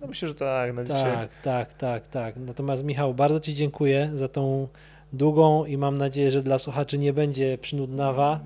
No 0.00 0.06
myślę, 0.06 0.28
że 0.28 0.34
tak, 0.34 0.74
na 0.74 0.84
dzisiaj. 0.84 1.02
tak, 1.12 1.30
tak, 1.42 1.74
tak, 1.74 2.08
tak. 2.08 2.36
Natomiast 2.36 2.84
Michał, 2.84 3.14
bardzo 3.14 3.40
Ci 3.40 3.54
dziękuję 3.54 4.10
za 4.14 4.28
tą 4.28 4.68
długą 5.12 5.64
i 5.64 5.76
mam 5.76 5.98
nadzieję, 5.98 6.30
że 6.30 6.42
dla 6.42 6.58
słuchaczy 6.58 6.98
nie 6.98 7.12
będzie 7.12 7.58
przynudnawa, 7.58 8.40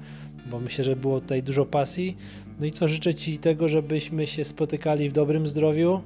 bo 0.51 0.59
myślę, 0.61 0.85
że 0.85 0.97
było 0.97 1.21
tutaj 1.21 1.43
dużo 1.43 1.67
pasji. 1.67 2.17
No 2.61 2.67
i 2.67 2.73
co, 2.73 2.89
życzę 2.89 3.15
Ci 3.15 3.39
tego, 3.39 3.69
żebyśmy 3.69 4.27
się 4.27 4.45
spotykali 4.45 5.09
w 5.09 5.13
dobrym 5.13 5.49
zdrowiu 5.49 6.01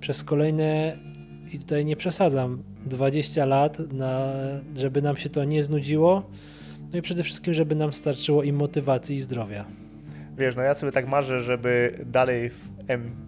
przez 0.00 0.24
kolejne, 0.24 0.96
i 1.52 1.58
tutaj 1.58 1.84
nie 1.84 1.96
przesadzam, 1.96 2.62
20 2.86 3.44
lat, 3.44 3.78
na, 3.92 4.32
żeby 4.76 5.02
nam 5.02 5.16
się 5.16 5.30
to 5.30 5.44
nie 5.44 5.62
znudziło. 5.62 6.30
No 6.92 6.98
i 6.98 7.02
przede 7.02 7.22
wszystkim, 7.22 7.54
żeby 7.54 7.74
nam 7.74 7.92
starczyło 7.92 8.42
i 8.42 8.52
motywacji 8.52 9.16
i 9.16 9.20
zdrowia. 9.20 9.64
Wiesz, 10.38 10.56
no 10.56 10.62
ja 10.62 10.74
sobie 10.74 10.92
tak 10.92 11.08
marzę, 11.08 11.42
żeby 11.42 12.04
dalej 12.06 12.50
w 12.50 12.70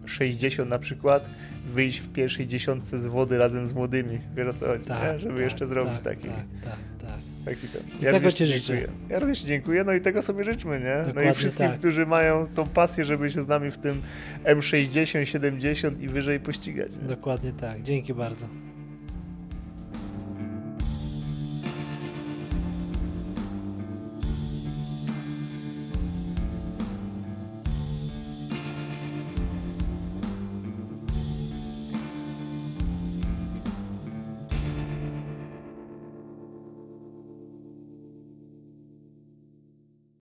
M60 0.06 0.66
na 0.66 0.78
przykład 0.78 1.30
wyjść 1.66 1.98
w 1.98 2.12
pierwszej 2.12 2.46
dziesiątce 2.46 2.98
z 2.98 3.06
wody 3.06 3.38
razem 3.38 3.66
z 3.66 3.72
młodymi. 3.72 4.18
Wiesz 4.36 4.48
o 4.48 4.54
co 4.54 4.66
chodzi, 4.66 4.90
nie? 4.90 5.20
Żeby 5.20 5.34
tak, 5.34 5.44
jeszcze 5.44 5.66
zrobić 5.66 5.94
tak, 5.94 6.02
taki, 6.02 6.28
Tak, 6.28 6.36
tak, 6.64 6.72
tak. 6.72 6.97
Taki 7.48 7.68
ten. 7.68 7.82
I 8.00 8.12
tego 8.12 8.32
ci 8.32 8.38
dziękuję. 8.38 8.58
życzę. 8.58 8.92
Ja 9.08 9.18
również 9.18 9.42
dziękuję, 9.42 9.84
no 9.84 9.92
i 9.92 10.00
tego 10.00 10.22
sobie 10.22 10.44
życzmy, 10.44 10.80
nie? 10.80 10.96
no 10.98 11.06
Dokładnie 11.06 11.30
i 11.30 11.34
wszystkim, 11.34 11.66
tak. 11.66 11.78
którzy 11.78 12.06
mają 12.06 12.46
tą 12.54 12.68
pasję, 12.68 13.04
żeby 13.04 13.30
się 13.30 13.42
z 13.42 13.48
nami 13.48 13.70
w 13.70 13.78
tym 13.78 14.02
M60, 14.44 15.24
70 15.24 16.02
i 16.02 16.08
wyżej 16.08 16.40
pościgać. 16.40 16.96
Nie? 16.96 17.08
Dokładnie 17.08 17.52
tak. 17.52 17.82
Dzięki 17.82 18.14
bardzo. 18.14 18.46